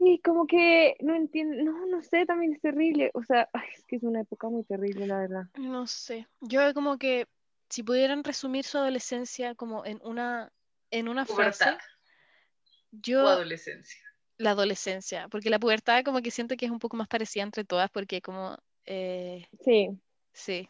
Y 0.00 0.18
como 0.20 0.46
que 0.46 0.96
no 1.00 1.14
entiendo, 1.14 1.62
no, 1.62 1.86
no 1.86 2.02
sé, 2.02 2.24
también 2.26 2.54
es 2.54 2.60
terrible, 2.60 3.10
o 3.14 3.22
sea, 3.22 3.48
ay, 3.52 3.68
es 3.76 3.84
que 3.84 3.96
es 3.96 4.02
una 4.02 4.22
época 4.22 4.48
muy 4.48 4.64
terrible, 4.64 5.06
la 5.06 5.18
verdad. 5.18 5.44
No 5.58 5.86
sé, 5.86 6.26
yo 6.40 6.74
como 6.74 6.98
que 6.98 7.26
si 7.70 7.82
pudieran 7.82 8.24
resumir 8.24 8.64
su 8.64 8.78
adolescencia 8.78 9.54
como 9.54 9.86
en 9.86 10.00
una, 10.02 10.52
en 10.90 11.08
una 11.08 11.24
frase, 11.24 11.64
Pubertad 11.64 11.78
o 11.78 11.90
yo 12.92 13.28
adolescencia. 13.28 14.02
la 14.36 14.50
adolescencia, 14.50 15.28
porque 15.28 15.50
la 15.50 15.60
pubertad 15.60 16.02
como 16.04 16.20
que 16.20 16.30
siento 16.30 16.56
que 16.56 16.66
es 16.66 16.72
un 16.72 16.80
poco 16.80 16.96
más 16.96 17.08
parecida 17.08 17.44
entre 17.44 17.64
todas, 17.64 17.90
porque 17.90 18.20
como, 18.20 18.58
eh, 18.84 19.46
Sí, 19.64 19.88
sí, 20.32 20.68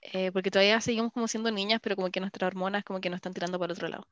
eh, 0.00 0.32
porque 0.32 0.50
todavía 0.50 0.80
seguimos 0.80 1.12
como 1.12 1.28
siendo 1.28 1.50
niñas, 1.50 1.80
pero 1.82 1.96
como 1.96 2.10
que 2.10 2.20
nuestras 2.20 2.48
hormonas 2.48 2.84
como 2.84 3.00
que 3.00 3.10
nos 3.10 3.18
están 3.18 3.34
tirando 3.34 3.58
para 3.58 3.72
otro 3.72 3.88
lado. 3.88 4.06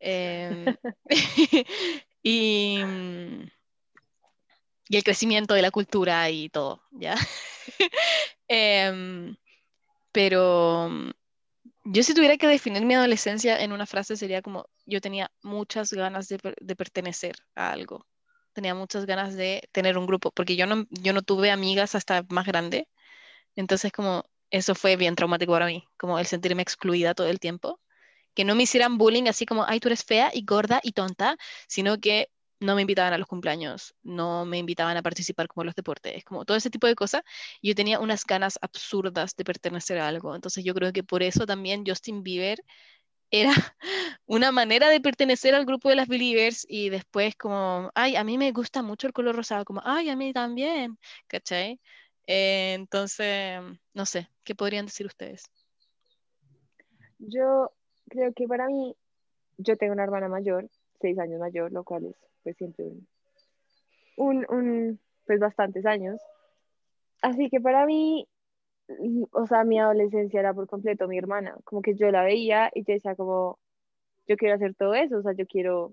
Em, 0.00 0.76
y, 2.22 2.82
mm, 2.84 3.42
y 4.90 4.96
el 4.96 5.04
crecimiento 5.04 5.54
de 5.54 5.62
la 5.62 5.70
cultura 5.70 6.28
y 6.30 6.48
todo, 6.50 6.82
¿ya? 6.92 7.14
Em, 8.50 9.36
pero 10.12 10.88
mm, 10.90 11.10
yo 11.92 12.02
si 12.02 12.14
tuviera 12.14 12.36
que 12.36 12.46
definir 12.46 12.84
mi 12.84 12.94
adolescencia 12.94 13.60
en 13.62 13.72
una 13.72 13.86
frase 13.86 14.16
sería 14.16 14.42
como, 14.42 14.68
yo 14.86 15.00
tenía 15.00 15.30
muchas 15.42 15.92
ganas 15.92 16.28
de, 16.28 16.38
per- 16.38 16.56
de 16.60 16.76
pertenecer 16.76 17.36
a 17.54 17.72
algo, 17.72 18.06
tenía 18.52 18.74
muchas 18.74 19.06
ganas 19.06 19.34
de 19.36 19.68
tener 19.72 19.98
un 19.98 20.06
grupo, 20.06 20.30
porque 20.32 20.56
yo 20.56 20.66
no, 20.66 20.86
yo 20.90 21.12
no 21.12 21.22
tuve 21.22 21.50
amigas 21.50 21.94
hasta 21.94 22.24
más 22.28 22.46
grande, 22.46 22.88
entonces 23.56 23.92
como 23.92 24.24
eso 24.50 24.74
fue 24.74 24.96
bien 24.96 25.14
traumático 25.16 25.52
para 25.52 25.66
mí, 25.66 25.84
como 25.98 26.18
el 26.18 26.26
sentirme 26.26 26.62
excluida 26.62 27.14
todo 27.14 27.28
el 27.28 27.40
tiempo, 27.40 27.80
que 28.34 28.44
no 28.44 28.54
me 28.54 28.64
hicieran 28.64 28.98
bullying 28.98 29.28
así 29.28 29.46
como, 29.46 29.64
ay, 29.66 29.80
tú 29.80 29.88
eres 29.88 30.04
fea 30.04 30.30
y 30.34 30.44
gorda 30.44 30.80
y 30.82 30.92
tonta, 30.92 31.36
sino 31.68 31.98
que 32.00 32.30
no 32.60 32.74
me 32.74 32.82
invitaban 32.82 33.12
a 33.12 33.18
los 33.18 33.28
cumpleaños, 33.28 33.94
no 34.02 34.44
me 34.44 34.58
invitaban 34.58 34.96
a 34.96 35.02
participar 35.02 35.48
como 35.48 35.64
los 35.64 35.74
deportes, 35.74 36.24
como 36.24 36.44
todo 36.44 36.56
ese 36.56 36.70
tipo 36.70 36.86
de 36.86 36.94
cosas. 36.94 37.22
Yo 37.62 37.74
tenía 37.74 38.00
unas 38.00 38.24
ganas 38.24 38.58
absurdas 38.62 39.36
de 39.36 39.44
pertenecer 39.44 39.98
a 39.98 40.08
algo, 40.08 40.34
entonces 40.34 40.64
yo 40.64 40.74
creo 40.74 40.92
que 40.92 41.02
por 41.02 41.22
eso 41.22 41.46
también 41.46 41.84
Justin 41.86 42.22
Bieber 42.22 42.62
era 43.30 43.52
una 44.26 44.52
manera 44.52 44.88
de 44.90 45.00
pertenecer 45.00 45.54
al 45.54 45.66
grupo 45.66 45.88
de 45.88 45.96
las 45.96 46.08
Believers 46.08 46.66
y 46.68 46.90
después 46.90 47.36
como, 47.36 47.90
ay, 47.94 48.16
a 48.16 48.24
mí 48.24 48.38
me 48.38 48.52
gusta 48.52 48.82
mucho 48.82 49.06
el 49.06 49.12
color 49.12 49.36
rosado, 49.36 49.64
como, 49.64 49.82
ay, 49.84 50.10
a 50.10 50.16
mí 50.16 50.32
también, 50.32 50.98
¿cachai? 51.28 51.80
Eh, 52.26 52.74
entonces, 52.74 53.60
no 53.94 54.06
sé, 54.06 54.28
¿qué 54.44 54.54
podrían 54.54 54.86
decir 54.86 55.06
ustedes? 55.06 55.44
yo 57.18 57.72
creo 58.08 58.32
que 58.32 58.46
para 58.46 58.66
mí, 58.66 58.96
yo 59.58 59.76
tengo 59.76 59.92
una 59.92 60.04
hermana 60.04 60.28
mayor, 60.28 60.68
seis 61.00 61.18
años 61.18 61.40
mayor, 61.40 61.72
lo 61.72 61.84
cual 61.84 62.06
es 62.06 62.16
pues 62.48 62.56
siempre 62.56 62.84
un, 62.86 63.06
un, 64.16 64.46
un, 64.48 65.00
pues 65.26 65.38
bastantes 65.38 65.84
años. 65.84 66.20
Así 67.22 67.50
que 67.50 67.60
para 67.60 67.84
mí, 67.84 68.26
mm, 68.88 69.24
o 69.32 69.46
sea, 69.46 69.64
mi 69.64 69.78
adolescencia 69.78 70.40
era 70.40 70.54
por 70.54 70.66
completo 70.66 71.08
mi 71.08 71.18
hermana, 71.18 71.56
como 71.64 71.82
que 71.82 71.94
yo 71.94 72.10
la 72.10 72.22
veía 72.24 72.70
y 72.74 72.84
yo 72.84 72.94
decía 72.94 73.14
como, 73.16 73.58
yo 74.26 74.36
quiero 74.36 74.54
hacer 74.54 74.74
todo 74.74 74.94
eso, 74.94 75.18
o 75.18 75.22
sea, 75.22 75.32
yo 75.32 75.46
quiero, 75.46 75.92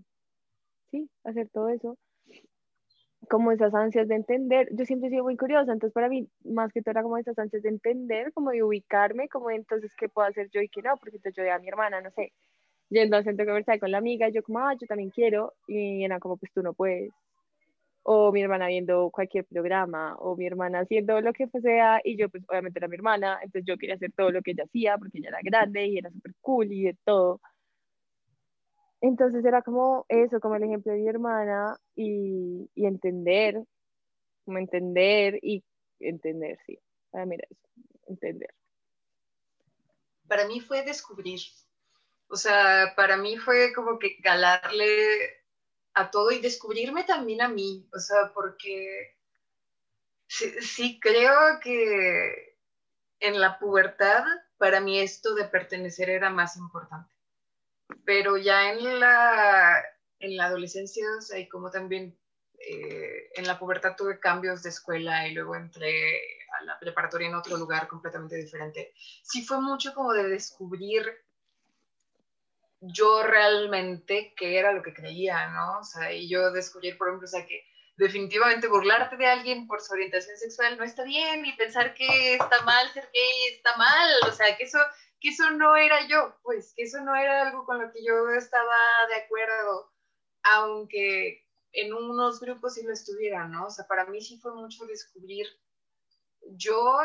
sí, 0.92 1.10
hacer 1.24 1.50
todo 1.50 1.70
eso. 1.70 1.98
Como 3.30 3.52
esas 3.52 3.74
ansias 3.74 4.08
de 4.08 4.16
entender, 4.16 4.70
yo 4.72 4.86
siempre 4.86 5.08
he 5.08 5.12
sido 5.12 5.24
muy 5.24 5.36
curiosa, 5.36 5.74
entonces 5.74 5.94
para 5.94 6.10
mí 6.10 6.30
más 6.44 6.72
que 6.72 6.82
todo 6.82 6.92
era 6.92 7.04
como 7.04 7.18
esas 7.18 7.38
ansias 7.40 7.64
de 7.64 7.70
entender, 7.70 8.32
como 8.34 8.52
de 8.52 8.64
ubicarme, 8.64 9.28
como 9.30 9.50
de, 9.50 9.56
entonces 9.56 9.94
qué 9.98 10.08
puedo 10.08 10.28
hacer 10.28 10.50
yo 10.52 10.62
y 10.62 10.70
qué 10.70 10.82
no, 10.84 10.96
porque 10.98 11.18
entonces 11.18 11.36
yo 11.36 11.44
veía 11.44 11.56
a 11.56 11.60
mi 11.60 11.68
hermana, 11.68 12.02
no 12.02 12.12
sé, 12.12 12.32
yendo 12.90 13.18
al 13.18 13.24
centro 13.24 13.46
comercial 13.46 13.80
con 13.80 13.92
la 13.92 13.98
amiga, 13.98 14.30
yo 14.30 14.44
como, 14.44 14.60
ah, 14.60 14.74
yo 14.80 14.88
también 14.88 15.10
quiero, 15.10 15.54
y 15.68 16.04
era 16.04 16.20
como, 16.20 16.38
pues 16.38 16.52
tú 16.54 16.62
no 16.62 16.74
puedes, 16.74 17.12
o 18.04 18.32
mi 18.32 18.42
hermana 18.42 18.68
viendo 18.68 19.10
cualquier 19.10 19.46
programa, 19.46 20.16
o 20.20 20.36
mi 20.36 20.46
hermana 20.46 20.82
haciendo 20.82 21.20
lo 21.22 21.34
que 21.34 21.48
sea, 21.48 22.00
y 22.04 22.18
yo 22.18 22.30
pues 22.30 22.44
obviamente 22.48 22.78
era 22.78 22.88
mi 22.88 22.96
hermana, 22.96 23.40
entonces 23.42 23.66
yo 23.66 23.78
quería 23.78 23.96
hacer 23.96 24.12
todo 24.16 24.30
lo 24.32 24.42
que 24.44 24.52
ella 24.52 24.66
hacía, 24.66 24.98
porque 24.98 25.18
ella 25.18 25.30
era 25.30 25.40
grande 25.44 25.88
y 25.88 25.98
era 25.98 26.12
súper 26.12 26.34
cool 26.42 26.72
y 26.72 26.84
de 26.84 26.98
todo. 27.04 27.42
Entonces 29.02 29.44
era 29.44 29.62
como 29.64 30.06
eso, 30.08 30.40
como 30.40 30.56
el 30.56 30.64
ejemplo 30.64 30.92
de 30.92 31.00
mi 31.00 31.08
hermana, 31.08 31.78
y, 31.96 32.70
y 32.76 32.86
entender, 32.86 33.64
como 34.46 34.60
entender 34.60 35.40
y 35.42 35.64
entender, 36.00 36.60
sí, 36.68 36.78
para 37.10 37.26
mí 37.26 37.36
era 37.36 37.48
eso, 37.50 37.68
entender. 38.08 38.54
Para 40.28 40.48
mí 40.48 40.60
fue 40.60 40.84
descubrir. 40.84 41.40
O 42.28 42.36
sea, 42.36 42.94
para 42.96 43.18
mí 43.18 43.38
fue 43.38 43.74
como 43.74 44.00
que 44.00 44.20
calarle 44.22 45.44
a 45.94 46.12
todo 46.12 46.32
y 46.32 46.40
descubrirme 46.40 47.04
también 47.04 47.42
a 47.42 47.48
mí. 47.48 47.88
O 47.94 48.00
sea, 48.00 48.32
porque 48.34 49.18
sí, 50.28 51.00
creo 51.00 51.60
que 51.62 52.58
en 53.20 53.40
la 53.40 53.60
pubertad 53.60 54.24
para 54.58 54.80
mí 54.80 55.00
esto 55.00 55.36
de 55.36 55.46
pertenecer 55.46 56.10
era 56.10 56.30
más 56.30 56.58
importante. 56.58 57.14
Pero 58.06 58.38
ya 58.38 58.72
en 58.72 59.00
la, 59.00 59.84
en 60.20 60.38
la 60.38 60.46
adolescencia, 60.46 61.06
o 61.18 61.22
sea, 61.22 61.40
y 61.40 61.48
como 61.48 61.70
también 61.72 62.18
eh, 62.60 63.30
en 63.36 63.48
la 63.48 63.60
pubertad 63.60 63.96
tuve 63.96 64.20
cambios 64.20 64.64
de 64.64 64.70
escuela 64.70 65.28
y 65.28 65.34
luego 65.34 65.56
entré 65.56 66.20
a 66.60 66.64
la 66.64 66.80
preparatoria 66.80 67.28
en 67.28 67.36
otro 67.36 67.58
lugar 67.58 67.88
completamente 67.88 68.36
diferente. 68.38 68.94
Sí 69.24 69.46
fue 69.46 69.62
mucho 69.62 69.94
como 69.94 70.14
de 70.14 70.28
descubrir 70.30 71.25
yo 72.82 73.24
realmente 73.24 74.34
qué 74.38 74.60
era 74.60 74.72
lo 74.74 74.84
que 74.84 74.94
creía, 74.94 75.48
¿no? 75.50 75.80
O 75.80 75.84
sea, 75.84 76.14
y 76.14 76.30
yo 76.30 76.52
descubrir, 76.52 76.98
por 76.98 77.08
ejemplo, 77.08 77.26
o 77.26 77.30
sea, 77.30 77.46
que 77.46 77.64
definitivamente 77.98 78.68
burlarte 78.68 79.18
de 79.18 79.26
alguien 79.28 79.68
por 79.68 79.82
su 79.82 79.94
orientación 79.94 80.38
sexual 80.38 80.78
no 80.78 80.84
está 80.84 81.04
bien 81.04 81.46
y 81.46 81.54
pensar 81.54 81.94
que 81.94 82.36
está 82.36 82.62
mal 82.64 82.90
ser 82.92 83.10
gay 83.14 83.56
está 83.56 83.76
mal, 83.78 84.10
o 84.28 84.32
sea, 84.32 84.56
que 84.58 84.64
eso, 84.64 84.80
que 85.20 85.30
eso 85.30 85.50
no 85.52 85.76
era 85.78 86.08
yo, 86.08 86.36
pues, 86.44 86.74
que 86.76 86.84
eso 86.84 87.02
no 87.02 87.16
era 87.16 87.48
algo 87.48 87.66
con 87.66 87.82
lo 87.82 87.92
que 87.92 88.04
yo 88.04 88.30
estaba 88.32 88.78
de 89.10 89.16
acuerdo, 89.16 89.94
aunque 90.44 91.46
en 91.72 91.94
unos 91.94 92.40
grupos 92.40 92.76
sí 92.76 92.84
lo 92.84 92.94
estuviera, 92.94 93.48
¿no? 93.48 93.68
O 93.68 93.72
sea, 93.72 93.88
para 93.88 94.06
mí 94.06 94.22
sí 94.22 94.40
fue 94.40 94.54
mucho 94.54 94.86
descubrir 94.86 95.48
yo 96.58 97.00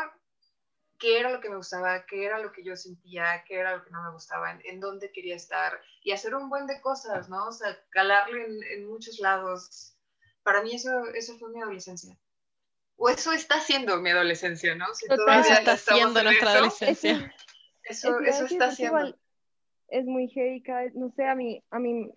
qué 1.01 1.19
era 1.19 1.31
lo 1.31 1.41
que 1.41 1.49
me 1.49 1.57
gustaba, 1.57 2.05
qué 2.05 2.23
era 2.23 2.39
lo 2.39 2.53
que 2.53 2.63
yo 2.63 2.77
sentía, 2.77 3.43
qué 3.47 3.55
era 3.55 3.75
lo 3.75 3.83
que 3.83 3.89
no 3.89 4.03
me 4.03 4.11
gustaba, 4.11 4.57
en, 4.63 4.79
dónde 4.79 5.11
quería 5.11 5.35
estar 5.35 5.81
y 6.03 6.11
hacer 6.11 6.35
un 6.35 6.47
buen 6.47 6.67
de 6.67 6.79
cosas, 6.79 7.27
¿no? 7.27 7.47
O 7.47 7.51
sea, 7.51 7.77
calarle 7.89 8.45
en, 8.45 8.63
en 8.63 8.87
muchos 8.87 9.19
lados 9.19 9.91
para 10.43 10.63
mí 10.63 10.73
eso, 10.73 11.07
eso 11.13 11.37
fue 11.37 11.49
mi 11.49 11.61
adolescencia. 11.61 12.17
O 12.97 13.09
eso 13.09 13.31
está 13.31 13.59
siendo 13.59 13.97
mi 13.99 14.11
adolescencia, 14.11 14.75
¿no? 14.75 14.85
Si 14.93 15.05
eso 15.05 15.53
está 15.53 15.77
siendo 15.77 16.23
nuestra 16.23 16.51
adolescencia. 16.51 17.33
Eso, 17.83 18.19
eso, 18.19 18.45
está 18.45 18.71
siendo. 18.71 19.15
Es 19.87 20.05
muy 20.05 20.29
heavy, 20.29 20.63
no 20.93 21.11
sé, 21.15 21.25
a 21.25 21.35
mí, 21.35 21.61
a 21.71 21.79
mí, 21.79 22.09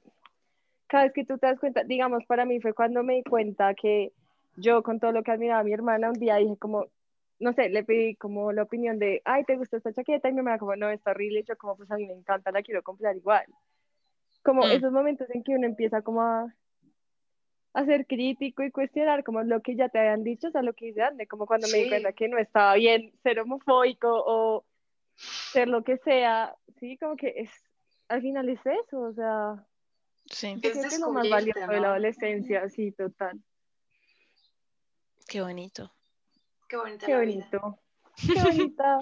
cada 0.86 1.04
vez 1.04 1.12
que 1.12 1.24
tú 1.24 1.38
te 1.38 1.46
das 1.46 1.58
cuenta, 1.58 1.82
digamos, 1.82 2.24
para 2.26 2.44
mí 2.44 2.60
fue 2.60 2.74
cuando 2.74 3.02
me 3.02 3.14
di 3.14 3.24
cuenta 3.24 3.74
que 3.74 4.12
yo 4.56 4.82
con 4.82 5.00
todo 5.00 5.10
lo 5.10 5.22
que 5.24 5.32
admiraba 5.32 5.60
a 5.60 5.64
mi 5.64 5.72
hermana, 5.72 6.10
un 6.10 6.18
día 6.20 6.36
dije 6.36 6.56
como, 6.58 6.86
no 7.38 7.52
sé, 7.52 7.68
le 7.68 7.84
pedí 7.84 8.14
como 8.16 8.52
la 8.52 8.62
opinión 8.62 8.98
de, 8.98 9.22
ay, 9.24 9.44
¿te 9.44 9.56
gusta 9.56 9.76
esta 9.76 9.92
chaqueta? 9.92 10.28
Y 10.28 10.32
mi 10.32 10.38
hermana 10.38 10.58
como, 10.58 10.76
no, 10.76 10.90
está 10.90 11.10
horrible. 11.10 11.40
Y 11.40 11.44
yo 11.44 11.56
como, 11.56 11.76
pues 11.76 11.90
a 11.90 11.96
mí 11.96 12.06
me 12.06 12.14
encanta, 12.14 12.52
la 12.52 12.62
quiero 12.62 12.82
comprar 12.82 13.16
igual. 13.16 13.44
Como 14.42 14.62
mm. 14.62 14.70
esos 14.70 14.92
momentos 14.92 15.28
en 15.30 15.42
que 15.42 15.52
uno 15.52 15.66
empieza 15.66 16.02
como 16.02 16.22
a 16.22 16.54
a 17.74 17.84
ser 17.84 18.06
crítico 18.06 18.62
y 18.62 18.70
cuestionar 18.70 19.24
como 19.24 19.42
lo 19.42 19.60
que 19.60 19.74
ya 19.74 19.88
te 19.88 19.98
habían 19.98 20.22
dicho, 20.22 20.46
o 20.46 20.50
sea, 20.52 20.62
lo 20.62 20.74
que 20.74 20.86
dice 20.86 21.02
Ande, 21.02 21.26
como 21.26 21.44
cuando 21.44 21.66
me 21.68 21.78
di 21.78 21.88
cuenta 21.88 22.12
que 22.12 22.28
no 22.28 22.38
estaba 22.38 22.74
bien 22.74 23.12
ser 23.22 23.40
homofóbico 23.40 24.08
o 24.08 24.64
ser 25.16 25.66
lo 25.66 25.82
que 25.82 25.98
sea, 25.98 26.54
sí, 26.78 26.96
como 26.98 27.16
que 27.16 27.34
es, 27.36 27.50
al 28.08 28.22
final 28.22 28.48
es 28.48 28.60
eso, 28.64 29.00
o 29.00 29.12
sea, 29.12 29.66
sí. 30.26 30.56
es, 30.62 31.00
lo 31.00 31.10
más 31.10 31.28
valioso 31.28 31.66
de 31.66 31.80
la 31.80 31.88
adolescencia, 31.88 32.68
sí, 32.68 32.92
total. 32.92 33.42
Qué 35.26 35.42
bonito. 35.42 35.92
Qué 36.68 36.76
bonito. 36.76 37.06
Qué 37.06 37.14
bonito. 37.16 37.78
Qué 38.16 38.42
bonita. 38.42 38.98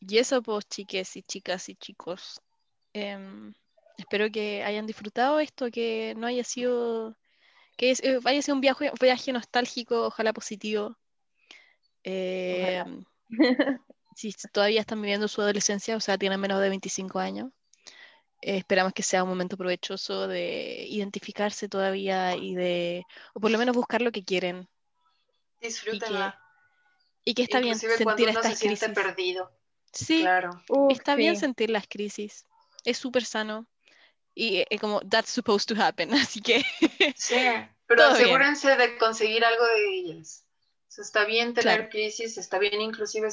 y 0.00 0.18
eso 0.18 0.42
pues, 0.42 0.66
chiques 0.68 1.16
y 1.16 1.22
chicas 1.22 1.68
y 1.68 1.76
chicos. 1.76 2.40
Em, 2.92 3.52
espero 3.96 4.30
que 4.30 4.64
hayan 4.64 4.86
disfrutado 4.86 5.40
esto, 5.40 5.70
que 5.70 6.14
no 6.16 6.26
haya 6.26 6.44
sido 6.44 7.16
que 7.76 7.92
es, 7.92 8.02
eh, 8.02 8.18
vaya 8.22 8.40
a 8.40 8.42
ser 8.42 8.54
un 8.54 8.60
viaje, 8.60 8.90
viaje 9.00 9.32
nostálgico, 9.32 10.06
ojalá 10.06 10.32
positivo. 10.32 10.98
Eh, 12.04 12.84
si 14.14 14.34
todavía 14.52 14.80
están 14.80 15.00
viviendo 15.00 15.28
su 15.28 15.40
adolescencia, 15.40 15.96
o 15.96 16.00
sea, 16.00 16.18
tienen 16.18 16.40
menos 16.40 16.60
de 16.60 16.68
25 16.68 17.18
años, 17.18 17.50
eh, 18.42 18.58
esperamos 18.58 18.92
que 18.92 19.02
sea 19.02 19.22
un 19.22 19.28
momento 19.30 19.56
provechoso 19.56 20.28
de 20.28 20.86
identificarse 20.88 21.68
todavía 21.68 22.36
y 22.36 22.54
de, 22.54 23.04
o 23.34 23.40
por 23.40 23.50
lo 23.50 23.58
menos 23.58 23.76
buscar 23.76 24.02
lo 24.02 24.12
que 24.12 24.24
quieren. 24.24 24.68
Disfrútenla. 25.60 26.39
Y 27.30 27.34
que, 27.34 27.42
está 27.44 27.60
bien 27.60 27.78
sentir 27.78 28.28
estas 28.28 28.58
se 28.58 28.66
crisis. 28.66 28.88
perdido. 28.88 29.52
Sí, 29.92 30.22
claro. 30.22 30.50
está 30.88 31.14
bien 31.14 31.36
sentir 31.36 31.70
las 31.70 31.86
crisis. 31.86 32.44
Es 32.84 32.98
súper 32.98 33.24
sano 33.24 33.68
y 34.34 34.64
es 34.68 34.80
como 34.80 35.00
that's 35.02 35.30
supposed 35.30 35.66
to 35.68 35.80
happen, 35.80 36.12
así 36.14 36.40
que 36.40 36.64
sí, 37.14 37.36
pero 37.86 38.02
asegúrense 38.02 38.76
de 38.76 38.98
conseguir 38.98 39.44
algo 39.44 39.64
de 39.64 39.94
ellas. 39.94 40.44
está 40.98 41.24
bien 41.24 41.54
tener 41.54 41.88
crisis, 41.88 42.36
está 42.36 42.58
bien 42.58 42.80
inclusive 42.80 43.28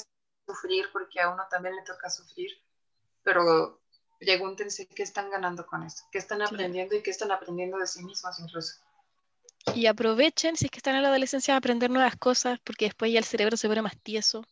sufrir 0.46 0.86
porque 0.94 1.20
a 1.20 1.30
uno 1.32 1.44
también 1.50 1.76
le 1.76 1.82
toca 1.82 2.08
sufrir, 2.12 2.52
pero 3.24 3.82
pregúntense 4.20 4.88
qué 4.88 5.02
están 5.02 5.32
ganando 5.32 5.66
con 5.66 5.82
esto, 5.82 6.04
qué 6.12 6.20
están 6.20 6.44
aprendiendo 6.44 6.96
y 6.96 7.02
qué 7.02 7.10
están 7.10 7.32
aprendiendo 7.32 7.80
de 7.80 7.88
sí 7.88 8.04
mismos 8.04 8.40
incluso. 8.40 8.76
Y 9.76 9.86
aprovechen, 9.86 10.56
si 10.56 10.66
es 10.66 10.72
que 10.72 10.78
están 10.78 10.96
en 10.96 11.04
la 11.04 11.10
adolescencia, 11.10 11.54
a 11.54 11.58
aprender 11.58 11.90
nuevas 11.90 12.16
cosas, 12.16 12.60
porque 12.64 12.86
después 12.86 13.12
ya 13.12 13.20
el 13.20 13.26
cerebro 13.26 13.58
se 13.58 13.68
pone 13.68 13.82
más 13.82 13.98
tieso. 13.98 14.46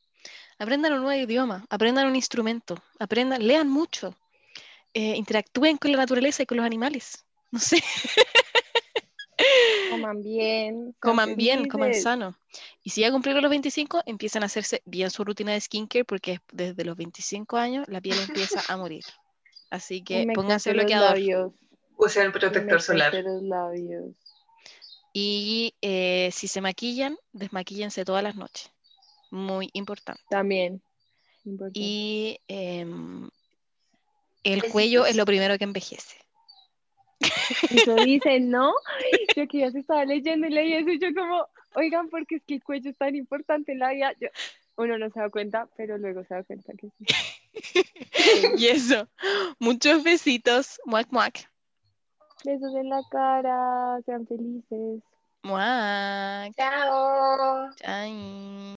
Aprendan 0.60 0.94
un 0.94 1.02
nuevo 1.02 1.22
idioma, 1.22 1.66
aprendan 1.70 2.08
un 2.08 2.16
instrumento, 2.16 2.82
aprendan, 3.00 3.46
lean 3.46 3.70
mucho, 3.70 4.16
eh, 4.94 5.16
interactúen 5.16 5.78
con 5.78 5.92
la 5.92 5.98
naturaleza 5.98 6.44
y 6.44 6.46
con 6.46 6.58
los 6.58 6.66
animales. 6.66 7.22
No 7.52 7.60
sé. 7.60 7.82
Coman 9.92 10.22
bien. 10.22 10.96
Coman 11.00 11.36
bien, 11.36 11.70
coman 11.70 11.94
sano. 11.94 12.36
Y 12.84 12.90
si 12.90 13.02
ya 13.02 13.12
cumplieron 13.12 13.42
los 13.42 13.50
25, 13.50 14.02
empiezan 14.06 14.44
a 14.44 14.48
hacerse 14.48 14.82
bien 14.86 15.10
su 15.10 15.24
rutina 15.24 15.54
de 15.54 15.62
skincare 15.62 16.04
porque 16.04 16.40
desde 16.52 16.84
los 16.84 16.98
25 16.98 17.56
años 17.56 17.86
la 17.88 18.02
piel 18.02 18.18
empieza 18.20 18.62
a 18.68 18.76
morir. 18.76 19.06
Así 19.70 20.04
que 20.04 20.28
pónganse 20.34 20.74
bloqueador. 20.74 21.54
Usen 21.98 22.26
el 22.26 22.32
protector 22.32 22.82
solar. 22.82 23.14
Y 25.18 25.74
eh, 25.82 26.30
si 26.34 26.50
se 26.50 26.60
maquillan, 26.60 27.18
desmaquíllense 27.32 28.04
todas 28.04 28.22
las 28.22 28.36
noches. 28.36 28.70
Muy 29.32 29.70
importante. 29.72 30.22
También. 30.30 30.82
Y 31.74 32.38
em, 32.50 33.30
el 34.44 34.64
cuello 34.64 35.06
es 35.06 35.16
lo 35.16 35.24
primero 35.24 35.58
que 35.58 35.64
envejece. 35.64 36.18
Eso 37.70 37.96
dicen, 38.06 38.50
¿no? 38.50 38.74
Yo 39.38 39.48
que 39.48 39.60
ya 39.60 39.72
se 39.72 39.80
estaba 39.80 40.04
leyendo 40.04 40.48
y 40.48 40.50
leí 40.50 40.74
eso 40.74 40.90
y 40.90 41.00
yo 41.00 41.08
como, 41.16 41.48
oigan, 41.76 42.10
porque 42.10 42.36
es 42.36 42.44
que 42.44 42.56
el 42.56 42.64
cuello 42.64 42.90
es 42.90 42.98
tan 42.98 43.16
importante 43.16 43.72
en 43.72 43.80
la 43.80 43.94
vida. 43.94 44.14
uno 44.76 44.98
no 44.98 45.10
se 45.12 45.22
da 45.22 45.30
cuenta, 45.30 45.70
pero 45.78 45.98
luego 45.98 46.26
se 46.26 46.34
da 46.34 46.44
cuenta 46.44 46.74
que 46.74 46.90
sí. 46.90 47.06
y 48.58 48.68
eso, 48.68 49.08
muchos 49.60 50.04
besitos, 50.04 50.82
muac 50.84 51.08
muac. 51.10 51.50
Besos 52.46 52.76
en 52.76 52.90
la 52.90 53.02
cara, 53.10 54.00
sean 54.06 54.28
felices. 54.28 55.02
Muac. 55.44 56.54
Chao. 56.56 57.72
Chao. 57.76 58.66